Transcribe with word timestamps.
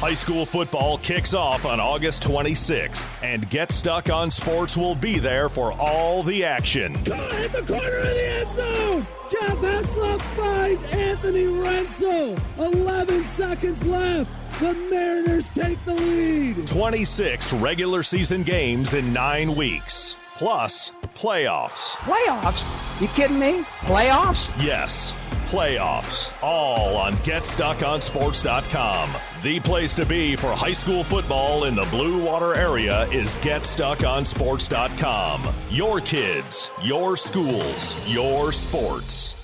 High 0.00 0.14
school 0.14 0.46
football 0.46 0.96
kicks 0.96 1.34
off 1.34 1.66
on 1.66 1.78
August 1.78 2.22
26th, 2.22 3.06
and 3.22 3.48
Get 3.50 3.70
Stuck 3.70 4.08
on 4.08 4.30
Sports 4.30 4.74
will 4.74 4.94
be 4.94 5.18
there 5.18 5.50
for 5.50 5.72
all 5.74 6.22
the 6.22 6.42
action. 6.42 6.94
Go 7.04 7.14
hit 7.32 7.52
the 7.52 7.60
corner 7.60 7.98
of 7.98 8.04
the 8.04 8.26
end 8.40 8.50
zone! 8.50 9.06
Jeff 9.30 9.58
Heslop 9.58 10.20
finds 10.22 10.84
Anthony 10.84 11.44
Renzel. 11.44 12.40
11 12.58 13.24
seconds 13.24 13.84
left. 13.84 14.32
The 14.58 14.72
Mariners 14.72 15.50
take 15.50 15.84
the 15.84 15.94
lead. 15.94 16.66
26 16.66 17.52
regular 17.52 18.02
season 18.02 18.42
games 18.42 18.94
in 18.94 19.12
nine 19.12 19.54
weeks. 19.54 20.16
Plus, 20.36 20.92
playoffs. 21.14 21.92
Playoffs? 21.96 23.02
You 23.02 23.08
kidding 23.08 23.38
me? 23.38 23.64
Playoffs? 23.82 24.50
Yes, 24.64 25.12
playoffs. 25.50 26.32
All 26.42 26.96
on 26.96 27.12
GetStuckOnSports.com. 27.14 29.14
The 29.42 29.58
place 29.60 29.94
to 29.96 30.06
be 30.06 30.36
for 30.36 30.52
high 30.52 30.72
school 30.72 31.04
football 31.04 31.64
in 31.64 31.74
the 31.74 31.84
Blue 31.90 32.24
Water 32.24 32.54
area 32.54 33.06
is 33.08 33.36
GetStuckOnSports.com. 33.38 35.48
Your 35.70 36.00
kids, 36.00 36.70
your 36.82 37.16
schools, 37.16 38.08
your 38.08 38.52
sports. 38.52 39.34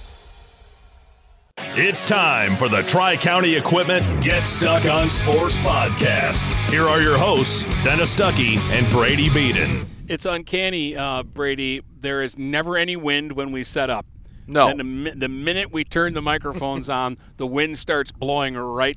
It's 1.58 2.04
time 2.04 2.56
for 2.56 2.68
the 2.68 2.82
Tri 2.82 3.16
County 3.16 3.54
Equipment 3.54 4.22
Get 4.22 4.44
Stuck 4.44 4.84
on 4.86 5.10
Sports 5.10 5.58
podcast. 5.58 6.44
Here 6.70 6.86
are 6.86 7.02
your 7.02 7.18
hosts, 7.18 7.62
Dennis 7.82 8.16
Stuckey 8.16 8.58
and 8.70 8.88
Brady 8.90 9.28
Beaton. 9.30 9.84
It's 10.08 10.24
uncanny, 10.24 10.96
uh, 10.96 11.24
Brady. 11.24 11.82
There 12.00 12.22
is 12.22 12.38
never 12.38 12.76
any 12.76 12.94
wind 12.96 13.32
when 13.32 13.50
we 13.52 13.64
set 13.64 13.90
up. 13.90 14.06
No. 14.46 14.68
And 14.68 15.06
the, 15.06 15.10
the 15.10 15.28
minute 15.28 15.72
we 15.72 15.84
turn 15.84 16.14
the 16.14 16.22
microphones 16.22 16.88
on, 16.88 17.18
the 17.36 17.46
wind 17.46 17.78
starts 17.78 18.12
blowing 18.12 18.56
right 18.56 18.96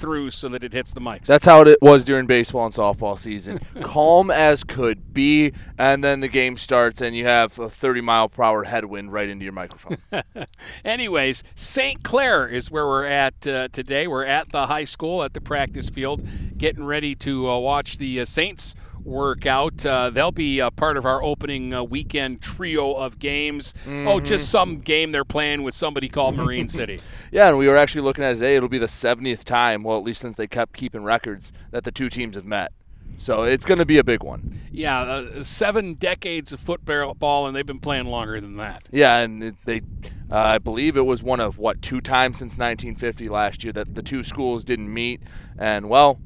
through 0.00 0.30
so 0.30 0.48
that 0.48 0.64
it 0.64 0.72
hits 0.72 0.94
the 0.94 1.00
mics. 1.00 1.26
That's 1.26 1.44
how 1.44 1.60
it 1.62 1.78
was 1.82 2.04
during 2.04 2.26
baseball 2.26 2.64
and 2.64 2.74
softball 2.74 3.18
season. 3.18 3.60
Calm 3.82 4.30
as 4.30 4.64
could 4.64 5.12
be, 5.12 5.52
and 5.78 6.02
then 6.02 6.20
the 6.20 6.28
game 6.28 6.56
starts, 6.56 7.02
and 7.02 7.14
you 7.14 7.26
have 7.26 7.58
a 7.58 7.68
30 7.68 8.00
mile 8.00 8.28
per 8.28 8.42
hour 8.42 8.64
headwind 8.64 9.12
right 9.12 9.28
into 9.28 9.44
your 9.44 9.52
microphone. 9.52 9.98
Anyways, 10.84 11.44
St. 11.54 12.02
Clair 12.02 12.48
is 12.48 12.70
where 12.70 12.86
we're 12.86 13.04
at 13.04 13.46
uh, 13.46 13.68
today. 13.68 14.06
We're 14.06 14.24
at 14.24 14.50
the 14.50 14.66
high 14.66 14.84
school 14.84 15.22
at 15.22 15.34
the 15.34 15.40
practice 15.40 15.90
field, 15.90 16.26
getting 16.56 16.84
ready 16.84 17.14
to 17.16 17.50
uh, 17.50 17.58
watch 17.58 17.98
the 17.98 18.20
uh, 18.20 18.24
Saints 18.24 18.74
work 19.04 19.46
out. 19.46 19.84
Uh, 19.84 20.10
they'll 20.10 20.32
be 20.32 20.60
uh, 20.60 20.70
part 20.70 20.96
of 20.96 21.04
our 21.04 21.22
opening 21.22 21.72
uh, 21.74 21.82
weekend 21.82 22.40
trio 22.42 22.92
of 22.92 23.18
games. 23.18 23.74
Oh, 23.88 24.20
just 24.20 24.50
some 24.50 24.78
game 24.78 25.12
they're 25.12 25.24
playing 25.24 25.62
with 25.62 25.74
somebody 25.74 26.08
called 26.08 26.36
Marine 26.36 26.68
City. 26.80 27.00
yeah, 27.30 27.48
and 27.48 27.58
we 27.58 27.68
were 27.68 27.76
actually 27.76 28.02
looking 28.02 28.24
at 28.24 28.32
it 28.32 28.34
today. 28.34 28.56
It'll 28.56 28.68
be 28.68 28.78
the 28.78 28.86
70th 28.86 29.44
time, 29.44 29.82
well, 29.82 29.98
at 29.98 30.04
least 30.04 30.20
since 30.20 30.36
they 30.36 30.46
kept 30.46 30.74
keeping 30.76 31.02
records, 31.02 31.52
that 31.70 31.84
the 31.84 31.92
two 31.92 32.08
teams 32.08 32.36
have 32.36 32.44
met. 32.44 32.72
So 33.18 33.42
it's 33.42 33.66
going 33.66 33.78
to 33.78 33.84
be 33.84 33.98
a 33.98 34.04
big 34.04 34.22
one. 34.22 34.58
Yeah, 34.72 34.98
uh, 35.00 35.42
seven 35.42 35.92
decades 35.94 36.52
of 36.52 36.60
football, 36.60 37.46
and 37.46 37.54
they've 37.54 37.66
been 37.66 37.80
playing 37.80 38.06
longer 38.06 38.40
than 38.40 38.56
that. 38.56 38.84
Yeah, 38.90 39.18
and 39.18 39.42
it, 39.42 39.54
they, 39.66 39.82
uh, 40.30 40.36
I 40.38 40.58
believe 40.58 40.96
it 40.96 41.02
was 41.04 41.22
one 41.22 41.38
of 41.38 41.58
what 41.58 41.82
two 41.82 42.00
times 42.00 42.38
since 42.38 42.52
1950 42.52 43.28
last 43.28 43.62
year 43.62 43.74
that 43.74 43.94
the 43.94 44.02
two 44.02 44.22
schools 44.22 44.64
didn't 44.64 44.92
meet, 44.92 45.20
and 45.58 45.90
well, 45.90 46.18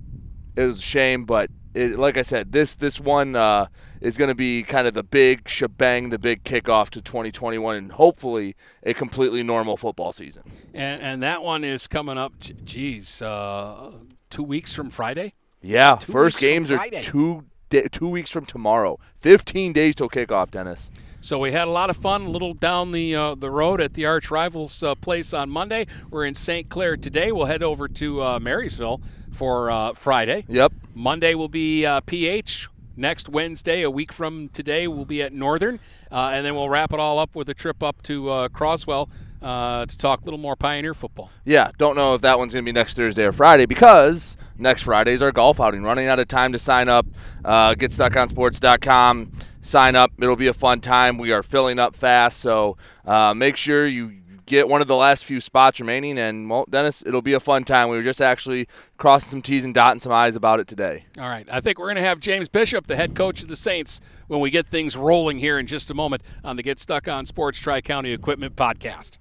it 0.55 0.63
was 0.63 0.79
a 0.79 0.83
shame, 0.83 1.25
but 1.25 1.51
it, 1.75 1.99
like 1.99 2.17
I 2.17 2.23
said, 2.23 2.53
this 2.53 2.75
this 2.75 3.01
one 3.01 3.37
uh, 3.37 3.67
is 4.01 4.17
going 4.17 4.29
to 4.29 4.35
be 4.35 4.63
kind 4.63 4.87
of 4.87 4.95
the 4.95 5.03
big 5.03 5.49
shebang, 5.49 6.11
the 6.11 6.19
big 6.19 6.45
kickoff 6.45 6.91
to 6.91 7.01
2021, 7.01 7.77
and 7.77 7.93
hopefully 7.93 8.57
a 8.83 8.95
completely 8.95 9.43
normal 9.43 9.77
football 9.77 10.13
season. 10.13 10.45
And, 10.73 11.03
and 11.03 11.23
that 11.23 11.43
one 11.43 11.65
is 11.65 11.87
coming 11.87 12.17
up. 12.17 12.35
Geez, 12.39 13.21
uh, 13.21 13.93
two 14.31 14.45
weeks 14.45 14.73
from 14.73 14.91
Friday. 14.91 15.35
Yeah, 15.61 15.97
Two 15.97 16.13
first 16.13 16.39
games 16.39 16.71
are 16.71 16.79
two 17.03 17.45
two 17.91 18.09
weeks 18.09 18.31
from 18.31 18.47
tomorrow. 18.47 18.99
15 19.21 19.73
days 19.73 19.95
till 19.95 20.09
kickoff, 20.09 20.51
Dennis. 20.51 20.91
So 21.21 21.39
we 21.39 21.53
had 21.53 21.67
a 21.67 21.71
lot 21.71 21.89
of 21.89 21.97
fun, 21.97 22.27
a 22.27 22.29
little 22.29 22.53
down 22.53 22.93
the 22.93 23.15
uh, 23.17 23.35
the 23.35 23.51
road 23.51 23.81
at 23.81 23.95
the 23.95 24.05
arch 24.05 24.31
rivals 24.31 24.83
uh, 24.83 24.95
place 24.95 25.33
on 25.33 25.49
Monday. 25.49 25.87
We're 26.11 26.27
in 26.27 26.35
St. 26.35 26.69
Clair 26.69 26.99
today. 26.99 27.33
We'll 27.33 27.47
head 27.47 27.63
over 27.63 27.89
to 27.89 28.23
uh, 28.23 28.39
Marysville 28.41 29.01
for 29.35 29.71
uh, 29.71 29.93
Friday. 29.93 30.45
Yep. 30.49 30.73
Monday 30.95 31.35
will 31.35 31.49
be 31.49 31.85
uh, 31.85 32.01
PH. 32.01 32.69
Next 32.97 33.29
Wednesday, 33.29 33.83
a 33.83 33.91
week 33.91 34.13
from 34.13 34.49
today, 34.51 34.87
we'll 34.87 35.05
be 35.05 35.21
at 35.21 35.33
Northern, 35.33 35.81
uh, 36.13 36.31
and 36.33 36.47
then 36.47 36.55
we'll 36.55 36.69
wrap 36.69 36.93
it 36.93 37.01
all 37.01 37.19
up 37.19 37.35
with 37.35 37.49
a 37.49 37.55
trip 37.55 37.83
up 37.83 38.01
to 38.03 38.31
uh, 38.31 38.49
Croswell 38.49 39.11
uh, 39.43 39.85
to 39.85 39.99
talk 39.99 40.23
a 40.23 40.25
little 40.25 40.39
more 40.39 40.55
Pioneer 40.55 40.95
football. 40.95 41.31
Yeah, 41.45 41.71
don't 41.77 41.97
know 41.97 42.15
if 42.15 42.23
that 42.23 42.39
one's 42.39 42.53
going 42.53 42.65
to 42.65 42.69
be 42.69 42.73
next 42.73 42.95
Thursday 42.95 43.25
or 43.25 43.33
Friday 43.33 43.67
because 43.67 44.37
next 44.57 44.83
Friday 44.83 45.13
is 45.13 45.23
our 45.23 45.33
golf 45.33 45.61
outing. 45.61 45.83
Running 45.83 46.07
out 46.07 46.21
of 46.21 46.29
time 46.29 46.53
to 46.53 46.59
sign 46.59 46.89
up. 46.89 47.07
Uh, 47.45 47.75
GetStuckOnSports.com. 47.75 49.33
Sign 49.61 49.97
up. 49.97 50.13
It'll 50.19 50.37
be 50.37 50.47
a 50.47 50.55
fun 50.55 50.81
time. 50.81 51.19
We 51.19 51.33
are 51.33 51.43
filling 51.43 51.79
up 51.79 51.97
fast, 51.97 52.39
so 52.39 52.77
uh, 53.05 53.35
make 53.35 53.57
sure 53.57 53.87
you 53.87 54.21
get 54.47 54.69
one 54.69 54.81
of 54.81 54.87
the 54.87 54.97
last 54.97 55.25
few 55.25 55.41
spots 55.41 55.81
remaining. 55.81 56.19
And, 56.19 56.49
well, 56.49 56.65
Dennis, 56.69 57.03
it'll 57.07 57.23
be 57.23 57.33
a 57.33 57.41
fun 57.41 57.65
time. 57.65 57.89
We 57.89 57.97
were 57.97 58.03
just 58.03 58.21
actually 58.21 58.69
crossing 58.97 59.31
some 59.31 59.43
T's 59.43 59.65
and 59.65 59.75
dotting 59.75 60.01
some 60.01 60.13
I's 60.13 60.37
about 60.37 60.61
it 60.61 60.69
today. 60.69 61.05
All 61.19 61.29
right. 61.29 61.47
I 61.51 61.61
think 61.61 61.79
we're 61.79 61.87
going 61.87 61.97
to 61.97 62.03
have 62.03 62.21
James 62.21 62.49
Bishop, 62.49 62.87
the 62.87 62.97
head 62.97 63.15
coach 63.15 63.43
of 63.43 63.49
the 63.49 63.57
Saints, 63.57 64.01
when 64.27 64.41
we 64.41 64.51
get 64.51 64.67
things 64.67 64.97
rolling 64.97 65.39
here 65.39 65.59
in 65.59 65.67
just 65.67 65.91
a 65.91 65.95
moment 65.95 66.23
on 66.43 66.57
the 66.57 66.63
Get 66.63 66.79
Stuck 66.79 67.09
on 67.09 67.27
Sports 67.27 67.59
Tri 67.59 67.81
County 67.81 68.13
Equipment 68.13 68.57
podcast. 68.57 69.13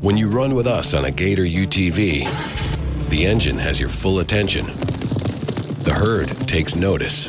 When 0.00 0.16
you 0.16 0.28
run 0.28 0.54
with 0.54 0.66
us 0.66 0.92
on 0.92 1.04
a 1.04 1.10
Gator 1.10 1.44
UTV, 1.44 3.08
the 3.08 3.26
engine 3.26 3.58
has 3.58 3.80
your 3.80 3.88
full 3.88 4.18
attention. 4.18 4.66
The 5.84 5.94
herd 5.94 6.28
takes 6.48 6.74
notice. 6.74 7.28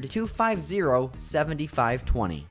250 0.09 1.11
7520. 1.15 2.50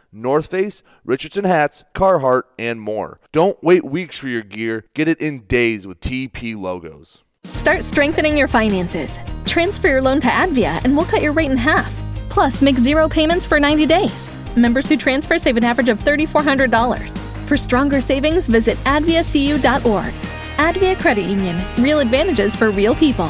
North 0.11 0.47
Face, 0.47 0.83
Richardson 1.05 1.45
hats, 1.45 1.83
Carhartt, 1.95 2.43
and 2.59 2.81
more. 2.81 3.19
Don't 3.31 3.61
wait 3.63 3.85
weeks 3.85 4.17
for 4.17 4.27
your 4.27 4.43
gear. 4.43 4.85
Get 4.93 5.07
it 5.07 5.21
in 5.21 5.41
days 5.45 5.87
with 5.87 5.99
TP 5.99 6.57
logos. 6.59 7.23
Start 7.45 7.83
strengthening 7.83 8.37
your 8.37 8.47
finances. 8.47 9.19
Transfer 9.45 9.87
your 9.87 10.01
loan 10.01 10.21
to 10.21 10.27
Advia 10.27 10.83
and 10.83 10.95
we'll 10.95 11.05
cut 11.05 11.21
your 11.21 11.31
rate 11.31 11.51
in 11.51 11.57
half. 11.57 11.93
Plus, 12.29 12.61
make 12.61 12.77
zero 12.77 13.09
payments 13.09 13.45
for 13.45 13.59
90 13.59 13.85
days. 13.85 14.29
Members 14.55 14.87
who 14.89 14.97
transfer 14.97 15.37
save 15.37 15.57
an 15.57 15.63
average 15.63 15.89
of 15.89 15.99
$3,400. 15.99 17.17
For 17.47 17.57
stronger 17.57 18.01
savings, 18.01 18.47
visit 18.47 18.77
adviacu.org. 18.79 20.13
Advia 20.57 20.99
Credit 20.99 21.25
Union. 21.25 21.61
Real 21.77 21.99
advantages 21.99 22.55
for 22.55 22.69
real 22.71 22.95
people. 22.95 23.29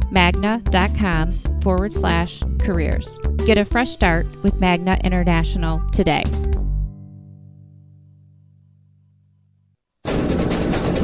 magna.com 0.11 1.31
forward 1.61 1.93
slash 1.93 2.43
careers. 2.59 3.17
Get 3.45 3.57
a 3.57 3.65
fresh 3.65 3.91
start 3.91 4.25
with 4.43 4.59
Magna 4.59 4.99
International 5.03 5.81
today. 5.91 6.23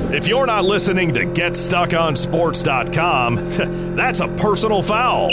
If 0.09 0.25
you're 0.27 0.45
not 0.47 0.63
listening 0.63 1.13
to 1.15 1.25
GetStuckOnSports.com, 1.25 3.35
that's 3.95 4.21
a 4.21 4.29
personal 4.29 4.81
foul. 4.81 5.29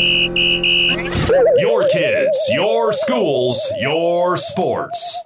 Your 1.57 1.89
kids, 1.89 2.37
your 2.53 2.93
schools, 2.93 3.73
your 3.79 4.37
sports. 4.37 5.23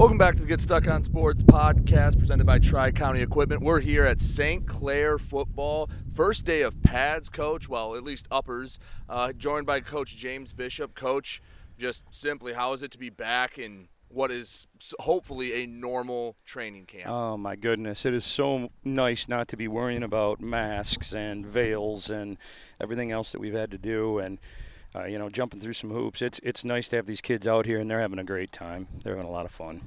Welcome 0.00 0.16
back 0.16 0.34
to 0.36 0.40
the 0.40 0.48
Get 0.48 0.62
Stuck 0.62 0.88
on 0.88 1.02
Sports 1.02 1.42
podcast 1.42 2.18
presented 2.18 2.46
by 2.46 2.58
Tri 2.58 2.90
County 2.90 3.20
Equipment. 3.20 3.60
We're 3.60 3.80
here 3.80 4.06
at 4.06 4.18
St. 4.18 4.66
Clair 4.66 5.18
football. 5.18 5.90
First 6.14 6.46
day 6.46 6.62
of 6.62 6.82
pads, 6.82 7.28
coach. 7.28 7.68
Well, 7.68 7.94
at 7.94 8.02
least 8.02 8.26
uppers. 8.30 8.78
Uh, 9.10 9.34
joined 9.34 9.66
by 9.66 9.80
Coach 9.80 10.16
James 10.16 10.54
Bishop. 10.54 10.94
Coach, 10.94 11.42
just 11.76 12.14
simply, 12.14 12.54
how 12.54 12.72
is 12.72 12.82
it 12.82 12.90
to 12.92 12.98
be 12.98 13.10
back 13.10 13.58
in 13.58 13.88
what 14.08 14.30
is 14.30 14.66
hopefully 15.00 15.62
a 15.62 15.66
normal 15.66 16.34
training 16.46 16.86
camp? 16.86 17.06
Oh, 17.10 17.36
my 17.36 17.54
goodness. 17.54 18.06
It 18.06 18.14
is 18.14 18.24
so 18.24 18.70
nice 18.82 19.28
not 19.28 19.48
to 19.48 19.56
be 19.58 19.68
worrying 19.68 20.02
about 20.02 20.40
masks 20.40 21.12
and 21.12 21.44
veils 21.44 22.08
and 22.08 22.38
everything 22.80 23.12
else 23.12 23.32
that 23.32 23.38
we've 23.38 23.52
had 23.52 23.70
to 23.72 23.78
do. 23.78 24.18
And 24.18 24.38
uh, 24.94 25.04
you 25.04 25.18
know, 25.18 25.28
jumping 25.28 25.60
through 25.60 25.74
some 25.74 25.90
hoops. 25.90 26.22
It's 26.22 26.40
it's 26.42 26.64
nice 26.64 26.88
to 26.88 26.96
have 26.96 27.06
these 27.06 27.20
kids 27.20 27.46
out 27.46 27.66
here, 27.66 27.78
and 27.78 27.90
they're 27.90 28.00
having 28.00 28.18
a 28.18 28.24
great 28.24 28.52
time. 28.52 28.88
They're 29.02 29.16
having 29.16 29.28
a 29.28 29.32
lot 29.32 29.46
of 29.46 29.52
fun. 29.52 29.80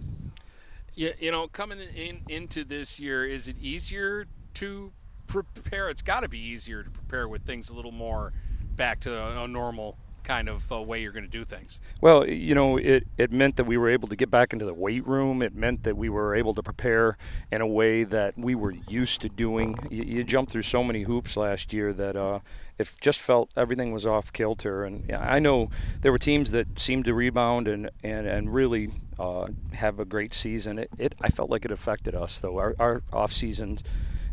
Yeah, 0.95 1.11
you 1.19 1.31
know, 1.31 1.47
coming 1.47 1.79
in 1.95 2.21
into 2.29 2.63
this 2.63 2.99
year, 2.99 3.25
is 3.25 3.47
it 3.47 3.55
easier 3.61 4.27
to 4.55 4.91
prepare? 5.27 5.89
It's 5.89 6.03
got 6.03 6.21
to 6.21 6.29
be 6.29 6.39
easier 6.39 6.83
to 6.83 6.89
prepare 6.89 7.27
with 7.27 7.41
things 7.41 7.69
a 7.69 7.73
little 7.73 7.91
more 7.91 8.31
back 8.75 8.99
to 9.01 9.15
a, 9.15 9.43
a 9.43 9.47
normal 9.47 9.97
kind 10.23 10.49
of 10.49 10.71
uh, 10.71 10.81
way 10.81 11.01
you're 11.01 11.11
going 11.11 11.25
to 11.25 11.29
do 11.29 11.45
things. 11.45 11.81
Well, 12.01 12.27
you 12.27 12.55
know, 12.55 12.77
it, 12.77 13.07
it 13.17 13.31
meant 13.31 13.57
that 13.57 13.65
we 13.65 13.77
were 13.77 13.89
able 13.89 14.07
to 14.07 14.15
get 14.15 14.31
back 14.31 14.53
into 14.53 14.65
the 14.65 14.73
weight 14.73 15.05
room. 15.05 15.41
It 15.41 15.55
meant 15.55 15.83
that 15.83 15.97
we 15.97 16.09
were 16.09 16.35
able 16.35 16.53
to 16.53 16.63
prepare 16.63 17.17
in 17.51 17.61
a 17.61 17.67
way 17.67 18.03
that 18.03 18.37
we 18.37 18.55
were 18.55 18.73
used 18.87 19.21
to 19.21 19.29
doing. 19.29 19.77
You, 19.89 20.03
you 20.03 20.23
jumped 20.23 20.51
through 20.51 20.63
so 20.63 20.83
many 20.83 21.03
hoops 21.03 21.37
last 21.37 21.73
year 21.73 21.93
that 21.93 22.15
uh, 22.15 22.39
it 22.77 22.93
just 23.01 23.19
felt 23.19 23.51
everything 23.55 23.91
was 23.91 24.05
off 24.05 24.33
kilter. 24.33 24.83
And 24.83 25.11
I 25.11 25.39
know 25.39 25.69
there 26.01 26.11
were 26.11 26.17
teams 26.17 26.51
that 26.51 26.79
seemed 26.79 27.05
to 27.05 27.13
rebound 27.13 27.67
and, 27.67 27.89
and, 28.03 28.25
and 28.27 28.53
really 28.53 28.89
uh, 29.19 29.47
have 29.73 29.99
a 29.99 30.05
great 30.05 30.33
season. 30.33 30.79
It, 30.79 30.89
it 30.97 31.15
I 31.21 31.29
felt 31.29 31.49
like 31.49 31.65
it 31.65 31.71
affected 31.71 32.15
us, 32.15 32.39
though. 32.39 32.57
Our, 32.57 32.75
our 32.79 33.03
off 33.11 33.33
seasons 33.33 33.83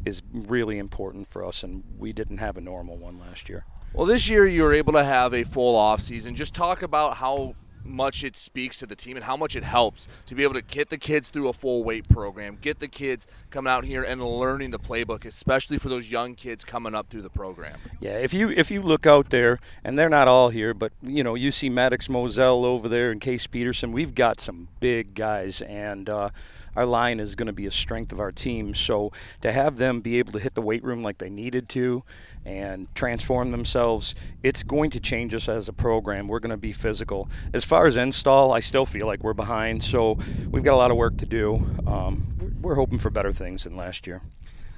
is 0.05 0.23
really 0.33 0.79
important 0.79 1.29
for 1.29 1.45
us, 1.45 1.63
and 1.63 1.85
we 1.99 2.13
didn't 2.13 2.39
have 2.39 2.57
a 2.57 2.61
normal 2.61 2.97
one 2.97 3.19
last 3.19 3.49
year. 3.49 3.67
Well, 3.93 4.07
this 4.07 4.29
year 4.29 4.47
you 4.47 4.63
were 4.63 4.73
able 4.73 4.93
to 4.93 5.05
have 5.05 5.35
a 5.35 5.43
full 5.43 5.75
off 5.75 6.01
season. 6.01 6.37
Just 6.37 6.55
talk 6.55 6.83
about 6.83 7.17
how 7.17 7.57
much 7.85 8.23
it 8.23 8.37
speaks 8.37 8.79
to 8.79 8.87
the 8.87 8.95
team 8.95 9.17
and 9.17 9.25
how 9.25 9.37
much 9.37 9.57
it 9.57 9.65
helps 9.65 10.07
to 10.27 10.35
be 10.35 10.45
able 10.45 10.55
to 10.55 10.63
get 10.63 10.91
the 10.91 10.99
kids 10.99 11.31
through 11.31 11.49
a 11.49 11.53
full 11.53 11.83
weight 11.83 12.09
program, 12.09 12.57
get 12.61 12.79
the 12.79 12.87
kids 12.87 13.27
coming 13.51 13.71
out 13.71 13.85
here 13.85 14.03
and 14.03 14.23
learning 14.25 14.71
the 14.71 14.79
playbook, 14.79 15.25
especially 15.25 15.77
for 15.77 15.89
those 15.89 16.09
young 16.09 16.37
kids 16.37 16.65
coming 16.65 16.95
up 16.95 17.09
through 17.09 17.23
the 17.23 17.31
program. 17.31 17.79
Yeah, 17.99 18.17
if 18.19 18.33
you 18.33 18.51
if 18.51 18.71
you 18.71 18.81
look 18.81 19.07
out 19.07 19.31
there, 19.31 19.59
and 19.83 19.99
they're 19.99 20.09
not 20.09 20.29
all 20.29 20.51
here, 20.51 20.73
but 20.73 20.93
you 21.03 21.25
know 21.25 21.35
you 21.35 21.51
see 21.51 21.69
Maddox 21.69 22.09
Moselle 22.09 22.65
over 22.65 22.89
there 22.89 23.11
and 23.11 23.21
Case 23.21 23.47
Peterson. 23.47 23.93
We've 23.93 24.15
got 24.15 24.41
some 24.41 24.69
big 24.79 25.15
guys, 25.15 25.63
and 25.63 26.09
uh, 26.09 26.31
our 26.77 26.87
line 26.87 27.21
is 27.21 27.35
going 27.35 27.47
to 27.47 27.53
be 27.53 27.67
a 27.67 27.71
strength 27.71 28.13
of 28.13 28.21
our 28.21 28.33
team. 28.33 28.75
So 28.75 29.13
to 29.41 29.53
have 29.53 29.77
them 29.77 30.01
be 30.01 30.19
able 30.19 30.33
to 30.33 30.39
hit 30.39 30.55
the 30.55 30.63
weight 30.63 30.85
room 30.85 31.03
like 31.03 31.19
they 31.19 31.31
needed 31.31 31.69
to 31.71 32.05
and 32.45 32.93
transform 32.95 33.51
themselves, 33.51 34.15
it's 34.43 34.63
going 34.63 34.91
to 34.91 35.01
change 35.01 35.35
us 35.35 35.49
as 35.49 35.69
a 35.69 35.73
program. 35.73 36.29
We're 36.29 36.39
going 36.39 36.51
to 36.51 36.57
be 36.57 36.73
physical. 36.73 37.29
As 37.53 37.65
far 37.65 37.87
as 37.87 37.97
install, 37.97 38.53
I 38.53 38.61
still 38.61 38.87
feel 38.87 39.07
like 39.07 39.23
we're 39.23 39.35
behind. 39.35 39.85
So 39.85 40.19
we've 40.51 40.65
got 40.65 40.75
a 40.75 40.77
lot 40.77 40.91
of 40.91 40.97
work 40.97 41.17
to 41.19 41.27
do. 41.27 41.67
Um, 41.87 42.27
we're 42.61 42.77
hoping 42.77 42.99
for 42.99 43.11
better 43.11 43.33
things 43.33 43.65
than 43.65 43.77
last 43.77 44.07
year. 44.07 44.23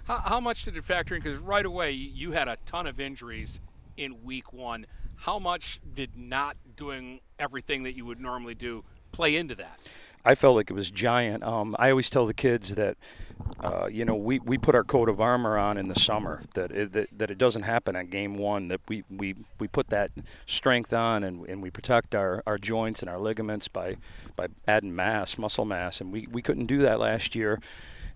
How, 0.06 0.18
how 0.18 0.40
much 0.40 0.64
did 0.64 0.76
it 0.76 0.84
factor 0.84 1.14
in? 1.14 1.22
Because 1.22 1.38
right 1.38 1.64
away 1.64 1.92
you 1.92 2.32
had 2.32 2.48
a 2.48 2.56
ton 2.64 2.86
of 2.86 2.98
injuries 2.98 3.60
in 3.96 4.24
week 4.24 4.52
one. 4.52 4.86
How 5.16 5.38
much 5.38 5.80
did 5.94 6.16
not 6.16 6.56
doing 6.74 7.20
everything 7.38 7.84
that 7.84 7.94
you 7.94 8.04
would 8.04 8.20
normally 8.20 8.54
do 8.54 8.84
play 9.12 9.36
into 9.36 9.54
that? 9.56 9.78
I 10.24 10.34
felt 10.34 10.56
like 10.56 10.70
it 10.70 10.74
was 10.74 10.90
giant. 10.90 11.42
Um, 11.42 11.74
I 11.78 11.90
always 11.90 12.08
tell 12.08 12.26
the 12.26 12.34
kids 12.34 12.76
that, 12.76 12.96
uh, 13.60 13.88
you 13.90 14.04
know, 14.04 14.14
we, 14.14 14.38
we 14.38 14.56
put 14.56 14.74
our 14.74 14.84
coat 14.84 15.08
of 15.08 15.20
armor 15.20 15.58
on 15.58 15.76
in 15.76 15.88
the 15.88 15.98
summer. 15.98 16.42
That 16.54 16.70
it, 16.70 16.92
that, 16.92 17.08
that 17.18 17.30
it 17.30 17.38
doesn't 17.38 17.62
happen 17.62 17.96
at 17.96 18.10
game 18.10 18.34
one. 18.34 18.68
That 18.68 18.80
we, 18.88 19.02
we, 19.10 19.34
we 19.58 19.66
put 19.66 19.88
that 19.88 20.10
strength 20.46 20.92
on 20.92 21.24
and, 21.24 21.44
and 21.48 21.60
we 21.60 21.70
protect 21.70 22.14
our, 22.14 22.42
our 22.46 22.56
joints 22.56 23.00
and 23.02 23.10
our 23.10 23.18
ligaments 23.18 23.66
by 23.68 23.96
by 24.36 24.46
adding 24.68 24.94
mass, 24.94 25.38
muscle 25.38 25.64
mass, 25.64 26.00
and 26.00 26.12
we, 26.12 26.28
we 26.30 26.40
couldn't 26.40 26.66
do 26.66 26.78
that 26.78 27.00
last 27.00 27.34
year. 27.34 27.60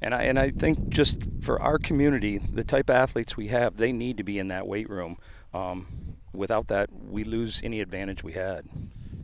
And 0.00 0.14
I 0.14 0.22
and 0.24 0.38
I 0.38 0.50
think 0.50 0.88
just 0.88 1.16
for 1.40 1.60
our 1.60 1.78
community, 1.78 2.38
the 2.38 2.64
type 2.64 2.88
of 2.88 2.96
athletes 2.96 3.36
we 3.36 3.48
have, 3.48 3.78
they 3.78 3.92
need 3.92 4.16
to 4.18 4.22
be 4.22 4.38
in 4.38 4.48
that 4.48 4.66
weight 4.66 4.88
room. 4.88 5.16
Um, 5.52 5.86
without 6.32 6.68
that, 6.68 6.90
we 6.92 7.24
lose 7.24 7.62
any 7.64 7.80
advantage 7.80 8.22
we 8.22 8.34
had. 8.34 8.66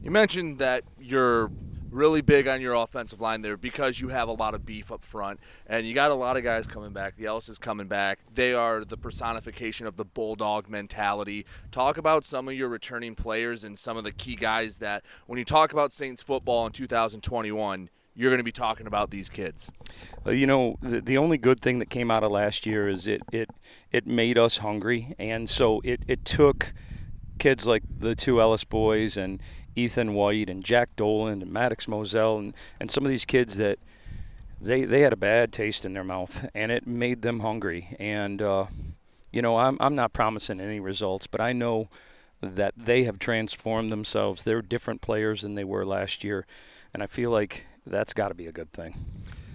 You 0.02 0.10
mentioned 0.10 0.58
that 0.58 0.82
you're 0.98 1.50
really 1.92 2.22
big 2.22 2.48
on 2.48 2.60
your 2.60 2.74
offensive 2.74 3.20
line 3.20 3.42
there 3.42 3.56
because 3.56 4.00
you 4.00 4.08
have 4.08 4.28
a 4.28 4.32
lot 4.32 4.54
of 4.54 4.64
beef 4.64 4.90
up 4.90 5.04
front 5.04 5.38
and 5.66 5.86
you 5.86 5.94
got 5.94 6.10
a 6.10 6.14
lot 6.14 6.36
of 6.36 6.42
guys 6.42 6.66
coming 6.66 6.92
back. 6.92 7.16
The 7.16 7.26
Ellis 7.26 7.48
is 7.48 7.58
coming 7.58 7.86
back. 7.86 8.20
They 8.32 8.54
are 8.54 8.84
the 8.84 8.96
personification 8.96 9.86
of 9.86 9.96
the 9.96 10.04
bulldog 10.04 10.68
mentality. 10.68 11.46
Talk 11.70 11.96
about 11.98 12.24
some 12.24 12.48
of 12.48 12.54
your 12.54 12.68
returning 12.68 13.14
players 13.14 13.62
and 13.64 13.78
some 13.78 13.96
of 13.96 14.04
the 14.04 14.12
key 14.12 14.36
guys 14.36 14.78
that 14.78 15.04
when 15.26 15.38
you 15.38 15.44
talk 15.44 15.72
about 15.72 15.92
Saints 15.92 16.22
football 16.22 16.66
in 16.66 16.72
2021, 16.72 17.90
you're 18.14 18.30
going 18.30 18.38
to 18.38 18.44
be 18.44 18.52
talking 18.52 18.86
about 18.86 19.10
these 19.10 19.28
kids. 19.28 19.70
Uh, 20.26 20.30
you 20.30 20.46
know, 20.46 20.76
the, 20.82 21.00
the 21.00 21.16
only 21.16 21.38
good 21.38 21.60
thing 21.60 21.78
that 21.78 21.88
came 21.88 22.10
out 22.10 22.22
of 22.22 22.30
last 22.30 22.66
year 22.66 22.88
is 22.88 23.06
it 23.06 23.22
it 23.32 23.48
it 23.90 24.06
made 24.06 24.36
us 24.36 24.58
hungry, 24.58 25.14
and 25.18 25.48
so 25.48 25.80
it 25.82 26.04
it 26.06 26.24
took 26.24 26.74
kids 27.38 27.66
like 27.66 27.82
the 27.98 28.14
two 28.14 28.40
Ellis 28.40 28.64
boys 28.64 29.16
and 29.16 29.40
Ethan 29.74 30.14
White 30.14 30.48
and 30.48 30.64
Jack 30.64 30.96
Dolan 30.96 31.42
and 31.42 31.52
Maddox 31.52 31.88
Moselle 31.88 32.38
and, 32.38 32.54
and 32.80 32.90
some 32.90 33.04
of 33.04 33.10
these 33.10 33.24
kids 33.24 33.56
that 33.56 33.78
they 34.60 34.84
they 34.84 35.00
had 35.00 35.12
a 35.12 35.16
bad 35.16 35.52
taste 35.52 35.84
in 35.84 35.92
their 35.92 36.04
mouth 36.04 36.48
and 36.54 36.70
it 36.70 36.86
made 36.86 37.22
them 37.22 37.40
hungry 37.40 37.96
and 37.98 38.40
uh, 38.40 38.66
you 39.32 39.42
know 39.42 39.56
I'm 39.56 39.76
I'm 39.80 39.94
not 39.94 40.12
promising 40.12 40.60
any 40.60 40.80
results 40.80 41.26
but 41.26 41.40
I 41.40 41.52
know 41.52 41.88
that 42.40 42.74
they 42.76 43.04
have 43.04 43.18
transformed 43.18 43.90
themselves 43.90 44.42
they're 44.42 44.62
different 44.62 45.00
players 45.00 45.42
than 45.42 45.54
they 45.54 45.64
were 45.64 45.84
last 45.84 46.22
year 46.22 46.46
and 46.94 47.02
I 47.02 47.06
feel 47.06 47.30
like 47.30 47.66
that's 47.86 48.14
got 48.14 48.28
to 48.28 48.34
be 48.34 48.46
a 48.46 48.52
good 48.52 48.72
thing. 48.72 48.94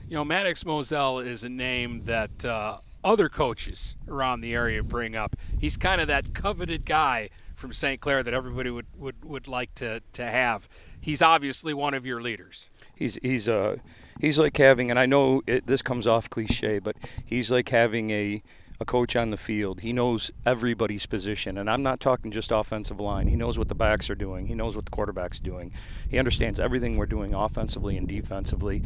You 0.08 0.16
know, 0.16 0.26
Maddox 0.26 0.66
Moselle 0.66 1.20
is 1.20 1.44
a 1.44 1.50
name 1.50 2.04
that 2.06 2.46
uh, 2.46 2.80
other 3.04 3.30
coaches 3.30 3.96
around 4.08 4.42
the 4.42 4.54
area 4.54 4.84
bring 4.84 5.16
up. 5.16 5.36
He's 5.60 5.78
kind 5.78 6.02
of 6.02 6.08
that 6.08 6.34
coveted 6.34 6.86
guy 6.86 7.30
from 7.58 7.74
St. 7.74 8.00
Clair 8.00 8.24
that 8.24 8.34
everybody 8.34 8.70
would, 8.70 8.86
would, 8.96 9.26
would 9.26 9.48
like 9.48 9.74
to, 9.76 10.02
to 10.14 10.24
have. 10.24 10.70
He's 11.02 11.22
obviously 11.22 11.74
one 11.74 11.94
of 11.94 12.06
your 12.06 12.22
leaders. 12.22 12.70
He's 12.96 13.20
he's 13.22 13.48
uh 13.48 13.78
he's 14.20 14.40
like 14.40 14.58
having, 14.58 14.90
and 14.90 15.00
I 15.00 15.06
know 15.06 15.42
it, 15.46 15.68
this 15.68 15.82
comes 15.82 16.08
off 16.08 16.30
cliche, 16.30 16.80
but 16.80 16.96
he's 17.24 17.52
like 17.52 17.70
having 17.70 18.10
a 18.10 18.42
a 18.80 18.86
coach 18.86 19.16
on 19.16 19.32
the 19.32 19.38
field. 19.38 19.82
He 19.82 19.92
knows 19.92 20.30
everybody's 20.46 21.08
position, 21.08 21.58
and 21.58 21.70
I'm 21.70 21.82
not 21.82 22.00
talking 22.00 22.32
just 22.32 22.52
offensive 22.52 23.00
line. 23.00 23.28
He 23.28 23.36
knows 23.36 23.58
what 23.58 23.68
the 23.68 23.76
backs 23.76 24.10
are 24.10 24.16
doing. 24.16 24.48
He 24.48 24.54
knows 24.54 24.76
what 24.76 24.86
the 24.86 24.92
quarterback's 24.92 25.40
doing. 25.40 25.72
He 26.10 26.20
understands 26.20 26.60
everything 26.60 26.96
we're 26.96 27.08
doing 27.08 27.34
offensively 27.34 27.98
and 27.98 28.08
defensively, 28.08 28.84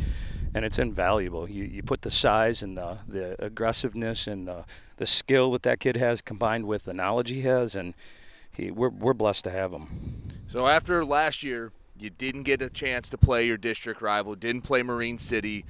and 0.53 0.63
it's 0.63 0.79
invaluable. 0.79 1.49
You 1.49 1.65
you 1.65 1.83
put 1.83 2.01
the 2.01 2.11
size 2.11 2.63
and 2.63 2.77
the 2.77 2.99
the 3.07 3.43
aggressiveness 3.43 4.27
and 4.27 4.47
the 4.47 4.65
the 4.97 5.05
skill 5.05 5.51
that 5.53 5.63
that 5.63 5.79
kid 5.79 5.97
has 5.97 6.21
combined 6.21 6.65
with 6.65 6.85
the 6.85 6.93
knowledge 6.93 7.29
he 7.29 7.41
has, 7.41 7.75
and 7.75 7.93
he 8.53 8.72
we're 8.72 8.89
we're 8.89 9.13
blessed 9.13 9.43
to 9.46 9.51
have 9.51 9.72
him. 9.72 9.88
So 10.48 10.67
after 10.67 11.05
last 11.05 11.43
year, 11.43 11.72
you 11.98 12.10
didn't 12.10 12.43
get 12.43 12.62
a 12.62 12.70
chance 12.70 13.10
to 13.12 13.17
play 13.17 13.46
your 13.46 13.58
district 13.58 14.01
rival, 14.01 14.36
didn't 14.36 14.62
play 14.62 14.84
Marine 14.84 15.17
City. 15.17 15.65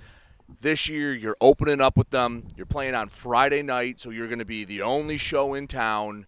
This 0.62 0.90
year, 0.90 1.14
you're 1.14 1.38
opening 1.40 1.80
up 1.80 1.96
with 1.96 2.10
them. 2.10 2.46
You're 2.58 2.66
playing 2.66 2.94
on 2.94 3.08
Friday 3.08 3.62
night, 3.62 4.00
so 4.00 4.10
you're 4.10 4.28
going 4.28 4.40
to 4.40 4.46
be 4.46 4.66
the 4.66 4.82
only 4.82 5.18
show 5.18 5.54
in 5.54 5.68
town. 5.68 6.26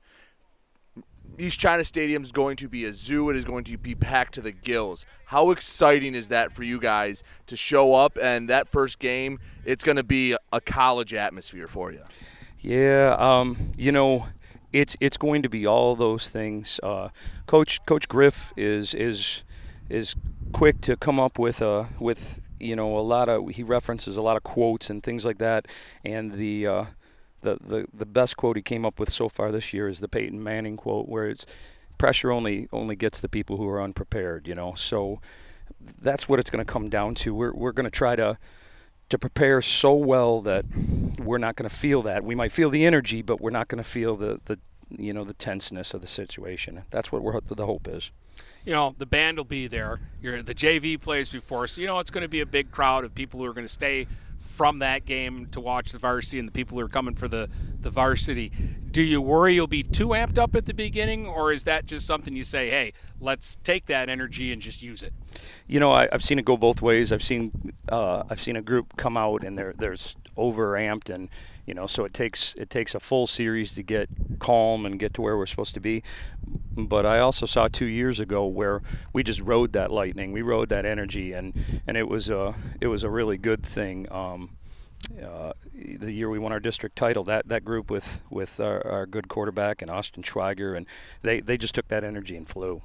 East 1.38 1.60
China 1.60 1.84
Stadium 1.84 2.22
is 2.22 2.32
going 2.32 2.56
to 2.58 2.70
be 2.70 2.86
a 2.86 2.94
zoo. 2.94 3.30
It 3.30 3.36
is 3.36 3.44
going 3.44 3.64
to 3.66 3.78
be 3.78 3.96
packed 3.96 4.36
to 4.36 4.42
the 4.42 4.52
gills. 4.52 5.06
How 5.26 5.52
exciting 5.52 6.14
is 6.14 6.30
that 6.30 6.52
for 6.52 6.64
you 6.64 6.80
guys 6.80 7.24
to 7.48 7.58
show 7.58 7.96
up 7.96 8.18
and 8.22 8.50
that 8.50 8.68
first 8.68 9.00
game? 9.00 9.40
It's 9.66 9.84
going 9.84 9.98
to 9.98 10.04
be 10.04 10.38
a 10.52 10.62
college 10.62 11.14
atmosphere 11.14 11.68
for 11.68 11.92
you. 11.92 12.04
Yeah, 12.60 13.16
um, 13.18 13.72
you 13.76 13.92
know, 13.92 14.28
it's 14.74 14.98
it's 15.00 15.18
going 15.18 15.44
to 15.44 15.50
be 15.50 15.66
all 15.66 15.96
those 15.96 16.30
things. 16.30 16.80
Uh, 16.82 17.10
Coach 17.46 17.86
Coach 17.86 18.10
Griff 18.10 18.52
is 18.58 18.94
is 18.94 19.44
is 19.88 20.16
quick 20.52 20.82
to 20.82 20.98
come 20.98 21.20
up 21.20 21.40
with 21.40 21.62
a 21.62 21.88
with 22.00 22.42
you 22.60 22.76
know 22.76 22.98
a 22.98 23.02
lot 23.02 23.30
of 23.30 23.50
he 23.50 23.64
references 23.64 24.18
a 24.18 24.22
lot 24.22 24.36
of 24.36 24.44
quotes 24.44 24.90
and 24.90 25.04
things 25.04 25.24
like 25.24 25.38
that. 25.38 25.68
And 26.04 26.34
the 26.34 26.68
uh, 26.68 26.86
the, 27.42 27.58
the 27.62 27.86
the 27.94 28.06
best 28.06 28.36
quote 28.36 28.56
he 28.56 28.62
came 28.64 28.86
up 28.86 29.00
with 29.00 29.12
so 29.12 29.30
far 29.30 29.52
this 29.52 29.74
year 29.74 29.88
is 29.88 30.00
the 30.00 30.10
Peyton 30.10 30.44
Manning 30.44 30.76
quote 30.76 31.08
where 31.08 31.30
it's 31.30 31.46
pressure 32.00 32.32
only 32.32 32.68
only 32.74 32.96
gets 32.96 33.20
the 33.20 33.30
people 33.30 33.58
who 33.58 33.68
are 33.70 33.82
unprepared 33.82 34.48
you 34.48 34.56
know? 34.56 34.74
So 34.74 35.22
that's 35.80 36.28
what 36.28 36.40
it's 36.40 36.50
going 36.50 36.66
to 36.66 36.72
come 36.72 36.90
down 36.90 37.14
to. 37.16 37.36
We're 37.36 37.54
we're 37.54 37.72
going 37.72 37.86
to 37.86 37.92
try 37.92 38.16
to 38.16 38.38
to 39.10 39.20
prepare 39.20 39.62
so 39.62 39.94
well 39.94 40.42
that 40.42 40.66
we're 41.20 41.38
not 41.38 41.56
going 41.56 41.70
to 41.70 41.76
feel 41.76 42.02
that. 42.04 42.24
We 42.24 42.36
might 42.36 42.52
feel 42.52 42.70
the 42.70 42.86
energy 42.86 43.22
but 43.22 43.42
we're 43.42 43.52
not 43.52 43.68
going 43.68 43.84
to 43.84 43.90
feel 43.90 44.16
the 44.16 44.40
the 44.46 44.60
you 44.90 45.14
know 45.14 45.24
the 45.24 45.34
tenseness 45.34 45.94
of 45.94 46.02
the 46.02 46.08
situation. 46.08 46.84
That's 46.92 47.12
what 47.12 47.22
we're 47.22 47.40
the 47.42 47.66
hope 47.66 47.88
is. 47.88 48.12
You 48.66 48.74
know, 48.74 48.96
the 48.98 49.06
band 49.06 49.38
will 49.38 49.44
be 49.44 49.68
there. 49.68 50.00
You're, 50.22 50.42
the 50.42 50.56
JV 50.56 51.00
plays 51.00 51.30
before, 51.30 51.68
so 51.68 51.82
you 51.82 51.88
know 51.88 52.00
it's 52.00 52.12
going 52.12 52.24
to 52.24 52.30
be 52.30 52.40
a 52.40 52.46
big 52.46 52.72
crowd 52.72 53.04
of 53.04 53.14
people 53.14 53.40
who 53.40 53.46
are 53.46 53.54
going 53.54 53.66
to 53.66 53.74
stay 53.74 54.08
from 54.44 54.80
that 54.80 55.06
game 55.06 55.48
to 55.48 55.60
watch 55.60 55.92
the 55.92 55.98
varsity 55.98 56.38
and 56.38 56.48
the 56.48 56.52
people 56.52 56.78
who 56.78 56.84
are 56.84 56.90
coming 56.90 57.16
for 57.16 57.28
the, 57.28 57.50
the 57.80 57.90
varsity. 57.90 58.52
Do 58.92 59.02
you 59.02 59.22
worry 59.22 59.56
you'll 59.56 59.68
be 59.68 59.82
too 59.82 60.10
amped 60.10 60.38
up 60.38 60.56
at 60.56 60.66
the 60.66 60.74
beginning, 60.74 61.26
or 61.26 61.52
is 61.52 61.64
that 61.64 61.86
just 61.86 62.06
something 62.06 62.36
you 62.36 62.44
say, 62.44 62.70
hey, 62.70 62.94
let's 63.20 63.56
take 63.58 63.88
that 63.88 64.10
energy 64.10 64.52
and 64.52 64.62
just 64.62 64.84
use 64.84 65.02
it? 65.02 65.14
You 65.66 65.80
know, 65.80 65.92
I, 65.92 66.08
have 66.12 66.24
seen 66.24 66.38
it 66.38 66.46
go 66.46 66.58
both 66.58 66.82
ways. 66.82 67.12
I've 67.12 67.24
seen 67.24 67.74
uh, 67.90 68.24
I've 68.30 68.42
seen 68.42 68.56
a 68.56 68.62
group 68.62 68.96
come 68.98 69.18
out 69.18 69.44
and 69.44 69.58
they're 69.58 69.74
there's 69.74 70.16
over 70.38 70.74
amped 70.74 71.10
and 71.10 71.30
you 71.66 71.74
know 71.74 71.88
so 71.88 72.04
it 72.04 72.14
takes 72.14 72.54
it 72.56 72.70
takes 72.70 72.94
a 72.94 73.00
full 73.00 73.28
series 73.28 73.74
to 73.74 73.84
get 73.84 74.10
calm 74.40 74.86
and 74.86 75.00
get 75.00 75.14
to 75.16 75.22
where 75.22 75.38
we're 75.38 75.46
supposed 75.46 75.74
to 75.74 75.80
be. 75.80 76.04
But 76.76 77.06
I 77.06 77.20
also 77.20 77.46
saw 77.46 77.68
two 77.68 77.86
years 77.86 78.20
ago 78.20 78.46
where 78.46 78.82
we 79.14 79.24
just 79.24 79.40
rode 79.40 79.74
that 79.74 79.92
lightning. 79.92 80.32
We 80.32 80.42
rode 80.42 80.70
that 80.70 80.86
energy 80.86 81.34
and 81.34 81.54
and 81.88 81.98
it 81.98 82.08
was 82.08 82.30
a 82.30 82.56
it 82.82 82.88
was 82.88 83.04
a 83.04 83.10
really 83.10 83.38
good 83.38 83.64
thing. 83.64 84.12
Um, 84.12 84.58
uh, 85.22 85.52
the 85.74 86.12
year 86.12 86.30
we 86.30 86.40
won 86.40 86.52
our 86.52 86.60
district 86.60 86.96
title 86.96 87.24
that 87.26 87.48
that 87.48 87.66
group 87.66 87.92
with 87.92 88.22
with 88.30 88.60
our, 88.60 88.86
our 88.88 89.06
good 89.06 89.28
quarterback 89.28 89.82
and 89.82 89.92
Austin 89.92 90.24
Schweiger 90.24 90.76
and 90.76 90.86
they 91.22 91.42
they 91.42 91.58
just 91.58 91.76
took 91.76 91.88
that 91.90 92.04
energy 92.04 92.36
and 92.36 92.48
flew 92.48 92.82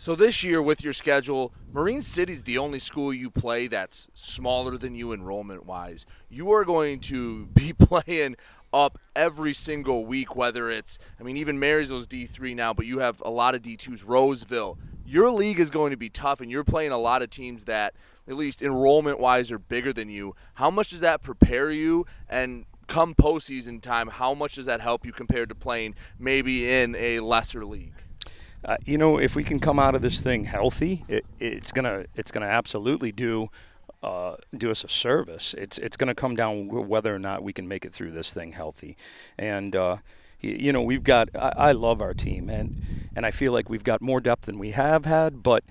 so 0.00 0.14
this 0.14 0.42
year 0.42 0.62
with 0.62 0.82
your 0.82 0.94
schedule, 0.94 1.52
Marine 1.70 2.00
City's 2.00 2.44
the 2.44 2.56
only 2.56 2.78
school 2.78 3.12
you 3.12 3.28
play 3.28 3.66
that's 3.66 4.08
smaller 4.14 4.78
than 4.78 4.94
you 4.94 5.12
enrollment 5.12 5.66
wise. 5.66 6.06
You 6.30 6.50
are 6.52 6.64
going 6.64 7.00
to 7.00 7.44
be 7.54 7.74
playing 7.74 8.36
up 8.72 8.98
every 9.14 9.52
single 9.52 10.06
week, 10.06 10.34
whether 10.34 10.70
it's 10.70 10.98
I 11.20 11.22
mean 11.22 11.36
even 11.36 11.58
Marysville's 11.58 12.06
D 12.06 12.24
three 12.24 12.54
now, 12.54 12.72
but 12.72 12.86
you 12.86 13.00
have 13.00 13.20
a 13.26 13.28
lot 13.28 13.54
of 13.54 13.60
D 13.60 13.76
twos, 13.76 14.02
Roseville. 14.02 14.78
Your 15.04 15.30
league 15.30 15.60
is 15.60 15.68
going 15.68 15.90
to 15.90 15.98
be 15.98 16.08
tough 16.08 16.40
and 16.40 16.50
you're 16.50 16.64
playing 16.64 16.92
a 16.92 16.98
lot 16.98 17.20
of 17.20 17.28
teams 17.28 17.66
that 17.66 17.94
at 18.26 18.36
least 18.36 18.62
enrollment 18.62 19.20
wise 19.20 19.52
are 19.52 19.58
bigger 19.58 19.92
than 19.92 20.08
you. 20.08 20.34
How 20.54 20.70
much 20.70 20.88
does 20.88 21.00
that 21.00 21.20
prepare 21.20 21.70
you 21.70 22.06
and 22.26 22.64
come 22.86 23.14
postseason 23.14 23.82
time, 23.82 24.08
how 24.08 24.32
much 24.32 24.54
does 24.54 24.64
that 24.64 24.80
help 24.80 25.04
you 25.04 25.12
compared 25.12 25.50
to 25.50 25.54
playing 25.54 25.94
maybe 26.18 26.72
in 26.72 26.96
a 26.96 27.20
lesser 27.20 27.66
league? 27.66 27.92
Uh, 28.64 28.76
you 28.84 28.98
know, 28.98 29.18
if 29.18 29.34
we 29.34 29.44
can 29.44 29.58
come 29.58 29.78
out 29.78 29.94
of 29.94 30.02
this 30.02 30.20
thing 30.20 30.44
healthy, 30.44 31.04
it, 31.08 31.24
it's 31.38 31.72
gonna 31.72 32.04
it's 32.14 32.30
gonna 32.30 32.46
absolutely 32.46 33.12
do 33.12 33.48
uh, 34.02 34.36
do 34.56 34.70
us 34.70 34.84
a 34.84 34.88
service. 34.88 35.54
It's 35.56 35.78
it's 35.78 35.96
gonna 35.96 36.14
come 36.14 36.36
down 36.36 36.68
whether 36.68 37.14
or 37.14 37.18
not 37.18 37.42
we 37.42 37.52
can 37.52 37.68
make 37.68 37.84
it 37.84 37.92
through 37.92 38.12
this 38.12 38.32
thing 38.32 38.52
healthy, 38.52 38.96
and. 39.38 39.74
Uh, 39.74 39.96
you 40.42 40.72
know 40.72 40.80
we've 40.80 41.04
got 41.04 41.28
I, 41.34 41.52
I 41.54 41.72
love 41.72 42.00
our 42.00 42.14
team 42.14 42.48
and 42.48 43.10
and 43.14 43.26
I 43.26 43.30
feel 43.30 43.52
like 43.52 43.68
we've 43.68 43.84
got 43.84 44.00
more 44.00 44.20
depth 44.20 44.46
than 44.46 44.58
we 44.58 44.70
have 44.70 45.04
had 45.04 45.42
but 45.42 45.64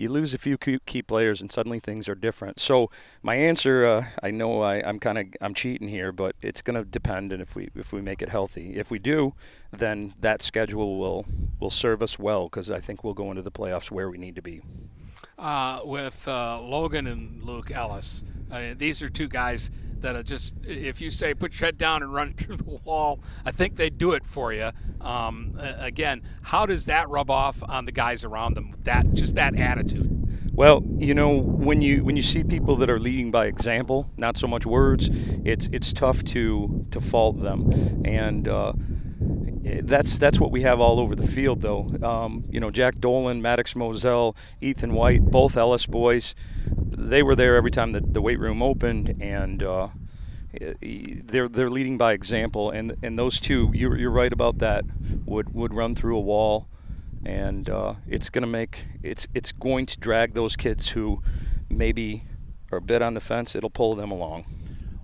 you 0.00 0.08
lose 0.08 0.32
a 0.32 0.38
few 0.38 0.56
key 0.58 1.02
players 1.02 1.40
and 1.40 1.52
suddenly 1.52 1.78
things 1.78 2.08
are 2.08 2.14
different. 2.14 2.58
So 2.58 2.90
my 3.22 3.34
answer, 3.34 3.84
uh, 3.84 4.04
I 4.22 4.30
know 4.30 4.62
I, 4.62 4.76
am 4.76 4.98
kind 4.98 5.18
of 5.18 5.26
I'm 5.40 5.52
cheating 5.52 5.88
here, 5.88 6.10
but 6.10 6.34
it's 6.40 6.62
going 6.62 6.82
to 6.82 6.88
depend 6.88 7.32
and 7.32 7.42
if 7.42 7.54
we 7.54 7.68
if 7.74 7.92
we 7.92 8.00
make 8.00 8.22
it 8.22 8.30
healthy. 8.30 8.76
If 8.76 8.90
we 8.90 8.98
do, 8.98 9.34
then 9.70 10.14
that 10.20 10.42
schedule 10.42 10.98
will 10.98 11.26
will 11.60 11.70
serve 11.70 12.02
us 12.02 12.18
well 12.18 12.44
because 12.44 12.70
I 12.70 12.80
think 12.80 13.04
we'll 13.04 13.14
go 13.14 13.30
into 13.30 13.42
the 13.42 13.50
playoffs 13.50 13.90
where 13.90 14.08
we 14.08 14.16
need 14.16 14.34
to 14.36 14.42
be. 14.42 14.62
Uh, 15.38 15.80
with 15.84 16.26
uh, 16.26 16.60
Logan 16.60 17.06
and 17.06 17.42
Luke 17.42 17.70
Ellis, 17.70 18.24
these 18.76 19.02
are 19.02 19.08
two 19.08 19.28
guys 19.28 19.70
that 20.02 20.16
are 20.16 20.22
just 20.22 20.54
if 20.64 21.00
you 21.00 21.10
say 21.10 21.34
put 21.34 21.58
your 21.58 21.66
head 21.66 21.78
down 21.78 22.02
and 22.02 22.12
run 22.12 22.32
through 22.36 22.56
the 22.56 22.64
wall, 22.84 23.20
I 23.44 23.50
think 23.50 23.76
they 23.76 23.90
do 23.90 24.12
it 24.12 24.24
for 24.24 24.52
you. 24.52 24.70
Um, 25.00 25.58
again, 25.78 26.22
how 26.42 26.66
does 26.66 26.86
that 26.86 27.08
rub 27.08 27.30
off 27.30 27.62
on 27.68 27.84
the 27.84 27.92
guys 27.92 28.24
around 28.24 28.54
them? 28.54 28.74
That 28.84 29.12
just 29.14 29.34
that 29.34 29.56
attitude. 29.56 30.20
Well, 30.52 30.84
you 30.98 31.14
know, 31.14 31.38
when 31.38 31.80
you 31.80 32.04
when 32.04 32.16
you 32.16 32.22
see 32.22 32.44
people 32.44 32.76
that 32.76 32.90
are 32.90 33.00
leading 33.00 33.30
by 33.30 33.46
example, 33.46 34.10
not 34.16 34.36
so 34.36 34.46
much 34.46 34.66
words, 34.66 35.08
it's 35.44 35.68
it's 35.72 35.92
tough 35.92 36.22
to 36.24 36.86
to 36.90 37.00
fault 37.00 37.40
them, 37.42 38.02
and 38.04 38.46
uh, 38.46 38.74
that's 39.82 40.18
that's 40.18 40.40
what 40.40 40.50
we 40.50 40.62
have 40.62 40.80
all 40.80 40.98
over 40.98 41.14
the 41.14 41.26
field, 41.26 41.62
though. 41.62 41.92
Um, 42.02 42.44
you 42.50 42.60
know, 42.60 42.70
Jack 42.70 42.98
Dolan, 42.98 43.42
Maddox 43.42 43.76
Moselle, 43.76 44.36
Ethan 44.60 44.92
White, 44.92 45.22
both 45.22 45.56
Ellis 45.56 45.86
boys, 45.86 46.34
they 46.66 47.22
were 47.22 47.36
there 47.36 47.56
every 47.56 47.70
time 47.70 47.92
the, 47.92 48.00
the 48.00 48.22
weight 48.22 48.38
room 48.38 48.62
opened, 48.62 49.16
and 49.20 49.62
uh, 49.62 49.88
they're 50.52 51.48
they're 51.48 51.70
leading 51.70 51.98
by 51.98 52.12
example. 52.12 52.70
And 52.70 52.96
and 53.02 53.18
those 53.18 53.40
two, 53.40 53.70
you're 53.74 53.96
you're 53.96 54.10
right 54.10 54.32
about 54.32 54.58
that, 54.58 54.84
would 55.24 55.54
would 55.54 55.74
run 55.74 55.94
through 55.94 56.16
a 56.16 56.20
wall, 56.20 56.68
and 57.24 57.68
uh, 57.68 57.94
it's 58.08 58.30
gonna 58.30 58.46
make 58.46 58.86
it's 59.02 59.26
it's 59.34 59.52
going 59.52 59.86
to 59.86 59.98
drag 59.98 60.34
those 60.34 60.56
kids 60.56 60.90
who 60.90 61.22
maybe 61.68 62.24
are 62.72 62.78
a 62.78 62.82
bit 62.82 63.02
on 63.02 63.14
the 63.14 63.20
fence. 63.20 63.54
It'll 63.54 63.70
pull 63.70 63.94
them 63.94 64.10
along. 64.10 64.44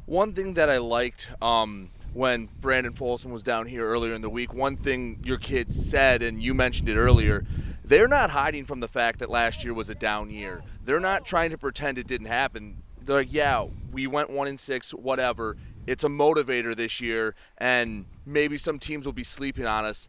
One 0.07 0.33
thing 0.33 0.55
that 0.55 0.71
I 0.71 0.79
liked. 0.79 1.29
Um, 1.43 1.91
when 2.17 2.49
Brandon 2.61 2.95
Folsom 2.95 3.31
was 3.31 3.43
down 3.43 3.67
here 3.67 3.87
earlier 3.87 4.15
in 4.15 4.23
the 4.23 4.31
week, 4.31 4.55
one 4.55 4.75
thing 4.75 5.21
your 5.23 5.37
kids 5.37 5.75
said, 5.89 6.23
and 6.23 6.43
you 6.43 6.55
mentioned 6.55 6.89
it 6.89 6.97
earlier, 6.97 7.45
they're 7.85 8.09
not 8.09 8.31
hiding 8.31 8.65
from 8.65 8.81
the 8.81 8.89
fact 8.89 9.19
that 9.19 9.29
last 9.29 9.63
year 9.63 9.75
was 9.75 9.91
a 9.91 9.95
down 9.95 10.31
year. 10.31 10.63
They're 10.83 10.99
not 10.99 11.27
trying 11.27 11.51
to 11.51 11.59
pretend 11.59 11.99
it 11.99 12.07
didn't 12.07 12.29
happen. 12.29 12.83
They're 13.03 13.17
like, 13.17 13.33
yeah, 13.33 13.67
we 13.93 14.07
went 14.07 14.31
one 14.31 14.49
in 14.49 14.57
six, 14.57 14.93
whatever. 14.93 15.59
It's 15.87 16.05
a 16.05 16.09
motivator 16.09 16.75
this 16.75 17.03
year, 17.03 17.35
and 17.59 18.07
maybe 18.25 18.57
some 18.57 18.79
teams 18.79 19.05
will 19.05 19.13
be 19.13 19.23
sleeping 19.23 19.67
on 19.67 19.85
us. 19.85 20.09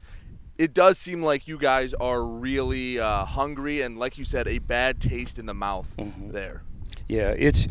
It 0.57 0.73
does 0.73 0.97
seem 0.97 1.21
like 1.21 1.45
you 1.47 1.57
guys 1.57 1.93
are 1.93 2.23
really 2.23 2.99
uh, 2.99 3.25
hungry, 3.25 3.81
and 3.81 3.99
like 3.99 4.17
you 4.17 4.23
said, 4.23 4.47
a 4.47 4.59
bad 4.59 5.01
taste 5.01 5.37
in 5.37 5.45
the 5.45 5.53
mouth 5.53 5.93
mm-hmm. 5.97 6.31
there 6.31 6.63
yeah, 7.07 7.33
it's 7.37 7.67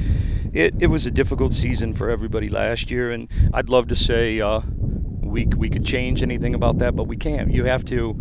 it, 0.53 0.75
it 0.79 0.87
was 0.87 1.07
a 1.07 1.11
difficult 1.11 1.53
season 1.53 1.93
for 1.93 2.11
everybody 2.11 2.49
last 2.49 2.91
year, 2.91 3.11
and 3.11 3.29
I'd 3.53 3.69
love 3.69 3.89
to 3.89 3.97
say 3.97 4.41
uh, 4.41 4.61
we 5.21 5.47
we 5.47 5.69
could 5.69 5.85
change 5.85 6.23
anything 6.23 6.55
about 6.55 6.79
that, 6.79 6.97
but 6.97 7.05
we 7.05 7.17
can't. 7.17 7.53
You 7.53 7.65
have 7.65 7.85
to 7.87 8.19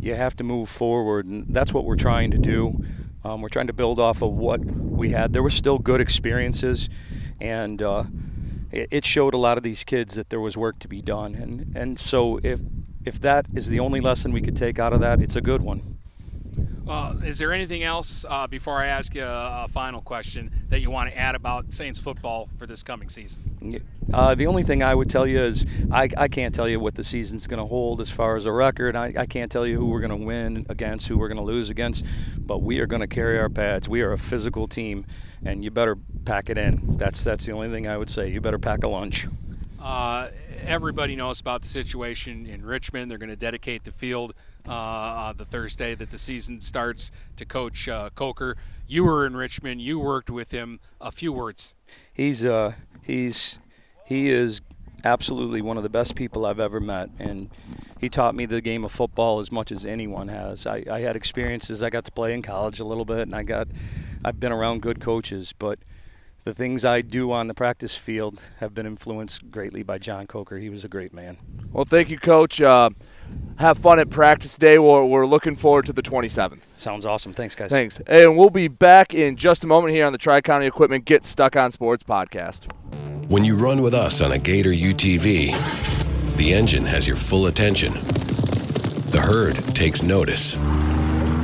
you 0.00 0.14
have 0.14 0.36
to 0.36 0.44
move 0.44 0.68
forward, 0.68 1.26
and 1.26 1.46
that's 1.48 1.72
what 1.72 1.84
we're 1.84 1.96
trying 1.96 2.30
to 2.32 2.38
do. 2.38 2.84
Um, 3.24 3.40
we're 3.40 3.48
trying 3.48 3.66
to 3.66 3.72
build 3.72 3.98
off 3.98 4.22
of 4.22 4.32
what 4.32 4.64
we 4.64 5.10
had. 5.10 5.32
There 5.32 5.42
were 5.42 5.50
still 5.50 5.78
good 5.78 6.00
experiences, 6.00 6.88
and 7.40 7.82
uh, 7.82 8.04
it, 8.72 8.88
it 8.90 9.04
showed 9.04 9.34
a 9.34 9.38
lot 9.38 9.58
of 9.58 9.62
these 9.62 9.84
kids 9.84 10.14
that 10.14 10.30
there 10.30 10.40
was 10.40 10.56
work 10.56 10.78
to 10.80 10.88
be 10.88 11.02
done. 11.02 11.34
And 11.34 11.76
and 11.76 11.98
so 11.98 12.40
if 12.42 12.60
if 13.04 13.20
that 13.20 13.46
is 13.54 13.68
the 13.68 13.80
only 13.80 14.00
lesson 14.00 14.32
we 14.32 14.40
could 14.40 14.56
take 14.56 14.78
out 14.78 14.92
of 14.92 15.00
that, 15.00 15.22
it's 15.22 15.36
a 15.36 15.40
good 15.40 15.62
one. 15.62 15.98
Uh, 16.88 17.14
is 17.22 17.38
there 17.38 17.52
anything 17.52 17.82
else 17.82 18.24
uh, 18.28 18.46
before 18.46 18.78
I 18.78 18.86
ask 18.86 19.14
you 19.14 19.22
a, 19.22 19.64
a, 19.64 19.68
final 19.68 20.00
question 20.00 20.50
that 20.70 20.80
you 20.80 20.90
want 20.90 21.10
to 21.10 21.18
add 21.18 21.34
about 21.34 21.74
Saints 21.74 21.98
football 21.98 22.48
for 22.56 22.66
this 22.66 22.82
coming 22.82 23.10
season? 23.10 23.82
Uh, 24.10 24.34
the 24.34 24.46
only 24.46 24.62
thing 24.62 24.82
I 24.82 24.94
would 24.94 25.10
tell 25.10 25.26
you 25.26 25.38
is 25.38 25.66
I, 25.90 26.08
I 26.16 26.28
can't 26.28 26.54
tell 26.54 26.66
you 26.66 26.80
what 26.80 26.94
the 26.94 27.04
season's 27.04 27.46
going 27.46 27.60
to 27.60 27.66
hold 27.66 28.00
as 28.00 28.10
far 28.10 28.36
as 28.36 28.46
a 28.46 28.52
record. 28.52 28.96
I, 28.96 29.12
I 29.18 29.26
can't 29.26 29.52
tell 29.52 29.66
you 29.66 29.76
who 29.76 29.86
we're 29.86 30.00
going 30.00 30.18
to 30.18 30.24
win 30.24 30.64
against, 30.70 31.08
who 31.08 31.18
we're 31.18 31.28
going 31.28 31.36
to 31.36 31.44
lose 31.44 31.68
against, 31.68 32.06
but 32.38 32.62
we 32.62 32.80
are 32.80 32.86
going 32.86 33.00
to 33.00 33.06
carry 33.06 33.38
our 33.38 33.50
pads. 33.50 33.86
We 33.86 34.00
are 34.00 34.12
a 34.12 34.18
physical 34.18 34.66
team, 34.66 35.04
and 35.44 35.62
you 35.62 35.70
better 35.70 35.96
pack 36.24 36.48
it 36.48 36.56
in. 36.56 36.96
That's 36.96 37.22
that's 37.22 37.44
the 37.44 37.52
only 37.52 37.70
thing 37.70 37.86
I 37.86 37.98
would 37.98 38.08
say. 38.08 38.30
You 38.30 38.40
better 38.40 38.58
pack 38.58 38.82
a 38.82 38.88
lunch. 38.88 39.26
Uh, 40.58 40.64
everybody 40.66 41.16
knows 41.16 41.40
about 41.40 41.62
the 41.62 41.68
situation 41.68 42.46
in 42.46 42.64
Richmond. 42.64 43.10
They're 43.10 43.18
going 43.18 43.28
to 43.30 43.36
dedicate 43.36 43.84
the 43.84 43.90
field 43.90 44.34
uh, 44.66 45.32
the 45.32 45.44
Thursday 45.44 45.94
that 45.94 46.10
the 46.10 46.18
season 46.18 46.60
starts 46.60 47.10
to 47.36 47.44
coach 47.44 47.88
uh, 47.88 48.10
Coker. 48.14 48.56
You 48.86 49.04
were 49.04 49.26
in 49.26 49.36
Richmond. 49.36 49.80
You 49.80 50.00
worked 50.00 50.30
with 50.30 50.50
him. 50.50 50.80
A 51.00 51.10
few 51.10 51.32
words. 51.32 51.74
He's 52.12 52.44
uh, 52.44 52.72
he's 53.02 53.58
he 54.04 54.30
is 54.30 54.60
absolutely 55.04 55.62
one 55.62 55.76
of 55.76 55.82
the 55.82 55.88
best 55.88 56.14
people 56.14 56.44
I've 56.44 56.60
ever 56.60 56.80
met, 56.80 57.10
and 57.18 57.50
he 58.00 58.08
taught 58.08 58.34
me 58.34 58.46
the 58.46 58.60
game 58.60 58.84
of 58.84 58.92
football 58.92 59.38
as 59.38 59.50
much 59.52 59.70
as 59.72 59.86
anyone 59.86 60.28
has. 60.28 60.66
I, 60.66 60.84
I 60.90 61.00
had 61.00 61.16
experiences. 61.16 61.82
I 61.82 61.90
got 61.90 62.04
to 62.06 62.12
play 62.12 62.34
in 62.34 62.42
college 62.42 62.80
a 62.80 62.84
little 62.84 63.04
bit, 63.04 63.20
and 63.20 63.34
I 63.34 63.42
got 63.42 63.68
I've 64.24 64.40
been 64.40 64.52
around 64.52 64.82
good 64.82 65.00
coaches, 65.00 65.54
but 65.58 65.78
the 66.48 66.54
things 66.54 66.82
I 66.82 67.02
do 67.02 67.30
on 67.30 67.46
the 67.46 67.52
practice 67.52 67.94
field 67.98 68.40
have 68.60 68.72
been 68.72 68.86
influenced 68.86 69.50
greatly 69.50 69.82
by 69.82 69.98
John 69.98 70.26
Coker. 70.26 70.56
He 70.56 70.70
was 70.70 70.82
a 70.82 70.88
great 70.88 71.12
man. 71.12 71.36
Well, 71.70 71.84
thank 71.84 72.08
you, 72.08 72.18
Coach. 72.18 72.58
Uh, 72.58 72.88
have 73.58 73.76
fun 73.76 73.98
at 73.98 74.08
practice 74.08 74.56
day. 74.56 74.78
We're, 74.78 75.04
we're 75.04 75.26
looking 75.26 75.56
forward 75.56 75.84
to 75.86 75.92
the 75.92 76.00
27th. 76.00 76.74
Sounds 76.74 77.04
awesome. 77.04 77.34
Thanks, 77.34 77.54
guys. 77.54 77.68
Thanks. 77.68 78.00
And 78.06 78.38
we'll 78.38 78.48
be 78.48 78.66
back 78.66 79.12
in 79.12 79.36
just 79.36 79.62
a 79.62 79.66
moment 79.66 79.92
here 79.92 80.06
on 80.06 80.12
the 80.12 80.18
Tri 80.18 80.40
County 80.40 80.64
Equipment 80.64 81.04
Get 81.04 81.26
Stuck 81.26 81.54
on 81.54 81.70
Sports 81.70 82.02
podcast. 82.02 82.72
When 83.28 83.44
you 83.44 83.54
run 83.54 83.82
with 83.82 83.92
us 83.92 84.22
on 84.22 84.32
a 84.32 84.38
Gator 84.38 84.72
UTV, 84.72 86.36
the 86.38 86.54
engine 86.54 86.86
has 86.86 87.06
your 87.06 87.16
full 87.16 87.44
attention, 87.44 87.92
the 89.10 89.20
herd 89.22 89.56
takes 89.74 90.02
notice, 90.02 90.56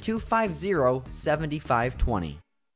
250 0.00 1.04
7520. 1.08 2.38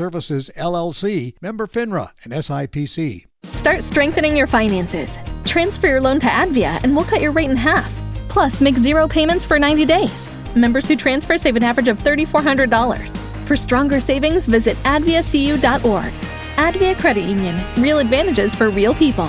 Services, 0.00 0.50
LLC, 0.56 1.34
member 1.42 1.66
FINRA 1.66 2.08
and 2.24 2.32
SIPC. 2.32 3.26
Start 3.52 3.82
strengthening 3.82 4.34
your 4.34 4.46
finances. 4.46 5.18
Transfer 5.44 5.88
your 5.88 6.00
loan 6.00 6.18
to 6.20 6.26
Advia 6.26 6.82
and 6.82 6.96
we'll 6.96 7.04
cut 7.04 7.20
your 7.20 7.32
rate 7.32 7.50
in 7.50 7.56
half. 7.56 7.92
Plus, 8.30 8.62
make 8.62 8.78
zero 8.78 9.06
payments 9.06 9.44
for 9.44 9.58
90 9.58 9.84
days. 9.84 10.26
Members 10.56 10.88
who 10.88 10.96
transfer 10.96 11.36
save 11.36 11.56
an 11.56 11.62
average 11.62 11.88
of 11.88 11.98
$3,400. 11.98 13.14
For 13.46 13.56
stronger 13.56 14.00
savings, 14.00 14.46
visit 14.46 14.78
adviacu.org. 14.84 16.12
Advia 16.56 16.98
Credit 16.98 17.24
Union, 17.24 17.62
real 17.76 17.98
advantages 17.98 18.54
for 18.54 18.70
real 18.70 18.94
people. 18.94 19.28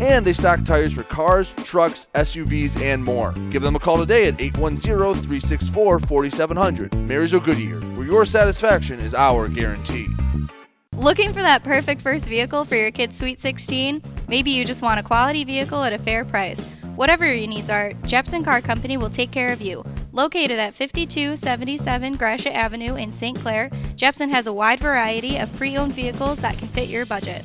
and 0.00 0.24
they 0.24 0.32
stock 0.32 0.64
tires 0.64 0.92
for 0.92 1.02
cars, 1.04 1.52
trucks, 1.64 2.08
SUVs, 2.14 2.80
and 2.80 3.04
more. 3.04 3.32
Give 3.50 3.62
them 3.62 3.76
a 3.76 3.78
call 3.78 3.98
today 3.98 4.26
at 4.28 4.40
810 4.40 5.14
364 5.14 6.00
4700. 6.00 6.94
Marysville 6.94 7.40
Goodyear, 7.40 7.80
where 7.80 8.06
your 8.06 8.24
satisfaction 8.24 9.00
is 9.00 9.14
our 9.14 9.48
guarantee. 9.48 10.06
Looking 10.96 11.32
for 11.32 11.42
that 11.42 11.62
perfect 11.62 12.00
first 12.00 12.26
vehicle 12.26 12.64
for 12.64 12.74
your 12.74 12.90
kid's 12.90 13.18
Sweet 13.18 13.38
16? 13.38 14.02
Maybe 14.28 14.50
you 14.50 14.64
just 14.64 14.82
want 14.82 14.98
a 14.98 15.02
quality 15.02 15.44
vehicle 15.44 15.82
at 15.82 15.92
a 15.92 15.98
fair 15.98 16.24
price. 16.24 16.64
Whatever 16.96 17.26
your 17.26 17.46
needs 17.46 17.68
are, 17.68 17.92
Jepson 18.06 18.42
Car 18.42 18.62
Company 18.62 18.96
will 18.96 19.10
take 19.10 19.30
care 19.30 19.52
of 19.52 19.60
you. 19.60 19.84
Located 20.12 20.58
at 20.58 20.72
5277 20.72 22.16
Gratiot 22.16 22.54
Avenue 22.54 22.94
in 22.94 23.12
St. 23.12 23.38
Clair, 23.38 23.70
Jepson 23.94 24.30
has 24.30 24.46
a 24.46 24.52
wide 24.52 24.80
variety 24.80 25.36
of 25.36 25.54
pre 25.56 25.76
owned 25.76 25.92
vehicles 25.92 26.40
that 26.40 26.56
can 26.56 26.68
fit 26.68 26.88
your 26.88 27.04
budget. 27.04 27.44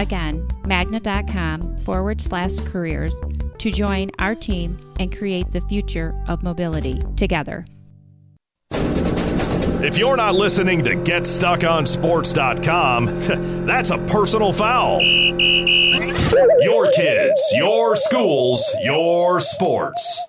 Again, 0.00 0.48
magna.com 0.64 1.78
forward 1.78 2.20
slash 2.22 2.58
careers 2.60 3.14
to 3.58 3.70
join 3.70 4.10
our 4.18 4.34
team 4.34 4.78
and 4.98 5.14
create 5.14 5.50
the 5.50 5.60
future 5.60 6.18
of 6.26 6.42
mobility 6.42 7.02
together. 7.16 7.66
If 9.82 9.98
you're 9.98 10.16
not 10.16 10.34
listening 10.34 10.84
to 10.84 10.96
GetStuckOnSports.com, 10.96 13.06
that's 13.66 13.90
a 13.90 13.98
personal 13.98 14.54
foul. 14.54 15.02
Your 15.02 16.90
kids, 16.92 17.42
your 17.56 17.94
schools, 17.96 18.64
your 18.82 19.40
sports. 19.40 20.22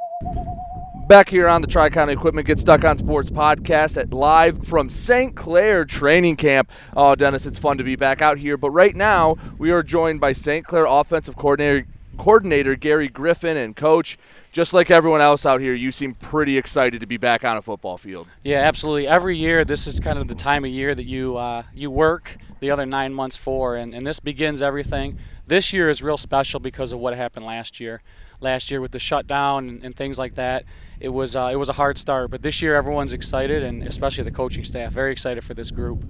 Back 1.12 1.28
here 1.28 1.50
on 1.50 1.62
the 1.62 1.67
Tri 1.67 1.89
County 1.89 2.13
Equipment 2.13 2.47
Get 2.47 2.58
Stuck 2.58 2.86
on 2.86 2.95
Sports 2.95 3.30
podcast 3.30 3.97
at 3.97 4.13
live 4.13 4.65
from 4.65 4.89
St. 4.89 5.36
Clair 5.36 5.84
training 5.84 6.38
camp. 6.38 6.71
Oh, 6.95 7.15
Dennis, 7.15 7.45
it's 7.45 7.60
fun 7.60 7.78
to 7.80 7.84
be 7.84 7.97
back 7.97 8.21
out 8.21 8.38
here. 8.38 8.56
But 8.56 8.69
right 8.69 8.95
now, 8.95 9.36
we 9.58 9.71
are 9.71 9.84
joined 9.84 10.21
by 10.21 10.32
St. 10.32 10.65
Clair 10.65 10.86
offensive 10.86 11.36
coordinator 11.36 11.86
coordinator 12.17 12.76
Gary 12.78 13.10
Griffin 13.10 13.58
and 13.58 13.76
coach. 13.76 14.17
Just 14.54 14.74
like 14.74 14.89
everyone 14.89 15.19
else 15.19 15.45
out 15.45 15.60
here, 15.60 15.74
you 15.74 15.91
seem 15.91 16.13
pretty 16.13 16.58
excited 16.58 17.02
to 17.02 17.06
be 17.06 17.17
back 17.17 17.43
on 17.43 17.58
a 17.58 17.62
football 17.62 17.97
field. 17.97 18.30
Yeah, 18.41 18.60
absolutely. 18.60 19.06
Every 19.06 19.36
year, 19.36 19.65
this 19.65 19.88
is 19.88 20.00
kind 20.00 20.17
of 20.17 20.30
the 20.30 20.36
time 20.36 20.63
of 20.63 20.71
year 20.71 20.95
that 20.95 21.06
you 21.06 21.36
uh, 21.36 21.63
you 21.74 21.91
work 21.91 22.38
the 22.62 22.71
other 22.71 22.86
nine 22.86 23.13
months 23.13 23.36
for, 23.36 23.76
and, 23.76 23.93
and 23.93 24.08
this 24.08 24.21
begins 24.21 24.62
everything. 24.62 25.17
This 25.45 25.74
year 25.74 25.89
is 25.89 26.02
real 26.02 26.15
special 26.17 26.62
because 26.62 26.93
of 26.93 27.00
what 27.00 27.17
happened 27.17 27.45
last 27.45 27.82
year. 27.82 28.02
Last 28.39 28.71
year 28.71 28.80
with 28.80 28.91
the 28.91 29.00
shutdown 29.00 29.67
and, 29.67 29.84
and 29.84 29.95
things 29.95 30.17
like 30.17 30.36
that, 30.36 30.63
it 31.02 31.10
was 31.10 31.36
uh, 31.36 31.50
it 31.52 31.56
was 31.56 31.70
a 31.70 31.74
hard 31.74 31.98
start. 31.98 32.32
But 32.32 32.42
this 32.42 32.62
year, 32.62 32.76
everyone's 32.76 33.14
excited, 33.14 33.64
and 33.64 33.84
especially 33.84 34.24
the 34.24 34.32
coaching 34.32 34.64
staff, 34.64 34.94
very 34.94 35.12
excited 35.12 35.44
for 35.44 35.54
this 35.54 35.72
group. 35.72 36.06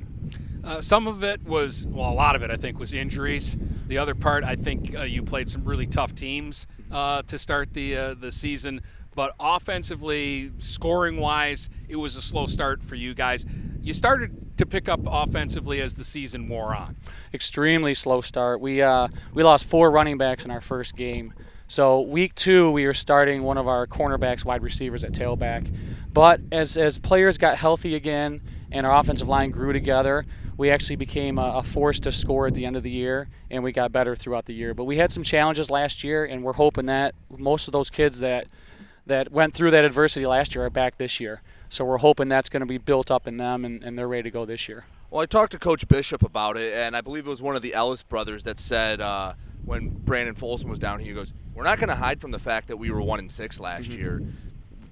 Uh, 0.63 0.79
some 0.81 1.07
of 1.07 1.23
it 1.23 1.43
was, 1.43 1.87
well, 1.87 2.11
a 2.11 2.13
lot 2.13 2.35
of 2.35 2.43
it 2.43 2.51
I 2.51 2.57
think 2.57 2.77
was 2.77 2.93
injuries. 2.93 3.57
The 3.87 3.97
other 3.97 4.13
part, 4.13 4.43
I 4.43 4.55
think 4.55 4.95
uh, 4.95 5.03
you 5.03 5.23
played 5.23 5.49
some 5.49 5.63
really 5.63 5.87
tough 5.87 6.13
teams 6.13 6.67
uh, 6.91 7.23
to 7.23 7.37
start 7.37 7.73
the 7.73 7.97
uh, 7.97 8.13
the 8.13 8.31
season. 8.31 8.81
But 9.13 9.33
offensively, 9.39 10.51
scoring 10.59 11.17
wise, 11.17 11.69
it 11.89 11.97
was 11.97 12.15
a 12.15 12.21
slow 12.21 12.47
start 12.47 12.81
for 12.81 12.95
you 12.95 13.13
guys. 13.13 13.45
You 13.81 13.93
started 13.93 14.57
to 14.57 14.65
pick 14.65 14.87
up 14.87 15.01
offensively 15.05 15.81
as 15.81 15.95
the 15.95 16.03
season 16.05 16.47
wore 16.47 16.75
on. 16.75 16.95
Extremely 17.33 17.93
slow 17.93 18.21
start. 18.21 18.61
We 18.61 18.81
uh, 18.81 19.07
we 19.33 19.43
lost 19.43 19.65
four 19.65 19.89
running 19.89 20.17
backs 20.17 20.45
in 20.45 20.51
our 20.51 20.61
first 20.61 20.95
game. 20.95 21.33
So 21.71 22.01
week 22.01 22.35
two, 22.35 22.69
we 22.69 22.85
were 22.85 22.93
starting 22.93 23.43
one 23.43 23.57
of 23.57 23.65
our 23.65 23.87
cornerbacks, 23.87 24.43
wide 24.43 24.61
receivers 24.61 25.05
at 25.05 25.13
tailback. 25.13 25.73
But 26.11 26.41
as 26.51 26.75
as 26.75 26.99
players 26.99 27.37
got 27.37 27.57
healthy 27.57 27.95
again 27.95 28.41
and 28.73 28.85
our 28.85 28.93
offensive 28.93 29.29
line 29.29 29.51
grew 29.51 29.71
together, 29.71 30.25
we 30.57 30.69
actually 30.69 30.97
became 30.97 31.37
a, 31.37 31.59
a, 31.59 31.63
force 31.63 31.97
to 32.01 32.11
score 32.11 32.47
at 32.47 32.55
the 32.55 32.65
end 32.65 32.75
of 32.75 32.83
the 32.83 32.91
year, 32.91 33.29
and 33.49 33.63
we 33.63 33.71
got 33.71 33.93
better 33.93 34.17
throughout 34.17 34.47
the 34.47 34.53
year. 34.53 34.73
But 34.73 34.83
we 34.83 34.97
had 34.97 35.13
some 35.13 35.23
challenges 35.23 35.71
last 35.71 36.03
year, 36.03 36.25
and 36.25 36.43
we're 36.43 36.51
hoping 36.51 36.87
that 36.87 37.15
most 37.29 37.69
of 37.69 37.71
those 37.71 37.89
kids 37.89 38.19
that 38.19 38.47
that 39.05 39.31
went 39.31 39.53
through 39.53 39.71
that 39.71 39.85
adversity 39.85 40.25
last 40.25 40.53
year 40.53 40.65
are 40.65 40.69
back 40.69 40.97
this 40.97 41.21
year. 41.21 41.41
So 41.69 41.85
we're 41.85 41.99
hoping 41.99 42.27
that's 42.27 42.49
going 42.49 42.59
to 42.59 42.65
be 42.65 42.79
built 42.79 43.09
up 43.09 43.27
in 43.27 43.37
them, 43.37 43.63
and, 43.63 43.81
and 43.81 43.97
they're 43.97 44.09
ready 44.09 44.23
to 44.23 44.29
go 44.29 44.43
this 44.43 44.67
year. 44.67 44.83
Well, 45.09 45.21
I 45.21 45.25
talked 45.25 45.53
to 45.53 45.57
Coach 45.59 45.87
Bishop 45.87 46.21
about 46.21 46.57
it, 46.57 46.73
and 46.73 46.97
I 46.97 47.01
believe 47.01 47.27
it 47.27 47.29
was 47.29 47.41
one 47.41 47.55
of 47.55 47.61
the 47.61 47.73
Ellis 47.73 48.03
brothers 48.03 48.43
that 48.43 48.59
said 48.59 48.99
uh, 48.99 49.35
when 49.63 49.89
Brandon 49.89 50.35
Folsom 50.35 50.69
was 50.69 50.79
down 50.79 50.99
here, 50.99 51.09
he 51.09 51.13
goes, 51.13 51.33
"We're 51.61 51.67
not 51.67 51.77
going 51.77 51.89
to 51.89 51.95
hide 51.95 52.19
from 52.19 52.31
the 52.31 52.39
fact 52.39 52.69
that 52.69 52.77
we 52.77 52.89
were 52.89 53.03
one 53.03 53.19
and 53.19 53.29
six 53.29 53.59
last 53.59 53.91
mm-hmm. 53.91 54.01
year." 54.01 54.23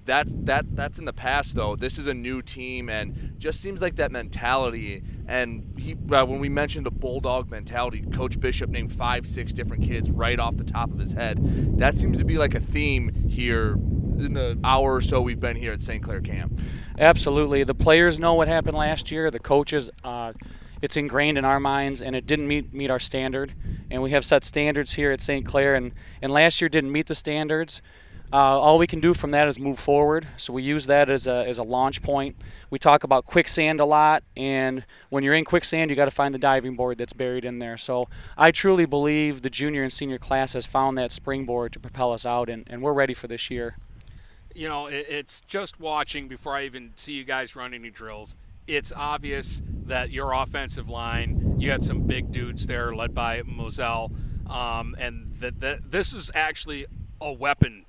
that's 0.04 0.34
that 0.40 0.64
that's 0.74 0.98
in 0.98 1.04
the 1.04 1.12
past 1.12 1.54
though. 1.54 1.76
This 1.76 1.98
is 1.98 2.06
a 2.06 2.14
new 2.14 2.42
team, 2.42 2.88
and 2.88 3.34
just 3.38 3.60
seems 3.60 3.80
like 3.80 3.96
that 3.96 4.10
mentality. 4.10 5.02
And 5.26 5.74
he, 5.76 5.92
uh, 5.92 6.24
when 6.24 6.38
we 6.38 6.48
mentioned 6.48 6.86
a 6.86 6.90
bulldog 6.90 7.50
mentality, 7.50 8.02
Coach 8.12 8.38
Bishop 8.40 8.70
named 8.70 8.92
five, 8.92 9.26
six 9.26 9.52
different 9.52 9.84
kids 9.84 10.10
right 10.10 10.38
off 10.38 10.56
the 10.56 10.64
top 10.64 10.90
of 10.90 10.98
his 10.98 11.12
head. 11.12 11.38
That 11.78 11.94
seems 11.94 12.18
to 12.18 12.24
be 12.24 12.38
like 12.38 12.54
a 12.54 12.60
theme 12.60 13.28
here 13.28 13.72
in 13.72 14.34
the 14.34 14.58
hour 14.62 14.94
or 14.94 15.00
so 15.00 15.20
we've 15.20 15.40
been 15.40 15.56
here 15.56 15.72
at 15.72 15.80
St. 15.80 16.02
Clair 16.02 16.20
camp. 16.20 16.60
Absolutely, 16.98 17.64
the 17.64 17.74
players 17.74 18.18
know 18.18 18.34
what 18.34 18.48
happened 18.48 18.76
last 18.76 19.10
year. 19.10 19.30
The 19.30 19.40
coaches. 19.40 19.90
Uh, 20.02 20.32
it's 20.82 20.96
ingrained 20.96 21.38
in 21.38 21.44
our 21.44 21.60
minds 21.60 22.00
and 22.02 22.16
it 22.16 22.26
didn't 22.26 22.48
meet 22.48 22.72
meet 22.72 22.90
our 22.90 22.98
standard 22.98 23.54
and 23.90 24.02
we 24.02 24.10
have 24.10 24.24
set 24.24 24.44
standards 24.44 24.94
here 24.94 25.12
at 25.12 25.20
St. 25.20 25.44
Clair 25.46 25.74
and, 25.74 25.92
and 26.22 26.32
last 26.32 26.60
year 26.60 26.68
didn't 26.68 26.92
meet 26.92 27.06
the 27.06 27.14
standards 27.14 27.82
uh, 28.32 28.36
all 28.36 28.78
we 28.78 28.86
can 28.86 29.00
do 29.00 29.12
from 29.12 29.32
that 29.32 29.48
is 29.48 29.58
move 29.58 29.78
forward. 29.78 30.26
So 30.36 30.52
we 30.52 30.62
use 30.62 30.86
that 30.86 31.10
as 31.10 31.26
a, 31.26 31.44
as 31.48 31.58
a 31.58 31.64
launch 31.64 32.00
point. 32.00 32.36
We 32.70 32.78
talk 32.78 33.02
about 33.02 33.24
quicksand 33.24 33.80
a 33.80 33.84
lot, 33.84 34.22
and 34.36 34.84
when 35.08 35.24
you're 35.24 35.34
in 35.34 35.44
quicksand, 35.44 35.90
you 35.90 35.96
got 35.96 36.04
to 36.04 36.12
find 36.12 36.32
the 36.32 36.38
diving 36.38 36.76
board 36.76 36.98
that's 36.98 37.12
buried 37.12 37.44
in 37.44 37.58
there. 37.58 37.76
So 37.76 38.08
I 38.38 38.52
truly 38.52 38.86
believe 38.86 39.42
the 39.42 39.50
junior 39.50 39.82
and 39.82 39.92
senior 39.92 40.18
class 40.18 40.52
has 40.52 40.64
found 40.64 40.96
that 40.96 41.10
springboard 41.10 41.72
to 41.72 41.80
propel 41.80 42.12
us 42.12 42.24
out, 42.24 42.48
and, 42.48 42.64
and 42.70 42.82
we're 42.82 42.92
ready 42.92 43.14
for 43.14 43.26
this 43.26 43.50
year. 43.50 43.76
you 44.54 44.68
know, 44.68 44.86
it, 44.86 45.06
it's 45.08 45.40
just 45.42 45.80
watching 45.80 46.28
before 46.28 46.54
I 46.54 46.64
even 46.64 46.92
see 46.94 47.14
you 47.14 47.24
guys 47.24 47.56
run 47.56 47.74
any 47.74 47.90
drills. 47.90 48.36
It's 48.68 48.92
obvious 48.92 49.60
that 49.90 50.10
your 50.10 50.32
offensive 50.32 50.88
line, 50.88 51.56
you 51.58 51.70
had 51.70 51.82
some 51.82 52.02
big 52.02 52.32
dudes 52.32 52.66
there 52.66 52.94
led 52.94 53.14
by 53.14 53.42
Moselle, 53.44 54.10
um, 54.48 54.96
and 54.98 55.34
that, 55.40 55.60
that 55.60 55.90
this 55.90 56.12
is 56.12 56.30
actually 56.34 56.86
a 57.20 57.32
weapon 57.32 57.84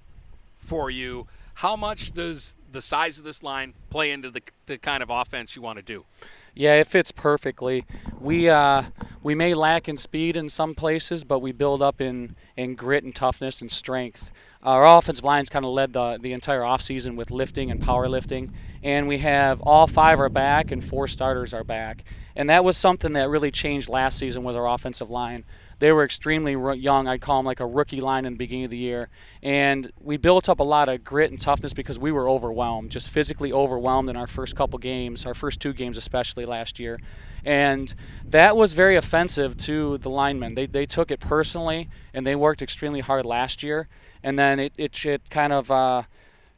for 0.57 0.89
you. 0.89 1.27
How 1.55 1.75
much 1.75 2.11
does 2.11 2.57
the 2.71 2.81
size 2.81 3.17
of 3.17 3.23
this 3.23 3.43
line 3.43 3.73
play 3.89 4.11
into 4.11 4.29
the, 4.29 4.41
the 4.65 4.77
kind 4.77 5.03
of 5.03 5.09
offense 5.09 5.55
you 5.55 5.61
want 5.61 5.77
to 5.77 5.83
do? 5.83 6.05
Yeah, 6.53 6.75
it 6.75 6.87
fits 6.87 7.11
perfectly. 7.11 7.85
We 8.19 8.49
uh, 8.49 8.83
we 9.23 9.35
may 9.35 9.53
lack 9.53 9.87
in 9.87 9.97
speed 9.97 10.35
in 10.35 10.49
some 10.49 10.73
places, 10.75 11.23
but 11.23 11.39
we 11.39 11.51
build 11.51 11.81
up 11.81 12.01
in, 12.01 12.35
in 12.57 12.75
grit 12.75 13.03
and 13.03 13.15
toughness 13.15 13.61
and 13.61 13.71
strength. 13.71 14.31
Uh, 14.63 14.69
our 14.69 14.97
offensive 14.97 15.25
line's 15.25 15.49
kind 15.49 15.65
of 15.65 15.71
led 15.71 15.93
the, 15.93 16.19
the 16.21 16.33
entire 16.33 16.61
offseason 16.61 17.15
with 17.15 17.31
lifting 17.31 17.71
and 17.71 17.81
powerlifting, 17.81 18.51
and 18.83 19.07
we 19.07 19.17
have 19.19 19.59
all 19.61 19.87
five 19.87 20.19
are 20.19 20.29
back 20.29 20.71
and 20.71 20.83
four 20.85 21.07
starters 21.07 21.53
are 21.53 21.63
back. 21.63 22.03
And 22.35 22.49
that 22.49 22.63
was 22.63 22.77
something 22.77 23.13
that 23.13 23.29
really 23.29 23.51
changed 23.51 23.89
last 23.89 24.17
season 24.17 24.43
was 24.43 24.55
our 24.55 24.67
offensive 24.67 25.09
line 25.09 25.43
they 25.81 25.91
were 25.91 26.03
extremely 26.03 26.53
young. 26.79 27.07
I'd 27.07 27.21
call 27.21 27.39
them 27.39 27.45
like 27.47 27.59
a 27.59 27.65
rookie 27.65 28.01
line 28.01 28.25
in 28.25 28.33
the 28.33 28.37
beginning 28.37 28.65
of 28.65 28.71
the 28.71 28.77
year. 28.77 29.09
And 29.41 29.91
we 29.99 30.15
built 30.15 30.47
up 30.47 30.59
a 30.59 30.63
lot 30.63 30.89
of 30.89 31.03
grit 31.03 31.31
and 31.31 31.41
toughness 31.41 31.73
because 31.73 31.97
we 31.97 32.11
were 32.11 32.29
overwhelmed, 32.29 32.91
just 32.91 33.09
physically 33.09 33.51
overwhelmed 33.51 34.07
in 34.07 34.15
our 34.15 34.27
first 34.27 34.55
couple 34.55 34.77
games, 34.77 35.25
our 35.25 35.33
first 35.33 35.59
two 35.59 35.73
games 35.73 35.97
especially 35.97 36.45
last 36.45 36.79
year. 36.79 36.99
And 37.43 37.91
that 38.23 38.55
was 38.55 38.73
very 38.73 38.95
offensive 38.95 39.57
to 39.57 39.97
the 39.97 40.09
linemen. 40.11 40.53
They, 40.53 40.67
they 40.67 40.85
took 40.85 41.09
it 41.09 41.19
personally 41.19 41.89
and 42.13 42.27
they 42.27 42.35
worked 42.35 42.61
extremely 42.61 42.99
hard 42.99 43.25
last 43.25 43.63
year. 43.63 43.87
And 44.23 44.37
then 44.37 44.59
it, 44.59 44.73
it, 44.77 45.05
it 45.05 45.29
kind 45.29 45.53
of. 45.53 45.71
Uh, 45.71 46.03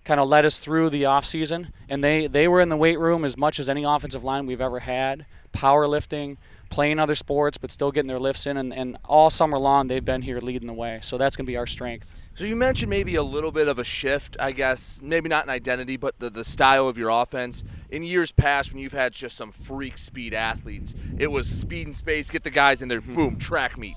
kind 0.06 0.20
of 0.20 0.28
led 0.28 0.44
us 0.44 0.60
through 0.60 0.90
the 0.90 1.04
offseason, 1.04 1.70
and 1.88 2.04
they, 2.04 2.28
they 2.28 2.46
were 2.46 2.60
in 2.60 2.68
the 2.68 2.76
weight 2.76 3.00
room 3.00 3.24
as 3.24 3.38
much 3.38 3.58
as 3.58 3.70
any 3.70 3.86
offensive 3.86 4.22
line 4.22 4.46
we've 4.46 4.60
ever 4.60 4.80
had, 4.80 5.26
powerlifting, 5.54 6.36
playing 6.74 6.98
other 6.98 7.14
sports 7.14 7.60
but 7.60 7.72
still 7.72 7.92
getting 7.92 8.08
their 8.08 8.20
lifts 8.20 8.48
in. 8.48 8.58
And, 8.58 8.74
and 8.74 8.98
all 9.06 9.30
summer 9.30 9.60
long 9.60 9.88
they've 9.88 10.04
been 10.04 10.24
here 10.24 10.40
leading 10.40 10.68
the 10.68 10.74
way. 10.74 11.00
So 11.04 11.20
that's 11.20 11.36
going 11.36 11.46
to 11.46 11.52
be 11.52 11.56
our 11.56 11.68
strength. 11.68 12.20
So 12.34 12.46
you 12.46 12.56
mentioned 12.56 12.90
maybe 12.90 13.14
a 13.14 13.22
little 13.22 13.52
bit 13.52 13.68
of 13.68 13.78
a 13.78 13.84
shift 13.84 14.36
i 14.40 14.52
guess. 14.52 15.00
Maybe 15.02 15.30
not 15.30 15.44
an 15.44 15.52
identity 15.52 15.98
but 15.98 16.20
the, 16.20 16.32
the 16.32 16.44
style 16.44 16.88
of 16.88 16.98
your 16.98 17.10
offense. 17.10 17.64
In 17.92 18.02
years 18.02 18.32
past 18.32 18.74
when 18.74 18.82
you've 18.82 18.94
had 18.94 19.14
just 19.14 19.38
some 19.38 19.52
freak 19.52 20.00
speed 20.00 20.34
athletes 20.34 20.96
it 21.20 21.28
was 21.28 21.48
speed 21.48 21.86
and 21.86 21.96
space 21.96 22.32
get 22.32 22.44
the 22.44 22.50
guys 22.50 22.82
in 22.82 22.90
there 22.90 23.02
mm-hmm. 23.02 23.16
boom 23.16 23.38
track 23.38 23.78
meet 23.78 23.96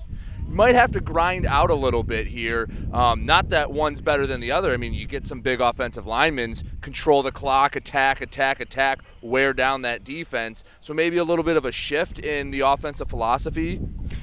might 0.49 0.75
have 0.75 0.93
to 0.93 1.01
grind 1.01 1.47
out 1.47 1.71
a 1.71 1.75
little 1.75 2.03
bit 2.03 2.29
here. 2.29 2.69
Um, 2.93 3.27
not 3.27 3.49
that 3.51 3.71
one's 3.71 4.01
better 4.01 4.27
than 4.27 4.41
the 4.41 4.53
other. 4.53 4.73
I 4.73 4.77
mean, 4.77 4.95
you 4.95 5.07
get 5.07 5.27
some 5.27 5.41
big 5.41 5.61
offensive 5.61 6.07
linemen, 6.07 6.55
control 6.81 7.23
the 7.23 7.33
clock, 7.33 7.77
attack, 7.77 8.21
attack, 8.21 8.61
attack, 8.61 9.01
wear 9.21 9.53
down 9.53 9.83
that 9.83 10.05
defense. 10.05 10.65
So 10.81 10.95
maybe 10.95 11.17
a 11.17 11.25
little 11.25 11.45
bit 11.45 11.57
of 11.57 11.65
a 11.65 11.73
shift 11.73 12.19
in 12.19 12.51
the 12.51 12.61
offensive 12.61 13.09
philosophy. 13.09 13.81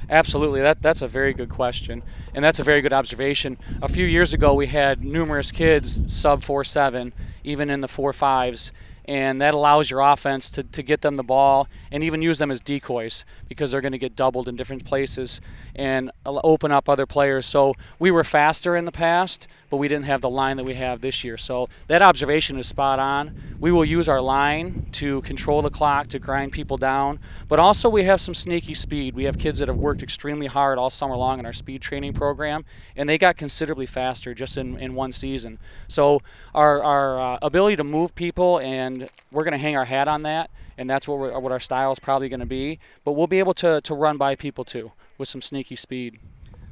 Absolutely, 0.08 0.60
that 0.60 0.82
that's 0.82 1.02
a 1.02 1.08
very 1.08 1.32
good 1.32 1.48
question, 1.48 2.02
and 2.34 2.44
that's 2.44 2.60
a 2.60 2.64
very 2.64 2.80
good 2.80 2.92
observation. 2.92 3.58
A 3.82 3.88
few 3.88 4.04
years 4.04 4.34
ago, 4.34 4.54
we 4.54 4.66
had 4.66 5.04
numerous 5.04 5.52
kids 5.52 6.02
sub 6.06 6.42
four 6.42 6.64
seven, 6.64 7.12
even 7.42 7.70
in 7.70 7.80
the 7.80 7.88
four 7.88 8.12
fives, 8.12 8.72
and 9.06 9.40
that 9.40 9.54
allows 9.54 9.90
your 9.90 10.00
offense 10.00 10.50
to, 10.50 10.62
to 10.62 10.82
get 10.82 11.02
them 11.02 11.16
the 11.16 11.22
ball 11.22 11.68
and 11.94 12.02
even 12.02 12.20
use 12.20 12.40
them 12.40 12.50
as 12.50 12.60
decoys 12.60 13.24
because 13.48 13.70
they're 13.70 13.80
going 13.80 13.92
to 13.92 13.98
get 13.98 14.16
doubled 14.16 14.48
in 14.48 14.56
different 14.56 14.84
places 14.84 15.40
and 15.76 16.10
open 16.26 16.72
up 16.72 16.88
other 16.88 17.06
players. 17.06 17.46
So 17.46 17.74
we 18.00 18.10
were 18.10 18.24
faster 18.24 18.74
in 18.74 18.84
the 18.84 18.90
past, 18.90 19.46
but 19.70 19.76
we 19.76 19.86
didn't 19.86 20.06
have 20.06 20.20
the 20.20 20.28
line 20.28 20.56
that 20.56 20.66
we 20.66 20.74
have 20.74 21.02
this 21.02 21.22
year. 21.22 21.38
So 21.38 21.68
that 21.86 22.02
observation 22.02 22.58
is 22.58 22.66
spot 22.66 22.98
on. 22.98 23.40
We 23.60 23.70
will 23.70 23.84
use 23.84 24.08
our 24.08 24.20
line 24.20 24.86
to 24.92 25.22
control 25.22 25.62
the 25.62 25.70
clock, 25.70 26.08
to 26.08 26.18
grind 26.18 26.50
people 26.50 26.76
down, 26.76 27.20
but 27.46 27.60
also 27.60 27.88
we 27.88 28.02
have 28.02 28.20
some 28.20 28.34
sneaky 28.34 28.74
speed. 28.74 29.14
We 29.14 29.24
have 29.24 29.38
kids 29.38 29.60
that 29.60 29.68
have 29.68 29.76
worked 29.76 30.02
extremely 30.02 30.48
hard 30.48 30.78
all 30.78 30.90
summer 30.90 31.16
long 31.16 31.38
in 31.38 31.46
our 31.46 31.52
speed 31.52 31.80
training 31.80 32.14
program, 32.14 32.64
and 32.96 33.08
they 33.08 33.18
got 33.18 33.36
considerably 33.36 33.86
faster 33.86 34.34
just 34.34 34.56
in, 34.56 34.76
in 34.78 34.96
one 34.96 35.12
season. 35.12 35.60
So 35.86 36.22
our, 36.56 36.82
our 36.82 37.20
uh, 37.20 37.38
ability 37.40 37.76
to 37.76 37.84
move 37.84 38.16
people, 38.16 38.58
and 38.58 39.08
we're 39.30 39.44
going 39.44 39.52
to 39.52 39.58
hang 39.58 39.76
our 39.76 39.84
hat 39.84 40.08
on 40.08 40.24
that, 40.24 40.50
and 40.76 40.88
that's 40.88 41.06
what, 41.08 41.42
what 41.42 41.52
our 41.52 41.60
style 41.60 41.92
is 41.92 41.98
probably 41.98 42.28
going 42.28 42.40
to 42.40 42.46
be. 42.46 42.78
But 43.04 43.12
we'll 43.12 43.26
be 43.26 43.38
able 43.38 43.54
to, 43.54 43.80
to 43.80 43.94
run 43.94 44.16
by 44.16 44.34
people 44.34 44.64
too 44.64 44.92
with 45.18 45.28
some 45.28 45.42
sneaky 45.42 45.76
speed. 45.76 46.18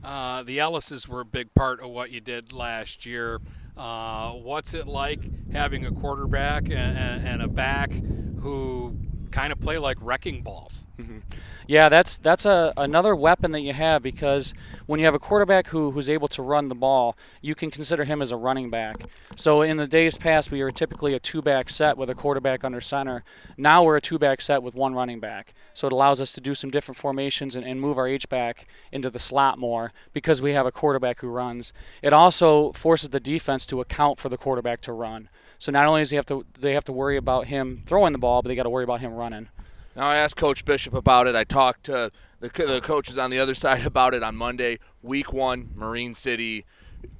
Uh, 0.05 0.43
the 0.43 0.59
Ellises 0.59 1.07
were 1.07 1.21
a 1.21 1.25
big 1.25 1.55
part 1.55 1.81
of 1.81 1.91
what 1.91 2.11
you 2.11 2.21
did 2.21 2.53
last 2.53 3.07
year. 3.07 3.41
Uh, 3.77 4.33
what's 4.33 4.75
it 4.75 4.87
like 4.87 5.21
having 5.53 5.87
a 5.87 5.93
quarterback 5.93 6.65
and, 6.65 7.27
and, 7.27 7.41
a 7.41 7.49
back 7.49 7.93
who 8.41 8.97
kind 9.33 9.53
of 9.53 9.61
play 9.61 9.79
like 9.79 9.97
wrecking 10.01 10.42
balls? 10.42 10.87
Mm-hmm. 10.99 11.18
Yeah, 11.66 11.88
that's 11.88 12.18
that's 12.18 12.45
a 12.45 12.73
another 12.77 13.16
weapon 13.16 13.53
that 13.53 13.61
you 13.61 13.73
have 13.73 14.03
because 14.03 14.55
when 14.87 15.01
you 15.01 15.07
have 15.07 15.14
a 15.14 15.18
quarterback 15.18 15.68
who 15.68 15.90
who's 15.92 16.09
able 16.09 16.29
to 16.29 16.42
run 16.42 16.68
the 16.68 16.75
ball, 16.75 17.16
you 17.40 17.55
can 17.55 17.71
consider 17.71 18.05
him 18.05 18.21
as 18.21 18.31
a 18.31 18.37
running 18.37 18.71
back. 18.71 19.07
So 19.37 19.62
in 19.62 19.77
the 19.79 19.87
days 19.87 20.18
past, 20.18 20.51
we 20.51 20.62
were 20.62 20.71
typically 20.71 21.14
a 21.14 21.18
two-back 21.18 21.71
set 21.71 21.97
with 21.97 22.11
a 22.11 22.14
quarterback 22.14 22.64
under 22.64 22.81
center. 22.81 23.25
Now 23.57 23.83
we're 23.83 23.97
a 23.97 24.01
two-back 24.01 24.40
set 24.40 24.62
with 24.62 24.75
one 24.75 24.95
running 24.95 25.21
back. 25.21 25.55
So 25.75 25.87
it 25.87 25.92
allows 25.92 26.21
us 26.21 26.33
to 26.35 26.40
do 26.40 26.55
some 26.55 26.71
different 26.71 26.99
formations 26.99 27.57
and, 27.57 27.64
and 27.64 27.81
move 27.81 27.97
our 27.99 28.07
H 28.07 28.29
back 28.29 28.68
into 28.90 29.09
the 29.09 29.18
slot 29.18 29.59
more 29.59 29.92
because 30.12 30.42
we 30.42 30.53
have 30.53 30.66
a 30.66 30.73
quarterback 30.73 31.21
who 31.21 31.29
runs. 31.29 31.73
It 32.03 32.12
also 32.12 32.73
forces 32.73 33.09
the 33.09 33.21
defense 33.21 33.64
to 33.66 33.81
account 33.81 34.21
for 34.21 34.29
the 34.29 34.37
quarterback 34.37 34.81
to 34.83 34.92
run. 34.92 35.29
So 35.62 35.70
not 35.70 35.87
only 35.87 36.01
does 36.01 36.11
he 36.11 36.16
have 36.16 36.27
to 36.27 36.44
they 36.59 36.75
have 36.75 36.83
to 36.85 36.92
worry 36.92 37.16
about 37.16 37.46
him 37.46 37.85
throwing 37.87 38.12
the 38.12 38.18
ball, 38.18 38.42
but 38.42 38.48
they 38.48 38.57
got 38.57 38.64
to 38.64 38.70
worry 38.70 38.83
about 38.83 39.01
him 39.01 39.12
running. 39.14 39.48
Now, 39.94 40.09
I 40.09 40.16
asked 40.16 40.35
Coach 40.35 40.64
Bishop 40.64 40.92
about 40.92 41.29
it. 41.29 41.37
I 41.37 41.44
talked 41.44 41.85
to 41.85 42.11
the, 42.40 42.48
the 42.48 42.81
coaches 42.83 43.16
on 43.16 43.31
the 43.31 43.38
other 43.38 43.55
side 43.64 43.87
about 43.87 44.12
it 44.12 44.25
on 44.25 44.35
Monday. 44.35 44.81
Week 45.03 45.33
one, 45.33 45.70
Marine 45.77 46.14
City, 46.14 46.64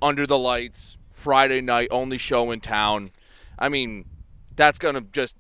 under 0.01 0.27
the 0.27 0.37
lights, 0.37 0.99
Friday 1.13 1.61
night, 1.61 1.87
only 1.93 2.19
show 2.19 2.51
in 2.51 2.59
town. 2.59 3.13
I 3.61 3.69
mean, 3.69 4.07
that's 4.57 4.81
going 4.81 4.97
to 4.97 5.03
just, 5.03 5.37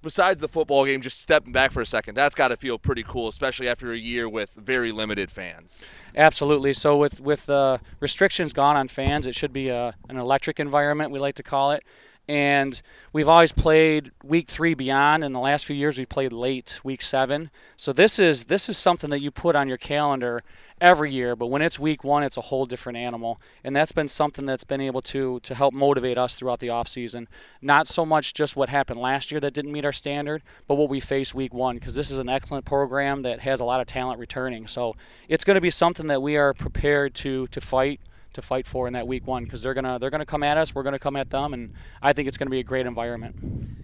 besides 0.00 0.40
the 0.40 0.48
football 0.48 0.86
game, 0.86 1.02
just 1.02 1.20
stepping 1.20 1.52
back 1.52 1.72
for 1.72 1.82
a 1.82 1.86
second, 1.86 2.14
that's 2.14 2.34
got 2.34 2.48
to 2.48 2.56
feel 2.56 2.78
pretty 2.78 3.02
cool, 3.02 3.28
especially 3.28 3.68
after 3.68 3.92
a 3.92 3.98
year 3.98 4.30
with 4.30 4.54
very 4.54 4.92
limited 4.92 5.30
fans. 5.30 5.78
Absolutely. 6.16 6.72
So, 6.72 6.96
with, 6.96 7.20
with 7.20 7.50
uh, 7.50 7.76
restrictions 8.00 8.54
gone 8.54 8.76
on 8.76 8.88
fans, 8.88 9.26
it 9.26 9.34
should 9.34 9.52
be 9.52 9.68
a, 9.68 9.94
an 10.08 10.16
electric 10.16 10.58
environment, 10.58 11.10
we 11.10 11.18
like 11.18 11.34
to 11.34 11.42
call 11.42 11.72
it 11.72 11.84
and 12.28 12.82
we've 13.12 13.28
always 13.28 13.52
played 13.52 14.10
week 14.24 14.48
three 14.48 14.74
beyond. 14.74 15.22
In 15.22 15.32
the 15.32 15.40
last 15.40 15.64
few 15.64 15.76
years, 15.76 15.98
we 15.98 16.06
played 16.06 16.32
late 16.32 16.80
week 16.82 17.02
seven. 17.02 17.50
So 17.76 17.92
this 17.92 18.18
is 18.18 18.44
this 18.44 18.68
is 18.68 18.76
something 18.76 19.10
that 19.10 19.20
you 19.20 19.30
put 19.30 19.54
on 19.54 19.68
your 19.68 19.76
calendar 19.76 20.42
every 20.80 21.12
year. 21.12 21.36
But 21.36 21.46
when 21.46 21.62
it's 21.62 21.78
week 21.78 22.02
one, 22.02 22.22
it's 22.22 22.36
a 22.36 22.42
whole 22.42 22.66
different 22.66 22.98
animal, 22.98 23.40
and 23.62 23.74
that's 23.74 23.92
been 23.92 24.08
something 24.08 24.44
that's 24.44 24.64
been 24.64 24.80
able 24.80 25.02
to 25.02 25.40
to 25.40 25.54
help 25.54 25.72
motivate 25.72 26.18
us 26.18 26.34
throughout 26.34 26.58
the 26.58 26.68
off 26.68 26.88
season. 26.88 27.28
Not 27.62 27.86
so 27.86 28.04
much 28.04 28.34
just 28.34 28.56
what 28.56 28.68
happened 28.70 29.00
last 29.00 29.30
year 29.30 29.40
that 29.40 29.54
didn't 29.54 29.72
meet 29.72 29.84
our 29.84 29.92
standard, 29.92 30.42
but 30.66 30.74
what 30.74 30.88
we 30.88 30.98
face 31.00 31.32
week 31.32 31.54
one, 31.54 31.76
because 31.76 31.94
this 31.94 32.10
is 32.10 32.18
an 32.18 32.28
excellent 32.28 32.64
program 32.64 33.22
that 33.22 33.40
has 33.40 33.60
a 33.60 33.64
lot 33.64 33.80
of 33.80 33.86
talent 33.86 34.18
returning. 34.18 34.66
So 34.66 34.96
it's 35.28 35.44
going 35.44 35.54
to 35.54 35.60
be 35.60 35.70
something 35.70 36.08
that 36.08 36.22
we 36.22 36.36
are 36.36 36.52
prepared 36.52 37.14
to 37.16 37.46
to 37.48 37.60
fight 37.60 38.00
to 38.36 38.42
fight 38.42 38.66
for 38.66 38.86
in 38.86 38.92
that 38.94 39.06
week 39.06 39.26
one 39.26 39.44
because 39.44 39.62
they're 39.62 39.74
gonna 39.74 39.98
they're 39.98 40.10
gonna 40.10 40.24
come 40.24 40.42
at 40.42 40.56
us. 40.56 40.74
We're 40.74 40.84
gonna 40.84 40.98
come 40.98 41.16
at 41.16 41.30
them, 41.30 41.52
and 41.52 41.72
I 42.00 42.12
think 42.12 42.28
it's 42.28 42.38
gonna 42.38 42.50
be 42.50 42.60
a 42.60 42.64
great 42.64 42.86
environment. 42.86 43.36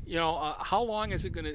You 0.07 0.19
know, 0.19 0.37
uh, 0.37 0.63
how 0.63 0.83
long 0.83 1.13
is 1.13 1.25
it 1.25 1.31
gonna? 1.31 1.53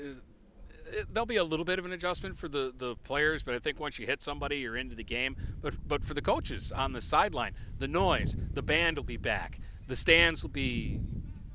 there'll 1.12 1.26
be 1.26 1.38
a 1.38 1.44
little 1.44 1.66
bit 1.66 1.80
of 1.80 1.86
an 1.86 1.92
adjustment 1.92 2.38
for 2.38 2.48
the, 2.48 2.74
the 2.76 2.96
players, 2.96 3.44
but 3.44 3.54
I 3.54 3.60
think 3.60 3.80
once 3.80 4.00
you 4.00 4.06
hit 4.06 4.22
somebody, 4.22 4.60
you're 4.60 4.78
into 4.78 4.96
the 4.96 5.04
game. 5.04 5.36
But 5.62 5.76
but 5.88 6.04
for 6.04 6.14
the 6.14 6.22
coaches 6.22 6.72
on 6.72 6.94
the 6.94 7.02
sideline, 7.02 7.54
the 7.78 7.88
noise, 7.88 8.36
the 8.54 8.62
band 8.62 8.98
will 8.98 9.04
be 9.04 9.18
back, 9.18 9.60
the 9.88 9.96
stands 9.96 10.44
will 10.44 10.50
be 10.50 11.00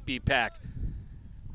be 0.05 0.21
packed. 0.21 0.61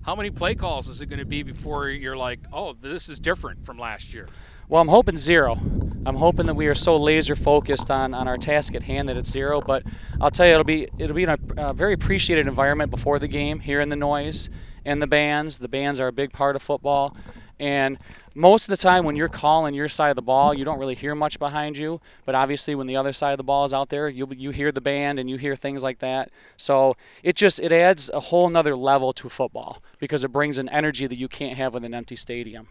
How 0.04 0.16
many 0.16 0.30
play 0.30 0.56
calls 0.56 0.88
is 0.88 1.02
it 1.02 1.08
going 1.08 1.20
to 1.20 1.26
be 1.26 1.44
before 1.44 1.90
you're 1.90 2.16
like, 2.16 2.40
oh, 2.54 2.72
this 2.72 3.10
is 3.10 3.20
different 3.20 3.66
from 3.66 3.78
last 3.78 4.14
year? 4.14 4.30
Well, 4.70 4.82
I'm 4.82 4.88
hoping 4.88 5.18
zero. 5.18 5.60
I'm 6.08 6.16
hoping 6.16 6.46
that 6.46 6.54
we 6.54 6.68
are 6.68 6.76
so 6.76 6.96
laser 6.96 7.36
focused 7.36 7.92
on, 7.92 8.14
on 8.14 8.30
our 8.30 8.38
task 8.38 8.74
at 8.74 8.84
hand 8.84 9.10
that 9.10 9.18
it's 9.18 9.30
zero. 9.30 9.60
But 9.60 9.84
I'll 10.22 10.32
tell 10.32 10.46
you, 10.48 10.54
it'll 10.54 10.64
be 10.64 10.88
it'll 10.98 11.16
be 11.16 11.26
a, 11.26 11.38
a 11.58 11.74
very 11.74 11.94
appreciated 11.94 12.48
environment 12.48 12.92
before 12.92 13.20
the 13.20 13.28
game, 13.28 13.60
hearing 13.60 13.90
the 13.90 13.98
noise 13.98 14.50
and 14.86 15.02
the 15.02 15.08
bands. 15.08 15.60
The 15.60 15.68
bands 15.68 16.00
are 16.00 16.08
a 16.08 16.14
big 16.14 16.32
part 16.32 16.56
of 16.56 16.62
football. 16.62 17.18
And 17.60 17.98
most 18.36 18.66
of 18.66 18.70
the 18.70 18.78
time, 18.78 19.04
when 19.04 19.18
you're 19.18 19.28
calling 19.28 19.74
your 19.74 19.90
side 19.90 20.12
of 20.12 20.16
the 20.16 20.22
ball, 20.22 20.54
you 20.54 20.64
don't 20.64 20.80
really 20.80 20.96
hear 20.96 21.14
much 21.14 21.40
behind 21.40 21.76
you. 21.76 22.00
But 22.24 22.36
obviously, 22.36 22.74
when 22.74 22.88
the 22.88 22.96
other 22.96 23.12
side 23.12 23.32
of 23.32 23.38
the 23.38 23.44
ball 23.44 23.66
is 23.66 23.74
out 23.74 23.90
there, 23.90 24.08
you 24.08 24.30
you 24.34 24.52
hear 24.52 24.72
the 24.72 24.80
band 24.80 25.20
and 25.20 25.30
you 25.30 25.36
hear 25.36 25.58
things 25.58 25.84
like 25.84 26.00
that. 26.00 26.32
So 26.56 26.96
it 27.22 27.36
just 27.36 27.60
it 27.60 27.74
adds 27.74 28.10
a 28.14 28.22
whole 28.22 28.48
nother 28.48 28.78
level 28.78 29.12
to 29.12 29.28
football 29.28 29.82
because 30.00 30.24
it 30.24 30.32
brings 30.32 30.58
an 30.58 30.70
energy 30.70 31.06
that 31.06 31.18
you 31.18 31.28
can't 31.28 31.58
have 31.58 31.74
with 31.74 31.84
an 31.84 31.94
empty 31.94 32.16
stadium 32.16 32.70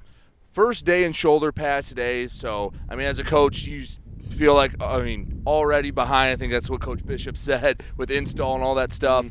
first 0.56 0.86
day 0.86 1.04
in 1.04 1.12
shoulder 1.12 1.52
pads 1.52 1.90
today. 1.90 2.26
So, 2.28 2.72
I 2.88 2.96
mean, 2.96 3.06
as 3.06 3.18
a 3.18 3.24
coach, 3.24 3.66
you 3.66 3.84
feel 4.30 4.54
like, 4.54 4.82
I 4.82 5.02
mean, 5.02 5.42
already 5.46 5.90
behind. 5.90 6.32
I 6.32 6.36
think 6.36 6.50
that's 6.50 6.70
what 6.70 6.80
Coach 6.80 7.04
Bishop 7.04 7.36
said 7.48 7.82
with 7.98 8.10
install 8.10 8.54
and 8.54 8.64
all 8.64 8.74
that 8.76 8.90
stuff. 8.90 9.26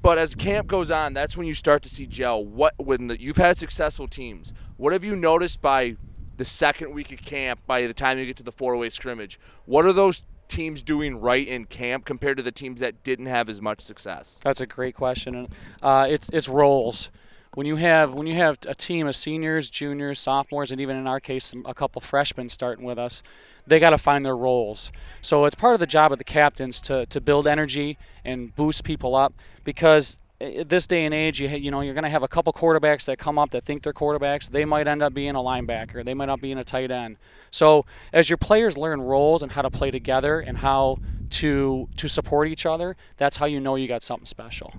But 0.00 0.16
as 0.16 0.34
camp 0.34 0.66
goes 0.66 0.90
on, 0.90 1.12
that's 1.12 1.36
when 1.36 1.46
you 1.46 1.52
start 1.52 1.82
to 1.82 1.90
see 1.90 2.06
gel. 2.06 2.42
What 2.42 2.72
when 2.78 3.08
the, 3.08 3.20
you've 3.20 3.36
had 3.36 3.58
successful 3.58 4.08
teams, 4.08 4.54
what 4.78 4.94
have 4.94 5.04
you 5.04 5.14
noticed 5.14 5.60
by 5.60 5.96
the 6.38 6.46
second 6.46 6.94
week 6.94 7.12
of 7.12 7.20
camp? 7.20 7.60
By 7.66 7.86
the 7.86 7.94
time 7.94 8.18
you 8.18 8.24
get 8.24 8.36
to 8.38 8.42
the 8.42 8.52
four-way 8.52 8.88
scrimmage, 8.88 9.38
what 9.66 9.84
are 9.84 9.92
those 9.92 10.24
teams 10.48 10.82
doing 10.82 11.20
right 11.20 11.46
in 11.46 11.66
camp 11.66 12.06
compared 12.06 12.38
to 12.38 12.42
the 12.42 12.52
teams 12.52 12.80
that 12.80 13.02
didn't 13.02 13.26
have 13.26 13.50
as 13.50 13.60
much 13.60 13.82
success? 13.82 14.40
That's 14.42 14.62
a 14.62 14.66
great 14.66 14.94
question. 14.94 15.48
Uh, 15.82 16.06
it's 16.08 16.30
it's 16.32 16.48
roles. 16.48 17.10
When 17.54 17.66
you 17.66 17.76
have 17.76 18.14
when 18.14 18.26
you 18.26 18.34
have 18.34 18.58
a 18.66 18.74
team 18.74 19.06
of 19.06 19.14
seniors, 19.14 19.70
juniors, 19.70 20.18
sophomores, 20.18 20.72
and 20.72 20.80
even 20.80 20.96
in 20.96 21.06
our 21.06 21.20
case, 21.20 21.54
a 21.64 21.74
couple 21.74 22.00
freshmen 22.00 22.48
starting 22.48 22.84
with 22.84 22.98
us, 22.98 23.22
they 23.66 23.78
got 23.78 23.90
to 23.90 23.98
find 23.98 24.24
their 24.24 24.36
roles. 24.36 24.90
So 25.22 25.44
it's 25.44 25.54
part 25.54 25.74
of 25.74 25.80
the 25.80 25.86
job 25.86 26.10
of 26.10 26.18
the 26.18 26.24
captains 26.24 26.80
to, 26.82 27.06
to 27.06 27.20
build 27.20 27.46
energy 27.46 27.96
and 28.24 28.54
boost 28.56 28.82
people 28.82 29.14
up 29.14 29.34
because 29.62 30.18
this 30.40 30.86
day 30.86 31.04
and 31.04 31.14
age, 31.14 31.40
you 31.40 31.48
you 31.48 31.70
know 31.70 31.80
you're 31.80 31.94
going 31.94 32.04
to 32.04 32.10
have 32.10 32.22
a 32.22 32.28
couple 32.28 32.52
quarterbacks 32.52 33.04
that 33.06 33.18
come 33.18 33.38
up 33.38 33.50
that 33.50 33.64
think 33.64 33.82
they're 33.82 33.92
quarterbacks. 33.92 34.50
They 34.50 34.64
might 34.64 34.88
end 34.88 35.02
up 35.02 35.14
being 35.14 35.36
a 35.36 35.40
linebacker. 35.40 36.04
They 36.04 36.14
might 36.14 36.26
not 36.26 36.40
be 36.40 36.50
in 36.50 36.58
a 36.58 36.64
tight 36.64 36.90
end. 36.90 37.16
So 37.50 37.86
as 38.12 38.28
your 38.28 38.36
players 38.36 38.76
learn 38.76 39.00
roles 39.00 39.42
and 39.42 39.52
how 39.52 39.62
to 39.62 39.70
play 39.70 39.90
together 39.90 40.40
and 40.40 40.58
how 40.58 40.98
to 41.30 41.88
to 41.96 42.08
support 42.08 42.48
each 42.48 42.66
other, 42.66 42.96
that's 43.16 43.36
how 43.36 43.46
you 43.46 43.60
know 43.60 43.76
you 43.76 43.86
got 43.86 44.02
something 44.02 44.26
special. 44.26 44.74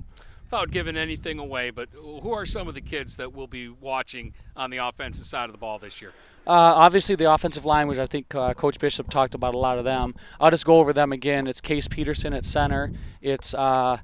Without 0.45 0.69
giving 0.69 0.95
anything 0.95 1.39
away, 1.39 1.71
but 1.71 1.89
who 1.93 2.31
are 2.31 2.45
some 2.45 2.67
of 2.67 2.75
the 2.75 2.81
kids 2.81 3.17
that 3.17 3.34
we'll 3.34 3.47
be 3.47 3.67
watching 3.67 4.34
on 4.55 4.69
the 4.69 4.77
offensive 4.77 5.25
side 5.25 5.45
of 5.45 5.51
the 5.51 5.58
ball 5.58 5.79
this 5.79 6.01
year? 6.01 6.13
Uh, 6.45 6.51
obviously, 6.51 7.15
the 7.15 7.31
offensive 7.31 7.65
line, 7.65 7.88
which 7.88 7.97
I 7.97 8.05
think 8.05 8.36
uh, 8.36 8.53
Coach 8.53 8.77
Bishop 8.77 9.10
talked 9.10 9.34
about 9.34 9.55
a 9.55 9.58
lot 9.58 9.79
of 9.79 9.86
them. 9.86 10.13
I'll 10.39 10.51
just 10.51 10.65
go 10.65 10.77
over 10.77 10.93
them 10.93 11.12
again. 11.12 11.47
It's 11.47 11.60
Case 11.60 11.88
Peterson 11.88 12.34
at 12.34 12.45
center. 12.45 12.91
It's 13.21 13.55
uh, 13.55 13.97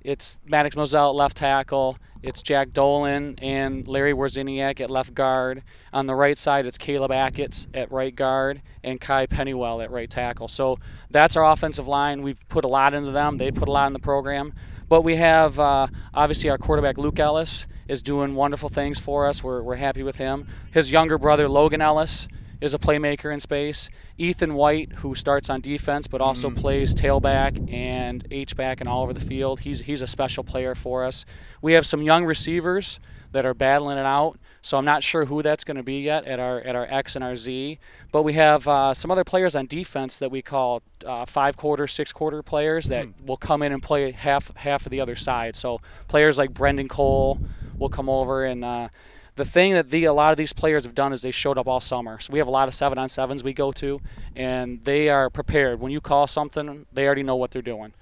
it's 0.00 0.40
Maddox 0.46 0.74
Moselle 0.74 1.10
at 1.10 1.14
left 1.14 1.36
tackle. 1.36 1.96
It's 2.20 2.42
Jack 2.42 2.72
Dolan 2.72 3.36
and 3.40 3.86
Larry 3.86 4.12
Warziniak 4.12 4.80
at 4.80 4.90
left 4.90 5.14
guard. 5.14 5.62
On 5.92 6.06
the 6.06 6.16
right 6.16 6.36
side, 6.36 6.66
it's 6.66 6.76
Caleb 6.78 7.12
Ackett's 7.12 7.68
at 7.72 7.92
right 7.92 8.14
guard 8.14 8.62
and 8.82 9.00
Kai 9.00 9.26
Pennywell 9.26 9.80
at 9.80 9.92
right 9.92 10.10
tackle. 10.10 10.48
So 10.48 10.78
that's 11.10 11.36
our 11.36 11.48
offensive 11.48 11.86
line. 11.86 12.22
We've 12.22 12.40
put 12.48 12.64
a 12.64 12.68
lot 12.68 12.92
into 12.92 13.12
them. 13.12 13.36
They 13.36 13.52
put 13.52 13.68
a 13.68 13.72
lot 13.72 13.86
in 13.86 13.92
the 13.92 14.00
program. 14.00 14.52
But 14.88 15.02
we 15.02 15.16
have 15.16 15.58
uh, 15.60 15.88
obviously 16.14 16.50
our 16.50 16.58
quarterback 16.58 16.96
Luke 16.98 17.18
Ellis 17.18 17.66
is 17.88 18.02
doing 18.02 18.34
wonderful 18.34 18.68
things 18.68 18.98
for 18.98 19.26
us. 19.26 19.42
We're, 19.42 19.62
we're 19.62 19.76
happy 19.76 20.02
with 20.02 20.16
him. 20.16 20.46
His 20.70 20.90
younger 20.90 21.18
brother, 21.18 21.48
Logan 21.48 21.80
Ellis, 21.80 22.28
is 22.60 22.74
a 22.74 22.78
playmaker 22.78 23.32
in 23.32 23.38
space. 23.38 23.88
Ethan 24.16 24.54
White, 24.54 24.92
who 24.94 25.14
starts 25.14 25.48
on 25.48 25.60
defense 25.60 26.06
but 26.06 26.20
also 26.20 26.50
mm. 26.50 26.56
plays 26.56 26.94
tailback 26.94 27.72
and 27.72 28.26
H-back 28.30 28.80
and 28.80 28.88
all 28.88 29.02
over 29.02 29.12
the 29.12 29.20
field, 29.20 29.60
he's, 29.60 29.80
he's 29.80 30.02
a 30.02 30.06
special 30.06 30.42
player 30.42 30.74
for 30.74 31.04
us. 31.04 31.24
We 31.62 31.74
have 31.74 31.86
some 31.86 32.02
young 32.02 32.24
receivers 32.24 32.98
that 33.32 33.46
are 33.46 33.54
battling 33.54 33.98
it 33.98 34.06
out. 34.06 34.38
So 34.62 34.76
I'm 34.76 34.84
not 34.84 35.02
sure 35.02 35.26
who 35.26 35.42
that's 35.42 35.64
going 35.64 35.76
to 35.76 35.82
be 35.82 36.00
yet 36.00 36.24
at 36.26 36.40
our 36.40 36.60
at 36.60 36.74
our 36.74 36.86
X 36.86 37.14
and 37.14 37.24
our 37.24 37.36
Z. 37.36 37.78
But 38.12 38.22
we 38.22 38.34
have 38.34 38.66
uh, 38.66 38.94
some 38.94 39.10
other 39.10 39.24
players 39.24 39.54
on 39.54 39.66
defense 39.66 40.18
that 40.18 40.30
we 40.30 40.42
call 40.42 40.82
uh, 41.06 41.24
five 41.24 41.56
quarter, 41.56 41.86
six 41.86 42.12
quarter 42.12 42.42
players 42.42 42.86
that 42.86 43.06
mm. 43.06 43.26
will 43.26 43.36
come 43.36 43.62
in 43.62 43.72
and 43.72 43.82
play 43.82 44.10
half 44.12 44.54
half 44.56 44.86
of 44.86 44.90
the 44.90 45.00
other 45.00 45.16
side. 45.16 45.56
So 45.56 45.80
players 46.08 46.38
like 46.38 46.52
Brendan 46.52 46.88
Cole, 46.88 47.38
will 47.78 47.88
come 47.88 48.08
over 48.08 48.44
and. 48.44 48.64
Uh, 48.64 48.88
the 49.36 49.44
thing 49.44 49.72
that 49.74 49.90
the 49.90 50.04
a 50.04 50.12
lot 50.12 50.32
of 50.32 50.36
these 50.36 50.52
players 50.52 50.82
have 50.82 50.96
done 50.96 51.12
is 51.12 51.22
they 51.22 51.30
showed 51.30 51.58
up 51.58 51.68
all 51.68 51.80
summer. 51.80 52.18
So 52.18 52.32
we 52.32 52.40
have 52.40 52.48
a 52.48 52.50
lot 52.50 52.66
of 52.66 52.74
seven 52.74 52.98
on 52.98 53.08
sevens 53.08 53.44
we 53.44 53.52
go 53.52 53.70
to, 53.70 54.00
and 54.34 54.82
they 54.82 55.08
are 55.08 55.30
prepared. 55.30 55.78
When 55.78 55.92
you 55.92 56.00
call 56.00 56.26
something, 56.26 56.86
they 56.92 57.06
already 57.06 57.22
know 57.22 57.36
what 57.36 57.52
they're 57.52 57.62
doing. 57.62 57.94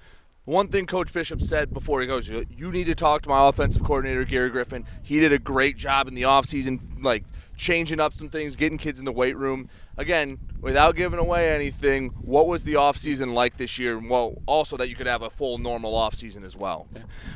One 0.47 0.69
thing 0.69 0.85
Coach 0.85 1.11
Bishop 1.11 1.41
said 1.41 1.73
before 1.73 1.99
he 1.99 2.07
goes, 2.07 2.29
you 2.29 2.71
need 2.71 2.85
to 2.85 2.95
talk 2.95 3.21
to 3.23 3.29
my 3.29 3.49
offensive 3.49 3.83
coordinator 3.83 4.23
Gary 4.23 4.49
Griffin. 4.49 4.85
He 5.03 5.19
did 5.19 5.33
a 5.33 5.39
great 5.39 5.75
job 5.75 6.07
in 6.07 6.13
the 6.13 6.21
offseason, 6.21 7.03
like 7.03 7.25
changing 7.57 7.99
up 7.99 8.13
some 8.13 8.29
things, 8.29 8.55
getting 8.55 8.77
kids 8.77 8.97
in 8.97 9.03
the 9.03 9.11
weight 9.11 9.35
room. 9.35 9.67
Again, 9.97 10.39
without 10.61 10.95
giving 10.95 11.19
away 11.19 11.53
anything, 11.53 12.11
what 12.21 12.47
was 12.47 12.63
the 12.63 12.75
offseason 12.75 13.33
like 13.33 13.57
this 13.57 13.77
year? 13.77 13.99
Well, 13.99 14.41
also 14.45 14.77
that 14.77 14.87
you 14.87 14.95
could 14.95 15.05
have 15.05 15.21
a 15.21 15.29
full 15.29 15.57
normal 15.57 15.91
offseason 15.91 16.45
as 16.45 16.55
well. 16.55 16.87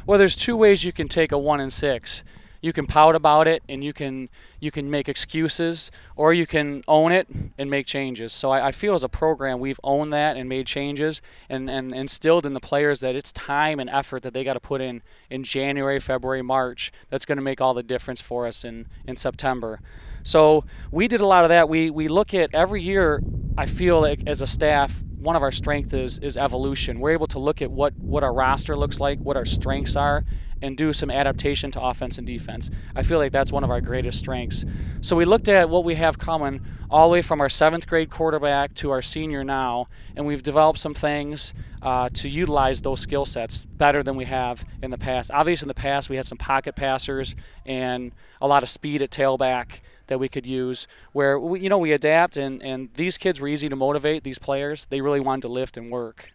Well, 0.06 0.18
there's 0.18 0.38
two 0.38 0.56
ways 0.56 0.86
you 0.86 0.94
can 0.94 1.10
take 1.10 1.34
a 1.34 1.38
one 1.38 1.60
and 1.60 1.74
six 1.74 2.24
you 2.62 2.72
can 2.72 2.86
pout 2.86 3.16
about 3.16 3.48
it 3.48 3.64
and 3.68 3.84
you 3.84 3.92
can 3.92 4.30
you 4.60 4.70
can 4.70 4.90
make 4.90 5.10
excuses 5.10 5.92
or 6.16 6.32
you 6.34 6.46
can 6.46 6.84
own 6.88 7.12
it 7.12 7.28
and 7.58 7.70
make 7.70 7.88
changes. 7.88 8.32
So 8.32 8.52
I, 8.52 8.68
I, 8.68 8.72
feel 8.72 8.94
as 8.94 9.04
a 9.04 9.10
program 9.10 9.60
we've 9.60 9.80
owned 9.84 10.14
that 10.14 10.38
and 10.38 10.48
made 10.48 10.68
changes 10.68 11.22
and, 11.50 11.70
and 11.70 11.94
instilled 11.94 12.46
in 12.46 12.54
the 12.54 12.60
players 12.60 13.00
that 13.00 13.16
it's 13.16 13.34
time 13.34 13.80
and 13.80 13.90
effort 13.90 14.22
that 14.22 14.36
they 14.36 14.44
got 14.44 14.54
to 14.54 14.60
put 14.60 14.82
in 14.82 15.02
in 15.32 15.44
January, 15.44 16.00
February, 16.00 16.44
March. 16.44 16.92
That's 17.10 17.26
going 17.26 17.40
to 17.40 17.44
make 17.44 17.60
all 17.60 17.74
the 17.74 17.84
difference 17.84 18.22
for 18.22 18.46
us 18.46 18.64
in, 18.64 18.88
in 19.08 19.16
September. 19.16 19.80
So 20.24 20.66
we 20.92 21.08
did 21.08 21.22
a 21.22 21.26
lot 21.26 21.44
of 21.44 21.50
that. 21.50 21.68
We 21.68 21.90
we 21.90 22.08
look 22.08 22.34
at 22.34 22.54
every 22.54 22.84
year. 22.84 23.22
I 23.58 23.66
feel 23.66 24.00
like 24.00 24.22
as 24.28 24.42
a 24.42 24.48
staff, 24.48 25.02
one 25.18 25.36
of 25.36 25.42
our 25.42 25.52
strengths 25.52 25.94
is 25.94 26.20
is 26.20 26.38
evolution. 26.38 27.00
We're 27.00 27.12
able 27.12 27.28
to 27.28 27.40
look 27.40 27.62
at 27.62 27.72
what 27.72 27.98
what 27.98 28.24
our 28.24 28.34
roster 28.34 28.78
looks 28.78 29.00
like, 29.00 29.20
what 29.20 29.36
our 29.36 29.46
strengths 29.46 29.96
are, 29.96 30.24
and 30.62 30.78
do 30.78 30.94
some 30.94 31.10
adaptation 31.10 31.72
to 31.72 31.82
offense 31.82 32.18
and 32.18 32.28
defense. 32.28 32.70
I 32.96 33.04
feel 33.04 33.18
like 33.18 33.32
that's 33.32 33.52
one 33.52 33.64
of 33.64 33.70
our 33.70 33.82
greatest 33.82 34.20
strengths. 34.20 34.66
So 35.02 35.16
we 35.16 35.26
looked 35.26 35.50
at 35.50 35.70
what 35.70 35.84
we 35.84 35.96
have 35.96 36.18
common 36.18 36.62
all 36.90 37.08
the 37.08 37.14
way 37.14 37.22
from 37.22 37.42
our 37.42 37.50
seventh 37.50 37.88
grade 37.88 38.10
quarterback 38.10 38.74
to 38.76 38.92
our 38.92 39.02
senior 39.02 39.44
now, 39.44 39.88
and 40.16 40.26
we've 40.26 40.44
developed 40.44 40.80
some 40.80 40.94
things 40.94 41.54
uh, 41.82 42.10
to 42.10 42.30
utilize 42.30 42.82
those 42.82 43.00
skill 43.00 43.26
sets 43.26 43.66
better 43.66 44.04
than 44.04 44.16
we 44.16 44.26
have 44.26 44.66
in 44.82 44.92
the 44.92 44.98
past. 44.98 45.32
Obviously, 45.32 45.66
in 45.66 45.70
the 45.70 45.74
past, 45.74 46.10
we 46.10 46.18
had 46.18 46.26
some 46.26 46.38
pocket 46.38 46.76
passers 46.76 47.34
and 47.66 48.12
a 48.42 48.48
lot 48.48 48.62
of 48.64 48.70
speed 48.70 49.02
at 49.02 49.10
tailback 49.10 49.80
that 50.08 50.20
we 50.20 50.28
could 50.28 50.46
use 50.46 50.88
where 51.14 51.40
we, 51.40 51.62
you 51.62 51.70
know 51.70 51.78
we 51.78 51.94
adapt 51.94 52.36
and, 52.36 52.62
and 52.62 52.90
these 52.96 53.18
kids 53.18 53.40
were 53.40 53.48
easy 53.48 53.70
to 53.70 53.78
motivate 53.78 54.26
these 54.26 54.38
players 54.38 54.86
they 54.90 55.00
really 55.00 55.22
wanted 55.22 55.42
to 55.42 55.48
lift 55.48 55.78
and 55.78 55.90
work 55.90 56.34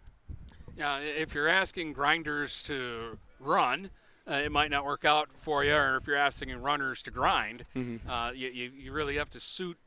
yeah 0.79 0.99
if 0.99 1.35
you're 1.35 1.47
asking 1.47 1.93
grinders 1.93 2.63
to 2.63 3.19
run 3.39 3.91
uh, 4.29 4.35
it 4.35 4.51
might 4.51 4.71
not 4.71 4.85
work 4.85 5.05
out 5.05 5.29
for 5.37 5.65
you, 5.65 5.75
or 5.75 5.97
if 5.97 6.07
you're 6.07 6.17
asking 6.17 6.55
runners 6.57 7.03
to 7.05 7.11
grind, 7.11 7.65
mm-hmm. 7.75 8.09
uh, 8.09 8.31
you, 8.33 8.49
you, 8.49 8.71
you, 8.77 8.93
really 8.93 9.17
have 9.17 9.31
to 9.31 9.41
suit 9.41 9.79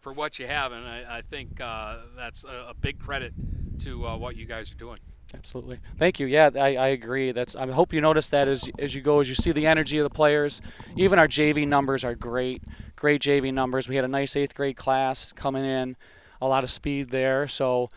for 0.00 0.12
what 0.12 0.38
you 0.38 0.46
have, 0.46 0.72
and 0.72 0.86
I, 0.86 1.18
I 1.18 1.20
think 1.20 1.60
uh, 1.60 1.98
that's 2.16 2.44
a, 2.44 2.70
a, 2.70 2.74
big 2.74 2.98
credit 2.98 3.34
to 3.80 4.06
uh, 4.06 4.16
what 4.16 4.36
you 4.36 4.46
guys 4.46 4.72
are 4.72 4.76
doing. 4.76 4.98
Absolutely, 5.34 5.78
thank 5.98 6.18
you. 6.20 6.26
Yeah, 6.26 6.50
I, 6.54 6.76
I 6.76 6.88
agree. 6.88 7.32
That's 7.32 7.54
I 7.54 7.70
hope 7.70 7.92
you 7.92 8.00
notice 8.00 8.30
that 8.30 8.48
as 8.48 8.68
as 8.78 8.94
you 8.94 9.00
go, 9.00 9.20
as 9.20 9.28
you 9.28 9.34
see 9.34 9.52
the 9.52 9.66
energy 9.66 9.98
of 9.98 10.04
the 10.04 10.14
players. 10.14 10.60
Even 10.96 11.18
our 11.18 11.28
JV 11.28 11.66
numbers 11.66 12.04
are 12.04 12.14
great, 12.14 12.62
great 12.96 13.22
JV 13.22 13.52
numbers. 13.52 13.88
We 13.88 13.96
had 13.96 14.04
a 14.04 14.08
nice 14.08 14.36
eighth 14.36 14.54
grade 14.54 14.76
class 14.76 15.32
coming 15.32 15.64
in, 15.64 15.96
a 16.40 16.48
lot 16.48 16.64
of 16.64 16.70
speed 16.70 17.10
there. 17.10 17.48
So 17.48 17.88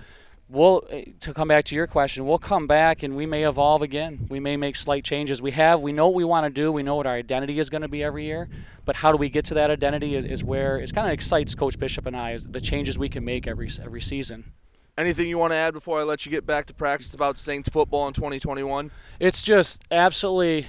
we'll 0.47 0.84
eh, 0.89 1.05
to 1.19 1.34
come 1.34 1.47
back 1.47 1.65
to 1.65 1.75
your 1.75 1.88
question 1.88 2.25
we'll 2.25 2.38
come 2.38 2.67
back 2.67 3.03
and 3.03 3.15
we 3.15 3.25
may 3.25 3.47
evolve 3.47 3.81
again. 3.81 4.27
We 4.29 4.39
may 4.39 4.58
make 4.58 4.75
slight 4.75 5.03
changes. 5.03 5.41
We 5.41 5.51
have 5.51 5.81
we 5.81 5.91
know 5.91 6.08
what 6.08 6.15
we 6.15 6.23
want 6.23 6.45
to 6.45 6.49
do. 6.49 6.71
We 6.71 6.84
know 6.84 6.95
what 6.95 7.08
our 7.08 7.15
identity 7.15 7.60
is 7.60 7.69
going 7.69 7.81
to 7.81 7.88
be 7.88 8.03
every 8.03 8.25
year. 8.25 8.49
But 8.86 8.97
how 8.97 9.12
do 9.12 9.17
we 9.17 9.29
get 9.29 9.45
to 9.45 9.53
that 9.55 9.71
identity 9.71 10.15
is, 10.15 10.25
is 10.25 10.43
where 10.43 10.77
it 10.77 10.93
kind 10.93 11.08
of 11.08 11.13
excites 11.13 11.55
coach 11.55 11.79
bishop 11.79 12.05
and 12.05 12.15
i 12.15 12.31
is 12.31 12.45
the 12.45 12.62
changes 12.62 12.99
we 12.99 13.10
can 13.10 13.25
make 13.25 13.47
every 13.47 13.69
every 13.81 14.01
season. 14.01 14.51
Anything 14.97 15.27
you 15.27 15.38
want 15.38 15.51
to 15.51 15.58
add 15.58 15.73
before 15.73 15.99
i 15.99 16.03
let 16.03 16.25
you 16.25 16.29
get 16.29 16.45
back 16.45 16.65
to 16.67 16.73
practice 16.73 17.13
about 17.13 17.38
saints 17.38 17.67
football 17.67 18.08
in 18.08 18.13
2021 18.13 18.91
it's 19.19 19.43
just 19.43 19.84
absolutely 19.91 20.67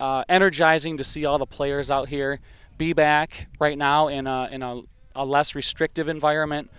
uh, 0.00 0.24
energizing 0.28 0.96
to 0.96 1.04
see 1.04 1.24
all 1.24 1.38
the 1.38 1.46
players 1.46 1.90
out 1.90 2.08
here 2.08 2.40
be 2.78 2.92
back 2.92 3.48
right 3.58 3.78
now 3.78 4.08
in 4.08 4.26
a, 4.26 4.48
in 4.50 4.62
a, 4.62 4.82
a 5.14 5.24
less 5.24 5.54
restrictive 5.54 6.08
environment 6.08 6.70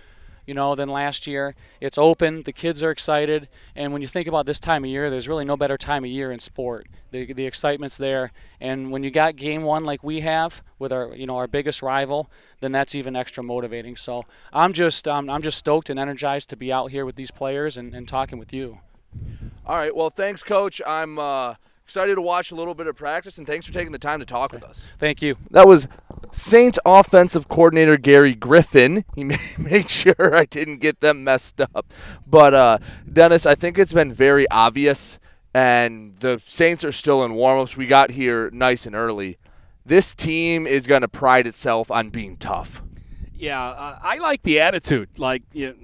you 0.48 0.54
know, 0.54 0.74
than 0.74 0.88
last 0.88 1.26
year. 1.26 1.54
It's 1.78 1.98
open. 1.98 2.42
The 2.42 2.52
kids 2.52 2.82
are 2.82 2.90
excited. 2.90 3.48
And 3.76 3.92
when 3.92 4.00
you 4.00 4.08
think 4.08 4.26
about 4.26 4.46
this 4.46 4.58
time 4.58 4.82
of 4.82 4.90
year, 4.90 5.10
there's 5.10 5.28
really 5.28 5.44
no 5.44 5.58
better 5.58 5.76
time 5.76 6.04
of 6.04 6.10
year 6.10 6.32
in 6.32 6.40
sport. 6.40 6.86
The, 7.10 7.32
the 7.32 7.46
excitement's 7.46 7.98
there. 7.98 8.32
And 8.58 8.90
when 8.90 9.02
you 9.02 9.10
got 9.10 9.36
game 9.36 9.62
one 9.62 9.84
like 9.84 10.02
we 10.02 10.20
have 10.20 10.62
with 10.78 10.90
our, 10.90 11.14
you 11.14 11.26
know, 11.26 11.36
our 11.36 11.46
biggest 11.46 11.82
rival, 11.82 12.30
then 12.60 12.72
that's 12.72 12.94
even 12.94 13.14
extra 13.14 13.44
motivating. 13.44 13.94
So 13.94 14.24
I'm 14.52 14.72
just, 14.72 15.06
um, 15.06 15.28
I'm 15.28 15.42
just 15.42 15.58
stoked 15.58 15.90
and 15.90 16.00
energized 16.00 16.48
to 16.50 16.56
be 16.56 16.72
out 16.72 16.90
here 16.90 17.04
with 17.04 17.16
these 17.16 17.30
players 17.30 17.76
and, 17.76 17.94
and 17.94 18.08
talking 18.08 18.38
with 18.38 18.52
you. 18.52 18.80
All 19.66 19.76
right. 19.76 19.94
Well, 19.94 20.08
thanks, 20.08 20.42
Coach. 20.42 20.80
I'm 20.86 21.18
uh, 21.18 21.56
excited 21.84 22.14
to 22.14 22.22
watch 22.22 22.52
a 22.52 22.54
little 22.54 22.74
bit 22.74 22.86
of 22.86 22.96
practice, 22.96 23.36
and 23.36 23.46
thanks 23.46 23.66
for 23.66 23.74
taking 23.74 23.92
the 23.92 23.98
time 23.98 24.20
to 24.20 24.26
talk 24.26 24.52
with 24.52 24.64
us. 24.64 24.88
Thank 24.98 25.20
you. 25.20 25.36
That 25.50 25.68
was 25.68 25.88
Saints 26.32 26.78
offensive 26.84 27.48
coordinator 27.48 27.96
Gary 27.96 28.34
Griffin. 28.34 29.04
He 29.14 29.24
made 29.58 29.88
sure 29.88 30.34
I 30.34 30.44
didn't 30.44 30.78
get 30.78 31.00
them 31.00 31.24
messed 31.24 31.60
up. 31.60 31.92
But 32.26 32.54
uh, 32.54 32.78
Dennis, 33.10 33.46
I 33.46 33.54
think 33.54 33.78
it's 33.78 33.92
been 33.92 34.12
very 34.12 34.48
obvious, 34.50 35.18
and 35.54 36.16
the 36.16 36.40
Saints 36.44 36.84
are 36.84 36.92
still 36.92 37.24
in 37.24 37.32
warmups. 37.32 37.76
We 37.76 37.86
got 37.86 38.10
here 38.10 38.50
nice 38.50 38.86
and 38.86 38.94
early. 38.94 39.38
This 39.84 40.14
team 40.14 40.66
is 40.66 40.86
going 40.86 41.02
to 41.02 41.08
pride 41.08 41.46
itself 41.46 41.90
on 41.90 42.10
being 42.10 42.36
tough. 42.36 42.82
Yeah, 43.34 43.62
uh, 43.62 43.98
I 44.02 44.18
like 44.18 44.42
the 44.42 44.60
attitude. 44.60 45.18
Like, 45.18 45.42
you 45.52 45.68
know, 45.68 45.74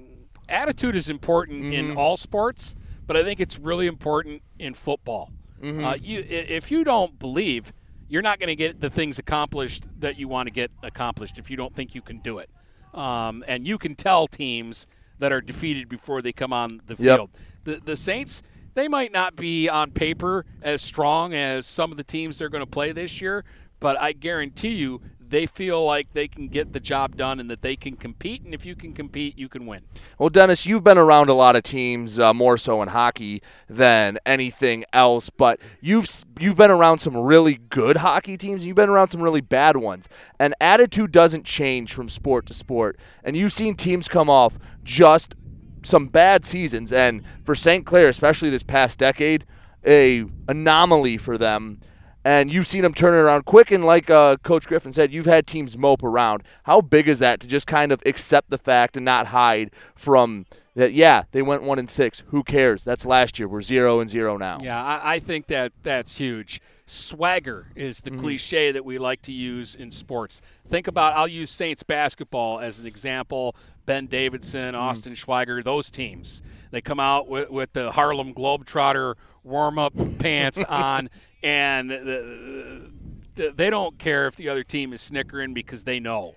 attitude 0.49 0.97
is 0.97 1.09
important 1.09 1.65
mm-hmm. 1.65 1.73
in 1.73 1.97
all 1.97 2.17
sports, 2.17 2.77
but 3.07 3.17
I 3.17 3.23
think 3.23 3.41
it's 3.41 3.59
really 3.59 3.87
important 3.87 4.43
in 4.59 4.75
football 4.75 5.31
Mhm. 5.65 5.85
Uh, 5.85 5.97
you, 6.01 6.25
if 6.29 6.71
you 6.71 6.85
don't 6.85 7.19
believe, 7.19 7.73
you're 8.09 8.23
not 8.23 8.39
going 8.39 8.49
to 8.49 8.57
get 8.57 8.81
the 8.81 8.91
things 8.91 9.19
accomplished 9.19 9.85
that 10.01 10.19
you 10.19 10.29
want 10.29 10.47
to 10.47 10.53
get 10.53 10.71
accomplished 10.83 11.39
if 11.39 11.51
you 11.51 11.57
don't 11.57 11.75
think 11.75 11.95
you 11.95 12.03
can 12.03 12.19
do 12.19 12.39
it. 12.39 12.51
Um, 12.93 13.45
and 13.49 13.67
you 13.67 13.79
can 13.79 13.95
tell 13.95 14.27
teams 14.27 14.87
that 15.19 15.33
are 15.33 15.41
defeated 15.41 15.89
before 15.89 16.23
they 16.23 16.33
come 16.33 16.53
on 16.53 16.81
the 16.87 16.97
Yep. 16.99 17.17
field. 17.17 17.31
The 17.65 17.81
the 17.85 17.97
Saints, 17.97 18.43
they 18.75 18.89
might 18.89 19.13
not 19.13 19.37
be 19.37 19.69
on 19.69 19.91
paper 19.91 20.45
as 20.63 20.83
strong 20.83 21.33
as 21.35 21.67
some 21.67 21.91
of 21.91 21.97
the 21.97 22.05
teams 22.05 22.39
they're 22.39 22.49
going 22.49 22.63
to 22.65 22.71
play 22.71 22.93
this 22.93 23.21
year, 23.21 23.45
but 23.81 23.99
I 24.01 24.13
guarantee 24.13 24.75
you 24.75 25.01
they 25.35 25.47
feel 25.47 25.85
like 25.85 26.12
they 26.12 26.28
can 26.28 26.47
get 26.47 26.72
the 26.72 26.78
job 26.78 27.16
done 27.16 27.41
and 27.41 27.51
that 27.51 27.61
they 27.61 27.74
can 27.74 27.97
compete. 27.97 28.43
And 28.45 28.55
if 28.55 28.64
you 28.64 28.76
can 28.76 28.93
compete, 28.93 29.37
you 29.37 29.49
can 29.49 29.66
win. 29.66 29.82
Well, 30.16 30.28
Dennis, 30.28 30.64
you've 30.64 30.85
been 30.85 30.97
around 30.97 31.28
a 31.28 31.35
lot 31.35 31.57
of 31.57 31.64
teams, 31.64 32.20
uh, 32.20 32.32
more 32.32 32.57
so 32.57 32.80
in 32.82 32.89
hockey 32.89 33.43
than 33.68 34.18
anything 34.24 34.85
else. 34.93 35.30
But 35.30 35.61
you've 35.80 36.09
you've 36.39 36.55
been 36.55 36.70
around 36.70 37.01
some 37.01 37.16
really 37.16 37.55
good 37.68 37.97
hockey 37.97 38.37
teams. 38.37 38.61
and 38.61 38.68
You've 38.68 38.76
been 38.76 38.89
around 38.89 39.09
some 39.09 39.22
really 39.22 39.41
bad 39.41 39.76
ones, 39.76 40.09
and 40.39 40.55
attitude 40.61 41.11
doesn't 41.11 41.45
change 41.45 41.93
from 41.93 42.09
sport 42.09 42.47
to 42.47 42.55
sport. 42.55 42.97
And 43.24 43.37
you've 43.37 43.53
seen 43.53 43.74
teams 43.74 44.07
come 44.07 44.30
off 44.30 44.57
just 44.85 45.35
some 45.82 46.07
bad 46.07 46.45
seasons, 46.45 46.93
and 46.93 47.22
for 47.45 47.57
St. 47.57 47.85
Clair, 47.85 48.07
especially 48.07 48.51
this 48.51 48.62
past 48.62 49.01
decade, 49.01 49.45
a 49.85 50.26
anomaly 50.47 51.16
for 51.16 51.37
them. 51.37 51.80
And 52.25 52.51
you've 52.51 52.66
seen 52.66 52.83
them 52.83 52.95
turn 52.95 53.12
it 53.14 53.18
around 53.18 53.45
quick, 53.45 53.70
and 53.70 53.85
like 53.85 54.09
uh, 54.09 54.37
Coach 54.39 54.66
Griffin 54.66 54.93
said, 54.93 55.12
you've 55.12 55.27
had 55.27 55.47
teams 55.47 55.77
mope 55.77 56.03
around. 56.03 56.43
How 56.62 56.81
big 56.81 57.07
is 57.07 57.18
that 57.18 57.41
to 57.41 57.47
just 57.47 57.66
kind 57.66 57.93
of 57.93 58.03
accept 58.07 58.49
the 58.49 58.57
fact 58.57 58.97
and 58.97 59.05
not 59.05 59.29
hide 59.29 59.70
from 59.95 60.47
that? 60.75 60.95
Yeah, 60.95 61.25
they 61.33 61.43
went 61.43 61.62
one 61.62 61.79
and 61.79 61.91
six. 61.91 62.22
Who 62.29 62.43
cares? 62.43 62.83
That's 62.83 63.05
last 63.05 63.39
year. 63.39 63.47
We're 63.47 63.61
zero 63.61 64.01
and 64.01 64.09
zero 64.09 64.39
now. 64.39 64.59
Yeah, 64.62 64.83
I, 64.83 65.16
I 65.16 65.18
think 65.18 65.49
that 65.49 65.72
that's 65.83 66.16
huge. 66.16 66.62
Swagger 66.87 67.68
is 67.75 68.03
the 68.03 68.11
cliche 68.11 68.70
that 68.70 68.85
we 68.85 68.99
like 68.99 69.22
to 69.22 69.33
use 69.33 69.75
in 69.75 69.91
sports. 69.91 70.43
Think 70.66 70.87
about, 70.87 71.16
I'll 71.16 71.29
use 71.29 71.51
Saints 71.51 71.83
basketball 71.83 72.61
as 72.61 72.79
an 72.79 72.87
example. 72.87 73.57
Ben 73.87 74.07
Davidson, 74.07 74.75
Austin 74.75 75.14
Schweiger, 75.14 75.64
those 75.64 75.91
teams. 75.91 76.43
They 76.72 76.83
come 76.83 77.01
out 77.01 77.27
with, 77.27 77.51
with 77.51 77.72
the 77.72 77.93
Harlem 77.93 78.35
Globetrotter 78.35 79.14
warm 79.43 79.79
up 79.79 79.95
pants 80.18 80.62
on, 80.68 81.09
and 81.45 81.91
the, 81.91 82.91
the, 83.35 83.53
they 83.55 83.69
don't 83.71 83.99
care 83.99 84.27
if 84.27 84.35
the 84.37 84.49
other 84.49 84.65
team 84.65 84.93
is 84.93 85.01
snickering 85.03 85.53
because 85.55 85.85
they 85.85 86.01
know. 86.01 86.35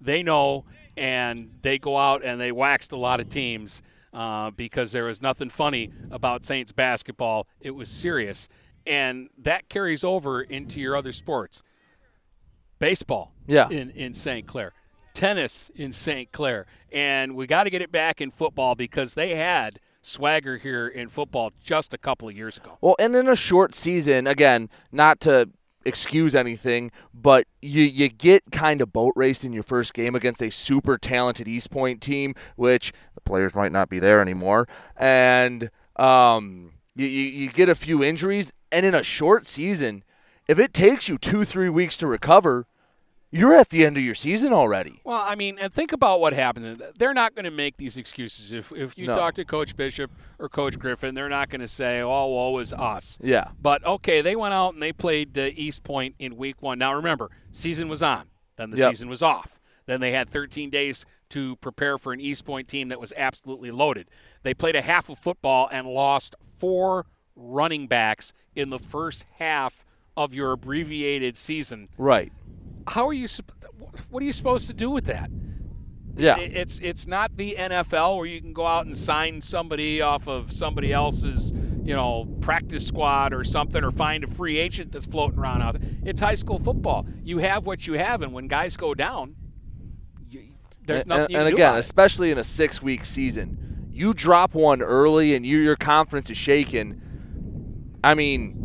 They 0.00 0.22
know, 0.22 0.64
and 0.96 1.50
they 1.62 1.78
go 1.78 1.96
out 1.96 2.22
and 2.24 2.40
they 2.40 2.52
waxed 2.52 2.92
a 2.92 2.96
lot 2.96 3.20
of 3.20 3.28
teams 3.28 3.82
uh, 4.12 4.50
because 4.50 4.92
there 4.92 5.04
was 5.04 5.22
nothing 5.22 5.48
funny 5.48 5.92
about 6.10 6.44
Saints 6.44 6.72
basketball. 6.72 7.46
It 7.60 7.70
was 7.72 7.88
serious. 7.88 8.48
And 8.86 9.28
that 9.38 9.68
carries 9.68 10.02
over 10.02 10.42
into 10.42 10.80
your 10.80 10.96
other 10.96 11.12
sports. 11.12 11.62
Baseball 12.78 13.32
Yeah. 13.46 13.68
in, 13.68 13.90
in 13.90 14.14
St. 14.14 14.46
Clair, 14.46 14.72
tennis 15.14 15.70
in 15.74 15.92
St. 15.92 16.30
Clair. 16.32 16.66
And 16.92 17.34
we 17.34 17.46
got 17.46 17.64
to 17.64 17.70
get 17.70 17.82
it 17.82 17.90
back 17.92 18.20
in 18.20 18.30
football 18.30 18.74
because 18.74 19.14
they 19.14 19.34
had 19.34 19.80
swagger 20.08 20.56
here 20.56 20.88
in 20.88 21.08
football 21.08 21.52
just 21.62 21.92
a 21.92 21.98
couple 21.98 22.28
of 22.28 22.36
years 22.36 22.56
ago. 22.56 22.78
Well, 22.80 22.96
and 22.98 23.14
in 23.14 23.28
a 23.28 23.36
short 23.36 23.74
season, 23.74 24.26
again, 24.26 24.70
not 24.90 25.20
to 25.20 25.50
excuse 25.84 26.34
anything, 26.34 26.90
but 27.14 27.46
you 27.62 27.82
you 27.82 28.08
get 28.08 28.50
kind 28.50 28.80
of 28.80 28.92
boat 28.92 29.12
raced 29.16 29.44
in 29.44 29.52
your 29.52 29.62
first 29.62 29.94
game 29.94 30.14
against 30.14 30.42
a 30.42 30.50
super 30.50 30.98
talented 30.98 31.46
Eastpointe 31.46 32.00
team, 32.00 32.34
which 32.56 32.92
the 33.14 33.20
players 33.20 33.54
might 33.54 33.72
not 33.72 33.88
be 33.88 33.98
there 33.98 34.20
anymore, 34.20 34.66
and 34.96 35.70
um, 35.96 36.72
you, 36.94 37.06
you, 37.06 37.22
you 37.22 37.50
get 37.50 37.68
a 37.68 37.74
few 37.74 38.02
injuries, 38.02 38.52
and 38.72 38.84
in 38.84 38.94
a 38.94 39.02
short 39.02 39.46
season, 39.46 40.04
if 40.46 40.58
it 40.58 40.72
takes 40.72 41.08
you 41.08 41.18
two 41.18 41.44
three 41.44 41.68
weeks 41.68 41.96
to 41.98 42.06
recover, 42.06 42.66
you're 43.30 43.54
at 43.54 43.68
the 43.70 43.84
end 43.84 43.96
of 43.96 44.02
your 44.02 44.14
season 44.14 44.52
already. 44.52 45.00
Well, 45.04 45.20
I 45.20 45.34
mean, 45.34 45.58
and 45.60 45.72
think 45.72 45.92
about 45.92 46.20
what 46.20 46.32
happened. 46.32 46.82
They're 46.98 47.14
not 47.14 47.34
going 47.34 47.44
to 47.44 47.50
make 47.50 47.76
these 47.76 47.96
excuses. 47.96 48.52
If 48.52 48.72
if 48.72 48.96
you 48.96 49.06
No. 49.06 49.14
talk 49.14 49.34
to 49.34 49.44
Coach 49.44 49.76
Bishop 49.76 50.10
or 50.38 50.48
Coach 50.48 50.78
Griffin, 50.78 51.14
they're 51.14 51.28
not 51.28 51.48
going 51.50 51.60
to 51.60 51.68
say, 51.68 52.00
"Oh, 52.00 52.26
woe 52.28 52.58
is 52.58 52.72
us." 52.72 53.18
Yeah. 53.22 53.48
But 53.60 53.84
okay, 53.84 54.20
they 54.20 54.36
went 54.36 54.54
out 54.54 54.74
and 54.74 54.82
they 54.82 54.92
played 54.92 55.36
uh, 55.38 55.50
Eastpointe 55.50 56.14
in 56.18 56.36
Week 56.36 56.62
One. 56.62 56.78
Now 56.78 56.94
remember, 56.94 57.30
season 57.52 57.88
was 57.88 58.02
on. 58.02 58.28
Then 58.56 58.70
the 58.70 58.78
Yep. 58.78 58.90
season 58.90 59.08
was 59.08 59.22
off. 59.22 59.60
Then 59.86 60.00
they 60.00 60.12
had 60.12 60.28
13 60.28 60.68
days 60.70 61.06
to 61.30 61.56
prepare 61.56 61.96
for 61.98 62.12
an 62.12 62.20
Eastpointe 62.20 62.66
team 62.66 62.88
that 62.88 63.00
was 63.00 63.12
absolutely 63.16 63.70
loaded. 63.70 64.08
They 64.42 64.52
played 64.54 64.76
a 64.76 64.82
half 64.82 65.08
of 65.08 65.18
football 65.18 65.68
and 65.70 65.86
lost 65.86 66.34
four 66.58 67.06
running 67.36 67.86
backs 67.86 68.32
in 68.56 68.70
the 68.70 68.78
first 68.78 69.24
half 69.38 69.84
of 70.16 70.34
your 70.34 70.52
abbreviated 70.52 71.36
season. 71.36 71.88
Right. 71.96 72.32
How 72.88 73.06
are 73.06 73.12
you? 73.12 73.28
What 74.10 74.22
are 74.22 74.26
you 74.26 74.32
supposed 74.32 74.68
to 74.68 74.74
do 74.74 74.90
with 74.90 75.06
that? 75.06 75.30
Yeah. 76.16 76.38
It's 76.38 76.80
it's 76.80 77.06
not 77.06 77.36
the 77.36 77.54
NFL 77.56 78.16
where 78.16 78.26
you 78.26 78.40
can 78.40 78.52
go 78.52 78.66
out 78.66 78.86
and 78.86 78.96
sign 78.96 79.40
somebody 79.40 80.00
off 80.00 80.26
of 80.26 80.52
somebody 80.52 80.92
else's, 80.92 81.52
you 81.84 81.94
know, 81.94 82.26
practice 82.40 82.86
squad 82.86 83.32
or 83.32 83.44
something, 83.44 83.84
or 83.84 83.90
find 83.90 84.24
a 84.24 84.26
free 84.26 84.58
agent 84.58 84.92
that's 84.92 85.06
floating 85.06 85.38
around 85.38 85.62
out 85.62 85.80
there. 85.80 85.90
It's 86.04 86.20
high 86.20 86.34
school 86.34 86.58
football. 86.58 87.06
You 87.22 87.38
have 87.38 87.66
what 87.66 87.86
you 87.86 87.94
have, 87.94 88.22
and 88.22 88.32
when 88.32 88.48
guys 88.48 88.76
go 88.76 88.94
down, 88.94 89.36
you, 90.28 90.48
there's 90.86 91.02
and, 91.02 91.08
nothing 91.08 91.24
and, 91.24 91.30
you 91.32 91.38
and 91.38 91.46
can 91.46 91.50
do 91.50 91.54
again, 91.56 91.68
about 91.68 91.76
it. 91.76 91.80
especially 91.80 92.30
in 92.32 92.38
a 92.38 92.44
six 92.44 92.82
week 92.82 93.04
season, 93.04 93.86
you 93.90 94.12
drop 94.12 94.54
one 94.54 94.82
early 94.82 95.36
and 95.36 95.46
you, 95.46 95.58
your 95.58 95.76
confidence 95.76 96.30
is 96.30 96.36
shaken. 96.36 98.00
I 98.02 98.14
mean, 98.14 98.56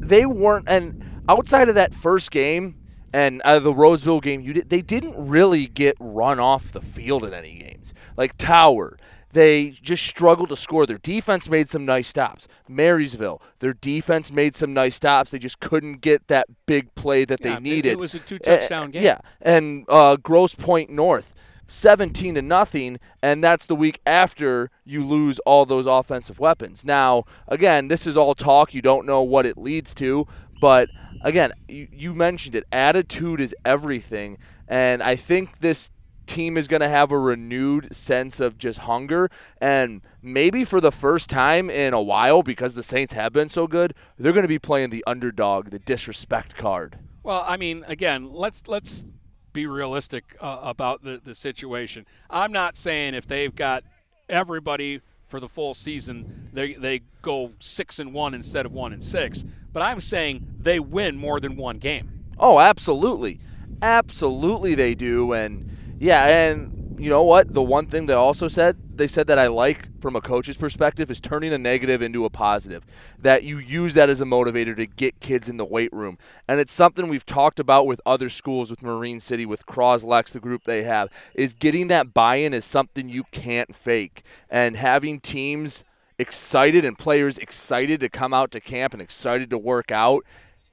they 0.00 0.26
weren't, 0.26 0.68
and 0.68 1.22
outside 1.28 1.68
of 1.68 1.76
that 1.76 1.94
first 1.94 2.32
game 2.32 2.81
and 3.12 3.40
uh, 3.42 3.58
the 3.58 3.74
Roseville 3.74 4.20
game, 4.20 4.40
you 4.40 4.52
did, 4.54 4.70
they 4.70 4.80
didn't 4.82 5.14
really 5.16 5.66
get 5.66 5.96
run 6.00 6.40
off 6.40 6.72
the 6.72 6.80
field 6.80 7.24
in 7.24 7.34
any 7.34 7.54
games. 7.54 7.92
Like 8.16 8.36
Tower, 8.38 8.98
they 9.32 9.70
just 9.70 10.04
struggled 10.04 10.48
to 10.50 10.56
score. 10.56 10.86
Their 10.86 10.98
defense 10.98 11.48
made 11.48 11.68
some 11.70 11.84
nice 11.84 12.08
stops. 12.08 12.48
Marysville, 12.68 13.40
their 13.60 13.72
defense 13.74 14.30
made 14.30 14.54
some 14.56 14.74
nice 14.74 14.96
stops. 14.96 15.30
They 15.30 15.38
just 15.38 15.60
couldn't 15.60 16.00
get 16.00 16.28
that 16.28 16.46
big 16.66 16.94
play 16.94 17.24
that 17.24 17.40
Yeah, 17.42 17.54
they 17.54 17.60
needed. 17.60 17.92
it 17.92 17.98
was 17.98 18.14
a 18.14 18.18
two-touchdown 18.18 18.84
Uh, 18.88 18.90
game. 18.92 19.02
Yeah, 19.02 19.18
and 19.40 19.84
uh, 19.88 20.16
Grosse 20.16 20.54
Pointe 20.54 20.90
North. 20.90 21.34
17 21.68 22.34
to 22.34 22.42
nothing 22.42 22.98
and 23.22 23.42
that's 23.42 23.64
the 23.64 23.74
week 23.74 23.98
after 24.04 24.70
you 24.84 25.02
lose 25.02 25.38
all 25.46 25.64
those 25.64 25.86
offensive 25.86 26.38
weapons. 26.38 26.84
Now, 26.84 27.24
again, 27.48 27.88
this 27.88 28.06
is 28.06 28.14
all 28.14 28.34
talk, 28.34 28.74
you 28.74 28.82
don't 28.82 29.06
know 29.06 29.22
what 29.22 29.46
it 29.46 29.56
leads 29.56 29.94
to, 29.94 30.26
but 30.60 30.90
again, 31.22 31.52
you, 31.68 31.88
you 31.92 32.14
mentioned 32.14 32.54
it, 32.54 32.64
attitude 32.72 33.40
is 33.40 33.54
everything 33.64 34.38
and 34.68 35.02
I 35.02 35.16
think 35.16 35.58
this 35.58 35.90
team 36.26 36.56
is 36.56 36.68
going 36.68 36.80
to 36.80 36.88
have 36.88 37.10
a 37.10 37.18
renewed 37.18 37.94
sense 37.94 38.40
of 38.40 38.56
just 38.56 38.80
hunger 38.80 39.28
and 39.60 40.02
maybe 40.22 40.64
for 40.64 40.80
the 40.80 40.92
first 40.92 41.28
time 41.28 41.68
in 41.68 41.92
a 41.92 42.00
while 42.00 42.42
because 42.42 42.74
the 42.74 42.82
Saints 42.82 43.12
have 43.14 43.32
been 43.32 43.48
so 43.48 43.66
good, 43.66 43.94
they're 44.18 44.32
going 44.32 44.44
to 44.44 44.48
be 44.48 44.58
playing 44.58 44.90
the 44.90 45.04
underdog, 45.06 45.70
the 45.70 45.78
disrespect 45.78 46.56
card. 46.56 46.98
Well, 47.22 47.44
I 47.46 47.56
mean, 47.56 47.84
again, 47.86 48.32
let's 48.32 48.66
let's 48.66 49.06
be 49.52 49.66
realistic 49.66 50.36
uh, 50.40 50.60
about 50.62 51.04
the 51.04 51.20
the 51.22 51.34
situation. 51.34 52.06
I'm 52.30 52.52
not 52.52 52.76
saying 52.76 53.14
if 53.14 53.26
they've 53.26 53.54
got 53.54 53.84
everybody 54.28 55.02
for 55.32 55.40
the 55.40 55.48
full 55.48 55.72
season, 55.72 56.50
they 56.52 56.74
they 56.74 57.00
go 57.22 57.52
six 57.58 57.98
and 57.98 58.12
one 58.12 58.34
instead 58.34 58.66
of 58.66 58.72
one 58.72 58.92
and 58.92 59.02
six. 59.02 59.46
But 59.72 59.82
I'm 59.82 59.98
saying 59.98 60.46
they 60.60 60.78
win 60.78 61.16
more 61.16 61.40
than 61.40 61.56
one 61.56 61.78
game. 61.78 62.24
Oh, 62.38 62.60
absolutely. 62.60 63.40
Absolutely 63.80 64.74
they 64.74 64.94
do. 64.94 65.32
And 65.32 65.70
yeah, 65.98 66.26
and 66.26 67.00
you 67.00 67.08
know 67.08 67.22
what? 67.22 67.54
The 67.54 67.62
one 67.62 67.86
thing 67.86 68.04
they 68.04 68.12
also 68.12 68.46
said, 68.46 68.76
they 68.94 69.06
said 69.06 69.26
that 69.26 69.38
I 69.38 69.46
like 69.46 70.00
from 70.00 70.16
a 70.16 70.20
coach's 70.20 70.56
perspective 70.56 71.10
is 71.10 71.20
turning 71.20 71.52
a 71.52 71.58
negative 71.58 72.02
into 72.02 72.24
a 72.24 72.30
positive. 72.30 72.84
That 73.18 73.44
you 73.44 73.58
use 73.58 73.94
that 73.94 74.08
as 74.08 74.20
a 74.20 74.24
motivator 74.24 74.76
to 74.76 74.86
get 74.86 75.20
kids 75.20 75.48
in 75.48 75.56
the 75.56 75.64
weight 75.64 75.92
room. 75.92 76.18
And 76.46 76.60
it's 76.60 76.72
something 76.72 77.08
we've 77.08 77.26
talked 77.26 77.58
about 77.58 77.86
with 77.86 78.00
other 78.04 78.28
schools, 78.28 78.70
with 78.70 78.82
Marine 78.82 79.20
City, 79.20 79.46
with 79.46 79.66
Cros-Lex, 79.66 80.32
the 80.32 80.40
group 80.40 80.64
they 80.64 80.82
have, 80.82 81.08
is 81.34 81.54
getting 81.54 81.88
that 81.88 82.12
buy 82.12 82.36
in 82.36 82.52
is 82.52 82.64
something 82.64 83.08
you 83.08 83.24
can't 83.32 83.74
fake. 83.74 84.22
And 84.50 84.76
having 84.76 85.20
teams 85.20 85.84
excited 86.18 86.84
and 86.84 86.98
players 86.98 87.38
excited 87.38 88.00
to 88.00 88.08
come 88.08 88.34
out 88.34 88.50
to 88.52 88.60
camp 88.60 88.92
and 88.92 89.02
excited 89.02 89.50
to 89.50 89.58
work 89.58 89.90
out 89.90 90.24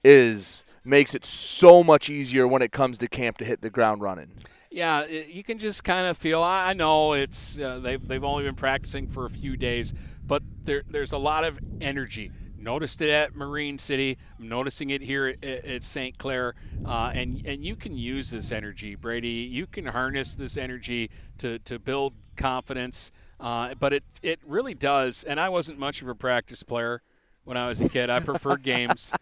is 0.03 0.63
makes 0.84 1.13
it 1.13 1.26
so 1.26 1.84
much 1.84 2.09
easier 2.09 2.47
when 2.47 2.61
it 2.61 2.72
comes 2.72 2.97
to 2.97 3.07
camp 3.07 3.38
to 3.38 3.45
hit 3.45 3.61
the 3.61 3.70
ground 3.70 4.01
running. 4.01 4.32
Yeah, 4.72 4.99
i- 4.99 5.26
you 5.30 5.43
can 5.43 5.57
just 5.57 5.84
kind 5.84 6.07
of 6.07 6.17
feel. 6.17 6.41
I 6.43 6.70
I 6.70 6.74
know 6.74 7.13
it's 7.13 7.59
uh, 7.59 7.80
they've 7.80 8.05
they've 8.05 8.24
only 8.24 8.43
been 8.43 8.55
practicing 8.55 9.07
for 9.07 9.26
a 9.26 9.30
few 9.30 9.57
days, 9.57 9.93
but 10.26 10.43
there 10.63 10.84
there's 10.89 11.11
a 11.11 11.17
lot 11.17 11.43
of 11.43 11.59
energy. 11.82 12.32
Noticed 12.57 13.01
it 13.01 13.09
at 13.09 13.36
Marine 13.36 13.78
City. 13.78 14.17
I'm 14.38 14.49
noticing 14.49 14.89
it 14.89 15.01
here 15.01 15.28
at, 15.28 15.43
at 15.43 15.82
St. 15.84 16.17
Clair, 16.17 16.55
uh, 16.86 17.11
and 17.15 17.41
and 17.47 17.63
you 17.65 17.76
can 17.76 17.97
use 17.97 18.30
this 18.32 18.51
energy, 18.51 18.95
Brady. 18.95 19.30
You 19.49 19.65
can 19.65 19.86
harness 19.86 20.36
this 20.36 20.55
energy 20.57 21.09
to 21.39 21.57
to 21.59 21.80
build 21.80 22.13
confidence. 22.36 23.11
Uh, 23.39 23.74
but 23.76 23.93
it 23.93 24.03
it 24.22 24.39
really 24.45 24.74
does. 24.76 25.24
And 25.24 25.39
I 25.39 25.49
wasn't 25.49 25.80
much 25.80 26.01
of 26.01 26.09
a 26.09 26.15
practice 26.15 26.61
player 26.61 27.01
when 27.45 27.55
I 27.57 27.67
was 27.70 27.80
a 27.82 27.88
kid. 27.89 28.09
I 28.09 28.20
preferred 28.20 28.61
games, 28.76 29.13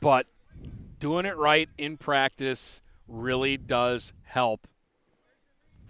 but 0.00 0.26
doing 0.98 1.26
it 1.26 1.36
right 1.36 1.68
in 1.78 1.96
practice 1.98 2.80
really 3.06 3.56
does 3.58 4.14
help 4.24 4.66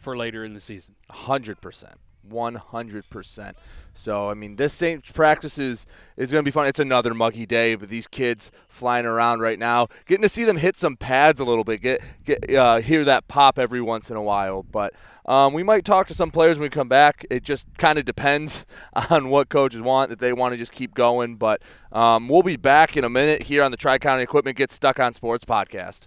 for 0.01 0.17
later 0.17 0.45
in 0.45 0.55
the 0.55 0.61
season. 0.61 0.95
100%. 1.11 1.95
100%. 2.29 3.55
So, 3.93 4.31
I 4.31 4.35
mean, 4.35 4.57
this 4.57 4.73
same 4.73 5.03
practice 5.15 5.59
is, 5.59 5.87
is 6.17 6.31
going 6.33 6.45
to 6.45 6.49
be 6.49 6.53
fun. 6.53 6.67
It's 6.67 6.79
another 6.79 7.13
muggy 7.13 7.45
day, 7.47 7.75
but 7.75 7.89
these 7.89 8.07
kids 8.07 8.51
flying 8.69 9.05
around 9.05 9.41
right 9.41 9.59
now, 9.59 9.89
getting 10.07 10.23
to 10.23 10.29
see 10.29 10.45
them 10.45 10.57
hit 10.57 10.77
some 10.77 10.97
pads 10.97 11.41
a 11.41 11.45
little 11.45 11.65
bit, 11.65 11.83
get, 11.83 12.03
get 12.25 12.55
uh, 12.55 12.77
hear 12.79 13.05
that 13.05 13.29
pop 13.29 13.59
every 13.59 13.81
once 13.81 14.11
in 14.11 14.17
a 14.17 14.23
while. 14.23 14.63
But 14.63 14.95
um, 15.27 15.53
we 15.53 15.63
might 15.63 15.85
talk 15.85 16.07
to 16.09 16.15
some 16.15 16.31
players 16.31 16.59
when 16.59 16.67
we 16.67 16.71
come 16.71 16.89
back. 16.89 17.27
It 17.31 17.43
just 17.43 17.67
kind 17.79 17.99
of 17.99 18.05
depends 18.05 18.65
on 19.11 19.29
what 19.29 19.49
coaches 19.49 19.81
want, 19.81 20.13
if 20.13 20.19
they 20.19 20.33
want 20.33 20.53
to 20.53 20.59
just 20.59 20.73
keep 20.73 20.95
going. 20.95 21.37
But 21.37 21.63
um, 21.93 22.29
we'll 22.29 22.43
be 22.43 22.57
back 22.57 22.97
in 22.97 23.05
a 23.05 23.11
minute 23.11 23.45
here 23.45 23.63
on 23.63 23.71
the 23.71 23.77
Tri 23.77 23.99
County 23.99 24.23
Equipment 24.23 24.57
Get 24.57 24.71
Stuck 24.71 25.01
on 25.01 25.15
Sports 25.15 25.45
podcast. 25.45 26.07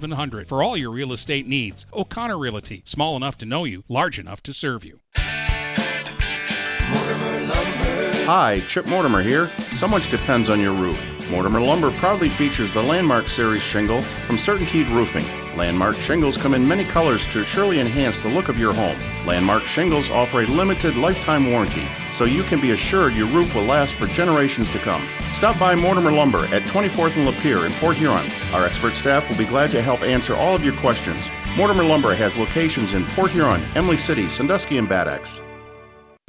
700 0.01 0.49
for 0.49 0.63
all 0.63 0.75
your 0.75 0.89
real 0.89 1.13
estate 1.13 1.45
needs. 1.45 1.85
O'Connor 1.93 2.39
Realty, 2.39 2.81
small 2.85 3.15
enough 3.15 3.37
to 3.37 3.45
know 3.45 3.65
you, 3.65 3.83
large 3.87 4.17
enough 4.17 4.41
to 4.43 4.51
serve 4.51 4.83
you. 4.83 4.99
Hi, 8.25 8.63
Chip 8.67 8.87
Mortimer 8.87 9.21
here. 9.21 9.47
So 9.75 9.87
much 9.87 10.09
depends 10.09 10.49
on 10.49 10.59
your 10.59 10.73
roof. 10.73 10.99
Mortimer 11.29 11.61
Lumber 11.61 11.91
proudly 11.91 12.29
features 12.29 12.73
the 12.73 12.81
Landmark 12.81 13.27
Series 13.27 13.61
shingle 13.61 14.01
from 14.01 14.37
Certainteed 14.37 14.89
Roofing. 14.89 15.25
Landmark 15.55 15.95
shingles 15.97 16.35
come 16.35 16.55
in 16.55 16.67
many 16.67 16.83
colors 16.85 17.27
to 17.27 17.45
surely 17.45 17.79
enhance 17.79 18.23
the 18.23 18.29
look 18.29 18.49
of 18.49 18.57
your 18.57 18.73
home. 18.73 18.97
Landmark 19.27 19.63
shingles 19.63 20.09
offer 20.09 20.41
a 20.41 20.47
limited 20.47 20.97
lifetime 20.97 21.51
warranty, 21.51 21.85
so 22.13 22.25
you 22.25 22.43
can 22.43 22.59
be 22.59 22.71
assured 22.71 23.13
your 23.13 23.27
roof 23.27 23.53
will 23.55 23.63
last 23.63 23.95
for 23.95 24.07
generations 24.07 24.69
to 24.71 24.79
come. 24.79 25.07
Stop 25.33 25.57
by 25.59 25.75
Mortimer 25.75 26.11
Lumber 26.11 26.45
at 26.53 26.63
24th 26.63 27.17
and 27.17 27.27
Lapeer 27.27 27.65
in 27.65 27.71
Port 27.73 27.97
Huron. 27.97 28.25
Our 28.53 28.65
expert 28.65 28.95
staff 28.95 29.29
will 29.29 29.37
be 29.37 29.45
glad 29.45 29.71
to 29.71 29.81
help 29.81 30.01
answer 30.01 30.35
all 30.35 30.55
of 30.55 30.63
your 30.63 30.75
questions. 30.77 31.29
Mortimer 31.57 31.83
Lumber 31.83 32.13
has 32.15 32.37
locations 32.37 32.93
in 32.93 33.05
Port 33.07 33.31
Huron, 33.31 33.61
Imlay 33.75 33.97
City, 33.97 34.29
Sandusky, 34.29 34.77
and 34.77 34.87
Bad 34.87 35.07
Axe. 35.07 35.41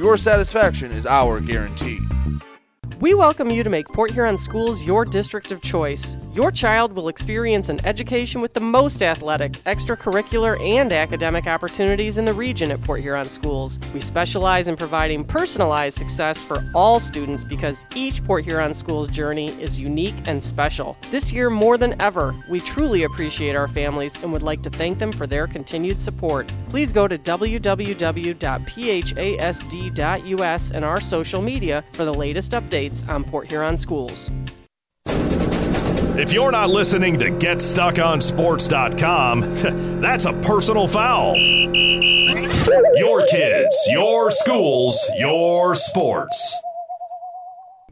your 0.00 0.16
satisfaction 0.16 0.90
is 0.92 1.04
our 1.04 1.40
guarantee. 1.40 1.98
We 3.00 3.12
welcome 3.12 3.50
you 3.50 3.62
to 3.62 3.68
make 3.68 3.86
Port 3.86 4.10
Huron 4.10 4.38
Schools 4.38 4.82
your 4.82 5.04
district 5.04 5.52
of 5.52 5.60
choice. 5.60 6.16
Your 6.32 6.52
child 6.52 6.92
will 6.92 7.08
experience 7.08 7.70
an 7.70 7.84
education 7.84 8.40
with 8.40 8.54
the 8.54 8.60
most 8.60 9.02
athletic, 9.02 9.54
extracurricular, 9.64 10.64
and 10.64 10.92
academic 10.92 11.48
opportunities 11.48 12.18
in 12.18 12.24
the 12.24 12.32
region 12.32 12.70
at 12.70 12.80
Port 12.82 13.00
Huron 13.00 13.28
Schools. 13.28 13.80
We 13.92 13.98
specialize 13.98 14.68
in 14.68 14.76
providing 14.76 15.24
personalized 15.24 15.98
success 15.98 16.40
for 16.44 16.64
all 16.72 17.00
students 17.00 17.42
because 17.42 17.84
each 17.96 18.22
Port 18.22 18.44
Huron 18.44 18.74
Schools 18.74 19.08
journey 19.08 19.48
is 19.60 19.80
unique 19.80 20.14
and 20.26 20.40
special. 20.40 20.96
This 21.10 21.32
year, 21.32 21.50
more 21.50 21.76
than 21.76 22.00
ever, 22.00 22.32
we 22.48 22.60
truly 22.60 23.02
appreciate 23.02 23.56
our 23.56 23.66
families 23.66 24.22
and 24.22 24.32
would 24.32 24.44
like 24.44 24.62
to 24.62 24.70
thank 24.70 25.00
them 25.00 25.10
for 25.10 25.26
their 25.26 25.48
continued 25.48 25.98
support. 25.98 26.48
Please 26.68 26.92
go 26.92 27.08
to 27.08 27.18
www.phasd.us 27.18 28.40
and 30.70 30.84
our 30.84 31.00
social 31.00 31.42
media 31.42 31.84
for 31.90 32.04
the 32.04 32.14
latest 32.14 32.52
updates 32.52 33.08
on 33.08 33.24
Port 33.24 33.48
Huron 33.48 33.76
Schools. 33.76 34.30
If 36.20 36.32
you're 36.34 36.52
not 36.52 36.68
listening 36.68 37.18
to 37.20 37.30
GetStuckOnSports.com, 37.30 39.40
that's 40.02 40.26
a 40.26 40.34
personal 40.34 40.86
foul. 40.86 41.34
Your 41.34 43.26
kids, 43.26 43.74
your 43.90 44.30
schools, 44.30 45.10
your 45.16 45.74
sports. 45.74 46.58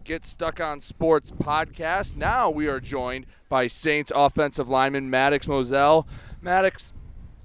Get 0.04 0.26
Stuck 0.26 0.60
on 0.60 0.80
Sports 0.80 1.30
podcast. 1.30 2.16
Now 2.16 2.50
we 2.50 2.66
are 2.66 2.80
joined 2.80 3.24
by 3.48 3.66
Saints 3.66 4.12
offensive 4.14 4.68
lineman 4.68 5.08
Maddox 5.08 5.48
Moselle. 5.48 6.06
Maddox, 6.42 6.92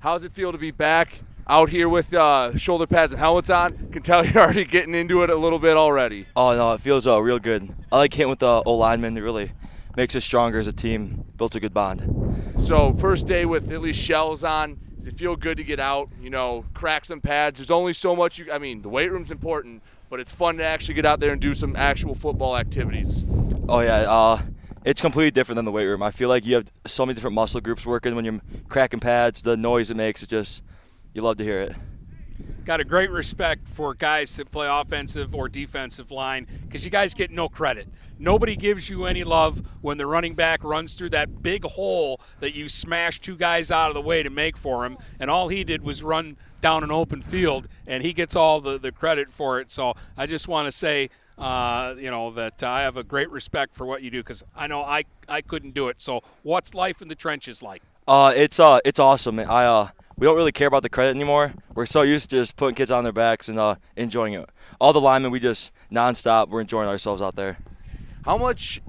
how's 0.02 0.26
it 0.26 0.34
feel 0.34 0.52
to 0.52 0.58
be 0.58 0.72
back 0.72 1.20
out 1.48 1.70
here 1.70 1.88
with 1.88 2.14
uh, 2.14 2.58
shoulder 2.58 2.88
pads 2.88 3.14
and 3.14 3.22
helmets 3.22 3.50
on? 3.50 3.88
Can 3.94 4.04
tell 4.04 4.26
you're 4.26 4.44
already 4.44 4.66
getting 4.66 4.96
into 4.96 5.24
it 5.24 5.30
a 5.30 5.38
little 5.38 5.60
bit 5.60 5.78
already. 5.78 6.28
Oh 6.36 6.54
no, 6.54 6.74
it 6.74 6.82
feels 6.82 7.08
uh, 7.08 7.22
real 7.22 7.40
good. 7.40 7.74
I 7.90 7.96
like 7.96 8.14
hitting 8.14 8.30
with 8.30 8.40
the 8.40 8.62
O 8.66 8.76
lineman. 8.76 9.16
It 9.16 9.22
really 9.22 9.54
makes 9.96 10.16
us 10.16 10.24
stronger 10.24 10.60
as 10.60 10.68
a 10.68 10.74
team. 10.74 11.26
Built 11.38 11.56
a 11.56 11.60
good 11.60 11.74
bond. 11.74 12.54
So 12.60 12.94
first 12.94 13.28
day 13.28 13.46
with 13.46 13.72
at 13.72 13.82
least 13.82 14.02
shells 14.02 14.44
on. 14.44 14.80
Does 14.98 15.08
it 15.08 15.18
feel 15.18 15.36
good 15.36 15.58
to 15.58 15.64
get 15.64 15.80
out? 15.82 16.10
You 16.22 16.30
know, 16.30 16.66
crack 16.74 17.04
some 17.04 17.20
pads. 17.20 17.60
There's 17.60 17.72
only 17.72 17.92
so 17.92 18.16
much 18.16 18.40
you. 18.40 18.50
I 18.52 18.58
mean, 18.58 18.82
the 18.82 18.90
weight 18.90 19.12
room's 19.12 19.32
important, 19.32 19.84
but 20.10 20.22
it's 20.22 20.32
fun 20.32 20.58
to 20.58 20.64
actually 20.64 20.94
get 20.94 21.06
out 21.06 21.20
there 21.20 21.32
and 21.32 21.42
do 21.42 21.54
some 21.54 21.76
actual 21.76 22.16
football 22.16 22.56
activities. 22.56 23.26
Oh 23.68 23.82
yeah, 23.82 24.06
uh, 24.10 24.42
it's 24.86 25.02
completely 25.02 25.32
different 25.32 25.58
than 25.58 25.66
the 25.66 25.72
weight 25.72 25.88
room. 25.88 26.02
I 26.02 26.12
feel 26.12 26.30
like 26.30 26.46
you 26.46 26.56
have 26.56 26.72
so 26.86 27.06
many 27.06 27.16
different 27.16 27.36
muscle 27.36 27.60
groups 27.60 27.86
working 27.86 28.16
when 28.16 28.24
you're 28.24 28.40
cracking 28.70 29.02
pads. 29.02 29.42
The 29.42 29.58
noise 29.58 29.92
it 29.92 29.98
makes, 29.98 30.24
it 30.24 30.30
just 30.30 30.62
you 31.14 31.22
love 31.22 31.36
to 31.38 31.44
hear 31.44 31.60
it. 31.60 31.76
Got 32.66 32.80
a 32.80 32.86
great 32.86 33.12
respect 33.12 33.68
for 33.68 33.94
guys 33.94 34.36
that 34.38 34.52
play 34.52 34.68
offensive 34.70 35.36
or 35.36 35.50
defensive 35.50 36.12
line 36.12 36.48
because 36.62 36.86
you 36.86 36.92
guys 36.92 37.14
get 37.14 37.32
no 37.32 37.50
credit. 37.50 37.88
Nobody 38.20 38.56
gives 38.56 38.90
you 38.90 39.06
any 39.06 39.24
love 39.24 39.62
when 39.82 39.98
the 39.98 40.06
running 40.06 40.34
back 40.34 40.64
runs 40.64 40.96
through 40.96 41.10
that 41.10 41.44
big 41.44 41.66
hole 41.66 42.22
that 42.40 42.56
you 42.56 42.70
smash 42.70 43.20
two 43.20 43.36
guys 43.36 43.72
out 43.72 43.90
of 43.90 43.96
the 43.96 44.02
way 44.02 44.24
to 44.24 44.30
make 44.30 44.56
for 44.56 44.86
him, 44.86 44.98
and 45.20 45.30
all 45.30 45.50
he 45.50 45.64
did 45.64 45.84
was 45.84 46.04
run 46.04 46.38
down 46.62 46.84
an 46.84 46.92
open 46.92 47.22
field, 47.22 47.68
and 47.86 48.02
he 48.04 48.14
gets 48.14 48.36
all 48.36 48.62
the, 48.62 48.78
the 48.78 48.92
credit 48.92 49.30
for 49.30 49.60
it. 49.60 49.70
So 49.70 49.96
I 50.16 50.26
just 50.26 50.48
want 50.48 50.68
to 50.68 50.72
say, 50.72 51.10
uh, 51.38 51.96
you 51.98 52.10
know, 52.10 52.32
that 52.32 52.64
I 52.64 52.82
have 52.84 52.96
a 52.96 53.04
great 53.04 53.30
respect 53.30 53.76
for 53.76 53.86
what 53.86 54.02
you 54.04 54.10
do 54.10 54.20
because 54.20 54.44
I 54.56 54.68
know 54.68 54.82
I, 54.82 55.04
I 55.28 55.42
couldn't 55.42 55.74
do 55.74 55.90
it. 55.90 56.00
So 56.00 56.22
what's 56.44 56.74
life 56.74 57.02
in 57.02 57.10
the 57.10 57.16
trenches 57.16 57.62
like? 57.62 57.82
Uh, 58.08 58.34
it's 58.36 58.60
uh, 58.60 58.80
it's 58.86 59.00
awesome. 59.00 59.40
I 59.40 59.66
uh, 59.66 59.88
we 60.18 60.26
don't 60.26 60.36
really 60.36 60.52
care 60.52 60.68
about 60.68 60.84
the 60.84 60.90
credit 60.90 61.16
anymore. 61.16 61.54
We're 61.74 61.86
so 61.86 62.02
used 62.02 62.30
to 62.30 62.38
just 62.38 62.56
putting 62.56 62.76
kids 62.76 62.92
on 62.92 63.04
their 63.04 63.14
backs 63.14 63.50
and 63.50 63.60
uh, 63.60 63.76
enjoying 63.96 64.34
it. 64.34 64.50
All 64.80 64.94
the 64.94 65.02
linemen, 65.02 65.32
we 65.32 65.40
just 65.40 65.72
nonstop. 65.92 66.50
We're 66.50 66.62
enjoying 66.62 66.88
ourselves 66.88 67.22
out 67.22 67.36
there. 67.36 67.58
How 68.26 68.38
much 68.38 68.82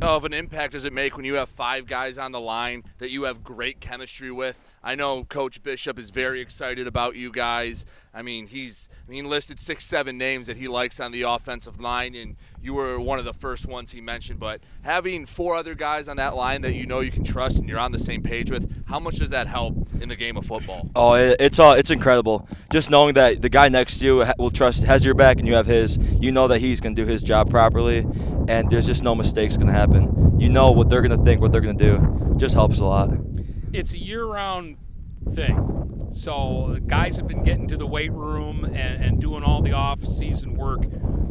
of 0.00 0.24
an 0.24 0.32
impact 0.32 0.72
does 0.72 0.84
it 0.84 0.92
make 0.92 1.16
when 1.16 1.24
you 1.24 1.34
have 1.34 1.48
five 1.48 1.86
guys 1.86 2.16
on 2.16 2.32
the 2.32 2.40
line 2.40 2.84
that 2.98 3.10
you 3.10 3.24
have 3.24 3.42
great 3.42 3.80
chemistry 3.80 4.30
with? 4.30 4.60
I 4.82 4.94
know 4.94 5.24
Coach 5.24 5.62
Bishop 5.62 5.98
is 5.98 6.10
very 6.10 6.40
excited 6.40 6.86
about 6.86 7.16
you 7.16 7.30
guys. 7.30 7.84
I 8.14 8.22
mean, 8.22 8.46
he's 8.46 8.88
I 9.10 9.12
mean, 9.12 9.28
listed 9.28 9.58
six, 9.58 9.86
seven 9.86 10.16
names 10.16 10.46
that 10.46 10.56
he 10.56 10.68
likes 10.68 11.00
on 11.00 11.10
the 11.10 11.22
offensive 11.22 11.80
line, 11.80 12.14
and 12.14 12.36
you 12.62 12.74
were 12.74 13.00
one 13.00 13.18
of 13.18 13.24
the 13.24 13.34
first 13.34 13.66
ones 13.66 13.90
he 13.90 14.00
mentioned. 14.00 14.38
But 14.38 14.60
having 14.82 15.26
four 15.26 15.56
other 15.56 15.74
guys 15.74 16.06
on 16.06 16.16
that 16.18 16.36
line 16.36 16.62
that 16.62 16.74
you 16.74 16.86
know 16.86 17.00
you 17.00 17.10
can 17.10 17.24
trust 17.24 17.58
and 17.58 17.68
you're 17.68 17.80
on 17.80 17.90
the 17.90 17.98
same 17.98 18.22
page 18.22 18.52
with, 18.52 18.72
how 18.86 19.00
much 19.00 19.16
does 19.16 19.30
that 19.30 19.48
help 19.48 19.74
in 20.00 20.08
the 20.08 20.14
game 20.14 20.36
of 20.36 20.46
football? 20.46 20.88
Oh, 20.94 21.14
it's 21.14 21.58
uh, 21.58 21.74
it's 21.76 21.90
incredible. 21.90 22.48
Just 22.70 22.88
knowing 22.88 23.14
that 23.14 23.42
the 23.42 23.48
guy 23.48 23.68
next 23.68 23.98
to 23.98 24.04
you 24.04 24.24
will 24.38 24.52
trust 24.52 24.84
has 24.84 25.04
your 25.04 25.14
back 25.14 25.38
and 25.38 25.48
you 25.48 25.54
have 25.54 25.66
his. 25.66 25.96
You 25.96 26.30
know 26.30 26.46
that 26.46 26.60
he's 26.60 26.80
gonna 26.80 26.94
do 26.94 27.04
his 27.04 27.20
job 27.20 27.50
properly, 27.50 28.06
and 28.46 28.70
there's 28.70 28.86
just 28.86 29.02
no 29.02 29.16
mistakes 29.16 29.56
gonna 29.56 29.72
happen. 29.72 30.38
You 30.38 30.50
know 30.50 30.70
what 30.70 30.88
they're 30.88 31.02
gonna 31.02 31.24
think, 31.24 31.40
what 31.40 31.50
they're 31.50 31.60
gonna 31.60 31.74
do. 31.76 32.36
Just 32.36 32.54
helps 32.54 32.78
a 32.78 32.84
lot. 32.84 33.10
It's 33.72 33.92
a 33.92 33.98
year-round 33.98 34.76
thing. 35.32 36.08
So 36.12 36.70
the 36.72 36.80
guys 36.80 37.16
have 37.18 37.28
been 37.28 37.42
getting 37.42 37.68
to 37.68 37.76
the 37.76 37.86
weight 37.86 38.12
room 38.12 38.64
and, 38.64 39.04
and 39.04 39.20
doing 39.20 39.44
all 39.44 39.62
the 39.62 39.72
off-season 39.72 40.54
work 40.54 40.80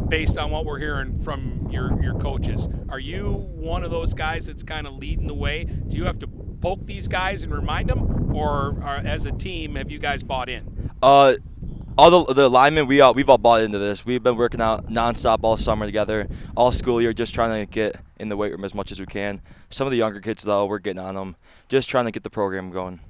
based 0.08 0.38
on 0.38 0.52
what 0.52 0.66
we're 0.66 0.80
hearing 0.80 1.16
from 1.16 1.68
your, 1.70 2.02
your 2.02 2.14
coaches. 2.14 2.70
Are 2.88 3.00
you 3.00 3.34
one 3.34 3.84
of 3.84 3.92
those 3.92 4.14
guys 4.14 4.48
that's 4.48 4.64
kind 4.64 4.88
of 4.88 4.94
leading 4.94 5.28
the 5.28 5.34
way? 5.34 5.66
Do 5.66 5.98
you 5.98 6.06
have 6.06 6.18
to 6.20 6.28
poke 6.28 6.86
these 6.86 7.08
guys 7.08 7.44
and 7.44 7.54
remind 7.54 7.90
them, 7.90 8.34
or 8.34 8.82
as 8.84 9.26
a 9.26 9.32
team 9.32 9.76
have 9.76 9.92
you 9.92 10.00
guys 10.00 10.24
bought 10.24 10.50
in? 10.50 10.92
Uh, 11.02 11.36
all 11.98 12.26
the, 12.26 12.34
the 12.34 12.50
linemen, 12.50 12.88
we 12.88 13.02
all, 13.02 13.14
we've 13.14 13.30
all 13.30 13.38
bought 13.38 13.62
into 13.62 13.78
this. 13.78 14.06
We've 14.06 14.24
been 14.24 14.38
working 14.38 14.62
out 14.62 14.88
nonstop 14.88 15.40
all 15.44 15.58
summer 15.58 15.86
together, 15.86 16.30
all 16.56 16.72
school 16.72 17.02
year, 17.02 17.12
just 17.14 17.36
trying 17.36 17.66
to 17.66 17.70
get 17.70 17.98
in 18.18 18.30
the 18.30 18.38
weight 18.38 18.52
room 18.52 18.64
as 18.64 18.74
much 18.74 18.92
as 18.92 19.00
we 19.00 19.06
can. 19.06 19.42
Some 19.70 19.86
of 19.86 19.92
the 19.92 19.98
younger 19.98 20.22
kids, 20.22 20.44
though, 20.44 20.66
we're 20.66 20.80
getting 20.80 21.02
on 21.02 21.16
them, 21.16 21.36
just 21.68 21.90
trying 21.90 22.06
to 22.06 22.12
get 22.12 22.24
the 22.24 22.30
program 22.30 22.72
going. 22.72 23.02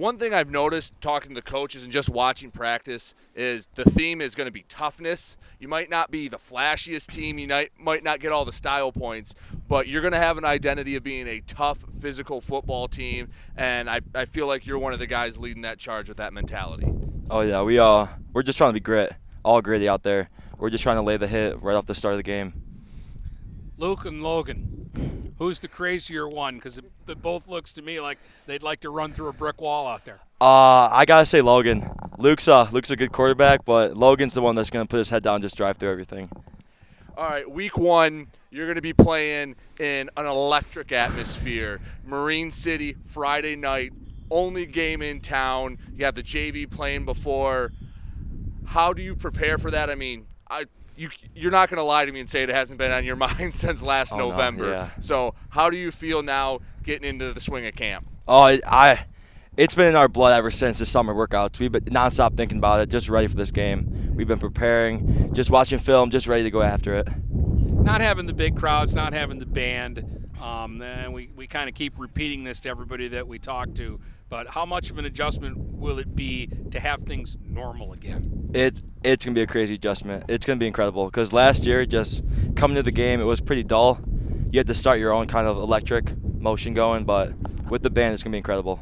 One 0.00 0.16
thing 0.16 0.32
I've 0.32 0.48
noticed 0.48 0.98
talking 1.02 1.34
to 1.34 1.42
coaches 1.42 1.82
and 1.82 1.92
just 1.92 2.08
watching 2.08 2.50
practice 2.50 3.14
is 3.34 3.68
the 3.74 3.84
theme 3.84 4.22
is 4.22 4.34
going 4.34 4.46
to 4.46 4.50
be 4.50 4.64
toughness. 4.66 5.36
You 5.58 5.68
might 5.68 5.90
not 5.90 6.10
be 6.10 6.26
the 6.26 6.38
flashiest 6.38 7.08
team, 7.08 7.38
you 7.38 7.46
might, 7.46 7.72
might 7.78 8.02
not 8.02 8.18
get 8.18 8.32
all 8.32 8.46
the 8.46 8.52
style 8.52 8.92
points, 8.92 9.34
but 9.68 9.88
you're 9.88 10.00
going 10.00 10.14
to 10.14 10.18
have 10.18 10.38
an 10.38 10.46
identity 10.46 10.96
of 10.96 11.02
being 11.02 11.28
a 11.28 11.40
tough, 11.40 11.84
physical 12.00 12.40
football 12.40 12.88
team. 12.88 13.28
And 13.58 13.90
I, 13.90 14.00
I 14.14 14.24
feel 14.24 14.46
like 14.46 14.66
you're 14.66 14.78
one 14.78 14.94
of 14.94 15.00
the 15.00 15.06
guys 15.06 15.36
leading 15.36 15.64
that 15.64 15.78
charge 15.78 16.08
with 16.08 16.16
that 16.16 16.32
mentality. 16.32 16.90
Oh 17.28 17.42
yeah, 17.42 17.60
we 17.60 17.78
uh 17.78 18.06
we're 18.32 18.42
just 18.42 18.56
trying 18.56 18.70
to 18.70 18.74
be 18.74 18.80
grit, 18.80 19.12
all 19.44 19.60
gritty 19.60 19.86
out 19.86 20.02
there. 20.02 20.30
We're 20.56 20.70
just 20.70 20.82
trying 20.82 20.96
to 20.96 21.02
lay 21.02 21.18
the 21.18 21.28
hit 21.28 21.60
right 21.60 21.74
off 21.74 21.84
the 21.84 21.94
start 21.94 22.14
of 22.14 22.18
the 22.18 22.22
game. 22.22 22.54
Luke 23.80 24.04
and 24.04 24.22
Logan, 24.22 25.32
who's 25.38 25.60
the 25.60 25.68
crazier 25.68 26.28
one? 26.28 26.56
Because 26.56 26.76
it, 26.76 26.84
it, 27.08 27.22
both 27.22 27.48
looks 27.48 27.72
to 27.72 27.82
me 27.82 27.98
like 27.98 28.18
they'd 28.44 28.62
like 28.62 28.80
to 28.80 28.90
run 28.90 29.14
through 29.14 29.28
a 29.28 29.32
brick 29.32 29.58
wall 29.58 29.88
out 29.88 30.04
there. 30.04 30.20
Uh, 30.38 30.90
I 30.92 31.06
gotta 31.06 31.24
say 31.24 31.40
Logan. 31.40 31.90
Luke's 32.18 32.46
uh 32.46 32.68
Luke's 32.72 32.90
a 32.90 32.96
good 32.96 33.10
quarterback, 33.10 33.64
but 33.64 33.96
Logan's 33.96 34.34
the 34.34 34.42
one 34.42 34.54
that's 34.54 34.68
gonna 34.68 34.84
put 34.84 34.98
his 34.98 35.08
head 35.08 35.22
down, 35.22 35.36
and 35.36 35.42
just 35.42 35.56
drive 35.56 35.78
through 35.78 35.92
everything. 35.92 36.28
All 37.16 37.28
right, 37.28 37.50
week 37.50 37.78
one, 37.78 38.26
you're 38.50 38.66
going 38.66 38.76
to 38.76 38.82
be 38.82 38.94
playing 38.94 39.56
in 39.78 40.08
an 40.16 40.26
electric 40.26 40.90
atmosphere. 40.90 41.80
Marine 42.06 42.50
City, 42.50 42.96
Friday 43.04 43.56
night, 43.56 43.92
only 44.30 44.64
game 44.64 45.02
in 45.02 45.20
town. 45.20 45.76
You 45.94 46.06
have 46.06 46.14
the 46.14 46.22
JV 46.22 46.70
playing 46.70 47.04
before. 47.04 47.72
How 48.64 48.94
do 48.94 49.02
you 49.02 49.16
prepare 49.16 49.58
for 49.58 49.70
that? 49.70 49.90
I 49.90 49.96
mean, 49.96 50.26
I 50.48 50.64
you 51.00 51.08
you're 51.34 51.50
not 51.50 51.68
going 51.70 51.78
to 51.78 51.82
lie 51.84 52.04
to 52.04 52.12
me 52.12 52.20
and 52.20 52.28
say 52.28 52.42
it 52.42 52.48
hasn't 52.50 52.78
been 52.78 52.92
on 52.92 53.04
your 53.04 53.16
mind 53.26 53.54
since 53.54 53.82
last 53.82 54.12
Oh, 54.12 54.18
no, 54.18 54.28
November. 54.30 54.68
yeah. 54.70 54.90
So, 55.00 55.34
how 55.50 55.70
do 55.70 55.76
you 55.76 55.90
feel 55.90 56.22
now 56.22 56.60
getting 56.82 57.08
into 57.08 57.32
the 57.32 57.40
swing 57.40 57.66
of 57.66 57.74
camp? 57.74 58.06
Oh, 58.28 58.42
I, 58.42 58.60
I 58.66 59.04
it's 59.56 59.74
been 59.74 59.86
in 59.88 59.96
our 59.96 60.08
blood 60.08 60.36
ever 60.38 60.50
since 60.50 60.78
the 60.78 60.86
summer 60.86 61.14
workouts. 61.14 61.58
We've 61.58 61.72
been 61.72 61.84
nonstop 61.84 62.36
thinking 62.36 62.58
about 62.58 62.80
it, 62.80 62.88
just 62.88 63.08
ready 63.08 63.26
for 63.26 63.34
this 63.36 63.50
game. 63.50 64.12
We've 64.14 64.28
been 64.28 64.38
preparing, 64.38 65.32
just 65.34 65.50
watching 65.50 65.78
film, 65.78 66.10
just 66.10 66.26
ready 66.26 66.44
to 66.44 66.50
go 66.50 66.62
after 66.62 66.94
it. 66.94 67.08
Not 67.30 68.00
having 68.00 68.26
the 68.26 68.32
big 68.32 68.56
crowds, 68.56 68.94
not 68.94 69.12
having 69.12 69.38
the 69.38 69.46
band. 69.46 70.28
Um, 70.40 70.80
and 70.80 71.12
we, 71.12 71.30
we 71.34 71.46
kind 71.46 71.68
of 71.68 71.74
keep 71.74 71.98
repeating 71.98 72.44
this 72.44 72.60
to 72.60 72.68
everybody 72.70 73.08
that 73.08 73.26
we 73.26 73.38
talk 73.38 73.74
to. 73.74 74.00
But 74.30 74.50
how 74.50 74.64
much 74.64 74.90
of 74.90 74.98
an 74.98 75.04
adjustment 75.04 75.58
will 75.58 75.98
it 75.98 76.14
be 76.14 76.48
to 76.70 76.78
have 76.78 77.02
things 77.02 77.36
normal 77.44 77.92
again? 77.92 78.50
It 78.54 78.80
it's 79.02 79.24
gonna 79.24 79.34
be 79.34 79.42
a 79.42 79.46
crazy 79.46 79.74
adjustment. 79.74 80.24
It's 80.28 80.46
gonna 80.46 80.60
be 80.60 80.68
incredible 80.68 81.06
because 81.06 81.32
last 81.32 81.66
year, 81.66 81.84
just 81.84 82.22
coming 82.54 82.76
to 82.76 82.82
the 82.84 82.92
game, 82.92 83.20
it 83.20 83.24
was 83.24 83.40
pretty 83.40 83.64
dull. 83.64 84.00
You 84.52 84.60
had 84.60 84.68
to 84.68 84.74
start 84.74 85.00
your 85.00 85.12
own 85.12 85.26
kind 85.26 85.48
of 85.48 85.56
electric 85.56 86.16
motion 86.40 86.74
going, 86.74 87.04
but 87.04 87.34
with 87.68 87.82
the 87.82 87.90
band, 87.90 88.14
it's 88.14 88.22
gonna 88.22 88.32
be 88.32 88.38
incredible. 88.38 88.80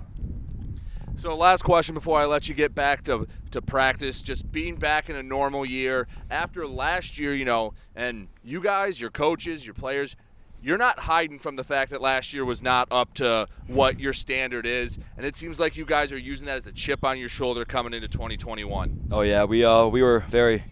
So, 1.17 1.35
last 1.35 1.65
question 1.65 1.95
before 1.95 2.21
I 2.21 2.27
let 2.27 2.49
you 2.49 2.55
get 2.55 2.75
back 2.75 3.03
to, 3.05 3.27
to 3.51 3.61
practice. 3.61 4.23
Just 4.23 4.53
being 4.53 4.77
back 4.77 5.11
in 5.11 5.17
a 5.17 5.23
normal 5.23 5.67
year 5.67 6.07
after 6.31 6.65
last 6.65 7.19
year, 7.19 7.35
you 7.35 7.45
know, 7.45 7.75
and 7.97 8.29
you 8.45 8.61
guys, 8.61 9.01
your 9.01 9.11
coaches, 9.11 9.67
your 9.67 9.75
players, 9.75 10.15
you're 10.63 10.79
not 10.79 11.01
hiding 11.01 11.39
from 11.39 11.57
the 11.57 11.65
fact 11.65 11.91
that 11.91 12.01
last 12.01 12.33
year 12.33 12.45
was 12.45 12.63
not 12.63 12.89
up 12.91 13.15
to 13.15 13.47
what 13.67 14.01
your 14.01 14.13
standard 14.13 14.67
is. 14.67 14.99
And 15.17 15.25
it 15.25 15.37
seems 15.37 15.61
like 15.61 15.77
you 15.77 15.85
guys 15.85 16.13
are 16.13 16.19
using 16.19 16.47
that 16.47 16.57
as 16.57 16.67
a 16.67 16.73
chip 16.73 17.05
on 17.05 17.19
your 17.19 17.29
shoulder 17.29 17.65
coming 17.65 17.95
into 17.95 18.09
2021. 18.09 19.09
Oh 19.13 19.21
yeah, 19.21 19.45
we 19.45 19.65
uh 19.65 19.87
we 19.87 20.03
were 20.03 20.21
very 20.21 20.65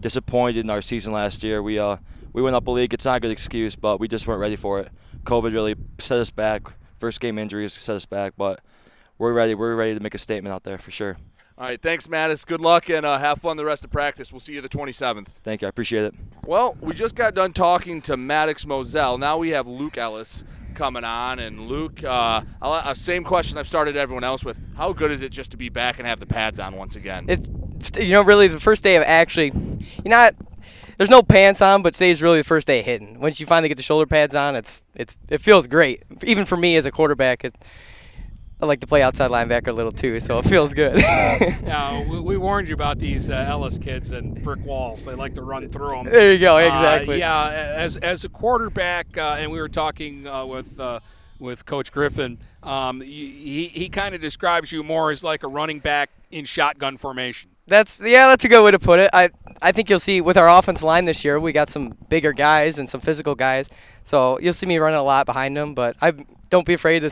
disappointed 0.00 0.64
in 0.64 0.70
our 0.70 0.82
season 0.82 1.12
last 1.12 1.42
year. 1.42 1.62
We 1.62 1.78
uh 1.78 1.96
we 2.32 2.42
went 2.42 2.56
up 2.56 2.66
a 2.66 2.70
league. 2.70 2.94
It's 2.94 3.04
not 3.04 3.16
a 3.16 3.20
good 3.20 3.30
excuse, 3.30 3.76
but 3.76 3.98
we 4.00 4.08
just 4.08 4.26
weren't 4.26 4.40
ready 4.40 4.56
for 4.56 4.80
it. 4.80 4.90
COVID 5.24 5.52
really 5.52 5.74
set 5.98 6.18
us 6.18 6.30
back. 6.30 6.74
First 6.98 7.20
game 7.20 7.38
injuries 7.38 7.72
set 7.72 7.96
us 7.96 8.06
back, 8.06 8.34
but 8.36 8.60
we're 9.18 9.32
ready. 9.32 9.54
We're 9.54 9.74
ready 9.74 9.94
to 9.94 10.00
make 10.00 10.14
a 10.14 10.18
statement 10.18 10.52
out 10.52 10.64
there 10.64 10.78
for 10.78 10.90
sure. 10.90 11.16
All 11.56 11.66
right, 11.66 11.80
thanks, 11.80 12.08
Maddox. 12.08 12.44
Good 12.44 12.60
luck 12.60 12.90
and 12.90 13.06
uh, 13.06 13.18
have 13.18 13.40
fun 13.40 13.56
the 13.56 13.64
rest 13.64 13.84
of 13.84 13.90
practice. 13.90 14.32
We'll 14.32 14.40
see 14.40 14.54
you 14.54 14.60
the 14.60 14.68
27th. 14.68 15.28
Thank 15.44 15.62
you. 15.62 15.66
I 15.66 15.68
appreciate 15.68 16.04
it. 16.04 16.14
Well, 16.44 16.76
we 16.80 16.94
just 16.94 17.14
got 17.14 17.34
done 17.34 17.52
talking 17.52 18.02
to 18.02 18.16
Maddox 18.16 18.66
Moselle. 18.66 19.18
Now 19.18 19.38
we 19.38 19.50
have 19.50 19.68
Luke 19.68 19.96
Ellis 19.96 20.44
coming 20.74 21.04
on. 21.04 21.38
And 21.38 21.68
Luke, 21.68 22.02
uh, 22.04 22.42
I'll, 22.60 22.72
uh, 22.72 22.94
same 22.94 23.24
question 23.24 23.56
I've 23.56 23.68
started 23.68 23.96
everyone 23.96 24.24
else 24.24 24.44
with. 24.44 24.58
How 24.76 24.92
good 24.92 25.10
is 25.10 25.22
it 25.22 25.30
just 25.30 25.52
to 25.52 25.56
be 25.56 25.68
back 25.68 25.98
and 25.98 26.06
have 26.06 26.20
the 26.20 26.26
pads 26.26 26.58
on 26.58 26.76
once 26.76 26.96
again? 26.96 27.26
It's 27.28 27.48
you 27.98 28.12
know 28.12 28.22
really 28.22 28.48
the 28.48 28.60
first 28.60 28.82
day 28.82 28.96
of 28.96 29.02
actually, 29.04 29.52
you're 30.04 30.10
not. 30.10 30.34
There's 30.96 31.10
no 31.10 31.22
pants 31.22 31.60
on, 31.60 31.82
but 31.82 31.94
today's 31.94 32.22
really 32.22 32.38
the 32.38 32.44
first 32.44 32.68
day 32.68 32.78
of 32.78 32.84
hitting. 32.84 33.18
Once 33.18 33.40
you 33.40 33.46
finally 33.46 33.68
get 33.68 33.76
the 33.76 33.82
shoulder 33.82 34.06
pads 34.06 34.34
on, 34.34 34.56
it's 34.56 34.82
it's 34.94 35.16
it 35.28 35.40
feels 35.40 35.66
great. 35.66 36.02
Even 36.24 36.44
for 36.44 36.56
me 36.56 36.76
as 36.76 36.86
a 36.86 36.90
quarterback, 36.90 37.44
it, 37.44 37.54
I 38.64 38.66
like 38.66 38.80
to 38.80 38.86
play 38.86 39.02
outside 39.02 39.30
linebacker 39.30 39.68
a 39.68 39.72
little 39.72 39.92
too, 39.92 40.18
so 40.20 40.38
it 40.38 40.46
feels 40.46 40.72
good. 40.72 40.98
yeah, 41.00 42.02
we, 42.08 42.18
we 42.18 42.36
warned 42.38 42.66
you 42.66 42.74
about 42.74 42.98
these 42.98 43.28
uh, 43.28 43.44
Ellis 43.46 43.76
kids 43.76 44.12
and 44.12 44.42
brick 44.42 44.64
walls. 44.64 45.04
They 45.04 45.14
like 45.14 45.34
to 45.34 45.42
run 45.42 45.68
through 45.68 45.88
them. 45.88 46.06
There 46.06 46.32
you 46.32 46.38
go, 46.38 46.56
exactly. 46.56 47.16
Uh, 47.16 47.50
yeah, 47.50 47.74
as 47.76 47.98
as 47.98 48.24
a 48.24 48.30
quarterback, 48.30 49.18
uh, 49.18 49.36
and 49.38 49.52
we 49.52 49.60
were 49.60 49.68
talking 49.68 50.26
uh, 50.26 50.46
with 50.46 50.80
uh, 50.80 51.00
with 51.38 51.66
Coach 51.66 51.92
Griffin. 51.92 52.38
Um, 52.62 53.02
he 53.02 53.66
he 53.66 53.90
kind 53.90 54.14
of 54.14 54.22
describes 54.22 54.72
you 54.72 54.82
more 54.82 55.10
as 55.10 55.22
like 55.22 55.42
a 55.42 55.48
running 55.48 55.80
back 55.80 56.08
in 56.30 56.46
shotgun 56.46 56.96
formation. 56.96 57.50
That's 57.66 58.00
yeah, 58.02 58.28
that's 58.28 58.46
a 58.46 58.48
good 58.48 58.64
way 58.64 58.70
to 58.70 58.78
put 58.78 58.98
it. 58.98 59.10
I 59.12 59.28
I 59.60 59.72
think 59.72 59.90
you'll 59.90 59.98
see 59.98 60.22
with 60.22 60.38
our 60.38 60.48
offense 60.48 60.82
line 60.82 61.04
this 61.04 61.22
year, 61.22 61.38
we 61.38 61.52
got 61.52 61.68
some 61.68 61.98
bigger 62.08 62.32
guys 62.32 62.78
and 62.78 62.88
some 62.88 63.02
physical 63.02 63.34
guys. 63.34 63.68
So 64.02 64.38
you'll 64.40 64.54
see 64.54 64.66
me 64.66 64.78
running 64.78 64.98
a 64.98 65.04
lot 65.04 65.26
behind 65.26 65.54
them, 65.54 65.74
but 65.74 65.96
I 66.00 66.12
don't 66.48 66.64
be 66.64 66.72
afraid 66.72 67.00
to. 67.00 67.10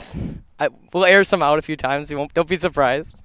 I, 0.63 0.69
we'll 0.93 1.05
air 1.05 1.25
some 1.25 1.43
out 1.43 1.59
a 1.59 1.63
few 1.63 1.77
times. 1.77 2.11
You 2.11 2.19
won't. 2.19 2.35
Don't 2.35 2.49
be 2.49 2.57
surprised. 2.57 3.22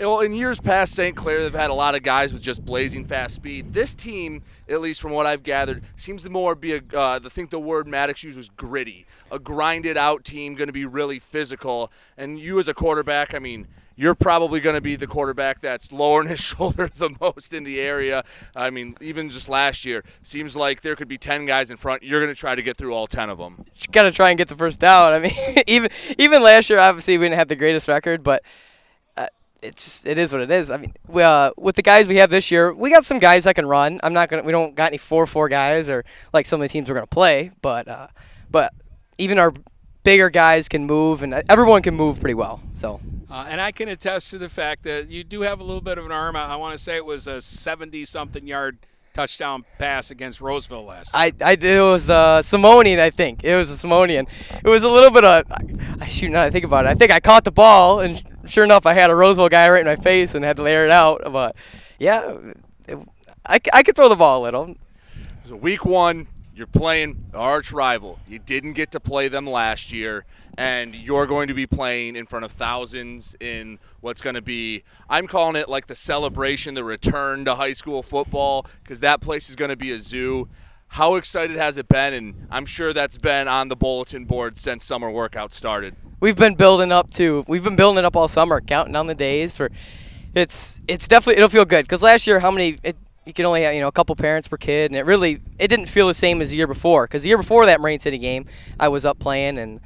Well, 0.00 0.20
in 0.20 0.34
years 0.34 0.60
past, 0.60 0.92
St. 0.94 1.14
Clair, 1.14 1.42
they've 1.42 1.54
had 1.54 1.70
a 1.70 1.74
lot 1.74 1.94
of 1.94 2.02
guys 2.02 2.32
with 2.32 2.42
just 2.42 2.64
blazing 2.64 3.04
fast 3.04 3.36
speed. 3.36 3.72
This 3.72 3.94
team, 3.94 4.42
at 4.68 4.80
least 4.80 5.00
from 5.00 5.12
what 5.12 5.24
I've 5.24 5.44
gathered, 5.44 5.84
seems 5.94 6.24
to 6.24 6.30
more 6.30 6.56
be 6.56 6.74
a. 6.74 6.82
Uh, 6.92 7.20
I 7.24 7.28
think 7.28 7.50
the 7.50 7.60
word 7.60 7.86
Maddox 7.86 8.24
used 8.24 8.36
was 8.36 8.48
gritty, 8.48 9.06
a 9.30 9.38
grinded 9.38 9.96
out 9.96 10.24
team, 10.24 10.54
going 10.54 10.66
to 10.66 10.72
be 10.72 10.84
really 10.84 11.20
physical. 11.20 11.92
And 12.16 12.40
you, 12.40 12.58
as 12.58 12.66
a 12.66 12.74
quarterback, 12.74 13.34
I 13.34 13.38
mean, 13.38 13.68
you're 13.94 14.16
probably 14.16 14.58
going 14.58 14.74
to 14.74 14.80
be 14.80 14.96
the 14.96 15.06
quarterback 15.06 15.60
that's 15.60 15.92
lowering 15.92 16.28
his 16.30 16.40
shoulder 16.40 16.90
the 16.92 17.10
most 17.20 17.54
in 17.54 17.62
the 17.62 17.80
area. 17.80 18.24
I 18.56 18.70
mean, 18.70 18.96
even 19.00 19.30
just 19.30 19.48
last 19.48 19.84
year, 19.84 20.02
seems 20.24 20.56
like 20.56 20.80
there 20.80 20.96
could 20.96 21.08
be 21.08 21.18
10 21.18 21.46
guys 21.46 21.70
in 21.70 21.76
front. 21.76 22.02
You're 22.02 22.20
going 22.20 22.34
to 22.34 22.38
try 22.38 22.56
to 22.56 22.62
get 22.62 22.76
through 22.76 22.94
all 22.94 23.06
10 23.06 23.30
of 23.30 23.38
them. 23.38 23.64
You 23.74 23.92
got 23.92 24.02
to 24.02 24.10
try 24.10 24.30
and 24.30 24.38
get 24.38 24.48
the 24.48 24.56
first 24.56 24.80
down. 24.80 25.12
I 25.12 25.18
mean, 25.20 25.34
even 25.68 25.90
even 26.18 26.42
last 26.42 26.68
year, 26.68 26.80
obviously 26.80 27.16
we 27.16 27.26
didn't 27.26 27.38
have 27.38 27.48
the 27.48 27.56
greatest 27.56 27.86
record, 27.86 28.24
but 28.24 28.42
it's 29.64 30.04
it 30.04 30.18
is 30.18 30.32
what 30.32 30.42
it 30.42 30.50
is. 30.50 30.70
I 30.70 30.76
mean, 30.76 30.94
we, 31.08 31.22
uh, 31.22 31.50
with 31.56 31.76
the 31.76 31.82
guys 31.82 32.06
we 32.06 32.16
have 32.16 32.30
this 32.30 32.50
year, 32.50 32.72
we 32.72 32.90
got 32.90 33.04
some 33.04 33.18
guys 33.18 33.44
that 33.44 33.54
can 33.54 33.66
run. 33.66 33.98
I'm 34.02 34.12
not 34.12 34.28
gonna. 34.28 34.42
We 34.42 34.52
don't 34.52 34.74
got 34.74 34.88
any 34.88 34.98
four 34.98 35.26
four 35.26 35.48
guys 35.48 35.88
or 35.88 36.04
like 36.32 36.46
some 36.46 36.60
of 36.60 36.68
the 36.68 36.72
teams 36.72 36.88
we're 36.88 36.94
gonna 36.94 37.06
play, 37.06 37.50
but 37.62 37.88
uh, 37.88 38.08
but 38.50 38.72
even 39.18 39.38
our 39.38 39.52
bigger 40.02 40.28
guys 40.28 40.68
can 40.68 40.86
move, 40.86 41.22
and 41.22 41.42
everyone 41.48 41.82
can 41.82 41.94
move 41.94 42.20
pretty 42.20 42.34
well. 42.34 42.60
So. 42.74 43.00
Uh, 43.30 43.46
and 43.48 43.60
I 43.60 43.72
can 43.72 43.88
attest 43.88 44.30
to 44.30 44.38
the 44.38 44.48
fact 44.48 44.84
that 44.84 45.08
you 45.08 45.24
do 45.24 45.40
have 45.40 45.58
a 45.58 45.64
little 45.64 45.80
bit 45.80 45.98
of 45.98 46.06
an 46.06 46.12
arm. 46.12 46.36
I, 46.36 46.44
I 46.44 46.56
want 46.56 46.76
to 46.76 46.78
say 46.78 46.94
it 46.94 47.04
was 47.04 47.26
a 47.26 47.42
70 47.42 48.04
something 48.04 48.46
yard 48.46 48.78
touchdown 49.12 49.64
pass 49.78 50.12
against 50.12 50.40
Roseville 50.40 50.84
last 50.84 51.12
year. 51.12 51.32
I, 51.40 51.44
I 51.44 51.52
it 51.54 51.80
was 51.80 52.06
the 52.06 52.42
Simonian, 52.42 53.00
I 53.00 53.10
think. 53.10 53.42
It 53.42 53.56
was 53.56 53.72
a 53.72 53.86
Simonian. 53.86 54.28
It 54.62 54.68
was 54.68 54.84
a 54.84 54.88
little 54.88 55.10
bit 55.10 55.24
of, 55.24 55.46
I 56.00 56.06
shoot 56.06 56.28
now 56.28 56.42
that 56.42 56.46
I 56.46 56.50
think 56.50 56.64
about 56.64 56.84
it. 56.84 56.90
I 56.90 56.94
think 56.94 57.10
I 57.10 57.18
caught 57.18 57.42
the 57.42 57.50
ball, 57.50 58.00
and 58.00 58.22
sure 58.46 58.64
enough, 58.64 58.86
I 58.86 58.94
had 58.94 59.10
a 59.10 59.14
Roseville 59.14 59.48
guy 59.48 59.68
right 59.68 59.80
in 59.80 59.86
my 59.86 59.96
face 59.96 60.34
and 60.34 60.44
had 60.44 60.56
to 60.56 60.62
layer 60.62 60.84
it 60.84 60.90
out. 60.90 61.22
But 61.32 61.56
yeah, 61.98 62.36
it, 62.86 62.98
I, 63.46 63.60
I 63.72 63.82
could 63.82 63.96
throw 63.96 64.08
the 64.08 64.16
ball 64.16 64.42
a 64.42 64.44
little. 64.44 64.76
So 65.46 65.56
week 65.56 65.84
one, 65.84 66.26
you're 66.54 66.66
playing 66.66 67.26
arch 67.34 67.72
rival. 67.72 68.20
You 68.28 68.38
didn't 68.38 68.74
get 68.74 68.92
to 68.92 69.00
play 69.00 69.28
them 69.28 69.46
last 69.46 69.92
year, 69.92 70.24
and 70.56 70.94
you're 70.94 71.26
going 71.26 71.48
to 71.48 71.54
be 71.54 71.66
playing 71.66 72.14
in 72.14 72.26
front 72.26 72.44
of 72.44 72.52
thousands 72.52 73.34
in 73.40 73.80
what's 74.00 74.20
going 74.20 74.34
to 74.34 74.42
be, 74.42 74.84
I'm 75.08 75.26
calling 75.26 75.56
it 75.56 75.68
like 75.68 75.86
the 75.86 75.96
celebration, 75.96 76.74
the 76.74 76.84
return 76.84 77.44
to 77.46 77.56
high 77.56 77.72
school 77.72 78.02
football, 78.02 78.66
because 78.82 79.00
that 79.00 79.20
place 79.20 79.50
is 79.50 79.56
going 79.56 79.70
to 79.70 79.76
be 79.76 79.90
a 79.90 79.98
zoo. 79.98 80.48
How 80.88 81.16
excited 81.16 81.56
has 81.56 81.76
it 81.76 81.88
been? 81.88 82.14
And 82.14 82.46
I'm 82.50 82.66
sure 82.66 82.92
that's 82.92 83.18
been 83.18 83.48
on 83.48 83.66
the 83.66 83.76
bulletin 83.76 84.24
board 84.24 84.56
since 84.56 84.84
summer 84.84 85.10
workout 85.10 85.52
started. 85.52 85.96
We've 86.24 86.34
been 86.34 86.54
building 86.54 86.90
up 86.90 87.10
to. 87.16 87.44
We've 87.46 87.62
been 87.62 87.76
building 87.76 87.98
it 87.98 88.06
up 88.06 88.16
all 88.16 88.28
summer, 88.28 88.62
counting 88.62 88.94
down 88.94 89.08
the 89.08 89.14
days 89.14 89.52
for. 89.52 89.68
It's 90.34 90.80
it's 90.88 91.06
definitely 91.06 91.36
it'll 91.36 91.50
feel 91.50 91.66
good 91.66 91.84
because 91.84 92.02
last 92.02 92.26
year 92.26 92.40
how 92.40 92.50
many 92.50 92.78
it, 92.82 92.96
you 93.26 93.34
can 93.34 93.44
only 93.44 93.60
have 93.60 93.74
you 93.74 93.82
know 93.82 93.88
a 93.88 93.92
couple 93.92 94.16
parents 94.16 94.48
per 94.48 94.56
kid 94.56 94.90
and 94.90 94.96
it 94.96 95.04
really 95.04 95.42
it 95.58 95.68
didn't 95.68 95.84
feel 95.84 96.08
the 96.08 96.14
same 96.14 96.40
as 96.40 96.48
the 96.48 96.56
year 96.56 96.66
before 96.66 97.06
because 97.06 97.24
the 97.24 97.28
year 97.28 97.36
before 97.36 97.66
that 97.66 97.78
Marine 97.78 98.00
City 98.00 98.16
game 98.16 98.46
I 98.80 98.88
was 98.88 99.04
up 99.04 99.18
playing 99.18 99.58
and 99.58 99.80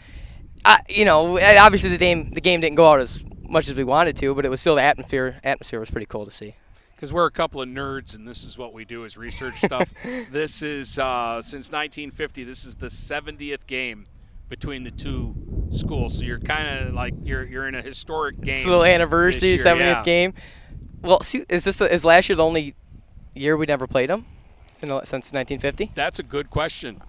I 0.64 0.78
you 0.88 1.04
know 1.04 1.40
obviously 1.40 1.90
the 1.90 1.98
game 1.98 2.30
the 2.30 2.40
game 2.40 2.60
didn't 2.60 2.76
go 2.76 2.88
out 2.88 3.00
as 3.00 3.24
much 3.48 3.68
as 3.68 3.74
we 3.74 3.82
wanted 3.82 4.14
to 4.18 4.32
but 4.32 4.44
it 4.44 4.48
was 4.48 4.60
still 4.60 4.76
the 4.76 4.82
atmosphere 4.82 5.40
atmosphere 5.42 5.80
was 5.80 5.90
pretty 5.90 6.06
cool 6.06 6.24
to 6.24 6.30
see. 6.30 6.54
because 6.94 7.12
we're 7.12 7.26
a 7.26 7.32
couple 7.32 7.60
of 7.60 7.68
nerds 7.68 8.14
and 8.14 8.28
this 8.28 8.44
is 8.44 8.56
what 8.56 8.72
we 8.72 8.84
do 8.84 9.02
is 9.02 9.16
research 9.16 9.56
stuff. 9.56 9.92
this 10.30 10.62
is 10.62 11.00
uh, 11.00 11.42
since 11.42 11.72
1950. 11.72 12.44
This 12.44 12.64
is 12.64 12.76
the 12.76 12.86
70th 12.86 13.66
game 13.66 14.04
between 14.48 14.84
the 14.84 14.90
two 14.90 15.68
schools. 15.70 16.18
So 16.18 16.24
you're 16.24 16.40
kind 16.40 16.68
of 16.68 16.94
like 16.94 17.14
you're 17.24 17.44
you're 17.44 17.68
in 17.68 17.74
a 17.74 17.82
historic 17.82 18.40
game. 18.40 18.54
It's 18.54 18.64
a 18.64 18.68
little 18.68 18.84
anniversary, 18.84 19.50
year, 19.50 19.58
70th 19.58 19.78
yeah. 19.78 20.04
game. 20.04 20.34
Well, 21.02 21.20
see, 21.20 21.44
is 21.48 21.64
this 21.64 21.76
the, 21.76 21.92
is 21.92 22.04
last 22.04 22.28
year 22.28 22.36
the 22.36 22.44
only 22.44 22.74
year 23.34 23.56
we 23.56 23.66
never 23.66 23.86
played 23.86 24.10
them? 24.10 24.26
In 24.80 24.90
the, 24.90 25.00
since 25.00 25.32
1950. 25.32 25.90
That's 25.94 26.20
a 26.20 26.22
good 26.22 26.50
question. 26.50 27.02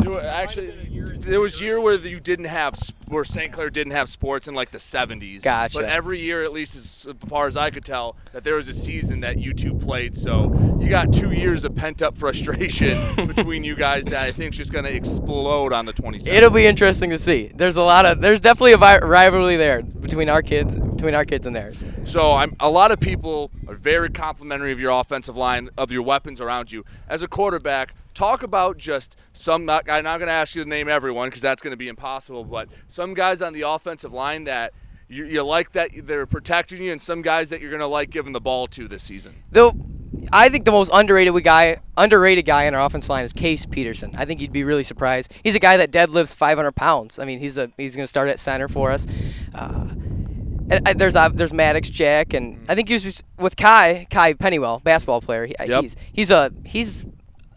There 0.00 0.10
were 0.10 0.20
actually, 0.20 0.70
there 1.18 1.40
was 1.40 1.60
year 1.60 1.80
where 1.80 1.94
you 1.94 2.20
didn't 2.20 2.46
have 2.46 2.78
where 3.06 3.24
St. 3.24 3.52
Clair 3.52 3.70
didn't 3.70 3.92
have 3.92 4.08
sports 4.08 4.46
in 4.48 4.54
like 4.54 4.70
the 4.70 4.78
70s. 4.78 5.42
Gotcha. 5.42 5.78
But 5.78 5.84
every 5.86 6.20
year, 6.20 6.44
at 6.44 6.52
least 6.52 6.76
as 6.76 7.08
far 7.28 7.46
as 7.46 7.56
I 7.56 7.70
could 7.70 7.84
tell, 7.84 8.16
that 8.32 8.44
there 8.44 8.54
was 8.54 8.68
a 8.68 8.74
season 8.74 9.20
that 9.20 9.38
you 9.38 9.52
two 9.52 9.74
played. 9.74 10.16
So 10.16 10.78
you 10.80 10.88
got 10.88 11.12
two 11.12 11.32
years 11.32 11.64
of 11.64 11.74
pent 11.74 12.02
up 12.02 12.16
frustration 12.16 12.98
between 13.26 13.64
you 13.64 13.74
guys 13.74 14.04
that 14.06 14.26
I 14.26 14.32
think 14.32 14.52
is 14.52 14.58
just 14.58 14.72
going 14.72 14.84
to 14.84 14.94
explode 14.94 15.72
on 15.72 15.86
the 15.86 15.92
27th. 15.92 16.28
It'll 16.28 16.50
be 16.50 16.66
interesting 16.66 17.10
to 17.10 17.18
see. 17.18 17.50
There's 17.54 17.76
a 17.76 17.82
lot 17.82 18.06
of 18.06 18.20
there's 18.20 18.40
definitely 18.40 18.72
a 18.72 18.78
vi- 18.78 18.98
rivalry 18.98 19.56
there 19.56 19.82
between 19.82 20.30
our 20.30 20.42
kids 20.42 20.78
between 20.78 21.14
our 21.14 21.24
kids 21.24 21.46
and 21.46 21.54
theirs. 21.54 21.82
So 22.04 22.32
I'm 22.32 22.54
a 22.60 22.70
lot 22.70 22.92
of 22.92 23.00
people 23.00 23.50
are 23.68 23.74
very 23.74 24.10
complimentary 24.10 24.72
of 24.72 24.80
your 24.80 24.92
offensive 24.92 25.36
line, 25.36 25.70
of 25.76 25.90
your 25.90 26.02
weapons 26.02 26.40
around 26.40 26.70
you. 26.70 26.84
As 27.08 27.22
a 27.22 27.28
quarterback, 27.28 27.94
talk 28.20 28.42
about 28.42 28.76
just 28.78 29.16
some. 29.32 29.64
Not, 29.64 29.90
I'm 29.90 30.04
not 30.04 30.18
going 30.18 30.28
to 30.28 30.32
ask 30.32 30.54
you 30.54 30.62
to 30.62 30.68
name 30.68 30.88
everyone 30.88 31.28
because 31.28 31.42
that's 31.42 31.62
going 31.62 31.72
to 31.72 31.76
be 31.76 31.88
impossible. 31.88 32.44
But 32.44 32.68
some 32.88 33.14
guys 33.14 33.42
on 33.42 33.52
the 33.52 33.62
offensive 33.62 34.12
line 34.12 34.44
that 34.44 34.72
you, 35.08 35.24
you 35.24 35.42
like 35.42 35.72
that 35.72 35.90
they're 36.04 36.26
protecting 36.26 36.82
you, 36.82 36.92
and 36.92 37.00
some 37.00 37.22
guys 37.22 37.50
that 37.50 37.60
you're 37.60 37.70
going 37.70 37.80
to 37.80 37.86
like 37.86 38.10
giving 38.10 38.32
the 38.32 38.40
ball 38.40 38.66
to 38.68 38.86
this 38.86 39.02
season. 39.02 39.42
Though 39.50 39.72
I 40.32 40.48
think 40.48 40.64
the 40.64 40.72
most 40.72 40.90
underrated 40.92 41.42
guy 41.42 41.80
underrated 41.96 42.44
guy 42.44 42.64
in 42.64 42.74
our 42.74 42.84
offense 42.84 43.08
line 43.08 43.24
is 43.24 43.32
Case 43.32 43.66
Peterson. 43.66 44.12
I 44.16 44.24
think 44.24 44.40
you'd 44.40 44.52
be 44.52 44.64
really 44.64 44.84
surprised. 44.84 45.32
He's 45.42 45.54
a 45.54 45.60
guy 45.60 45.76
that 45.78 45.90
deadlifts 45.90 46.34
500 46.34 46.72
pounds. 46.72 47.18
I 47.18 47.24
mean, 47.24 47.38
he's 47.38 47.58
a 47.58 47.70
he's 47.76 47.96
going 47.96 48.04
to 48.04 48.08
start 48.08 48.28
at 48.28 48.38
center 48.38 48.68
for 48.68 48.90
us. 48.90 49.06
Uh, 49.54 49.86
and, 50.70 50.88
uh, 50.88 50.92
there's 50.94 51.16
uh, 51.16 51.28
there's 51.30 51.52
Maddox 51.52 51.90
Jack, 51.90 52.32
and 52.32 52.64
I 52.68 52.74
think 52.76 52.88
he 52.88 52.94
was 52.94 53.22
with 53.38 53.56
Kai 53.56 54.06
Kai 54.10 54.34
Pennywell, 54.34 54.80
basketball 54.84 55.20
player. 55.20 55.46
He, 55.46 55.56
uh, 55.56 55.64
Yep. 55.64 55.82
He's 55.82 55.96
he's 56.12 56.30
a 56.30 56.52
he's 56.64 57.06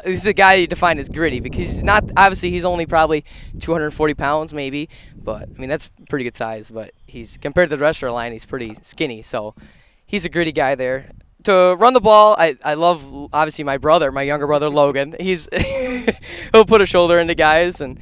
he's 0.06 0.26
a 0.26 0.34
guy 0.34 0.56
you 0.56 0.68
define 0.68 1.00
as 1.00 1.10
gritty 1.10 1.40
because 1.40 1.60
he's 1.60 1.84
not 1.84 2.04
obviously 2.18 2.50
he's 2.50 2.66
only 2.66 2.86
probably 2.86 3.26
240 3.60 4.14
pounds 4.14 4.54
maybe, 4.54 4.90
but 5.16 5.50
I 5.56 5.60
mean 5.60 5.70
that's 5.70 5.90
pretty 6.10 6.26
good 6.26 6.36
size. 6.36 6.70
But 6.70 6.92
he's 7.08 7.38
compared 7.38 7.70
to 7.70 7.76
the 7.76 7.82
rest 7.82 8.02
of 8.02 8.08
our 8.08 8.14
line, 8.14 8.32
he's 8.32 8.46
pretty 8.46 8.76
skinny. 8.82 9.22
So 9.22 9.56
he's 10.06 10.26
a 10.26 10.30
gritty 10.30 10.52
guy 10.52 10.76
there. 10.76 11.12
To 11.44 11.76
run 11.78 11.94
the 11.94 12.00
ball, 12.00 12.36
I, 12.40 12.56
I 12.64 12.76
love 12.76 13.06
obviously 13.34 13.66
my 13.66 13.78
brother, 13.78 14.12
my 14.14 14.22
younger 14.22 14.48
brother 14.48 14.70
Logan. 14.70 15.16
He's 15.20 15.50
he'll 16.54 16.66
put 16.66 16.82
a 16.82 16.86
shoulder 16.86 17.20
into 17.20 17.36
guys, 17.36 17.82
and 17.82 18.00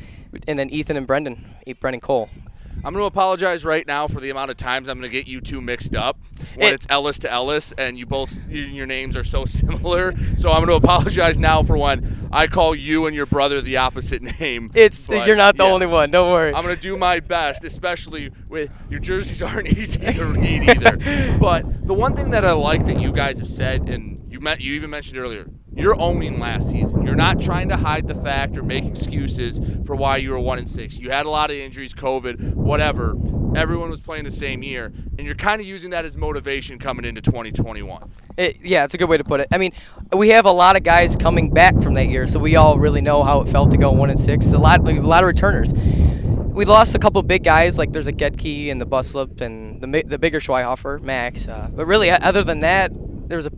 and 0.47 0.60
then 0.60 0.70
Ethan 0.70 0.95
and 0.95 1.08
Brendan, 1.08 1.56
Brendan 1.80 2.02
Cole. 2.02 2.30
I'm 2.78 2.94
going 2.94 3.02
to 3.04 3.06
apologize 3.06 3.64
right 3.64 3.86
now 3.86 4.08
for 4.08 4.20
the 4.20 4.30
amount 4.30 4.52
of 4.52 4.58
times 4.58 4.90
I'm 4.90 5.00
going 5.00 5.10
to 5.10 5.16
get 5.16 5.28
you 5.28 5.40
two 5.42 5.62
mixed 5.62 5.96
up 5.96 6.18
when 6.56 6.70
It- 6.70 6.74
it's 6.76 6.88
Ellis 6.90 7.20
to 7.20 7.32
Ellis, 7.32 7.72
and 7.74 7.98
you 7.98 8.06
both 8.06 8.50
you- 8.50 8.64
your 8.64 8.86
names 8.88 9.16
are 9.16 9.24
so 9.24 9.46
similar. 9.46 10.14
So 10.38 10.50
I'm 10.50 10.58
going 10.66 10.68
to 10.68 10.74
apologize 10.74 11.38
now 11.38 11.62
for 11.64 11.78
when 11.78 12.30
I 12.32 12.48
call 12.48 12.74
you 12.74 13.06
and 13.06 13.16
your 13.16 13.26
brother 13.26 13.62
the 13.62 13.78
opposite 13.78 14.22
name. 14.40 14.70
It's 14.74 15.08
But, 15.08 15.28
you're 15.28 15.36
not 15.36 15.58
the 15.58 15.64
yeah. 15.66 15.72
only 15.72 15.86
one. 15.86 16.10
Don't 16.12 16.32
worry. 16.32 16.54
I'm 16.54 16.64
gonna 16.64 16.76
do 16.76 16.98
my 16.98 17.20
best, 17.20 17.64
especially 17.66 18.32
with 18.50 18.74
your 18.90 19.00
jerseys 19.00 19.42
aren't 19.44 19.68
easy 19.68 20.00
to 20.00 20.26
read 20.38 20.70
either. 20.70 21.38
But 21.38 21.86
the 21.86 21.94
one 21.94 22.16
thing 22.16 22.30
that 22.32 22.46
I 22.46 22.54
like 22.54 22.86
that 22.86 23.00
you 23.00 23.12
guys 23.12 23.40
have 23.40 23.50
said, 23.50 23.90
and 23.90 24.26
you 24.32 24.40
met, 24.40 24.62
you 24.62 24.74
even 24.76 24.90
mentioned 24.90 25.18
earlier, 25.18 25.46
you're 25.74 26.00
owning 26.00 26.40
last 26.40 26.70
season. 26.70 27.06
You're 27.06 27.16
not 27.16 27.40
trying 27.40 27.70
to 27.70 27.78
hide 27.78 28.08
the 28.08 28.16
fact 28.16 28.58
or 28.58 28.64
make 28.64 28.84
excuses 28.84 29.60
for 29.86 29.96
why 29.96 30.18
you 30.18 30.32
were 30.32 30.40
one 30.40 30.60
and 30.60 30.70
six. 30.70 30.98
You 30.98 31.12
had 31.12 31.26
a 31.26 31.30
lot 31.30 31.50
of 31.50 31.56
injuries, 31.56 31.94
COVID, 31.94 32.56
whatever. 32.56 33.16
Everyone 33.56 33.90
was 33.90 34.00
playing 34.00 34.24
the 34.24 34.32
same 34.32 34.64
year, 34.64 34.86
and 35.18 35.22
you're 35.22 35.36
kind 35.36 35.62
of 35.62 35.68
using 35.68 35.90
that 35.92 36.06
as 36.06 36.16
motivation 36.16 36.80
coming 36.80 37.06
into 37.06 37.22
2021. 37.22 38.10
It, 38.38 38.58
yeah, 38.62 38.86
it's 38.86 38.94
a 38.94 38.98
good 38.98 39.10
way 39.10 39.18
to 39.18 39.24
put 39.24 39.42
it. 39.42 39.48
I 39.52 39.58
mean, 39.58 39.74
we 40.14 40.30
have 40.30 40.46
a 40.46 40.52
lot 40.52 40.76
of 40.76 40.84
guys 40.84 41.16
coming 41.16 41.50
back 41.54 41.82
from 41.82 41.94
that 41.96 42.10
year, 42.10 42.28
so 42.28 42.40
we 42.40 42.56
all 42.56 42.78
really 42.78 43.02
know 43.02 43.24
how 43.24 43.42
it 43.42 43.50
felt 43.50 43.72
to 43.72 43.78
go 43.78 43.92
one 43.92 44.10
and 44.10 44.20
six. 44.20 44.52
A 44.54 44.58
lot, 44.58 44.88
a 44.88 45.02
lot 45.02 45.24
of 45.24 45.28
returners. 45.28 45.74
We 45.74 46.66
lost 46.66 46.96
a 46.96 47.00
couple 47.00 47.22
big 47.24 47.44
guys, 47.44 47.78
like 47.78 47.94
there's 47.94 48.08
a 48.08 48.14
Gedke 48.14 48.72
and 48.72 48.80
the 48.80 48.86
Buslip 48.86 49.40
and 49.40 49.82
the 49.82 50.04
the 50.04 50.18
bigger 50.18 50.42
Schweihofer, 50.42 51.02
Max. 51.02 51.48
Uh, 51.48 51.70
but 51.74 51.86
really, 51.86 52.10
other 52.10 52.44
than 52.44 52.60
that, 52.60 52.92
there's 53.28 53.46
a 53.46 53.52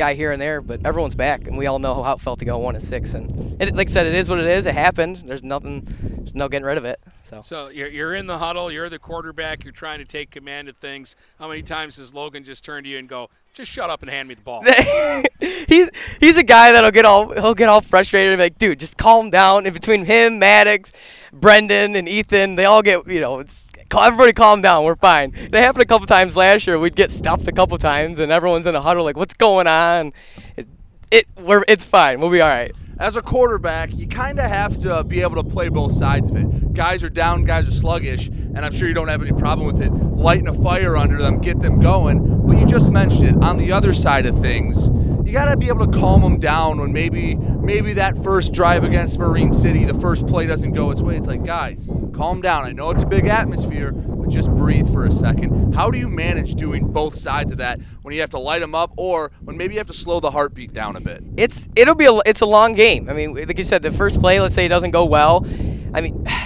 guy 0.00 0.14
here 0.14 0.32
and 0.32 0.40
there, 0.40 0.62
but 0.62 0.80
everyone's 0.86 1.14
back, 1.14 1.46
and 1.46 1.58
we 1.58 1.66
all 1.66 1.78
know 1.78 2.02
how 2.02 2.14
it 2.14 2.22
felt 2.22 2.38
to 2.38 2.46
go 2.46 2.56
one 2.56 2.74
and 2.74 2.82
six. 2.82 3.12
And 3.12 3.60
it, 3.60 3.74
like 3.74 3.90
I 3.90 3.92
said, 3.92 4.06
it 4.06 4.14
is 4.14 4.30
what 4.30 4.40
it 4.40 4.46
is. 4.46 4.64
It 4.64 4.74
happened. 4.74 5.16
There's 5.26 5.42
nothing. 5.42 5.86
There's 6.00 6.34
no 6.34 6.48
getting 6.48 6.64
rid 6.64 6.78
of 6.78 6.86
it. 6.86 6.98
So, 7.24 7.42
So 7.42 7.68
you're, 7.68 7.88
you're 7.88 8.14
in 8.14 8.26
the 8.26 8.38
huddle. 8.38 8.72
You're 8.72 8.88
the 8.88 8.98
quarterback. 8.98 9.62
You're 9.62 9.74
trying 9.74 9.98
to 9.98 10.06
take 10.06 10.30
command 10.30 10.70
of 10.70 10.78
things. 10.78 11.16
How 11.38 11.48
many 11.48 11.60
times 11.60 11.96
does 11.96 12.14
Logan 12.14 12.44
just 12.44 12.64
turn 12.64 12.84
to 12.84 12.88
you 12.88 12.96
and 12.96 13.10
go, 13.10 13.28
"Just 13.52 13.72
shut 13.72 13.90
up 13.90 14.02
and 14.02 14.10
hand 14.10 14.28
me 14.28 14.34
the 14.34 14.42
ball"? 14.42 14.62
he's 15.40 15.90
he's 16.20 16.36
a 16.36 16.42
guy 16.42 16.72
that'll 16.72 16.90
get 16.90 17.04
all 17.04 17.32
he'll 17.32 17.54
get 17.54 17.68
all 17.68 17.80
frustrated 17.80 18.32
and 18.32 18.38
be 18.38 18.44
like, 18.44 18.58
dude, 18.58 18.80
just 18.80 18.96
calm 18.96 19.30
down. 19.30 19.66
And 19.66 19.74
between 19.74 20.04
him, 20.04 20.38
Maddox, 20.38 20.92
Brendan, 21.32 21.96
and 21.96 22.08
Ethan, 22.08 22.54
they 22.54 22.64
all 22.64 22.82
get 22.82 23.06
you 23.06 23.20
know, 23.20 23.40
it's 23.40 23.70
everybody 23.98 24.32
calm 24.32 24.60
down. 24.60 24.84
We're 24.84 24.96
fine. 24.96 25.32
It 25.34 25.54
happened 25.54 25.82
a 25.82 25.86
couple 25.86 26.06
times 26.06 26.36
last 26.36 26.66
year. 26.66 26.78
We'd 26.78 26.96
get 26.96 27.10
stuffed 27.10 27.48
a 27.48 27.52
couple 27.52 27.76
times, 27.78 28.20
and 28.20 28.30
everyone's 28.30 28.66
in 28.66 28.74
a 28.74 28.80
huddle 28.80 29.04
like, 29.04 29.16
what's 29.16 29.34
going 29.34 29.66
on? 29.66 30.12
It, 30.56 30.68
it 31.10 31.26
we're 31.38 31.64
it's 31.68 31.84
fine. 31.84 32.20
We'll 32.20 32.30
be 32.30 32.40
all 32.40 32.48
right. 32.48 32.74
As 33.00 33.16
a 33.16 33.22
quarterback, 33.22 33.96
you 33.96 34.06
kind 34.06 34.38
of 34.38 34.44
have 34.44 34.78
to 34.82 34.96
uh, 34.96 35.02
be 35.02 35.22
able 35.22 35.42
to 35.42 35.48
play 35.48 35.70
both 35.70 35.92
sides 35.92 36.28
of 36.28 36.36
it. 36.36 36.74
Guys 36.74 37.02
are 37.02 37.08
down, 37.08 37.44
guys 37.44 37.66
are 37.66 37.70
sluggish, 37.72 38.28
and 38.28 38.58
I'm 38.58 38.72
sure 38.72 38.88
you 38.88 38.92
don't 38.92 39.08
have 39.08 39.22
any 39.22 39.32
problem 39.32 39.66
with 39.66 39.80
it. 39.80 39.90
Lighting 39.90 40.48
a 40.48 40.52
fire 40.52 40.98
under 40.98 41.16
them, 41.16 41.38
get 41.38 41.60
them 41.60 41.80
going. 41.80 42.46
But 42.46 42.58
you 42.58 42.66
just 42.66 42.90
mentioned 42.90 43.24
it. 43.24 43.42
On 43.42 43.56
the 43.56 43.72
other 43.72 43.94
side 43.94 44.26
of 44.26 44.38
things, 44.42 44.90
you 45.24 45.32
got 45.32 45.50
to 45.50 45.56
be 45.56 45.68
able 45.68 45.86
to 45.86 45.98
calm 45.98 46.20
them 46.20 46.38
down 46.38 46.78
when 46.78 46.92
maybe 46.92 47.36
maybe 47.36 47.94
that 47.94 48.22
first 48.22 48.52
drive 48.52 48.84
against 48.84 49.18
Marine 49.18 49.54
City, 49.54 49.86
the 49.86 49.98
first 49.98 50.26
play 50.26 50.46
doesn't 50.46 50.72
go 50.72 50.90
its 50.90 51.00
way. 51.00 51.16
It's 51.16 51.26
like, 51.26 51.42
guys, 51.42 51.88
calm 52.14 52.42
down. 52.42 52.66
I 52.66 52.72
know 52.72 52.90
it's 52.90 53.02
a 53.02 53.06
big 53.06 53.28
atmosphere, 53.28 53.92
but 53.92 54.28
just 54.28 54.50
breathe 54.50 54.92
for 54.92 55.06
a 55.06 55.12
second. 55.12 55.74
How 55.74 55.90
do 55.90 55.98
you 55.98 56.08
manage 56.08 56.54
doing 56.54 56.92
both 56.92 57.14
sides 57.14 57.52
of 57.52 57.58
that 57.58 57.80
when 58.02 58.12
you 58.12 58.20
have 58.20 58.30
to 58.30 58.38
light 58.38 58.58
them 58.58 58.74
up, 58.74 58.92
or 58.96 59.30
when 59.40 59.56
maybe 59.56 59.74
you 59.74 59.80
have 59.80 59.86
to 59.86 59.94
slow 59.94 60.20
the 60.20 60.32
heartbeat 60.32 60.72
down 60.72 60.96
a 60.96 61.00
bit? 61.00 61.22
It's 61.36 61.68
it'll 61.76 61.94
be 61.94 62.06
a, 62.06 62.18
it's 62.26 62.40
a 62.40 62.46
long 62.46 62.74
game. 62.74 62.89
I 62.98 63.12
mean, 63.12 63.34
like 63.34 63.56
you 63.56 63.64
said, 63.64 63.82
the 63.82 63.90
first 63.90 64.20
play, 64.20 64.40
let's 64.40 64.54
say 64.54 64.66
it 64.66 64.68
doesn't 64.68 64.90
go 64.90 65.04
well. 65.04 65.46
I 65.94 66.00
mean. 66.00 66.26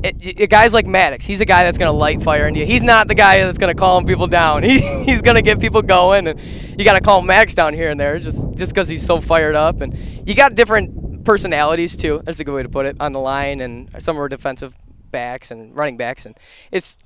It, 0.00 0.42
it, 0.42 0.48
guys 0.48 0.72
like 0.72 0.86
Maddox, 0.86 1.26
he's 1.26 1.40
a 1.40 1.44
guy 1.44 1.64
that's 1.64 1.76
gonna 1.76 1.90
light 1.90 2.22
fire 2.22 2.46
into 2.46 2.60
you. 2.60 2.66
He's 2.66 2.84
not 2.84 3.08
the 3.08 3.16
guy 3.16 3.42
that's 3.42 3.58
gonna 3.58 3.74
calm 3.74 4.06
people 4.06 4.28
down. 4.28 4.62
He, 4.68 4.78
he's 4.78 5.22
gonna 5.22 5.42
get 5.42 5.58
people 5.58 5.82
going, 5.82 6.28
and 6.28 6.40
you 6.78 6.84
gotta 6.84 7.00
calm 7.00 7.26
Maddox 7.26 7.54
down 7.54 7.74
here 7.74 7.90
and 7.90 7.98
there, 7.98 8.20
just 8.20 8.48
just 8.54 8.72
because 8.72 8.88
he's 8.88 9.04
so 9.04 9.20
fired 9.20 9.56
up. 9.56 9.80
And 9.80 9.98
you 10.24 10.36
got 10.36 10.54
different 10.54 11.24
personalities 11.24 11.96
too. 11.96 12.22
That's 12.22 12.38
a 12.38 12.44
good 12.44 12.54
way 12.54 12.62
to 12.62 12.68
put 12.68 12.86
it 12.86 12.96
on 13.00 13.10
the 13.10 13.18
line, 13.18 13.60
and 13.60 13.90
some 14.00 14.16
are 14.20 14.28
defensive 14.28 14.72
backs 15.10 15.50
and 15.50 15.74
running 15.74 15.96
backs, 15.96 16.26
and 16.26 16.38
it's 16.70 16.98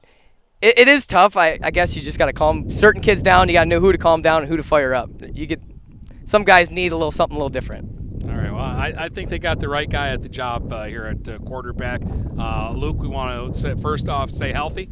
it, 0.60 0.80
it 0.80 0.88
is 0.88 1.06
tough. 1.06 1.36
I, 1.36 1.58
I 1.62 1.70
guess 1.70 1.96
you 1.96 2.02
just 2.02 2.18
gotta 2.18 2.34
calm 2.34 2.70
certain 2.70 3.00
kids 3.00 3.22
down. 3.22 3.48
You 3.48 3.54
gotta 3.54 3.70
know 3.70 3.80
who 3.80 3.92
to 3.92 3.98
calm 3.98 4.20
down 4.20 4.42
and 4.42 4.48
who 4.50 4.58
to 4.58 4.62
fire 4.62 4.92
up. 4.92 5.10
You 5.32 5.46
get 5.46 5.62
some 6.24 6.44
guys 6.44 6.70
need 6.70 6.92
a 6.92 6.96
little 6.96 7.10
something 7.10 7.36
a 7.36 7.38
little 7.38 7.48
different. 7.48 8.01
All 8.24 8.36
right. 8.36 8.52
Well, 8.52 8.60
I, 8.60 8.92
I 8.96 9.08
think 9.08 9.30
they 9.30 9.38
got 9.38 9.58
the 9.58 9.68
right 9.68 9.88
guy 9.88 10.10
at 10.10 10.22
the 10.22 10.28
job 10.28 10.72
uh, 10.72 10.84
here 10.84 11.04
at 11.04 11.28
uh, 11.28 11.38
quarterback. 11.38 12.02
Uh, 12.38 12.72
Luke, 12.72 12.98
we 12.98 13.08
want 13.08 13.54
to 13.54 13.76
first 13.76 14.08
off 14.08 14.30
stay 14.30 14.52
healthy 14.52 14.90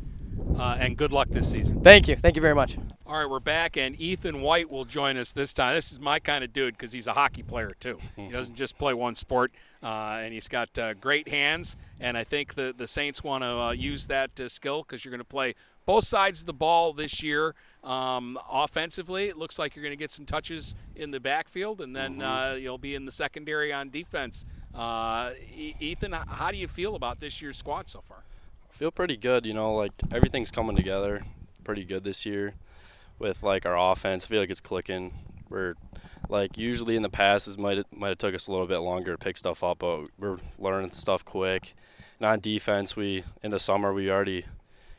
uh, 0.59 0.77
and 0.81 0.97
good 0.97 1.13
luck 1.13 1.29
this 1.31 1.51
season. 1.51 1.81
Thank 1.81 2.09
you. 2.09 2.17
Thank 2.17 2.37
you 2.37 2.43
very 2.43 2.55
much. 2.55 2.77
All 3.07 3.17
right, 3.17 3.29
we're 3.29 3.41
back, 3.41 3.77
and 3.77 4.01
Ethan 4.01 4.41
White 4.41 4.71
will 4.71 4.85
join 4.85 5.17
us 5.17 5.33
this 5.33 5.53
time. 5.53 5.75
This 5.75 5.91
is 5.91 5.99
my 5.99 6.21
kind 6.21 6.45
of 6.45 6.53
dude 6.53 6.75
because 6.75 6.93
he's 6.93 7.09
a 7.09 7.13
hockey 7.13 7.43
player 7.43 7.73
too. 7.81 7.99
He 8.15 8.29
doesn't 8.29 8.55
just 8.55 8.79
play 8.79 8.95
one 8.95 9.17
sport, 9.17 9.53
uh, 9.83 10.21
and 10.23 10.33
he's 10.33 10.47
got 10.47 10.79
uh, 10.79 10.95
great 10.95 11.29
hands. 11.29 11.77
And 11.99 12.17
I 12.17 12.23
think 12.23 12.55
the 12.55 12.73
the 12.77 12.87
Saints 12.87 13.25
want 13.25 13.43
to 13.43 13.77
use 13.77 14.07
that 14.07 14.31
skill 14.49 14.83
because 14.83 15.05
you're 15.05 15.11
going 15.11 15.19
to 15.19 15.25
play 15.25 15.55
both 15.87 16.05
sides 16.05 16.41
of 16.41 16.47
the 16.47 16.53
ball 16.53 16.93
this 16.93 17.21
year. 17.23 17.57
Um, 17.83 18.39
offensively, 18.51 19.29
it 19.29 19.37
looks 19.37 19.59
like 19.59 19.75
you're 19.75 19.83
going 19.83 19.93
to 19.93 19.97
get 19.97 20.11
some 20.11 20.27
touches 20.27 20.75
in 20.95 21.11
the 21.11 21.21
backfield, 21.21 21.81
and 21.81 21.97
then 21.97 22.21
uh, 22.21 22.57
you'll 22.59 22.79
be 22.79 22.95
in 22.95 23.07
the 23.07 23.13
secondary 23.13 23.73
on 23.73 23.89
defense. 23.89 24.45
Uh, 24.75 25.31
e- 25.55 25.75
Ethan, 25.81 26.13
how 26.13 26.51
do 26.51 26.57
you 26.57 26.69
feel 26.69 26.95
about 26.95 27.21
this 27.21 27.41
year's 27.41 27.57
squad 27.57 27.89
so 27.89 28.01
far? 28.03 28.23
I 28.71 28.77
feel 28.77 28.91
pretty 28.91 29.17
good. 29.17 29.47
You 29.47 29.55
know, 29.55 29.75
like 29.75 29.93
everything's 30.13 30.51
coming 30.51 30.77
together 30.77 31.25
pretty 31.65 31.85
good 31.85 32.05
this 32.05 32.27
year 32.27 32.55
with 33.19 33.43
like 33.43 33.65
our 33.65 33.79
offense. 33.93 34.25
I 34.25 34.29
feel 34.29 34.41
like 34.41 34.51
it's 34.51 34.61
clicking. 34.61 35.13
We're 35.49 35.75
like 36.29 36.57
usually 36.57 36.97
in 36.97 37.03
the 37.03 37.09
past, 37.11 37.49
it 37.49 37.59
might 37.59 37.85
might 37.93 38.09
have 38.09 38.19
took 38.19 38.35
us 38.35 38.47
a 38.47 38.51
little 38.53 38.67
bit 38.67 38.79
longer 38.79 39.13
to 39.13 39.19
pick 39.19 39.37
stuff 39.37 39.65
up, 39.65 39.79
but 39.81 40.07
we're 40.19 40.39
learning 40.59 40.91
stuff 40.91 41.25
quick. 41.25 41.75
And 42.19 42.27
on 42.27 42.41
defense, 42.41 42.95
we 42.95 43.25
in 43.43 43.51
the 43.51 43.59
summer 43.59 43.93
we 43.93 44.11
already 44.11 44.45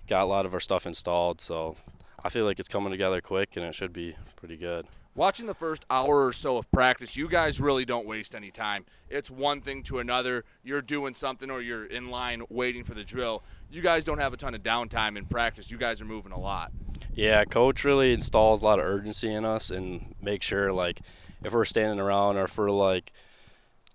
got 0.08 0.24
a 0.24 0.26
lot 0.26 0.46
of 0.46 0.54
our 0.54 0.60
stuff 0.60 0.86
installed, 0.86 1.40
so 1.40 1.78
I 2.24 2.30
feel 2.30 2.46
like 2.46 2.60
it's 2.60 2.70
coming 2.70 2.92
together 2.92 3.22
quick 3.22 3.58
and 3.58 3.66
it 3.66 3.74
should 3.74 3.94
be 3.94 4.16
pretty 4.36 4.58
good. 4.58 4.86
Watching 5.14 5.46
the 5.46 5.54
first 5.54 5.86
hour 5.90 6.26
or 6.26 6.32
so 6.32 6.58
of 6.58 6.72
practice, 6.72 7.18
you 7.18 7.28
guys 7.28 7.60
really 7.60 7.84
don't 7.84 8.06
waste 8.06 8.34
any 8.34 8.50
time. 8.50 8.86
It's 9.10 9.30
one 9.30 9.60
thing 9.60 9.84
to 9.84 10.00
another. 10.00 10.46
You're 10.64 10.82
doing 10.82 11.14
something 11.14 11.50
or 11.52 11.62
you're 11.62 11.86
in 11.86 12.10
line 12.10 12.44
waiting 12.50 12.84
for 12.84 12.94
the 12.94 13.04
drill. 13.04 13.44
You 13.70 13.82
guys 13.82 14.06
don't 14.06 14.20
have 14.20 14.34
a 14.34 14.38
ton 14.38 14.56
of 14.56 14.64
downtime 14.64 15.18
in 15.18 15.26
practice. 15.26 15.70
You 15.70 15.78
guys 15.78 16.00
are 16.00 16.06
moving 16.06 16.32
a 16.32 16.40
lot. 16.40 16.72
Yeah, 17.14 17.44
coach 17.44 17.84
really 17.84 18.14
installs 18.14 18.62
a 18.62 18.66
lot 18.66 18.80
of 18.80 18.86
urgency 18.86 19.34
in 19.34 19.44
us 19.44 19.70
and 19.70 20.16
make 20.22 20.44
sure 20.44 20.72
like 20.72 21.02
if 21.44 21.52
we're 21.52 21.66
standing 21.66 22.00
around 22.00 22.38
or 22.38 22.46
if 22.46 22.58
we're 22.58 22.72
like 22.72 23.12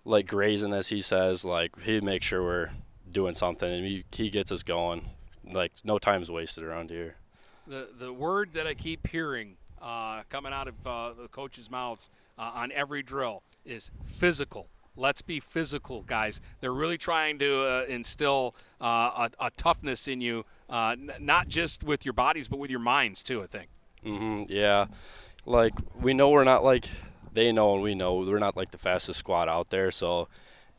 like 0.04 0.26
grazing 0.26 0.74
as 0.74 0.88
he 0.88 1.00
says, 1.00 1.44
like 1.44 1.80
he 1.80 2.00
makes 2.00 2.26
sure 2.26 2.42
we're 2.42 2.70
doing 3.10 3.34
something 3.34 3.72
and 3.72 3.86
he, 3.86 4.04
he 4.12 4.28
gets 4.28 4.52
us 4.52 4.62
going. 4.62 5.08
Like 5.50 5.72
no 5.82 5.98
time's 5.98 6.30
wasted 6.30 6.64
around 6.64 6.90
here. 6.90 7.16
The 7.66 7.88
the 7.98 8.12
word 8.12 8.52
that 8.54 8.66
I 8.66 8.74
keep 8.74 9.08
hearing 9.08 9.56
uh, 9.80 10.22
coming 10.28 10.52
out 10.52 10.68
of 10.68 10.86
uh, 10.86 11.12
the 11.20 11.28
coach's 11.28 11.70
mouths 11.70 12.10
uh, 12.38 12.52
on 12.54 12.72
every 12.72 13.02
drill 13.02 13.42
is 13.64 13.90
physical. 14.04 14.68
Let's 14.98 15.20
be 15.20 15.40
physical, 15.40 16.02
guys. 16.02 16.40
They're 16.60 16.72
really 16.72 16.96
trying 16.96 17.38
to 17.40 17.62
uh, 17.62 17.84
instill 17.86 18.54
uh, 18.80 19.28
a, 19.40 19.46
a, 19.46 19.50
toughness 19.50 20.08
in 20.08 20.22
you, 20.22 20.46
uh, 20.70 20.96
n- 20.98 21.12
not 21.20 21.48
just 21.48 21.84
with 21.84 22.06
your 22.06 22.14
bodies, 22.14 22.48
but 22.48 22.58
with 22.58 22.70
your 22.70 22.80
minds 22.80 23.22
too. 23.22 23.42
I 23.42 23.46
think. 23.46 23.68
Mm-hmm. 24.04 24.50
Yeah, 24.50 24.86
like 25.44 25.74
we 26.00 26.14
know 26.14 26.30
we're 26.30 26.44
not 26.44 26.64
like 26.64 26.88
they 27.36 27.52
know 27.52 27.74
and 27.74 27.82
we 27.82 27.94
know 27.94 28.16
we're 28.16 28.38
not 28.38 28.56
like 28.56 28.70
the 28.70 28.78
fastest 28.78 29.18
squad 29.18 29.48
out 29.48 29.68
there. 29.68 29.90
So, 29.90 30.28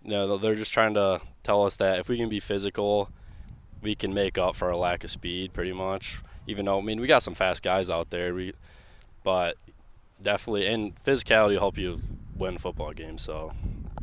you 0.03 0.11
know, 0.11 0.37
they're 0.37 0.55
just 0.55 0.73
trying 0.73 0.95
to 0.95 1.21
tell 1.43 1.63
us 1.63 1.77
that 1.77 1.99
if 1.99 2.09
we 2.09 2.17
can 2.17 2.29
be 2.29 2.39
physical, 2.39 3.11
we 3.81 3.93
can 3.93 4.13
make 4.13 4.37
up 4.37 4.55
for 4.55 4.67
our 4.69 4.75
lack 4.75 5.03
of 5.03 5.11
speed, 5.11 5.53
pretty 5.53 5.73
much. 5.73 6.19
Even 6.47 6.65
though 6.65 6.79
I 6.79 6.81
mean 6.81 6.99
we 6.99 7.07
got 7.07 7.23
some 7.23 7.35
fast 7.35 7.61
guys 7.61 7.89
out 7.89 8.09
there, 8.09 8.33
we 8.33 8.53
but 9.23 9.57
definitely 10.21 10.67
and 10.67 10.95
physicality 11.03 11.51
will 11.51 11.59
help 11.59 11.77
you 11.77 11.99
win 12.35 12.57
football 12.57 12.91
games. 12.91 13.21
So 13.21 13.53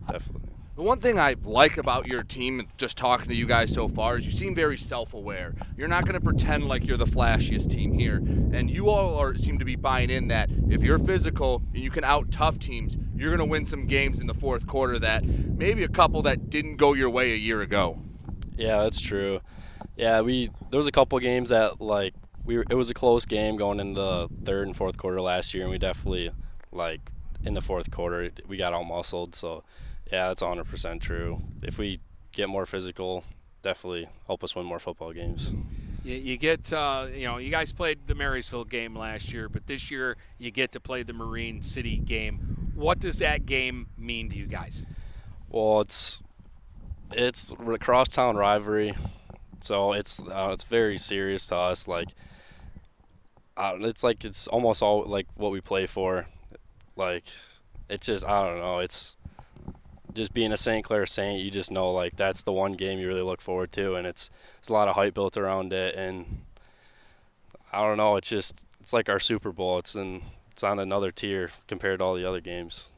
definitely. 0.08 0.50
The 0.76 0.82
one 0.82 0.98
thing 0.98 1.20
I 1.20 1.36
like 1.44 1.78
about 1.78 2.08
your 2.08 2.24
team, 2.24 2.66
just 2.78 2.96
talking 2.96 3.28
to 3.28 3.34
you 3.34 3.46
guys 3.46 3.72
so 3.72 3.86
far, 3.86 4.18
is 4.18 4.26
you 4.26 4.32
seem 4.32 4.56
very 4.56 4.76
self-aware. 4.76 5.54
You're 5.76 5.86
not 5.86 6.04
going 6.04 6.14
to 6.14 6.20
pretend 6.20 6.66
like 6.66 6.84
you're 6.84 6.96
the 6.96 7.04
flashiest 7.04 7.70
team 7.70 7.92
here, 7.92 8.16
and 8.16 8.68
you 8.68 8.88
all 8.88 9.16
are, 9.16 9.36
seem 9.36 9.60
to 9.60 9.64
be 9.64 9.76
buying 9.76 10.10
in 10.10 10.26
that 10.28 10.50
if 10.68 10.82
you're 10.82 10.98
physical 10.98 11.62
and 11.72 11.80
you 11.80 11.92
can 11.92 12.02
out 12.02 12.32
tough 12.32 12.58
teams, 12.58 12.96
you're 13.14 13.28
going 13.28 13.38
to 13.38 13.44
win 13.44 13.64
some 13.64 13.86
games 13.86 14.18
in 14.18 14.26
the 14.26 14.34
fourth 14.34 14.66
quarter 14.66 14.98
that 14.98 15.24
maybe 15.24 15.84
a 15.84 15.88
couple 15.88 16.22
that 16.22 16.50
didn't 16.50 16.74
go 16.74 16.92
your 16.92 17.08
way 17.08 17.30
a 17.30 17.36
year 17.36 17.62
ago. 17.62 18.02
Yeah, 18.56 18.82
that's 18.82 19.00
true. 19.00 19.42
Yeah, 19.96 20.22
we 20.22 20.50
there 20.70 20.78
was 20.78 20.88
a 20.88 20.92
couple 20.92 21.16
games 21.20 21.50
that 21.50 21.80
like 21.80 22.14
we 22.44 22.56
were, 22.58 22.64
it 22.68 22.74
was 22.74 22.90
a 22.90 22.94
close 22.94 23.24
game 23.24 23.56
going 23.56 23.80
into 23.80 24.00
the 24.00 24.28
third 24.44 24.66
and 24.66 24.76
fourth 24.76 24.98
quarter 24.98 25.20
last 25.20 25.54
year, 25.54 25.64
and 25.64 25.70
we 25.70 25.78
definitely 25.78 26.30
like 26.72 27.10
in 27.44 27.54
the 27.54 27.62
fourth 27.62 27.90
quarter 27.90 28.30
we 28.46 28.56
got 28.56 28.72
all 28.72 28.84
muscled. 28.84 29.34
So 29.34 29.64
yeah, 30.12 30.28
that's 30.28 30.42
100% 30.42 31.00
true. 31.00 31.42
If 31.62 31.78
we 31.78 32.00
get 32.32 32.48
more 32.48 32.66
physical, 32.66 33.24
definitely 33.62 34.08
help 34.26 34.44
us 34.44 34.54
win 34.54 34.66
more 34.66 34.78
football 34.78 35.12
games. 35.12 35.52
You, 36.04 36.16
you 36.16 36.36
get, 36.36 36.72
uh, 36.72 37.06
you 37.12 37.26
know, 37.26 37.38
you 37.38 37.50
guys 37.50 37.72
played 37.72 38.06
the 38.06 38.14
Marysville 38.14 38.64
game 38.64 38.94
last 38.96 39.32
year, 39.32 39.48
but 39.48 39.66
this 39.66 39.90
year 39.90 40.16
you 40.38 40.50
get 40.50 40.72
to 40.72 40.80
play 40.80 41.02
the 41.02 41.14
Marine 41.14 41.62
City 41.62 41.96
game. 41.96 42.72
What 42.74 42.98
does 42.98 43.18
that 43.20 43.46
game 43.46 43.88
mean 43.96 44.28
to 44.30 44.36
you 44.36 44.46
guys? 44.46 44.84
Well, 45.48 45.80
it's 45.80 46.22
it's 47.12 47.52
a 47.52 47.78
crosstown 47.78 48.36
rivalry, 48.36 48.94
so 49.60 49.92
it's 49.92 50.20
uh, 50.22 50.50
it's 50.52 50.64
very 50.64 50.98
serious 50.98 51.46
to 51.46 51.56
us. 51.56 51.86
Like, 51.86 52.08
uh, 53.56 53.76
it's 53.80 54.02
like 54.02 54.24
it's 54.24 54.46
almost 54.48 54.82
all 54.82 55.04
like 55.04 55.26
what 55.36 55.52
we 55.52 55.60
play 55.60 55.86
for. 55.86 56.26
Like, 56.96 57.24
it's 57.88 58.06
just 58.06 58.24
I 58.24 58.38
don't 58.38 58.58
know. 58.58 58.78
It's 58.78 59.16
just 60.14 60.32
being 60.32 60.52
a 60.52 60.56
St. 60.56 60.84
Clair 60.84 61.06
Saint, 61.06 61.42
you 61.42 61.50
just 61.50 61.70
know 61.70 61.90
like 61.92 62.16
that's 62.16 62.44
the 62.44 62.52
one 62.52 62.72
game 62.72 62.98
you 62.98 63.08
really 63.08 63.22
look 63.22 63.40
forward 63.40 63.70
to, 63.72 63.94
and 63.94 64.06
it's 64.06 64.30
it's 64.58 64.68
a 64.68 64.72
lot 64.72 64.88
of 64.88 64.94
hype 64.94 65.14
built 65.14 65.36
around 65.36 65.72
it, 65.72 65.94
and 65.96 66.42
I 67.72 67.80
don't 67.80 67.96
know. 67.96 68.16
It's 68.16 68.28
just 68.28 68.64
it's 68.80 68.92
like 68.92 69.08
our 69.08 69.18
Super 69.18 69.52
Bowl. 69.52 69.78
It's 69.78 69.94
in 69.94 70.22
it's 70.50 70.62
on 70.62 70.78
another 70.78 71.10
tier 71.10 71.50
compared 71.66 71.98
to 71.98 72.04
all 72.04 72.14
the 72.14 72.24
other 72.24 72.40
games. 72.40 72.90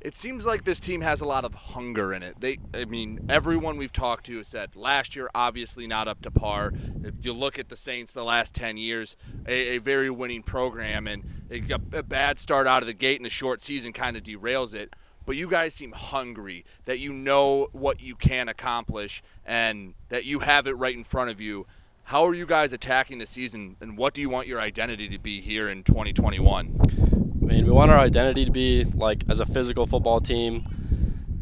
It 0.00 0.14
seems 0.14 0.46
like 0.46 0.64
this 0.64 0.80
team 0.80 1.02
has 1.02 1.20
a 1.20 1.26
lot 1.26 1.44
of 1.44 1.52
hunger 1.52 2.14
in 2.14 2.22
it. 2.22 2.40
They, 2.40 2.58
I 2.72 2.86
mean, 2.86 3.26
everyone 3.28 3.76
we've 3.76 3.92
talked 3.92 4.26
to 4.26 4.38
has 4.38 4.48
said 4.48 4.74
last 4.74 5.14
year 5.14 5.28
obviously 5.34 5.86
not 5.86 6.08
up 6.08 6.22
to 6.22 6.30
par. 6.30 6.72
If 7.04 7.14
you 7.22 7.34
look 7.34 7.58
at 7.58 7.68
the 7.68 7.76
Saints 7.76 8.14
the 8.14 8.24
last 8.24 8.54
ten 8.54 8.78
years, 8.78 9.16
a, 9.46 9.76
a 9.76 9.78
very 9.78 10.08
winning 10.08 10.42
program, 10.42 11.06
and 11.06 11.24
a, 11.50 11.62
a 11.98 12.02
bad 12.02 12.38
start 12.38 12.66
out 12.66 12.82
of 12.82 12.86
the 12.86 12.94
gate 12.94 13.20
in 13.20 13.26
a 13.26 13.30
short 13.30 13.60
season 13.60 13.92
kind 13.92 14.16
of 14.16 14.22
derails 14.22 14.74
it 14.74 14.94
but 15.26 15.36
you 15.36 15.48
guys 15.48 15.74
seem 15.74 15.92
hungry 15.92 16.64
that 16.86 16.98
you 16.98 17.12
know 17.12 17.68
what 17.70 18.00
you 18.00 18.16
can 18.16 18.48
accomplish 18.48 19.22
and 19.44 19.94
that 20.08 20.24
you 20.24 20.40
have 20.40 20.66
it 20.66 20.72
right 20.72 20.96
in 20.96 21.04
front 21.04 21.30
of 21.30 21.40
you. 21.40 21.66
How 22.04 22.26
are 22.26 22.34
you 22.34 22.46
guys 22.46 22.72
attacking 22.72 23.18
the 23.18 23.26
season, 23.26 23.76
and 23.80 23.96
what 23.96 24.14
do 24.14 24.20
you 24.20 24.28
want 24.28 24.48
your 24.48 24.60
identity 24.60 25.08
to 25.08 25.18
be 25.20 25.40
here 25.40 25.68
in 25.68 25.84
2021? 25.84 27.19
I 27.42 27.44
mean, 27.44 27.64
we 27.64 27.72
want 27.72 27.90
our 27.90 27.98
identity 27.98 28.44
to 28.44 28.50
be 28.50 28.84
like 28.84 29.24
as 29.28 29.40
a 29.40 29.46
physical 29.46 29.86
football 29.86 30.20
team. 30.20 30.66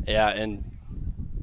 Yeah, 0.06 0.28
and 0.28 0.64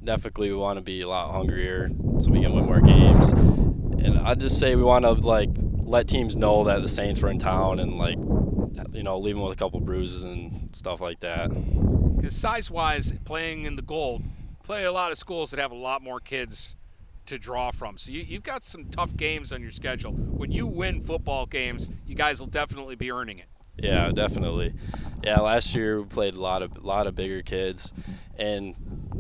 definitely 0.03 0.49
we 0.49 0.55
want 0.55 0.77
to 0.77 0.81
be 0.81 1.01
a 1.01 1.07
lot 1.07 1.31
hungrier 1.31 1.89
so 2.19 2.31
we 2.31 2.41
can 2.41 2.53
win 2.53 2.65
more 2.65 2.81
games. 2.81 3.31
And 3.31 4.17
I'd 4.19 4.39
just 4.39 4.59
say 4.59 4.75
we 4.75 4.83
want 4.83 5.03
to 5.03 5.11
like 5.11 5.49
let 5.55 6.07
teams 6.07 6.35
know 6.35 6.63
that 6.63 6.81
the 6.81 6.87
Saints 6.87 7.21
were 7.21 7.29
in 7.29 7.39
town 7.39 7.79
and 7.79 7.97
like 7.97 8.17
you 8.93 9.03
know 9.03 9.17
leave 9.19 9.35
them 9.35 9.43
with 9.43 9.53
a 9.53 9.55
couple 9.55 9.79
bruises 9.81 10.23
and 10.23 10.69
stuff 10.75 11.01
like 11.01 11.19
that. 11.19 11.49
Because 12.15 12.35
size-wise, 12.35 13.13
playing 13.25 13.65
in 13.65 13.75
the 13.75 13.81
gold, 13.81 14.23
play 14.63 14.85
a 14.85 14.91
lot 14.91 15.11
of 15.11 15.17
schools 15.17 15.51
that 15.51 15.59
have 15.59 15.71
a 15.71 15.75
lot 15.75 16.01
more 16.01 16.19
kids 16.19 16.75
to 17.25 17.37
draw 17.37 17.71
from. 17.71 17.97
So 17.97 18.11
you, 18.11 18.21
you've 18.21 18.43
got 18.43 18.63
some 18.63 18.85
tough 18.85 19.15
games 19.15 19.51
on 19.51 19.61
your 19.61 19.71
schedule. 19.71 20.11
When 20.11 20.51
you 20.51 20.65
win 20.65 21.01
football 21.01 21.45
games, 21.45 21.89
you 22.05 22.15
guys 22.15 22.39
will 22.39 22.47
definitely 22.47 22.95
be 22.95 23.11
earning 23.11 23.39
it. 23.39 23.47
Yeah, 23.77 24.11
definitely. 24.11 24.73
Yeah, 25.23 25.39
last 25.41 25.75
year 25.75 26.01
we 26.01 26.07
played 26.07 26.35
a 26.35 26.41
lot 26.41 26.61
of 26.61 26.83
lot 26.83 27.07
of 27.07 27.15
bigger 27.15 27.41
kids, 27.41 27.93
and 28.37 28.75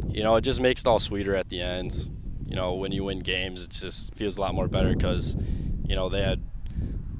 you 0.09 0.23
know 0.23 0.35
it 0.35 0.41
just 0.41 0.61
makes 0.61 0.81
it 0.81 0.87
all 0.87 0.99
sweeter 0.99 1.35
at 1.35 1.49
the 1.49 1.61
end. 1.61 2.11
You 2.45 2.55
know, 2.55 2.75
when 2.75 2.91
you 2.91 3.03
win 3.03 3.19
games, 3.19 3.63
it 3.63 3.71
just 3.71 4.13
feels 4.15 4.37
a 4.37 4.41
lot 4.41 4.53
more 4.53 4.67
better 4.67 4.93
because 4.95 5.35
you 5.87 5.95
know 5.95 6.09
they 6.09 6.21
had 6.21 6.41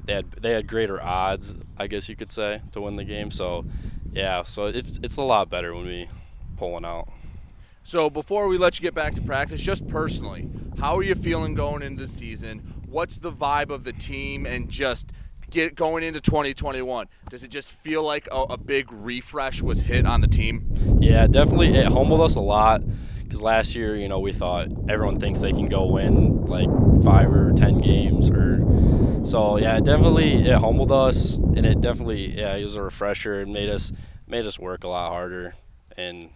they 0.06 0.14
had 0.14 0.30
they 0.32 0.52
had 0.52 0.66
greater 0.66 1.02
odds, 1.02 1.56
I 1.76 1.88
guess 1.88 2.08
you 2.08 2.16
could 2.16 2.32
say, 2.32 2.62
to 2.72 2.80
win 2.80 2.96
the 2.96 3.04
game. 3.04 3.30
So 3.30 3.66
yeah, 4.12 4.42
so 4.44 4.66
it's 4.66 4.98
it's 5.02 5.16
a 5.16 5.22
lot 5.22 5.50
better 5.50 5.74
when 5.74 5.84
we 5.84 6.08
pulling 6.56 6.84
out. 6.84 7.08
So 7.84 8.10
before 8.10 8.48
we 8.48 8.58
let 8.58 8.78
you 8.78 8.82
get 8.82 8.94
back 8.94 9.14
to 9.14 9.20
practice, 9.20 9.60
just 9.60 9.86
personally, 9.86 10.48
how 10.78 10.96
are 10.96 11.02
you 11.04 11.14
feeling 11.14 11.54
going 11.54 11.82
into 11.82 12.02
the 12.02 12.08
season? 12.08 12.58
What's 12.88 13.18
the 13.18 13.30
vibe 13.30 13.70
of 13.70 13.84
the 13.84 13.92
team 13.92 14.46
and 14.46 14.68
just 14.68 15.12
get 15.50 15.74
going 15.74 16.04
into 16.04 16.20
2021? 16.20 17.06
Does 17.28 17.42
it 17.42 17.50
just 17.50 17.72
feel 17.72 18.02
like 18.02 18.28
a, 18.32 18.42
a 18.42 18.56
big 18.56 18.90
refresh 18.92 19.62
was 19.62 19.80
hit 19.82 20.06
on 20.06 20.20
the 20.20 20.28
team? 20.28 20.98
Yeah, 21.00 21.26
definitely. 21.26 21.68
It 21.68 21.86
humbled 21.86 22.20
us 22.20 22.36
a 22.36 22.40
lot 22.40 22.82
because 23.22 23.42
last 23.42 23.74
year, 23.74 23.96
you 23.96 24.08
know, 24.08 24.20
we 24.20 24.32
thought 24.32 24.68
everyone 24.88 25.18
thinks 25.18 25.40
they 25.40 25.52
can 25.52 25.68
go 25.68 25.86
win 25.86 26.44
like 26.46 26.68
five 27.02 27.32
or 27.32 27.52
ten 27.52 27.78
games, 27.78 28.30
or 28.30 28.64
so. 29.24 29.58
Yeah, 29.58 29.76
it 29.78 29.84
definitely 29.84 30.34
it 30.34 30.58
humbled 30.58 30.92
us, 30.92 31.36
and 31.38 31.66
it 31.66 31.80
definitely 31.80 32.38
yeah, 32.38 32.54
it 32.56 32.64
was 32.64 32.76
a 32.76 32.82
refresher. 32.82 33.42
It 33.42 33.48
made 33.48 33.68
us 33.68 33.92
made 34.26 34.46
us 34.46 34.58
work 34.58 34.84
a 34.84 34.88
lot 34.88 35.10
harder, 35.10 35.54
and 35.96 36.30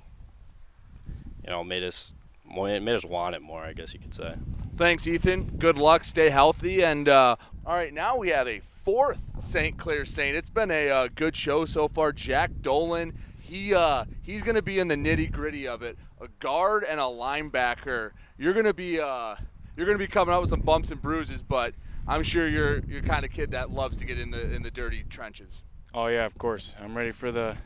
you 1.44 1.50
know, 1.50 1.64
made 1.64 1.84
us 1.84 2.12
made 2.54 2.88
us 2.88 3.04
want 3.04 3.34
it 3.34 3.42
more. 3.42 3.62
I 3.62 3.72
guess 3.72 3.94
you 3.94 4.00
could 4.00 4.14
say. 4.14 4.34
Thanks, 4.76 5.06
Ethan. 5.06 5.56
Good 5.58 5.78
luck. 5.78 6.04
Stay 6.04 6.30
healthy. 6.30 6.82
And 6.82 7.08
uh, 7.08 7.36
all 7.66 7.74
right, 7.74 7.92
now 7.92 8.16
we 8.16 8.30
have 8.30 8.48
a 8.48 8.60
fourth 8.60 9.20
St. 9.40 9.76
Clair 9.76 10.04
Saint. 10.04 10.36
It's 10.36 10.50
been 10.50 10.70
a 10.70 10.88
uh, 10.88 11.08
good 11.14 11.36
show 11.36 11.64
so 11.64 11.88
far. 11.88 12.12
Jack 12.12 12.50
Dolan. 12.62 13.14
He 13.42 13.74
uh, 13.74 14.04
he's 14.22 14.42
going 14.42 14.54
to 14.54 14.62
be 14.62 14.78
in 14.78 14.88
the 14.88 14.94
nitty 14.94 15.30
gritty 15.30 15.66
of 15.66 15.82
it. 15.82 15.98
A 16.20 16.28
guard 16.38 16.84
and 16.84 17.00
a 17.00 17.04
linebacker. 17.04 18.12
You're 18.38 18.52
going 18.52 18.66
to 18.66 18.74
be 18.74 19.00
uh, 19.00 19.36
you're 19.76 19.86
going 19.86 19.98
to 19.98 20.04
be 20.04 20.10
coming 20.10 20.32
out 20.32 20.40
with 20.40 20.50
some 20.50 20.60
bumps 20.60 20.90
and 20.90 21.02
bruises, 21.02 21.42
but 21.42 21.74
I'm 22.06 22.22
sure 22.22 22.48
you're 22.48 22.78
you're 22.80 23.02
kind 23.02 23.24
of 23.24 23.32
kid 23.32 23.50
that 23.50 23.70
loves 23.70 23.98
to 23.98 24.04
get 24.04 24.18
in 24.18 24.30
the 24.30 24.52
in 24.52 24.62
the 24.62 24.70
dirty 24.70 25.04
trenches. 25.04 25.64
Oh 25.92 26.06
yeah, 26.06 26.24
of 26.24 26.38
course. 26.38 26.76
I'm 26.80 26.96
ready 26.96 27.10
for 27.10 27.32
the 27.32 27.56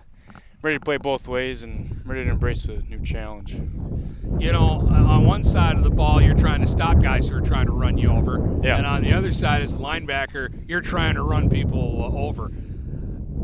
ready 0.65 0.79
to 0.79 0.85
play 0.85 0.97
both 0.97 1.29
ways 1.29 1.63
and 1.63 2.01
ready 2.07 2.25
to 2.25 2.31
embrace 2.31 2.65
a 2.65 2.79
new 2.79 2.99
challenge. 3.05 3.53
You 3.53 4.51
know, 4.51 4.89
on 4.91 5.27
one 5.27 5.45
side 5.45 5.77
of 5.77 5.85
the 5.85 5.91
ball, 5.91 6.23
you're 6.23 6.35
trying 6.35 6.63
to 6.63 6.67
stop 6.67 7.03
guys 7.03 7.29
who 7.29 7.37
are 7.37 7.43
trying 7.43 7.67
to 7.67 7.73
run 7.73 7.99
you 7.99 8.11
over, 8.11 8.59
yeah. 8.63 8.79
and 8.79 8.87
on 8.87 9.03
the 9.03 9.13
other 9.13 9.31
side, 9.31 9.61
as 9.61 9.75
a 9.75 9.79
linebacker, 9.79 10.67
you're 10.67 10.81
trying 10.81 11.17
to 11.17 11.23
run 11.23 11.51
people 11.51 12.03
uh, 12.03 12.19
over. 12.19 12.51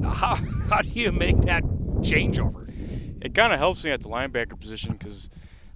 How 0.02 0.34
how 0.70 0.80
do 0.80 0.88
you 0.88 1.12
make 1.12 1.42
that 1.42 1.62
changeover? 2.00 2.66
It 3.22 3.34
kind 3.34 3.52
of 3.52 3.58
helps 3.58 3.84
me 3.84 3.90
at 3.90 4.00
the 4.00 4.08
linebacker 4.08 4.58
position 4.58 4.94
because 4.94 5.28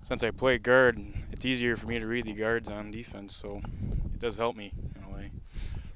since 0.02 0.24
I 0.24 0.30
play 0.30 0.56
guard, 0.56 0.98
it's 1.30 1.44
easier 1.44 1.76
for 1.76 1.86
me 1.86 1.98
to 1.98 2.06
read 2.06 2.24
the 2.24 2.32
guards 2.32 2.70
on 2.70 2.90
defense, 2.90 3.36
so 3.36 3.60
it 4.14 4.18
does 4.18 4.38
help 4.38 4.56
me 4.56 4.72
in 4.72 4.78
a 4.78 4.78
way. 4.78 4.93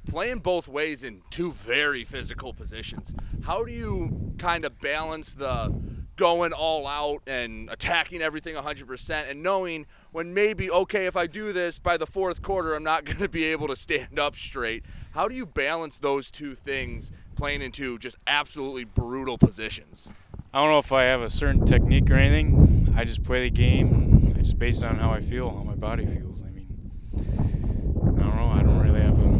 Playing 0.09 0.39
both 0.39 0.69
ways 0.69 1.05
in 1.05 1.23
two 1.31 1.53
very 1.53 2.03
physical 2.03 2.55
positions, 2.55 3.13
how 3.45 3.65
do 3.65 3.73
you 3.73 4.35
kind 4.39 4.65
of 4.65 4.79
balance 4.81 5.35
the 5.35 5.73
going 6.17 6.53
all 6.53 6.87
out 6.87 7.23
and 7.27 7.71
attacking 7.71 8.21
everything 8.21 8.55
100% 8.55 9.31
and 9.31 9.43
knowing 9.43 9.87
when 10.11 10.35
maybe, 10.35 10.71
okay, 10.71 11.07
if 11.07 11.17
I 11.17 11.27
do 11.27 11.53
this 11.53 11.79
by 11.79 11.97
the 11.97 12.07
fourth 12.07 12.43
quarter, 12.43 12.75
I'm 12.75 12.83
not 12.83 13.05
going 13.07 13.19
to 13.19 13.29
be 13.29 13.45
able 13.45 13.69
to 13.69 13.77
stand 13.77 14.19
up 14.19 14.35
straight? 14.35 14.85
How 15.13 15.29
do 15.29 15.37
you 15.37 15.47
balance 15.47 15.99
those 15.99 16.31
two 16.31 16.55
things 16.55 17.11
playing 17.37 17.63
into 17.63 17.99
just 17.99 18.17
absolutely 18.27 18.85
brutal 18.85 19.39
positions? 19.39 20.09
I 20.53 20.63
don't 20.63 20.73
know 20.73 20.79
if 20.79 20.93
I 20.93 21.05
have 21.05 21.21
a 21.21 21.31
certain 21.31 21.65
technique 21.65 22.11
or 22.11 22.15
anything. 22.15 22.93
I 22.97 23.05
just 23.05 23.23
play 23.23 23.49
the 23.49 23.51
game. 23.51 24.35
Just 24.39 24.59
based 24.59 24.83
on 24.83 24.97
how 24.97 25.11
I 25.11 25.21
feel, 25.21 25.51
how 25.51 25.63
my 25.63 25.75
body 25.75 26.07
feels. 26.07 26.43
I 26.43 26.51
mean, 26.51 26.91
I 27.15 28.23
don't 28.23 28.37
know. 28.37 28.49
I 28.49 28.63
don't 28.63 28.81
really 28.81 29.01
have 29.01 29.19
a 29.19 29.39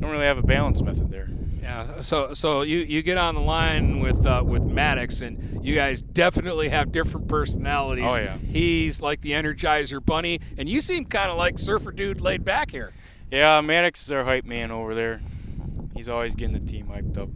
don't 0.00 0.10
really 0.10 0.24
have 0.24 0.38
a 0.38 0.42
balance 0.42 0.82
method 0.82 1.10
there. 1.10 1.28
Yeah. 1.62 2.00
So 2.00 2.34
so 2.34 2.62
you, 2.62 2.78
you 2.78 3.02
get 3.02 3.18
on 3.18 3.34
the 3.34 3.40
line 3.40 4.00
with 4.00 4.26
uh, 4.26 4.42
with 4.44 4.62
Maddox, 4.62 5.20
and 5.20 5.64
you 5.64 5.74
guys 5.74 6.02
definitely 6.02 6.70
have 6.70 6.90
different 6.90 7.28
personalities. 7.28 8.10
Oh 8.10 8.20
yeah. 8.20 8.36
He's 8.38 9.02
like 9.02 9.20
the 9.20 9.32
Energizer 9.32 10.04
Bunny, 10.04 10.40
and 10.56 10.68
you 10.68 10.80
seem 10.80 11.04
kind 11.04 11.30
of 11.30 11.36
like 11.36 11.58
Surfer 11.58 11.92
Dude, 11.92 12.20
laid 12.20 12.44
back 12.44 12.70
here. 12.70 12.92
Yeah, 13.30 13.60
Maddox 13.60 14.02
is 14.02 14.10
our 14.10 14.24
hype 14.24 14.44
man 14.44 14.70
over 14.70 14.94
there. 14.94 15.20
He's 15.94 16.08
always 16.08 16.34
getting 16.34 16.54
the 16.54 16.70
team 16.70 16.86
hyped 16.86 17.18
up 17.18 17.28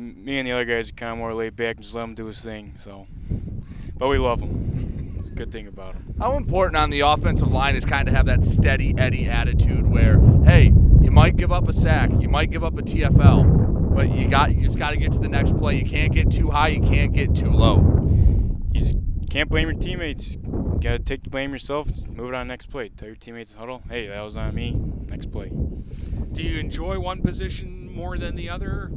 me 0.00 0.38
and 0.38 0.48
the 0.48 0.52
other 0.52 0.64
guys 0.64 0.90
are 0.90 0.94
kind 0.94 1.12
of 1.12 1.18
more 1.18 1.34
laid 1.34 1.56
back 1.56 1.76
and 1.76 1.84
just 1.84 1.94
let 1.94 2.04
him 2.04 2.14
do 2.14 2.26
his 2.26 2.40
thing. 2.40 2.74
So, 2.78 3.06
but 3.96 4.08
we 4.08 4.18
love 4.18 4.40
him. 4.40 5.16
It's 5.18 5.28
a 5.28 5.32
good 5.32 5.52
thing 5.52 5.66
about 5.66 5.94
him. 5.94 6.14
How 6.18 6.36
important 6.36 6.76
on 6.76 6.90
the 6.90 7.00
offensive 7.00 7.52
line 7.52 7.76
is 7.76 7.84
kind 7.84 8.08
of 8.08 8.14
have 8.14 8.26
that 8.26 8.42
steady 8.42 8.94
Eddie 8.96 9.28
attitude 9.28 9.86
where, 9.86 10.18
hey, 10.44 10.72
you 11.10 11.14
might 11.14 11.36
give 11.36 11.50
up 11.50 11.66
a 11.66 11.72
sack, 11.72 12.08
you 12.20 12.28
might 12.28 12.52
give 12.52 12.62
up 12.62 12.78
a 12.78 12.82
TFL, 12.82 13.96
but 13.96 14.14
you 14.14 14.28
got 14.28 14.54
you 14.54 14.62
just 14.62 14.78
got 14.78 14.90
to 14.90 14.96
get 14.96 15.10
to 15.10 15.18
the 15.18 15.28
next 15.28 15.56
play. 15.56 15.76
You 15.76 15.84
can't 15.84 16.12
get 16.12 16.30
too 16.30 16.50
high, 16.50 16.68
you 16.68 16.80
can't 16.80 17.12
get 17.12 17.34
too 17.34 17.50
low. 17.50 17.78
You 18.70 18.78
just 18.78 18.96
can't 19.28 19.50
blame 19.50 19.68
your 19.68 19.76
teammates. 19.76 20.36
You 20.36 20.78
got 20.80 20.92
to 20.92 20.98
take 21.00 21.24
the 21.24 21.30
blame 21.30 21.50
yourself. 21.50 22.06
Move 22.06 22.28
it 22.28 22.34
on 22.36 22.46
next 22.46 22.66
play. 22.66 22.90
Tell 22.90 23.08
your 23.08 23.16
teammates 23.16 23.54
huddle, 23.54 23.82
hey, 23.90 24.06
that 24.06 24.20
was 24.20 24.36
on 24.36 24.54
me. 24.54 24.80
Next 25.08 25.32
play. 25.32 25.50
Do 26.30 26.44
you 26.44 26.60
enjoy 26.60 27.00
one 27.00 27.22
position 27.22 27.92
more 27.92 28.16
than 28.16 28.36
the 28.36 28.48
other? 28.48 28.92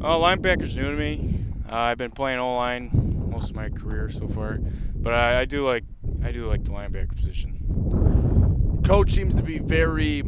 Uh, 0.00 0.16
linebacker's 0.16 0.74
new 0.74 0.90
to 0.90 0.96
me. 0.96 1.44
Uh, 1.70 1.76
I've 1.76 1.98
been 1.98 2.12
playing 2.12 2.38
O 2.38 2.56
line 2.56 3.28
most 3.30 3.50
of 3.50 3.56
my 3.56 3.68
career 3.68 4.08
so 4.08 4.26
far, 4.26 4.58
but 4.94 5.12
I, 5.12 5.42
I 5.42 5.44
do 5.44 5.66
like 5.66 5.84
I 6.24 6.32
do 6.32 6.48
like 6.48 6.64
the 6.64 6.70
linebacker 6.70 7.14
position. 7.14 8.80
Coach 8.86 9.12
seems 9.12 9.34
to 9.34 9.42
be 9.42 9.58
very 9.58 10.22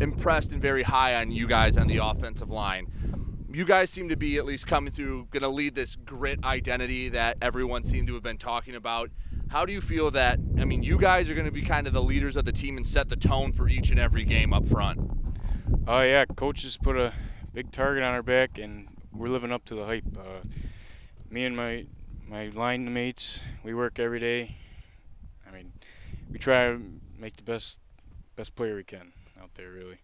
impressed 0.00 0.52
and 0.52 0.60
very 0.60 0.84
high 0.84 1.14
on 1.14 1.30
you 1.30 1.46
guys 1.46 1.76
on 1.76 1.86
the 1.86 1.98
offensive 1.98 2.50
line. 2.50 2.86
You 3.50 3.64
guys 3.64 3.90
seem 3.90 4.08
to 4.10 4.16
be 4.16 4.36
at 4.36 4.44
least 4.44 4.66
coming 4.66 4.92
through, 4.92 5.28
going 5.30 5.42
to 5.42 5.48
lead 5.48 5.74
this 5.74 5.96
grit 5.96 6.44
identity 6.44 7.08
that 7.08 7.38
everyone 7.40 7.82
seemed 7.82 8.06
to 8.08 8.14
have 8.14 8.22
been 8.22 8.38
talking 8.38 8.74
about. 8.74 9.10
How 9.48 9.64
do 9.64 9.72
you 9.72 9.80
feel 9.80 10.10
that? 10.10 10.38
I 10.58 10.64
mean, 10.64 10.82
you 10.82 10.98
guys 10.98 11.30
are 11.30 11.34
going 11.34 11.46
to 11.46 11.52
be 11.52 11.62
kind 11.62 11.86
of 11.86 11.94
the 11.94 12.02
leaders 12.02 12.36
of 12.36 12.44
the 12.44 12.52
team 12.52 12.76
and 12.76 12.86
set 12.86 13.08
the 13.08 13.16
tone 13.16 13.52
for 13.52 13.68
each 13.68 13.90
and 13.90 13.98
every 13.98 14.24
game 14.24 14.52
up 14.52 14.66
front. 14.66 15.00
Oh 15.86 16.02
yeah, 16.02 16.26
coaches 16.26 16.76
put 16.76 16.96
a 16.96 17.14
big 17.54 17.72
target 17.72 18.02
on 18.02 18.12
our 18.12 18.22
back, 18.22 18.58
and 18.58 18.88
we're 19.12 19.28
living 19.28 19.50
up 19.50 19.64
to 19.66 19.74
the 19.74 19.86
hype. 19.86 20.04
Uh, 20.16 20.46
me 21.30 21.44
and 21.46 21.56
my 21.56 21.86
my 22.26 22.48
line 22.48 22.92
mates, 22.92 23.40
we 23.64 23.72
work 23.72 23.98
every 23.98 24.20
day. 24.20 24.56
I 25.48 25.50
mean, 25.50 25.72
we 26.30 26.38
try 26.38 26.66
to 26.66 26.80
make 27.18 27.36
the 27.36 27.42
best 27.42 27.80
best 28.36 28.54
player 28.54 28.76
we 28.76 28.84
can 28.84 29.12
there, 29.58 29.70
really. 29.70 29.98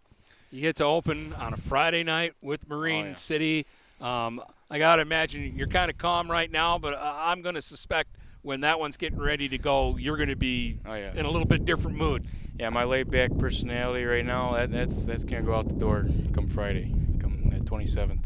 You 0.50 0.60
get 0.60 0.76
to 0.76 0.84
open 0.84 1.32
on 1.34 1.54
a 1.54 1.56
Friday 1.56 2.02
night 2.04 2.34
with 2.42 2.68
Marine 2.68 3.06
Oh, 3.06 3.08
yeah. 3.10 3.14
City. 3.14 3.66
Um, 4.00 4.40
I 4.70 4.78
got 4.78 4.96
to 4.96 5.02
imagine 5.02 5.54
you're 5.56 5.66
kind 5.68 5.90
of 5.90 5.96
calm 5.96 6.30
right 6.30 6.50
now, 6.50 6.78
but 6.78 6.98
I'm 7.00 7.40
going 7.42 7.54
to 7.54 7.62
suspect 7.62 8.10
when 8.42 8.60
that 8.60 8.78
one's 8.78 8.96
getting 8.96 9.18
ready 9.18 9.48
to 9.48 9.58
go, 9.58 9.96
you're 9.96 10.16
going 10.16 10.28
to 10.28 10.36
be 10.36 10.78
Oh, 10.84 10.94
yeah. 10.94 11.12
in 11.14 11.24
a 11.24 11.30
little 11.30 11.46
bit 11.46 11.64
different 11.64 11.96
mood. 11.96 12.26
Yeah, 12.58 12.68
my 12.70 12.84
laid 12.84 13.10
back 13.10 13.36
personality 13.38 14.04
right 14.04 14.24
now, 14.24 14.52
that, 14.54 14.70
that's 14.70 15.06
that's 15.06 15.24
gonna 15.24 15.42
go 15.42 15.56
out 15.56 15.66
the 15.68 15.74
door 15.74 16.06
come 16.32 16.46
Friday, 16.46 16.94
come 17.18 17.50
the 17.50 17.56
27th. 17.64 18.20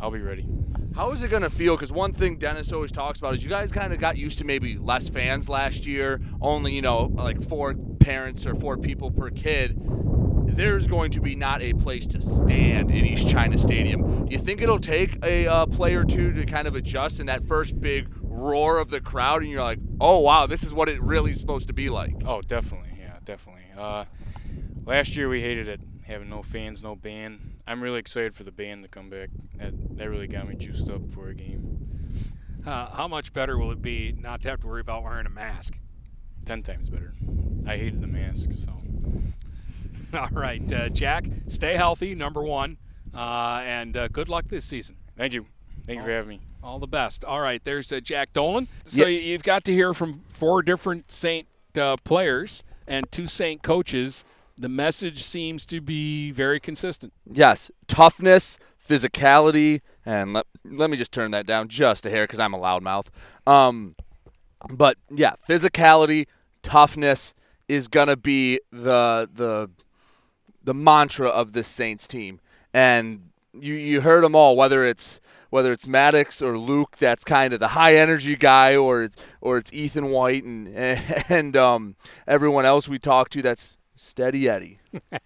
I'll 0.00 0.10
be 0.10 0.20
ready. 0.20 0.46
How 0.94 1.10
is 1.10 1.22
it 1.22 1.30
going 1.30 1.42
to 1.42 1.50
feel? 1.50 1.76
Because 1.76 1.92
one 1.92 2.12
thing 2.12 2.38
Dennis 2.38 2.72
always 2.72 2.92
talks 2.92 3.18
about 3.18 3.34
is 3.34 3.42
you 3.42 3.50
guys 3.50 3.72
kind 3.72 3.92
of 3.92 3.98
got 3.98 4.16
used 4.16 4.38
to 4.38 4.44
maybe 4.44 4.76
less 4.78 5.08
fans 5.08 5.48
last 5.48 5.86
year, 5.86 6.20
only, 6.40 6.74
you 6.74 6.82
know, 6.82 7.10
like 7.14 7.42
four 7.42 7.74
parents 7.74 8.46
or 8.46 8.54
four 8.54 8.76
people 8.76 9.10
per 9.10 9.30
kid. 9.30 9.76
there's 10.56 10.86
going 10.86 11.10
to 11.12 11.20
be 11.20 11.34
not 11.34 11.62
a 11.62 11.72
place 11.74 12.06
to 12.08 12.20
stand 12.20 12.90
in 12.90 13.04
East 13.04 13.28
China 13.28 13.58
Stadium. 13.58 14.26
Do 14.26 14.32
you 14.32 14.38
think 14.38 14.62
it'll 14.62 14.78
take 14.78 15.24
a 15.24 15.46
uh, 15.46 15.66
play 15.66 15.94
or 15.94 16.04
two 16.04 16.32
to 16.32 16.46
kind 16.46 16.66
of 16.66 16.74
adjust 16.74 17.20
in 17.20 17.26
that 17.26 17.44
first 17.44 17.80
big 17.80 18.08
roar 18.22 18.78
of 18.78 18.90
the 18.90 19.00
crowd, 19.00 19.42
and 19.42 19.50
you're 19.50 19.62
like, 19.62 19.78
oh 20.00 20.20
wow, 20.20 20.46
this 20.46 20.62
is 20.62 20.72
what 20.72 20.88
it 20.88 21.02
really 21.02 21.32
is 21.32 21.40
supposed 21.40 21.66
to 21.68 21.72
be 21.72 21.90
like? 21.90 22.14
Oh, 22.24 22.40
definitely, 22.40 22.90
yeah, 22.98 23.18
definitely. 23.24 23.64
Uh, 23.76 24.04
last 24.86 25.16
year 25.16 25.28
we 25.28 25.42
hated 25.42 25.68
it, 25.68 25.80
having 26.04 26.30
no 26.30 26.42
fans, 26.42 26.82
no 26.82 26.96
band. 26.96 27.57
I'm 27.68 27.82
really 27.82 27.98
excited 27.98 28.34
for 28.34 28.44
the 28.44 28.50
band 28.52 28.82
to 28.82 28.88
come 28.88 29.10
back. 29.10 29.28
That 29.58 29.72
that 29.98 30.08
really 30.08 30.26
got 30.26 30.48
me 30.48 30.54
juiced 30.56 30.88
up 30.88 31.10
for 31.12 31.28
a 31.28 31.34
game. 31.34 31.76
Uh, 32.66 32.86
how 32.90 33.06
much 33.08 33.32
better 33.32 33.58
will 33.58 33.70
it 33.70 33.80
be 33.82 34.12
not 34.18 34.42
to 34.42 34.48
have 34.50 34.60
to 34.60 34.66
worry 34.66 34.80
about 34.80 35.02
wearing 35.04 35.26
a 35.26 35.30
mask? 35.30 35.78
Ten 36.44 36.62
times 36.62 36.88
better. 36.88 37.12
I 37.66 37.76
hated 37.76 38.00
the 38.00 38.06
mask, 38.06 38.50
so. 38.52 38.72
All 40.18 40.28
right, 40.32 40.72
uh, 40.72 40.88
Jack, 40.88 41.26
stay 41.48 41.74
healthy, 41.74 42.14
number 42.14 42.42
one, 42.42 42.78
uh, 43.14 43.62
and 43.64 43.94
uh, 43.96 44.08
good 44.08 44.28
luck 44.30 44.46
this 44.48 44.64
season. 44.64 44.96
Thank 45.16 45.34
you. 45.34 45.44
Thank 45.86 45.98
you 45.98 46.04
for 46.04 46.10
having 46.10 46.28
me. 46.28 46.40
All 46.62 46.78
the 46.78 46.86
best. 46.88 47.24
All 47.24 47.40
right, 47.40 47.62
there's 47.62 47.92
uh, 47.92 48.00
Jack 48.00 48.32
Dolan. 48.32 48.68
So 48.84 49.02
Yeah. 49.06 49.18
you've 49.20 49.42
got 49.42 49.64
to 49.64 49.72
hear 49.72 49.92
from 49.92 50.22
four 50.28 50.62
different 50.62 51.10
Saint 51.12 51.46
uh, 51.76 51.96
players 51.98 52.64
and 52.86 53.10
two 53.12 53.26
Saint 53.26 53.62
coaches. 53.62 54.24
The 54.58 54.68
message 54.68 55.22
seems 55.22 55.64
to 55.66 55.80
be 55.80 56.30
very 56.32 56.58
consistent. 56.58 57.12
Yes, 57.24 57.70
toughness, 57.86 58.58
physicality, 58.86 59.82
and 60.04 60.32
let, 60.32 60.46
let 60.64 60.90
me 60.90 60.96
just 60.96 61.12
turn 61.12 61.30
that 61.30 61.46
down 61.46 61.68
just 61.68 62.04
a 62.04 62.10
hair 62.10 62.24
because 62.24 62.40
I'm 62.40 62.54
a 62.54 62.58
loudmouth. 62.58 63.06
Um, 63.46 63.94
but 64.68 64.96
yeah, 65.10 65.34
physicality, 65.48 66.26
toughness 66.62 67.34
is 67.68 67.86
gonna 67.86 68.16
be 68.16 68.60
the 68.72 69.28
the 69.32 69.70
the 70.62 70.74
mantra 70.74 71.28
of 71.28 71.52
this 71.52 71.68
Saints 71.68 72.08
team, 72.08 72.40
and 72.74 73.30
you 73.52 73.74
you 73.74 74.00
heard 74.00 74.24
them 74.24 74.34
all. 74.34 74.56
Whether 74.56 74.84
it's 74.84 75.20
whether 75.50 75.72
it's 75.72 75.86
Maddox 75.86 76.42
or 76.42 76.58
Luke, 76.58 76.96
that's 76.98 77.24
kind 77.24 77.54
of 77.54 77.60
the 77.60 77.68
high 77.68 77.94
energy 77.94 78.36
guy, 78.36 78.76
or 78.76 79.10
or 79.40 79.58
it's 79.58 79.72
Ethan 79.72 80.10
White 80.10 80.44
and 80.44 80.68
and 81.28 81.56
um, 81.56 81.96
everyone 82.26 82.64
else 82.64 82.88
we 82.88 82.98
talk 82.98 83.30
to. 83.30 83.42
That's 83.42 83.76
steady 83.98 84.48
Eddie. 84.48 84.78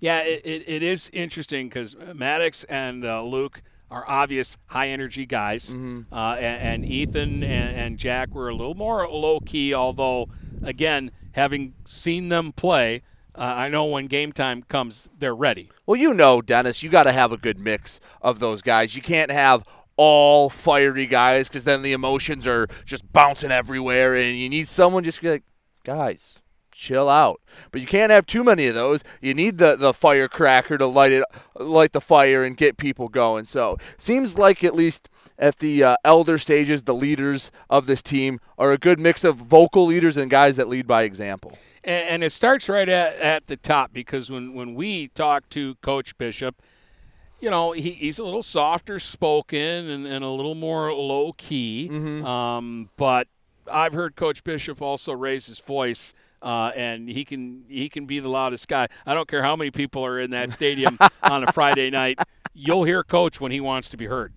Yeah, 0.00 0.20
it, 0.22 0.40
it, 0.44 0.68
it 0.68 0.82
is 0.82 1.10
interesting 1.12 1.68
because 1.68 1.94
Maddox 2.14 2.64
and 2.64 3.04
uh, 3.04 3.22
Luke 3.22 3.62
are 3.90 4.04
obvious 4.08 4.56
high 4.66 4.88
energy 4.88 5.26
guys, 5.26 5.70
Mm-hmm. 5.70 6.12
uh, 6.12 6.34
and, 6.36 6.82
and 6.84 6.90
Ethan 6.90 7.42
and, 7.42 7.76
and 7.76 7.98
Jack 7.98 8.34
were 8.34 8.48
a 8.48 8.54
little 8.54 8.74
more 8.74 9.06
low 9.08 9.38
key. 9.40 9.74
Although, 9.74 10.28
again, 10.62 11.10
having 11.32 11.74
seen 11.84 12.30
them 12.30 12.52
play, 12.52 13.02
uh, 13.34 13.40
I 13.56 13.68
know 13.68 13.84
when 13.84 14.06
game 14.06 14.32
time 14.32 14.62
comes, 14.62 15.08
they're 15.18 15.34
ready. 15.36 15.70
Well, 15.84 15.96
you 16.00 16.14
know, 16.14 16.40
Dennis, 16.40 16.82
you 16.82 16.88
got 16.90 17.04
to 17.04 17.12
have 17.12 17.32
a 17.32 17.36
good 17.36 17.58
mix 17.58 18.00
of 18.22 18.38
those 18.38 18.62
guys. 18.62 18.96
You 18.96 19.02
can't 19.02 19.30
have 19.30 19.62
all 19.96 20.48
fiery 20.50 21.06
guys 21.06 21.48
because 21.48 21.64
then 21.64 21.82
the 21.82 21.92
emotions 21.92 22.46
are 22.46 22.66
just 22.86 23.10
bouncing 23.12 23.50
everywhere, 23.50 24.16
and 24.16 24.36
you 24.36 24.48
need 24.48 24.68
someone 24.68 25.04
just 25.04 25.18
to 25.18 25.22
be 25.22 25.30
like, 25.30 25.44
guys, 25.84 26.38
chill 26.76 27.08
out. 27.08 27.40
But 27.70 27.80
you 27.80 27.86
can't 27.86 28.12
have 28.12 28.26
too 28.26 28.44
many 28.44 28.66
of 28.66 28.74
those. 28.74 29.02
You 29.20 29.34
need 29.34 29.58
the 29.58 29.76
the 29.76 29.92
firecracker 29.92 30.78
to 30.78 30.86
light 30.86 31.12
it, 31.12 31.24
light 31.58 31.92
the 31.92 32.00
fire 32.00 32.44
and 32.44 32.56
get 32.56 32.76
people 32.76 33.08
going. 33.08 33.46
So 33.46 33.78
seems 33.96 34.38
like 34.38 34.62
at 34.62 34.74
least 34.74 35.08
at 35.38 35.58
the 35.58 35.82
uh, 35.82 35.96
elder 36.04 36.38
stages, 36.38 36.82
the 36.82 36.94
leaders 36.94 37.50
of 37.68 37.86
this 37.86 38.02
team 38.02 38.40
are 38.58 38.72
a 38.72 38.78
good 38.78 39.00
mix 39.00 39.24
of 39.24 39.36
vocal 39.36 39.86
leaders 39.86 40.16
and 40.16 40.30
guys 40.30 40.56
that 40.56 40.68
lead 40.68 40.86
by 40.86 41.02
example. 41.02 41.58
And, 41.84 42.08
and 42.08 42.24
it 42.24 42.30
starts 42.30 42.68
right 42.68 42.88
at, 42.88 43.18
at 43.20 43.46
the 43.46 43.56
top 43.56 43.92
because 43.92 44.30
when, 44.30 44.54
when 44.54 44.74
we 44.74 45.08
talk 45.08 45.48
to 45.50 45.74
Coach 45.76 46.16
Bishop, 46.16 46.62
you 47.38 47.50
know, 47.50 47.72
he, 47.72 47.90
he's 47.90 48.18
a 48.18 48.24
little 48.24 48.42
softer 48.42 48.98
spoken 48.98 49.90
and, 49.90 50.06
and 50.06 50.24
a 50.24 50.30
little 50.30 50.54
more 50.54 50.92
low 50.92 51.32
key. 51.32 51.90
Um, 52.24 52.88
but 52.96 53.28
I've 53.70 53.92
heard 53.92 54.16
Coach 54.16 54.42
Bishop 54.42 54.80
also 54.80 55.12
raise 55.12 55.46
his 55.46 55.58
voice. 55.58 56.14
Uh, 56.46 56.70
and 56.76 57.08
he 57.08 57.24
can 57.24 57.64
he 57.68 57.88
can 57.88 58.06
be 58.06 58.20
the 58.20 58.28
loudest 58.28 58.68
guy. 58.68 58.86
I 59.04 59.14
don't 59.14 59.26
care 59.26 59.42
how 59.42 59.56
many 59.56 59.72
people 59.72 60.06
are 60.06 60.20
in 60.20 60.30
that 60.30 60.52
stadium 60.52 60.96
on 61.24 61.42
a 61.42 61.50
Friday 61.50 61.90
night. 61.90 62.20
You'll 62.54 62.84
hear 62.84 63.02
Coach 63.02 63.40
when 63.40 63.50
he 63.50 63.58
wants 63.58 63.88
to 63.88 63.96
be 63.96 64.06
heard. 64.06 64.32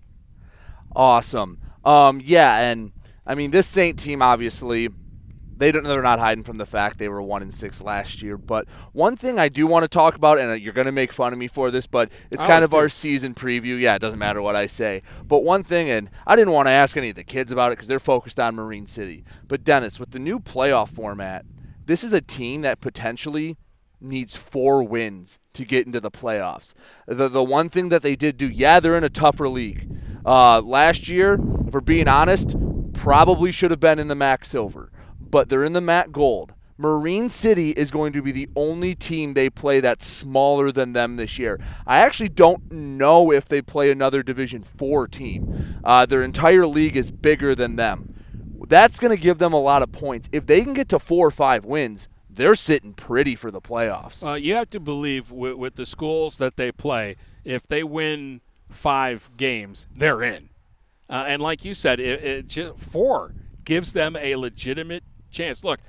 Awesome. 0.90 1.60
Um, 1.84 2.20
yeah, 2.24 2.68
and 2.68 2.90
I 3.24 3.36
mean 3.36 3.52
this 3.52 3.68
Saint 3.68 3.96
team 3.96 4.22
obviously 4.22 4.88
they 5.56 5.70
don't 5.70 5.84
they're 5.84 6.02
not 6.02 6.18
hiding 6.18 6.42
from 6.42 6.56
the 6.56 6.66
fact 6.66 6.98
they 6.98 7.08
were 7.08 7.22
one 7.22 7.42
and 7.42 7.54
six 7.54 7.80
last 7.80 8.22
year. 8.22 8.36
But 8.36 8.68
one 8.92 9.14
thing 9.14 9.38
I 9.38 9.48
do 9.48 9.68
want 9.68 9.84
to 9.84 9.88
talk 9.88 10.16
about, 10.16 10.40
and 10.40 10.50
uh, 10.50 10.54
you're 10.54 10.72
going 10.72 10.86
to 10.86 10.92
make 10.92 11.12
fun 11.12 11.32
of 11.32 11.38
me 11.38 11.46
for 11.46 11.70
this, 11.70 11.86
but 11.86 12.10
it's 12.32 12.42
I 12.42 12.46
kind 12.48 12.64
of 12.64 12.74
our 12.74 12.88
season 12.88 13.34
preview. 13.34 13.78
Yeah, 13.78 13.94
it 13.94 14.00
doesn't 14.00 14.18
matter 14.18 14.42
what 14.42 14.56
I 14.56 14.66
say. 14.66 15.00
But 15.28 15.44
one 15.44 15.62
thing, 15.62 15.88
and 15.88 16.10
I 16.26 16.34
didn't 16.34 16.54
want 16.54 16.66
to 16.66 16.72
ask 16.72 16.96
any 16.96 17.10
of 17.10 17.14
the 17.14 17.22
kids 17.22 17.52
about 17.52 17.70
it 17.70 17.76
because 17.76 17.86
they're 17.86 18.00
focused 18.00 18.40
on 18.40 18.56
Marine 18.56 18.88
City. 18.88 19.22
But 19.46 19.62
Dennis, 19.62 20.00
with 20.00 20.10
the 20.10 20.18
new 20.18 20.40
playoff 20.40 20.88
format, 20.88 21.44
this 21.90 22.04
is 22.04 22.12
a 22.12 22.20
team 22.20 22.62
that 22.62 22.80
potentially 22.80 23.56
needs 24.00 24.36
four 24.36 24.82
wins 24.82 25.40
to 25.52 25.64
get 25.64 25.86
into 25.86 25.98
the 25.98 26.10
playoffs. 26.10 26.72
The 27.06 27.28
the 27.28 27.42
one 27.42 27.68
thing 27.68 27.88
that 27.88 28.02
they 28.02 28.14
did 28.14 28.36
do, 28.36 28.48
yeah, 28.48 28.78
they're 28.78 28.96
in 28.96 29.02
a 29.02 29.10
tougher 29.10 29.48
league. 29.48 29.90
Uh, 30.24 30.60
last 30.60 31.08
year, 31.08 31.34
if 31.34 31.74
we're 31.74 31.80
being 31.80 32.06
honest, 32.06 32.54
probably 32.92 33.50
should 33.50 33.72
have 33.72 33.80
been 33.80 33.98
in 33.98 34.06
the 34.06 34.14
MAC 34.14 34.44
Silver, 34.44 34.92
but 35.18 35.48
they're 35.48 35.64
in 35.64 35.72
the 35.72 35.80
MAC 35.80 36.12
Gold. 36.12 36.52
Marine 36.78 37.28
City 37.28 37.72
is 37.72 37.90
going 37.90 38.12
to 38.12 38.22
be 38.22 38.32
the 38.32 38.48
only 38.56 38.94
team 38.94 39.34
they 39.34 39.50
play 39.50 39.80
that's 39.80 40.06
smaller 40.06 40.72
than 40.72 40.92
them 40.94 41.16
this 41.16 41.38
year. 41.38 41.60
I 41.86 41.98
actually 41.98 42.30
don't 42.30 42.70
know 42.70 43.32
if 43.32 43.46
they 43.46 43.60
play 43.60 43.90
another 43.90 44.22
Division 44.22 44.62
Four 44.62 45.08
team. 45.08 45.80
Uh, 45.82 46.06
their 46.06 46.22
entire 46.22 46.66
league 46.66 46.96
is 46.96 47.10
bigger 47.10 47.54
than 47.54 47.74
them. 47.76 48.14
That's 48.68 48.98
going 48.98 49.16
to 49.16 49.20
give 49.22 49.38
them 49.38 49.52
a 49.52 49.60
lot 49.60 49.82
of 49.82 49.90
points. 49.92 50.28
If 50.32 50.46
they 50.46 50.62
can 50.62 50.72
get 50.74 50.88
to 50.90 50.98
four 50.98 51.26
or 51.26 51.30
five 51.30 51.64
wins, 51.64 52.08
they're 52.28 52.54
sitting 52.54 52.92
pretty 52.92 53.34
for 53.34 53.50
the 53.50 53.60
playoffs. 53.60 54.24
Uh, 54.26 54.34
you 54.34 54.54
have 54.54 54.70
to 54.70 54.80
believe 54.80 55.30
with, 55.30 55.54
with 55.54 55.74
the 55.76 55.86
schools 55.86 56.38
that 56.38 56.56
they 56.56 56.70
play, 56.72 57.16
if 57.44 57.66
they 57.66 57.82
win 57.82 58.40
five 58.68 59.30
games, 59.36 59.86
they're 59.94 60.22
in. 60.22 60.50
Uh, 61.08 61.24
and 61.26 61.42
like 61.42 61.64
you 61.64 61.74
said, 61.74 61.98
it, 61.98 62.22
it 62.52 62.78
four 62.78 63.34
gives 63.64 63.92
them 63.92 64.16
a 64.16 64.36
legitimate 64.36 65.02
chance. 65.30 65.64
Look, 65.64 65.80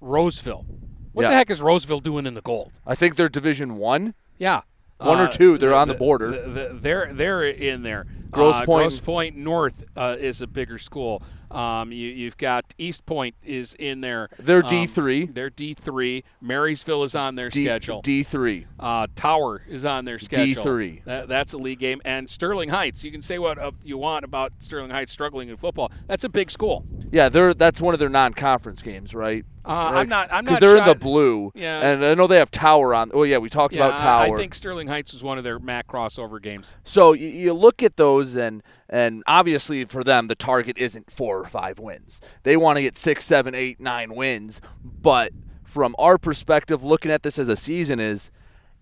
Roseville. 0.00 0.64
What 1.12 1.22
the 1.22 1.30
heck 1.34 1.50
is 1.50 1.60
Roseville 1.60 2.00
doing 2.00 2.24
in 2.26 2.34
the 2.34 2.40
gold? 2.40 2.72
I 2.86 2.94
think 2.94 3.16
they're 3.16 3.28
Division 3.28 3.76
One. 3.76 4.14
Yeah, 4.38 4.62
One 4.98 5.18
or 5.20 5.24
Uh, 5.24 5.30
two. 5.30 5.58
They're 5.58 5.74
on 5.74 5.88
the 5.88 5.94
border. 5.94 6.30
th- 6.30 6.54
th- 6.54 6.70
they're 6.82 7.12
they're 7.12 7.44
in 7.44 7.82
there. 7.82 8.06
Grosse 8.30 8.54
uh, 8.56 8.64
Pointe- 8.64 8.90
Grosse 8.92 9.00
Pointe 9.00 9.36
North 9.36 9.84
uh, 9.96 10.16
is 10.18 10.40
a 10.40 10.46
bigger 10.46 10.78
school. 10.78 11.22
Um, 11.50 11.90
you, 11.92 12.08
you've 12.08 12.36
got 12.36 12.68
Eastpointe 12.78 13.34
is 13.44 13.74
in 13.74 14.00
there. 14.00 14.28
They're 14.38 14.58
Um, 14.64 14.70
D3. 14.70 15.34
They're 15.34 15.50
D 15.50 15.74
three. 15.74 16.24
Marysville 16.40 17.02
is 17.04 17.14
on 17.14 17.34
their 17.34 17.48
D- 17.50 17.64
schedule. 17.64 18.02
D3. 18.02 18.66
Uh, 18.78 19.06
Tower 19.16 19.62
is 19.68 19.84
on 19.84 20.04
their 20.04 20.18
schedule. 20.18 20.64
D3. 20.64 21.04
That, 21.04 21.28
that's 21.28 21.52
a 21.52 21.58
league 21.58 21.78
game. 21.80 22.00
And 22.04 22.28
Sterling 22.30 22.68
Heights. 22.68 23.04
You 23.04 23.10
can 23.10 23.22
say 23.22 23.38
what 23.38 23.58
uh, 23.58 23.72
you 23.82 23.98
want 23.98 24.24
about 24.24 24.52
Sterling 24.60 24.90
Heights 24.90 25.12
struggling 25.12 25.48
in 25.48 25.56
football. 25.56 25.90
That's 26.06 26.24
a 26.24 26.28
big 26.28 26.50
school. 26.50 26.84
Yeah, 27.10 27.28
they're 27.28 27.54
that's 27.54 27.80
one 27.80 27.94
of 27.94 28.00
their 28.00 28.08
non-conference 28.08 28.82
games, 28.82 29.14
right? 29.14 29.44
Uh, 29.64 29.90
I'm 29.94 30.08
not- 30.08 30.32
I'm 30.32 30.44
not 30.46 30.58
they're 30.60 30.78
in 30.78 30.84
the 30.84 30.94
blue. 30.94 31.52
Yeah, 31.54 31.80
and 31.92 32.04
I 32.04 32.14
know 32.14 32.26
they 32.26 32.38
have 32.38 32.50
Tower 32.50 32.94
on. 32.94 33.10
Oh 33.12 33.24
yeah, 33.24 33.38
we 33.38 33.50
talked 33.50 33.74
Yeah, 33.74 33.86
about 33.88 33.98
Tower. 33.98 34.34
I 34.34 34.36
think 34.36 34.54
Sterling 34.54 34.88
Heights 34.88 35.12
was 35.12 35.22
one 35.22 35.36
of 35.36 35.44
their 35.44 35.58
MAC 35.58 35.86
crossover 35.88 36.40
games. 36.40 36.76
So 36.82 37.12
you, 37.12 37.28
you 37.28 37.52
look 37.52 37.82
at 37.82 37.96
those, 37.96 38.36
and 38.36 38.62
and 38.90 39.22
obviously 39.26 39.84
for 39.84 40.02
them, 40.02 40.26
the 40.26 40.34
target 40.34 40.76
isn't 40.76 41.10
four 41.10 41.38
or 41.38 41.44
five 41.44 41.78
wins. 41.78 42.20
They 42.42 42.56
want 42.56 42.76
to 42.76 42.82
get 42.82 42.96
six, 42.96 43.24
seven, 43.24 43.54
eight, 43.54 43.80
nine 43.80 44.14
wins. 44.14 44.60
But 44.84 45.32
from 45.64 45.94
our 45.98 46.18
perspective, 46.18 46.82
looking 46.82 47.12
at 47.12 47.22
this 47.22 47.38
as 47.38 47.48
a 47.48 47.56
season, 47.56 48.00
is 48.00 48.32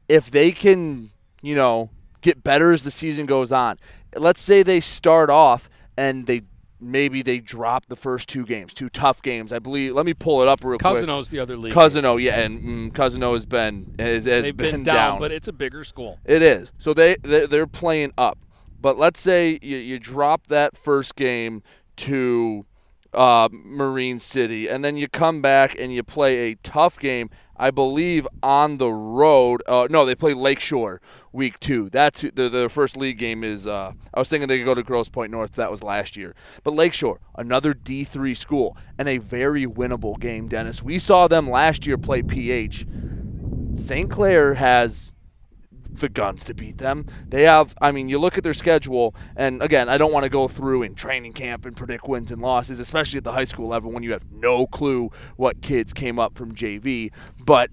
if 0.09 0.31
they 0.31 0.51
can, 0.51 1.11
you 1.43 1.55
know, 1.55 1.91
get 2.23 2.43
better 2.43 2.73
as 2.73 2.85
the 2.85 2.91
season 2.91 3.27
goes 3.27 3.53
on. 3.53 3.77
Let's 4.17 4.41
say 4.41 4.63
they 4.63 4.81
start 4.81 5.29
off 5.29 5.69
and 5.97 6.27
they 6.27 6.43
maybe 6.81 7.23
they 7.23 7.39
drop 7.39 7.87
the 7.87 7.97
first 7.97 8.29
two 8.29 8.45
games, 8.45 8.73
two 8.73 8.89
tough 8.89 9.21
games. 9.21 9.53
I 9.53 9.59
believe. 9.59 9.95
Let 9.95 10.07
me 10.07 10.15
pull 10.15 10.41
it 10.41 10.49
up 10.49 10.65
real 10.65 10.79
quick. 10.79 10.95
Cousino's 10.95 11.29
the 11.29 11.41
other 11.41 11.57
league. 11.57 11.75
Cousino, 11.75 12.21
yeah, 12.21 12.41
and 12.41 12.63
mm, 12.63 12.93
Cousino 12.93 13.35
has 13.35 13.45
been 13.45 13.95
has, 13.99 14.25
has 14.25 14.45
been, 14.53 14.57
been 14.57 14.83
down, 14.85 15.19
but 15.19 15.33
it's 15.33 15.49
a 15.49 15.53
bigger 15.53 15.85
school. 15.85 16.19
It 16.25 16.43
is. 16.43 16.73
So 16.79 16.95
they 16.95 17.17
they're, 17.23 17.47
they're 17.47 17.67
playing 17.67 18.13
up. 18.17 18.39
But 18.81 18.99
let's 18.99 19.21
say 19.21 19.59
you, 19.63 19.77
you 19.77 19.99
drop 19.99 20.47
that 20.49 20.77
first 20.77 21.17
game 21.17 21.63
to 21.97 22.65
uh, 23.13 23.49
Marine 23.51 24.21
City, 24.21 24.69
and 24.69 24.85
then 24.85 24.97
you 24.97 25.09
come 25.09 25.41
back 25.43 25.75
and 25.79 25.93
you 25.93 26.03
play 26.03 26.51
a 26.51 26.55
tough 26.57 26.99
game. 26.99 27.31
I 27.57 27.73
believe 27.73 28.29
on 28.41 28.77
the 28.79 28.93
road. 28.93 29.63
Uh, 29.67 29.89
no, 29.91 30.05
they 30.07 30.15
play 30.15 30.33
Lakeshore 30.33 31.01
week 31.33 31.59
two. 31.59 31.89
That's 31.91 32.21
who- 32.21 32.31
the 32.31 32.69
first 32.71 32.97
league 32.97 33.19
game 33.19 33.43
is. 33.43 33.67
Uh, 33.67 33.93
I 34.15 34.19
was 34.19 34.29
thinking 34.29 34.47
they 34.47 34.59
could 34.59 34.65
go 34.65 34.75
to 34.77 34.83
Grosse 34.85 35.09
Pointe 35.09 35.33
North. 35.33 35.53
That 35.55 35.71
was 35.71 35.83
last 35.83 36.17
year, 36.17 36.37
but 36.63 36.75
Lakeshore, 36.75 37.19
another 37.35 37.75
D 37.75 38.05
three 38.05 38.35
school, 38.37 38.77
and 38.97 39.09
a 39.09 39.19
very 39.19 39.67
winnable 39.67 40.21
game. 40.21 40.47
Dennis, 40.47 40.83
we 40.85 41.01
saw 41.01 41.27
them 41.27 41.51
last 41.51 41.85
year 41.85 41.99
play 41.99 42.23
PH 42.23 42.87
St. 43.75 44.11
Clair 44.11 44.55
has 44.55 45.13
the 45.91 46.09
guns 46.09 46.45
to 46.45 46.55
beat 46.55 46.79
them. 46.79 47.07
They 47.27 47.43
have, 47.43 47.75
I 47.81 47.93
mean, 47.93 48.09
you 48.09 48.19
look 48.19 48.39
at 48.39 48.45
their 48.45 48.55
schedule, 48.55 49.15
and 49.37 49.63
again, 49.63 49.89
I 49.89 49.99
don't 49.99 50.13
want 50.13 50.25
to 50.25 50.31
go 50.31 50.49
through 50.49 50.83
in 50.83 50.95
training 50.95 51.33
camp 51.33 51.65
and 51.65 51.77
predict 51.77 52.09
wins 52.09 52.31
and 52.31 52.41
losses, 52.43 52.79
especially 52.81 53.19
at 53.19 53.25
the 53.25 53.33
high 53.33 53.45
school 53.45 53.69
level 53.69 53.93
when 53.93 54.03
you 54.03 54.13
have 54.13 54.31
no 54.31 54.67
clue 54.67 55.11
what 55.37 55.61
kids 55.63 55.93
came 55.93 56.19
up 56.19 56.37
from 56.37 56.55
JV. 56.55 57.11
But 57.45 57.71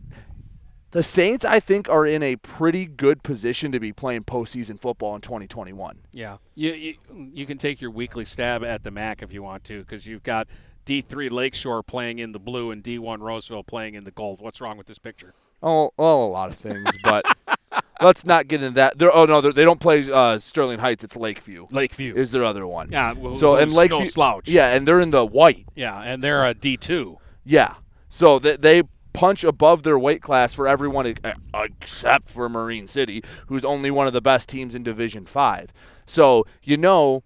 the 0.91 1.03
Saints, 1.03 1.43
I 1.43 1.59
think, 1.59 1.89
are 1.89 2.05
in 2.05 2.23
a 2.23 2.37
pretty 2.37 2.85
good 2.85 3.21
position 3.21 3.73
to 3.73 3.81
be 3.81 3.91
playing 3.91 4.23
postseason 4.23 4.79
football 4.79 5.13
in 5.15 5.21
2021. 5.21 5.99
Yeah, 6.13 6.37
you 6.55 6.71
you, 6.71 6.95
you 7.33 7.45
can 7.45 7.57
take 7.57 7.81
your 7.81 7.91
weekly 7.91 8.23
stab 8.23 8.63
at 8.63 8.83
the 8.83 8.91
MAC 8.91 9.21
if 9.21 9.33
you 9.33 9.43
want 9.43 9.65
to, 9.65 9.79
because 9.79 10.07
you've 10.07 10.23
got 10.23 10.47
D3 10.85 11.31
Lakeshore 11.31 11.83
playing 11.83 12.19
in 12.19 12.31
the 12.31 12.39
blue 12.39 12.71
and 12.71 12.81
D1 12.81 13.19
Roseville 13.19 13.63
playing 13.63 13.95
in 13.95 14.05
the 14.05 14.11
gold. 14.11 14.39
What's 14.39 14.61
wrong 14.61 14.77
with 14.77 14.87
this 14.87 14.99
picture? 14.99 15.33
Oh, 15.61 15.91
well, 15.97 16.23
a 16.23 16.27
lot 16.27 16.49
of 16.49 16.55
things, 16.55 16.89
but 17.03 17.25
let's 18.01 18.25
not 18.25 18.47
get 18.47 18.61
into 18.61 18.75
that. 18.75 18.97
They're, 18.97 19.13
oh 19.15 19.25
no, 19.25 19.41
they're, 19.41 19.53
they 19.53 19.61
do 19.63 19.67
not 19.67 19.79
play 19.79 20.11
uh, 20.11 20.37
Sterling 20.37 20.79
Heights. 20.79 21.03
It's 21.03 21.15
Lakeview. 21.15 21.67
Lakeview 21.71 22.15
is 22.15 22.31
their 22.31 22.43
other 22.43 22.65
one. 22.67 22.91
Yeah. 22.91 23.13
Well, 23.13 23.35
so 23.35 23.55
and 23.55 23.71
Lakeview, 23.71 23.99
no 23.99 24.05
slouch. 24.05 24.49
Yeah, 24.49 24.73
and 24.73 24.87
they're 24.87 25.01
in 25.01 25.09
the 25.09 25.25
white. 25.25 25.65
Yeah, 25.75 26.01
and 26.01 26.23
they're 26.23 26.45
a 26.45 26.53
D 26.53 26.77
two. 26.77 27.17
Yeah. 27.43 27.75
So 28.09 28.39
they, 28.39 28.55
they 28.55 28.83
punch 29.13 29.43
above 29.43 29.83
their 29.83 29.97
weight 29.97 30.21
class 30.21 30.53
for 30.53 30.67
everyone 30.67 31.15
except 31.53 32.29
for 32.29 32.49
Marine 32.49 32.87
City, 32.87 33.23
who's 33.47 33.63
only 33.63 33.89
one 33.91 34.07
of 34.07 34.13
the 34.13 34.21
best 34.21 34.49
teams 34.49 34.75
in 34.75 34.83
Division 34.83 35.25
Five. 35.25 35.71
So 36.05 36.45
you 36.63 36.77
know, 36.77 37.23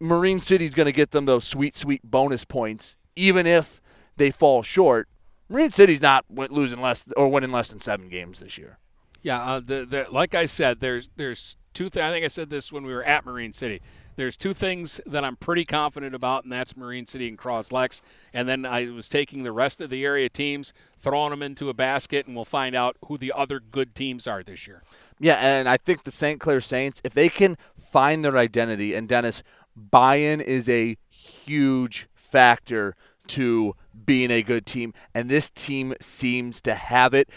Marine 0.00 0.40
City's 0.40 0.74
going 0.74 0.86
to 0.86 0.92
get 0.92 1.12
them 1.12 1.24
those 1.24 1.44
sweet, 1.44 1.76
sweet 1.76 2.02
bonus 2.02 2.44
points, 2.44 2.96
even 3.16 3.46
if 3.46 3.80
they 4.16 4.30
fall 4.30 4.62
short. 4.62 5.08
Marine 5.48 5.70
City's 5.70 6.00
not 6.00 6.24
losing 6.30 6.80
less 6.80 7.06
or 7.16 7.28
winning 7.28 7.52
less 7.52 7.68
than 7.68 7.80
seven 7.80 8.08
games 8.08 8.40
this 8.40 8.56
year. 8.58 8.78
Yeah, 9.24 9.40
uh, 9.40 9.60
the, 9.60 9.86
the, 9.86 10.06
like 10.10 10.34
I 10.34 10.44
said, 10.44 10.80
there's 10.80 11.08
there's 11.16 11.56
two. 11.72 11.88
Th- 11.88 12.04
I 12.04 12.10
think 12.10 12.26
I 12.26 12.28
said 12.28 12.50
this 12.50 12.70
when 12.70 12.84
we 12.84 12.92
were 12.92 13.02
at 13.02 13.24
Marine 13.24 13.54
City. 13.54 13.80
There's 14.16 14.36
two 14.36 14.52
things 14.52 15.00
that 15.06 15.24
I'm 15.24 15.34
pretty 15.34 15.64
confident 15.64 16.14
about, 16.14 16.44
and 16.44 16.52
that's 16.52 16.76
Marine 16.76 17.06
City 17.06 17.26
and 17.26 17.36
Cross 17.36 17.70
Cros-Lex. 17.70 18.02
And 18.32 18.46
then 18.46 18.64
I 18.64 18.88
was 18.90 19.08
taking 19.08 19.42
the 19.42 19.50
rest 19.50 19.80
of 19.80 19.90
the 19.90 20.04
area 20.04 20.28
teams, 20.28 20.72
throwing 21.00 21.30
them 21.30 21.42
into 21.42 21.68
a 21.68 21.74
basket, 21.74 22.26
and 22.26 22.36
we'll 22.36 22.44
find 22.44 22.76
out 22.76 22.96
who 23.06 23.18
the 23.18 23.32
other 23.34 23.58
good 23.58 23.94
teams 23.94 24.28
are 24.28 24.44
this 24.44 24.68
year. 24.68 24.82
Yeah, 25.18 25.34
and 25.36 25.68
I 25.68 25.78
think 25.78 26.04
the 26.04 26.12
St. 26.12 26.38
Clair 26.38 26.60
Saints, 26.60 27.00
if 27.02 27.14
they 27.14 27.28
can 27.28 27.56
find 27.76 28.24
their 28.24 28.36
identity, 28.36 28.94
and 28.94 29.08
Dennis, 29.08 29.42
buy-in 29.74 30.40
is 30.40 30.68
a 30.68 30.96
huge 31.08 32.06
factor 32.14 32.94
to 33.28 33.74
being 34.04 34.30
a 34.30 34.42
good 34.42 34.66
team, 34.66 34.92
and 35.14 35.28
this 35.28 35.50
team 35.50 35.94
seems 36.00 36.60
to 36.60 36.74
have 36.74 37.14
it. 37.14 37.30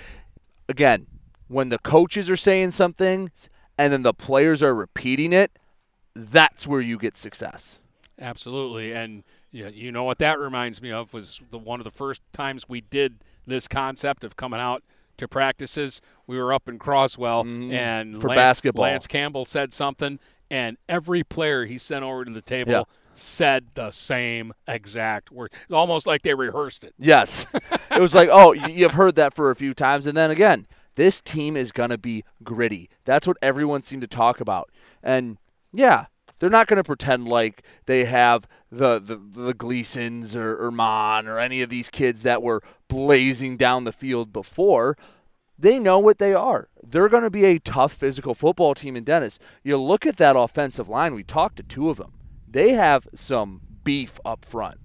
Again, 0.70 1.08
when 1.48 1.69
the 1.69 1.80
coaches 1.80 2.30
are 2.30 2.38
saying 2.38 2.72
something 2.72 3.32
and 3.78 3.94
then 3.94 4.03
the 4.03 4.14
players 4.14 4.61
are 4.61 4.76
repeating 4.76 5.34
it, 5.34 5.57
that's 6.15 6.65
where 6.65 6.82
you 6.82 6.98
get 6.98 7.15
success. 7.15 7.82
Absolutely, 8.19 8.91
and 8.91 9.24
yeah, 9.52 9.68
you 9.68 9.91
know 9.91 10.03
what 10.03 10.18
that 10.19 10.40
reminds 10.40 10.82
me 10.82 10.91
of 10.91 11.14
was 11.14 11.41
the 11.52 11.57
one 11.57 11.80
of 11.80 11.84
the 11.84 11.91
first 11.91 12.22
times 12.34 12.68
we 12.68 12.82
did 12.82 13.19
this 13.45 13.68
concept 13.68 14.24
of 14.24 14.36
coming 14.36 14.60
out 14.60 14.84
to 15.18 15.28
practices. 15.28 16.02
We 16.26 16.38
were 16.38 16.52
up 16.52 16.68
in 16.68 16.80
Croswell, 16.80 17.44
mm, 17.44 17.72
and 17.72 18.19
for 18.19 18.30
Lance, 18.30 18.38
basketball, 18.38 18.84
Lance 18.84 19.07
Campbell 19.07 19.45
said 19.45 19.74
something, 19.74 20.19
and 20.49 20.78
every 20.90 21.24
player 21.24 21.65
he 21.65 21.78
sent 21.78 22.03
over 22.03 22.26
to 22.26 22.32
the 22.32 22.41
table 22.41 22.72
yeah. 22.72 22.84
said 23.14 23.68
the 23.76 23.91
same 23.91 24.53
exact 24.68 25.32
word. 25.32 25.53
It's 25.64 25.74
almost 25.74 26.07
like 26.07 26.24
they 26.24 26.34
rehearsed 26.34 26.84
it. 26.84 26.94
Yes, 26.98 27.45
it 27.91 28.02
was 28.02 28.15
like, 28.15 28.30
oh, 28.32 28.53
you've 28.53 28.94
heard 28.94 29.15
that 29.15 29.36
for 29.36 29.52
a 29.52 29.56
few 29.56 29.76
times, 29.76 30.07
and 30.07 30.18
then 30.18 30.32
again, 30.32 30.65
this 30.98 31.22
team 31.22 31.56
is 31.56 31.72
going 31.72 31.91
to 31.91 31.98
be 31.98 32.24
gritty. 32.44 32.90
That's 33.06 33.28
what 33.28 33.38
everyone 33.40 33.84
seemed 33.84 34.02
to 34.02 34.07
talk 34.07 34.41
about. 34.41 34.72
And 35.03 35.38
yeah, 35.72 36.07
they're 36.40 36.49
not 36.49 36.65
going 36.65 36.78
to 36.78 36.84
pretend 36.84 37.28
like 37.28 37.61
they 37.86 38.06
have 38.06 38.48
the, 38.72 38.98
the, 38.99 39.15
the 39.15 39.53
Gleasons 39.53 40.36
or, 40.36 40.57
or 40.57 40.72
Mon 40.72 41.28
or 41.28 41.38
any 41.38 41.61
of 41.61 41.69
these 41.69 41.90
kids 41.90 42.24
that 42.24 42.41
were 42.41 42.64
blazing 42.88 43.57
down 43.57 43.84
the 43.84 43.94
field 43.94 44.34
before. 44.34 44.98
They 45.60 45.78
know 45.78 45.99
what 45.99 46.18
they 46.18 46.34
are. 46.34 46.68
They're 46.84 47.10
going 47.10 47.24
to 47.24 47.30
be 47.30 47.45
a 47.45 47.60
tough 47.60 47.94
physical 47.94 48.34
football 48.34 48.74
team 48.74 48.95
in 48.95 49.03
Dennis. 49.03 49.38
You 49.64 49.78
look 49.78 50.03
at 50.06 50.18
that 50.18 50.36
offensive 50.36 50.90
line, 50.90 51.14
we 51.14 51.24
talked 51.24 51.57
to 51.57 51.64
two 51.64 51.91
of 51.91 51.98
them. 51.98 52.14
They 52.48 52.74
have 52.74 53.07
some 53.14 53.61
beef 53.84 54.19
up 54.26 54.44
front. 54.44 54.80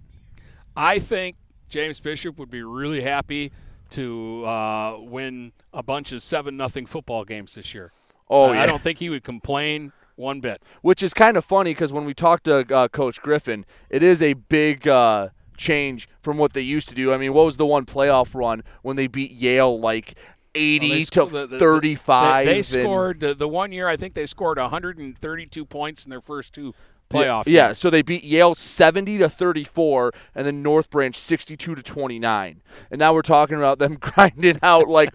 I 0.76 0.98
think 0.98 1.36
James 1.70 2.00
Bishop 2.00 2.38
would 2.38 2.50
be 2.50 2.62
really 2.62 3.00
happy 3.00 3.50
to 3.92 4.44
uh, 4.44 4.98
win 5.00 5.52
a 5.72 5.82
bunch 5.82 6.12
of 6.12 6.22
seven 6.22 6.56
nothing 6.56 6.86
football 6.86 7.24
games 7.24 7.54
this 7.54 7.74
year. 7.74 7.92
Oh, 8.28 8.50
uh, 8.50 8.52
yeah. 8.52 8.62
I 8.62 8.66
don't 8.66 8.82
think 8.82 8.98
he 8.98 9.10
would 9.10 9.24
complain 9.24 9.92
one 10.16 10.40
bit. 10.40 10.62
Which 10.80 11.02
is 11.02 11.14
kind 11.14 11.36
of 11.36 11.44
funny 11.44 11.72
because 11.72 11.92
when 11.92 12.04
we 12.04 12.14
talked 12.14 12.44
to 12.44 12.74
uh, 12.74 12.88
Coach 12.88 13.20
Griffin, 13.20 13.64
it 13.90 14.02
is 14.02 14.22
a 14.22 14.34
big 14.34 14.88
uh, 14.88 15.28
change 15.56 16.08
from 16.20 16.38
what 16.38 16.52
they 16.52 16.60
used 16.60 16.88
to 16.88 16.94
do. 16.94 17.12
I 17.12 17.18
mean, 17.18 17.32
what 17.32 17.46
was 17.46 17.56
the 17.56 17.66
one 17.66 17.84
playoff 17.84 18.34
run 18.34 18.62
when 18.82 18.96
they 18.96 19.06
beat 19.06 19.32
Yale 19.32 19.78
like 19.78 20.14
80 20.54 20.88
well, 20.88 21.04
to 21.26 21.32
the, 21.32 21.46
the, 21.46 21.58
35? 21.58 22.46
They, 22.46 22.52
they 22.54 22.62
scored 22.62 23.20
the, 23.20 23.34
the 23.34 23.48
one 23.48 23.72
year. 23.72 23.88
I 23.88 23.96
think 23.96 24.14
they 24.14 24.26
scored 24.26 24.58
132 24.58 25.64
points 25.64 26.04
in 26.04 26.10
their 26.10 26.20
first 26.20 26.52
two 26.52 26.74
playoff. 27.12 27.44
Yeah, 27.46 27.68
yeah, 27.68 27.72
so 27.72 27.90
they 27.90 28.02
beat 28.02 28.24
Yale 28.24 28.54
70 28.54 29.18
to 29.18 29.28
34 29.28 30.12
and 30.34 30.46
then 30.46 30.62
North 30.62 30.90
Branch 30.90 31.16
62 31.16 31.74
to 31.74 31.82
29. 31.82 32.62
And 32.90 32.98
now 32.98 33.14
we're 33.14 33.22
talking 33.22 33.56
about 33.56 33.78
them 33.78 33.94
grinding 34.00 34.58
out 34.62 34.88
like 34.88 35.14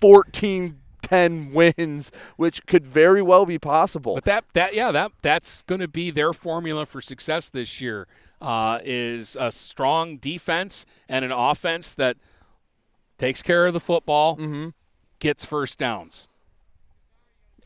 14 0.00 0.78
10 1.02 1.52
wins, 1.52 2.10
which 2.36 2.64
could 2.66 2.86
very 2.86 3.20
well 3.20 3.44
be 3.44 3.58
possible. 3.58 4.14
But 4.14 4.24
that 4.24 4.44
that 4.54 4.74
yeah, 4.74 4.90
that 4.92 5.12
that's 5.20 5.62
going 5.62 5.80
to 5.80 5.88
be 5.88 6.10
their 6.10 6.32
formula 6.32 6.86
for 6.86 7.02
success 7.02 7.50
this 7.50 7.80
year. 7.80 8.06
Uh, 8.40 8.80
is 8.82 9.36
a 9.38 9.52
strong 9.52 10.16
defense 10.16 10.84
and 11.08 11.24
an 11.24 11.30
offense 11.30 11.94
that 11.94 12.16
takes 13.16 13.40
care 13.40 13.66
of 13.66 13.72
the 13.72 13.78
football, 13.78 14.36
mm-hmm. 14.36 14.70
gets 15.20 15.44
first 15.44 15.78
downs 15.78 16.26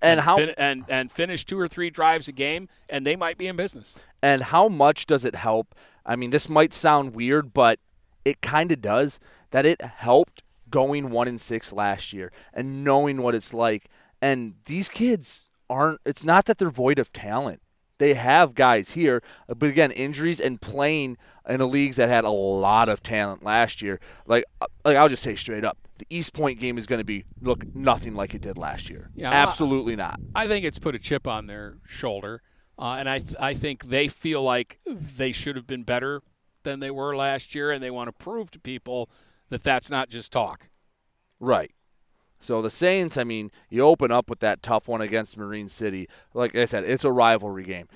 and, 0.02 0.20
how 0.20 0.36
fin- 0.36 0.55
and 0.59 0.85
and 0.89 1.10
finish 1.10 1.44
two 1.44 1.59
or 1.59 1.68
three 1.68 1.90
drives 1.90 2.28
a 2.28 2.32
game, 2.32 2.68
and 2.89 3.06
they 3.06 3.16
might 3.16 3.39
be 3.39 3.47
in 3.47 3.56
business. 3.56 3.94
And 4.23 4.43
how 4.43 4.68
much 4.68 5.06
does 5.06 5.24
it 5.24 5.35
help? 5.35 5.74
I 6.05 6.16
mean, 6.16 6.31
this 6.31 6.48
might 6.48 6.73
sound 6.73 7.14
weird, 7.14 7.52
but 7.52 7.78
it 8.24 8.40
kind 8.40 8.73
of 8.73 8.81
does. 8.81 9.18
That 9.51 9.64
it 9.64 9.81
helped 9.81 10.43
going 10.70 11.10
one 11.10 11.28
and 11.28 11.40
six 11.40 11.73
last 11.73 12.12
year 12.12 12.32
and 12.52 12.85
knowing 12.85 13.23
what 13.23 13.35
it's 13.35 13.55
like. 13.55 13.89
And 14.20 14.55
these 14.66 14.89
kids 14.89 15.51
aren't. 15.70 16.01
It's 16.05 16.24
not 16.24 16.47
that 16.47 16.59
they're 16.59 16.70
void 16.70 16.98
of 16.98 17.12
talent. 17.12 17.62
They 17.98 18.14
have 18.14 18.55
guys 18.55 18.90
here, 18.90 19.23
but 19.48 19.70
again, 19.70 19.90
injuries 19.90 20.39
and 20.39 20.60
playing 20.60 21.16
in 21.48 21.59
the 21.60 21.66
leagues 21.66 21.97
that 21.97 22.10
had 22.10 22.24
a 22.24 22.31
lot 22.31 22.90
of 22.90 23.02
talent 23.02 23.43
last 23.43 23.81
year. 23.81 24.01
Like, 24.27 24.44
like 24.85 24.97
I'll 24.97 25.09
just 25.09 25.23
say 25.23 25.35
straight 25.35 25.64
up, 25.64 25.78
the 25.98 26.06
Eastpointe 26.06 26.59
game 26.59 26.78
is 26.78 26.86
going 26.86 27.01
to 27.01 27.05
be 27.05 27.24
look 27.40 27.74
nothing 27.74 28.14
like 28.14 28.35
it 28.35 28.40
did 28.40 28.59
last 28.59 28.90
year. 28.90 29.10
Yeah, 29.14 29.31
absolutely 29.31 29.94
I, 29.94 29.97
not. 29.97 30.20
I 30.35 30.47
think 30.47 30.64
it's 30.64 30.78
put 30.78 30.94
a 30.94 30.98
chip 30.98 31.27
on 31.27 31.47
their 31.47 31.78
shoulder, 31.86 32.43
uh, 32.78 32.97
and 32.98 33.09
I 33.09 33.20
th- 33.20 33.36
I 33.40 33.55
think 33.55 33.86
they 33.86 34.09
feel 34.09 34.43
like 34.43 34.78
they 34.86 35.32
should 35.32 35.56
have 35.56 35.66
been 35.66 35.82
better 35.82 36.23
than 36.62 36.81
they 36.81 36.90
were 36.90 37.16
last 37.16 37.55
year, 37.55 37.70
and 37.70 37.82
they 37.82 37.90
want 37.90 38.09
to 38.09 38.12
prove 38.12 38.51
to 38.52 38.59
people 38.59 39.10
that 39.48 39.62
that's 39.62 39.90
not 39.90 40.09
just 40.09 40.32
talk. 40.32 40.68
Right. 41.39 41.73
So 42.38 42.62
the 42.62 42.70
Saints, 42.70 43.16
I 43.16 43.24
mean, 43.24 43.50
you 43.68 43.82
open 43.82 44.10
up 44.10 44.28
with 44.28 44.40
that 44.40 44.62
tough 44.62 44.88
one 44.88 45.00
against 45.00 45.36
Marine 45.36 45.68
City. 45.68 46.08
Like 46.34 46.54
I 46.54 46.64
said, 46.64 46.84
it's 46.84 47.04
a 47.04 47.12
rivalry 47.12 47.64
game. 47.64 47.88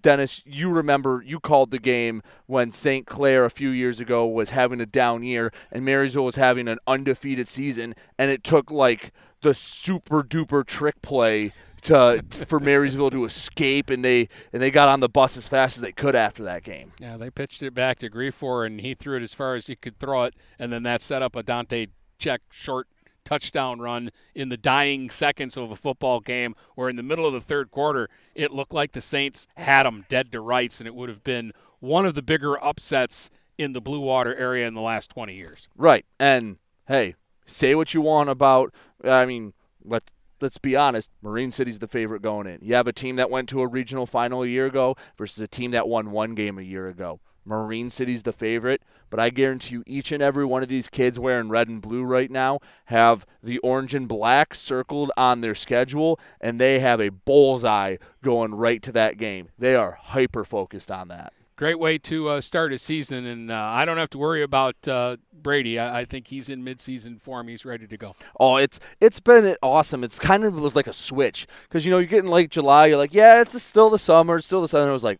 Dennis, 0.00 0.42
you 0.44 0.70
remember 0.70 1.22
you 1.24 1.40
called 1.40 1.70
the 1.70 1.78
game 1.78 2.22
when 2.46 2.72
St. 2.72 3.06
Clair 3.06 3.44
a 3.44 3.50
few 3.50 3.70
years 3.70 4.00
ago 4.00 4.26
was 4.26 4.50
having 4.50 4.80
a 4.80 4.86
down 4.86 5.22
year 5.22 5.52
and 5.72 5.84
Marysville 5.84 6.24
was 6.24 6.36
having 6.36 6.68
an 6.68 6.78
undefeated 6.86 7.48
season, 7.48 7.94
and 8.18 8.30
it 8.30 8.44
took 8.44 8.70
like 8.70 9.12
the 9.40 9.54
super 9.54 10.22
duper 10.22 10.64
trick 10.64 11.00
play 11.02 11.52
to 11.82 12.22
for 12.46 12.58
Marysville 12.58 13.10
to 13.10 13.24
escape, 13.24 13.90
and 13.90 14.04
they 14.04 14.28
and 14.52 14.62
they 14.62 14.70
got 14.70 14.88
on 14.88 15.00
the 15.00 15.08
bus 15.08 15.36
as 15.36 15.48
fast 15.48 15.76
as 15.76 15.82
they 15.82 15.92
could 15.92 16.14
after 16.14 16.42
that 16.44 16.62
game. 16.62 16.92
Yeah, 17.00 17.16
they 17.16 17.30
pitched 17.30 17.62
it 17.62 17.74
back 17.74 17.98
to 18.00 18.10
Griefor, 18.10 18.66
and 18.66 18.80
he 18.80 18.94
threw 18.94 19.16
it 19.16 19.22
as 19.22 19.34
far 19.34 19.54
as 19.54 19.66
he 19.66 19.76
could 19.76 19.98
throw 19.98 20.24
it, 20.24 20.34
and 20.58 20.72
then 20.72 20.82
that 20.82 21.02
set 21.02 21.22
up 21.22 21.36
a 21.36 21.42
Dante 21.42 21.86
check 22.18 22.42
short 22.50 22.88
touchdown 23.26 23.80
run 23.80 24.10
in 24.34 24.48
the 24.48 24.56
dying 24.56 25.10
seconds 25.10 25.56
of 25.56 25.70
a 25.70 25.76
football 25.76 26.20
game 26.20 26.54
where 26.76 26.88
in 26.88 26.96
the 26.96 27.02
middle 27.02 27.26
of 27.26 27.34
the 27.34 27.40
third 27.40 27.70
quarter 27.70 28.08
it 28.34 28.52
looked 28.52 28.72
like 28.72 28.92
the 28.92 29.02
Saints 29.02 29.46
had 29.56 29.82
them 29.82 30.06
dead 30.08 30.32
to 30.32 30.40
rights 30.40 30.80
and 30.80 30.86
it 30.86 30.94
would 30.94 31.10
have 31.10 31.24
been 31.24 31.52
one 31.80 32.06
of 32.06 32.14
the 32.14 32.22
bigger 32.22 32.62
upsets 32.64 33.30
in 33.58 33.72
the 33.72 33.80
Blue 33.80 34.00
Water 34.00 34.34
area 34.34 34.66
in 34.66 34.74
the 34.74 34.80
last 34.80 35.10
20 35.10 35.34
years. 35.34 35.68
Right. 35.76 36.06
And 36.18 36.56
hey, 36.88 37.16
say 37.44 37.74
what 37.74 37.92
you 37.92 38.00
want 38.00 38.30
about 38.30 38.72
I 39.04 39.26
mean, 39.26 39.52
let 39.84 40.04
let's 40.40 40.58
be 40.58 40.76
honest, 40.76 41.10
Marine 41.22 41.50
City's 41.50 41.78
the 41.78 41.88
favorite 41.88 42.22
going 42.22 42.46
in. 42.46 42.58
You 42.62 42.74
have 42.74 42.86
a 42.86 42.92
team 42.92 43.16
that 43.16 43.30
went 43.30 43.48
to 43.50 43.60
a 43.60 43.66
regional 43.66 44.06
final 44.06 44.42
a 44.42 44.46
year 44.46 44.66
ago 44.66 44.96
versus 45.18 45.42
a 45.42 45.48
team 45.48 45.72
that 45.72 45.88
won 45.88 46.10
one 46.10 46.34
game 46.34 46.58
a 46.58 46.62
year 46.62 46.88
ago. 46.88 47.20
Marine 47.46 47.90
City's 47.90 48.24
the 48.24 48.32
favorite, 48.32 48.82
but 49.08 49.20
I 49.20 49.30
guarantee 49.30 49.74
you 49.74 49.84
each 49.86 50.12
and 50.12 50.22
every 50.22 50.44
one 50.44 50.62
of 50.62 50.68
these 50.68 50.88
kids 50.88 51.18
wearing 51.18 51.48
red 51.48 51.68
and 51.68 51.80
blue 51.80 52.02
right 52.02 52.30
now 52.30 52.58
have 52.86 53.24
the 53.42 53.58
orange 53.58 53.94
and 53.94 54.08
black 54.08 54.54
circled 54.54 55.12
on 55.16 55.40
their 55.40 55.54
schedule, 55.54 56.18
and 56.40 56.60
they 56.60 56.80
have 56.80 57.00
a 57.00 57.10
bullseye 57.10 57.96
going 58.22 58.54
right 58.54 58.82
to 58.82 58.92
that 58.92 59.16
game. 59.16 59.48
They 59.58 59.74
are 59.74 59.98
hyper 60.00 60.44
focused 60.44 60.90
on 60.90 61.08
that. 61.08 61.32
Great 61.56 61.78
way 61.78 61.96
to 61.96 62.28
uh, 62.28 62.40
start 62.42 62.74
a 62.74 62.78
season, 62.78 63.24
and 63.24 63.50
uh, 63.50 63.54
I 63.54 63.86
don't 63.86 63.96
have 63.96 64.10
to 64.10 64.18
worry 64.18 64.42
about 64.42 64.86
uh, 64.86 65.16
Brady. 65.32 65.78
I, 65.78 66.00
I, 66.00 66.04
think 66.04 66.26
he's 66.26 66.50
in 66.50 66.62
midseason 66.62 67.18
form. 67.18 67.48
He's 67.48 67.64
ready 67.64 67.86
to 67.86 67.96
go. 67.96 68.14
Oh, 68.38 68.56
it's 68.56 68.78
it's 69.00 69.20
been 69.20 69.56
awesome. 69.62 70.04
It's 70.04 70.18
kind 70.18 70.44
of 70.44 70.76
like 70.76 70.86
a 70.86 70.92
switch 70.92 71.46
because 71.62 71.86
you 71.86 71.90
know 71.90 71.96
you're 71.96 72.08
getting 72.08 72.30
late 72.30 72.50
July. 72.50 72.86
You're 72.86 72.98
like, 72.98 73.14
yeah, 73.14 73.40
it's 73.40 73.62
still 73.62 73.88
the 73.88 73.98
summer, 73.98 74.36
it's 74.36 74.44
still 74.44 74.60
the 74.60 74.68
summer. 74.68 74.90
It 74.90 74.92
was 74.92 75.02
like, 75.02 75.18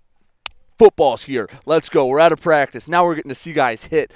football's 0.77 1.25
here. 1.25 1.49
Let's 1.65 1.89
go. 1.89 2.07
We're 2.07 2.21
out 2.21 2.33
of 2.33 2.41
practice. 2.41 2.89
Now 2.89 3.05
we're 3.05 3.17
getting 3.17 3.31
to 3.31 3.35
see 3.35 3.53
guys 3.53 3.85
hit. 3.87 4.13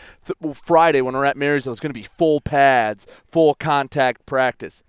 Friday 0.54 1.00
when 1.00 1.14
we're 1.14 1.24
at 1.24 1.36
Marysville, 1.36 1.72
it's 1.72 1.80
going 1.80 1.92
to 1.92 2.00
be 2.00 2.06
full 2.16 2.40
pads, 2.40 3.06
full 3.30 3.54
contact 3.54 4.26
practice. 4.26 4.82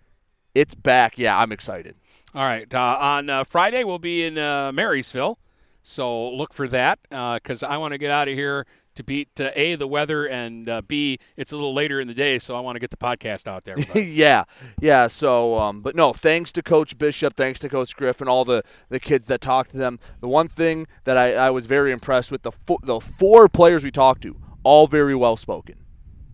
It's 0.54 0.76
back. 0.76 1.18
Yeah, 1.18 1.40
I'm 1.40 1.52
excited. 1.52 1.96
All 2.34 2.44
right. 2.44 2.72
Uh, 2.74 2.98
on 3.00 3.30
uh, 3.30 3.44
Friday, 3.44 3.84
we'll 3.84 4.00
be 4.00 4.24
in 4.24 4.38
uh, 4.38 4.72
Marysville. 4.72 5.38
So 5.84 6.30
look 6.30 6.54
for 6.54 6.68
that 6.68 7.00
because 7.10 7.64
I 7.64 7.78
want 7.78 7.94
to 7.94 7.98
get 7.98 8.12
out 8.12 8.28
of 8.28 8.36
here 8.36 8.68
to 8.96 9.04
beat 9.04 9.30
uh, 9.40 9.52
a 9.56 9.76
the 9.76 9.88
weather 9.88 10.26
and 10.28 10.68
uh, 10.70 10.82
b 10.82 11.18
it's 11.38 11.52
a 11.52 11.56
little 11.56 11.74
later 11.74 12.00
in 12.00 12.08
the 12.08 12.14
day 12.14 12.38
so 12.38 12.56
i 12.56 12.60
want 12.60 12.76
to 12.76 12.80
get 12.80 12.90
the 12.90 12.98
podcast 12.98 13.48
out 13.48 13.64
there 13.64 13.78
yeah. 14.00 14.44
Yeah 14.80 15.08
so 15.08 15.58
um, 15.58 15.82
but 15.82 15.96
no 15.96 16.14
thanks 16.14 16.52
to 16.54 16.62
coach 16.62 16.98
bishop 16.98 17.36
thanks 17.36 17.60
to 17.62 17.70
coach 17.70 17.96
griffin 17.96 18.28
all 18.28 18.46
the 18.46 18.64
the 18.90 19.00
kids 19.00 19.28
that 19.28 19.42
talked 19.42 19.72
to 19.72 19.78
them. 19.78 20.00
The 20.20 20.28
one 20.28 20.48
thing 20.48 20.88
that 21.06 21.18
i, 21.18 21.34
I 21.34 21.50
was 21.50 21.66
very 21.66 21.92
impressed 21.92 22.32
with 22.32 22.44
the 22.44 22.52
fo- 22.52 22.80
the 22.84 23.00
four 23.00 23.48
players 23.50 23.84
we 23.84 23.92
talked 23.92 24.22
to 24.24 24.38
all 24.64 24.88
very 24.88 25.16
well 25.16 25.38
spoken. 25.38 25.76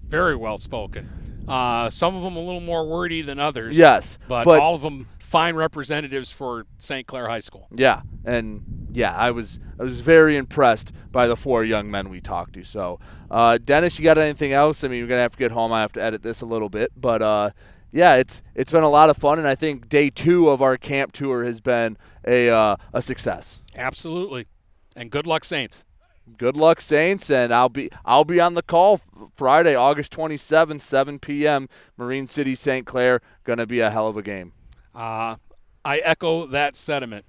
Very 0.06 0.36
well 0.36 0.58
spoken. 0.58 1.46
Uh, 1.48 1.90
some 1.90 2.16
of 2.16 2.24
them 2.24 2.36
a 2.36 2.40
little 2.40 2.60
more 2.60 2.86
wordy 2.86 3.22
than 3.22 3.40
others 3.40 3.78
yes 3.78 4.20
but, 4.28 4.44
but 4.44 4.60
all 4.60 4.76
of 4.76 4.82
them 4.82 5.08
fine 5.28 5.56
representatives 5.56 6.32
for 6.32 6.66
st 6.78 7.06
clair 7.08 7.28
high 7.28 7.40
school 7.40 7.68
yeah 7.76 8.02
and 8.26 8.88
yeah, 8.98 9.16
I 9.16 9.30
was 9.30 9.60
I 9.80 9.84
was 9.84 10.00
very 10.02 10.38
impressed 10.38 10.92
by 11.12 11.28
the 11.28 11.36
four 11.36 11.64
young 11.64 11.92
men 11.92 12.10
we 12.10 12.20
talked 12.20 12.54
to. 12.54 12.64
So, 12.64 13.00
uh, 13.30 13.60
Dennis, 13.64 14.00
you 14.00 14.04
got 14.04 14.18
anything 14.18 14.52
else? 14.52 14.84
I 14.84 14.88
mean, 14.88 14.98
you're 14.98 15.08
gonna 15.08 15.22
have 15.22 15.34
to 15.34 15.38
get 15.38 15.52
home. 15.52 15.72
I 15.72 15.82
have 15.82 15.92
to 15.94 16.02
edit 16.02 16.24
this 16.24 16.42
a 16.42 16.48
little 16.48 16.70
bit, 16.70 16.92
but 16.96 17.22
uh, 17.22 17.52
yeah, 17.92 18.16
it's 18.16 18.42
it's 18.56 18.72
been 18.72 18.84
a 18.84 18.90
lot 18.90 19.12
of 19.12 19.18
fun, 19.18 19.38
and 19.38 19.48
I 19.48 19.54
think 19.54 19.88
day 19.88 20.10
two 20.10 20.50
of 20.50 20.64
our 20.64 20.78
camp 20.78 21.14
tour 21.14 21.44
has 21.44 21.62
been 21.62 21.98
a 22.26 22.50
uh, 22.50 22.78
a 22.92 23.02
success. 23.04 23.62
Absolutely, 23.76 24.48
and 24.96 25.12
good 25.12 25.28
luck, 25.28 25.44
Saints. 25.44 25.86
Good 26.38 26.58
luck, 26.58 26.82
Saints, 26.82 27.30
and 27.30 27.54
I'll 27.54 27.70
be 27.70 27.92
I'll 28.04 28.26
be 28.26 28.42
on 28.42 28.56
the 28.56 28.64
call 28.64 29.00
Friday, 29.36 29.76
August 29.76 30.12
27th, 30.12 30.82
7 30.82 31.20
p.m. 31.20 31.70
Marine 31.96 32.28
City, 32.28 32.56
St. 32.56 32.86
Clair. 32.86 33.22
Gonna 33.44 33.68
be 33.68 33.80
a 33.80 33.92
hell 33.92 34.08
of 34.08 34.18
a 34.18 34.24
game. 34.24 34.54
Uh, 34.98 35.36
I 35.86 36.00
echo 36.00 36.48
that 36.48 36.76
sentiment. 36.76 37.24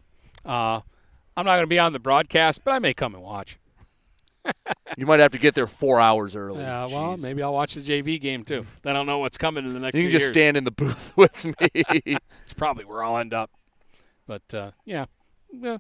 Uh, 0.45 0.81
I'm 1.37 1.45
not 1.45 1.57
going 1.57 1.65
to 1.65 1.67
be 1.69 1.79
on 1.79 1.93
the 1.93 1.99
broadcast, 2.01 2.65
but 2.65 2.73
I 2.73 2.79
may 2.79 2.95
come 2.95 3.15
and 3.15 3.23
watch. 3.23 3.59
you 4.97 5.05
might 5.05 5.21
have 5.21 5.33
to 5.33 5.39
get 5.39 5.55
there 5.55 5.67
four 5.67 6.01
hours 6.01 6.35
early. 6.35 6.63
Yeah, 6.63 6.87
well, 6.87 7.19
maybe 7.19 7.43
I'll 7.43 7.53
watch 7.53 7.75
the 7.75 7.83
JV 7.83 8.19
game 8.19 8.43
too. 8.43 8.65
Then 8.83 8.97
I'll 8.97 9.05
know 9.05 9.19
what's 9.19 9.37
coming 9.37 9.67
in 9.67 9.75
the 9.75 9.81
next. 9.81 9.95
You 9.97 10.05
can 10.05 10.11
just 10.11 10.23
years. 10.23 10.33
stand 10.33 10.57
in 10.57 10.65
the 10.65 10.71
booth 10.71 11.13
with 11.17 11.45
me. 11.45 11.53
it's 11.75 12.55
probably 12.57 12.87
where 12.87 13.05
I'll 13.05 13.19
end 13.19 13.35
up. 13.35 13.51
But 14.27 14.55
uh, 14.55 14.71
yeah, 14.87 15.05
yeah, 15.53 15.79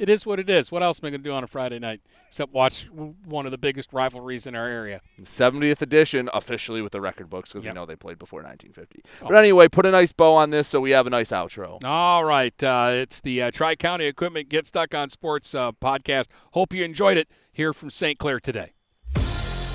it 0.00 0.08
is 0.08 0.24
what 0.24 0.40
it 0.40 0.48
is. 0.48 0.72
What 0.72 0.82
else 0.82 1.00
am 1.02 1.06
I 1.06 1.10
going 1.10 1.22
to 1.22 1.28
do 1.28 1.34
on 1.34 1.44
a 1.44 1.46
Friday 1.46 1.78
night 1.78 2.00
except 2.26 2.52
watch 2.52 2.88
one 2.90 3.44
of 3.44 3.52
the 3.52 3.58
biggest 3.58 3.92
rivalries 3.92 4.46
in 4.46 4.56
our 4.56 4.66
area? 4.66 5.02
70th 5.22 5.82
edition, 5.82 6.30
officially 6.32 6.80
with 6.80 6.92
the 6.92 7.00
record 7.00 7.28
books 7.28 7.50
because 7.50 7.64
yep. 7.64 7.74
we 7.74 7.80
know 7.80 7.86
they 7.86 7.96
played 7.96 8.18
before 8.18 8.42
1950. 8.42 9.02
Oh. 9.22 9.28
But 9.28 9.36
anyway, 9.36 9.68
put 9.68 9.84
a 9.84 9.90
nice 9.90 10.12
bow 10.12 10.34
on 10.34 10.50
this 10.50 10.68
so 10.68 10.80
we 10.80 10.92
have 10.92 11.06
a 11.06 11.10
nice 11.10 11.30
outro. 11.30 11.84
All 11.84 12.24
right. 12.24 12.60
Uh, 12.62 12.90
it's 12.92 13.20
the 13.20 13.42
uh, 13.42 13.50
Tri 13.50 13.76
County 13.76 14.06
Equipment 14.06 14.48
Get 14.48 14.66
Stuck 14.66 14.94
on 14.94 15.10
Sports 15.10 15.54
uh, 15.54 15.72
podcast. 15.72 16.28
Hope 16.52 16.72
you 16.72 16.82
enjoyed 16.82 17.18
it 17.18 17.28
here 17.52 17.74
from 17.74 17.90
St. 17.90 18.18
Clair 18.18 18.40
today. 18.40 18.72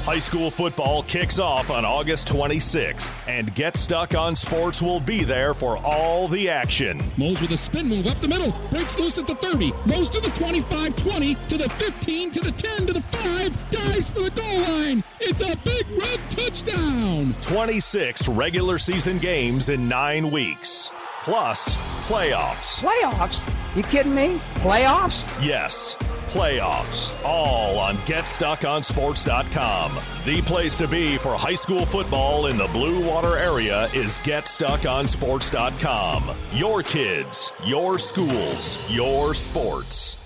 High 0.06 0.19
school 0.19 0.52
football 0.52 1.02
kicks 1.02 1.40
off 1.40 1.72
on 1.72 1.84
August 1.84 2.27
26th, 2.27 3.11
and 3.27 3.52
Get 3.56 3.76
Stuck 3.76 4.14
on 4.14 4.36
Sports 4.36 4.80
will 4.80 4.99
be 4.99 5.23
there 5.23 5.56
for 5.56 5.80
all 5.80 6.27
the 6.27 6.48
action. 6.48 7.02
Mose 7.18 7.41
with 7.41 7.49
a 7.53 7.57
spin 7.57 7.88
move 7.88 8.06
up 8.06 8.18
the 8.18 8.27
middle, 8.27 8.53
breaks 8.69 8.99
loose 8.99 9.18
at 9.18 9.26
the 9.26 9.34
30, 9.34 9.73
Mose 9.88 10.07
to 10.10 10.22
the 10.22 10.30
25 10.30 10.95
20, 10.95 11.34
to 11.34 11.57
the 11.57 11.68
15, 11.68 12.30
to 12.30 12.40
the 12.40 12.52
10, 12.52 12.86
to 12.86 12.94
the 12.94 13.02
5, 13.02 13.69
dives 13.72 14.11
for 14.11 14.19
the 14.19 14.30
goal 14.30 14.60
line. 14.60 15.03
It's 15.22 15.41
a 15.41 15.56
big 15.64 15.90
red 15.90 16.19
touchdown. 16.30 17.34
26 17.41 18.27
regular 18.27 18.77
season 18.77 19.18
games 19.18 19.69
in 19.69 19.90
nine 19.90 20.30
weeks. 20.30 20.91
Plus, 21.23 21.76
playoffs. 22.07 22.80
Playoffs? 22.80 23.76
You 23.76 23.82
kidding 23.82 24.14
me? 24.14 24.40
Playoffs? 24.57 25.26
Yes 25.44 25.98
playoffs, 26.36 27.12
all 27.24 27.80
on 27.80 27.95
GetStuckOnSports.com. 27.99 29.98
The 30.26 30.41
place 30.41 30.76
to 30.78 30.88
be 30.88 31.18
for 31.18 31.38
high 31.38 31.53
school 31.56 31.86
football 31.86 32.48
in 32.48 32.57
the 32.57 32.68
Blue 32.68 33.07
Water 33.07 33.38
area 33.38 33.86
is 33.94 34.20
GetStuckOnSports.com. 34.20 36.36
Your 36.52 36.84
kids, 36.84 37.53
your 37.66 37.98
schools, 37.98 38.91
your 38.91 39.34
sports. 39.34 40.18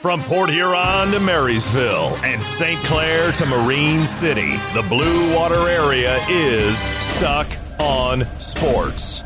From 0.00 0.20
Port 0.22 0.50
Huron 0.50 1.12
to 1.12 1.20
Marysville 1.20 2.14
and 2.24 2.44
St. 2.44 2.78
Clair 2.80 3.32
to 3.32 3.46
Marine 3.46 4.04
City, 4.04 4.56
the 4.74 4.84
Blue 4.88 5.34
Water 5.34 5.68
area 5.68 6.18
is 6.28 6.76
Stuck 7.00 7.46
on 7.78 8.26
Sports. 8.40 9.22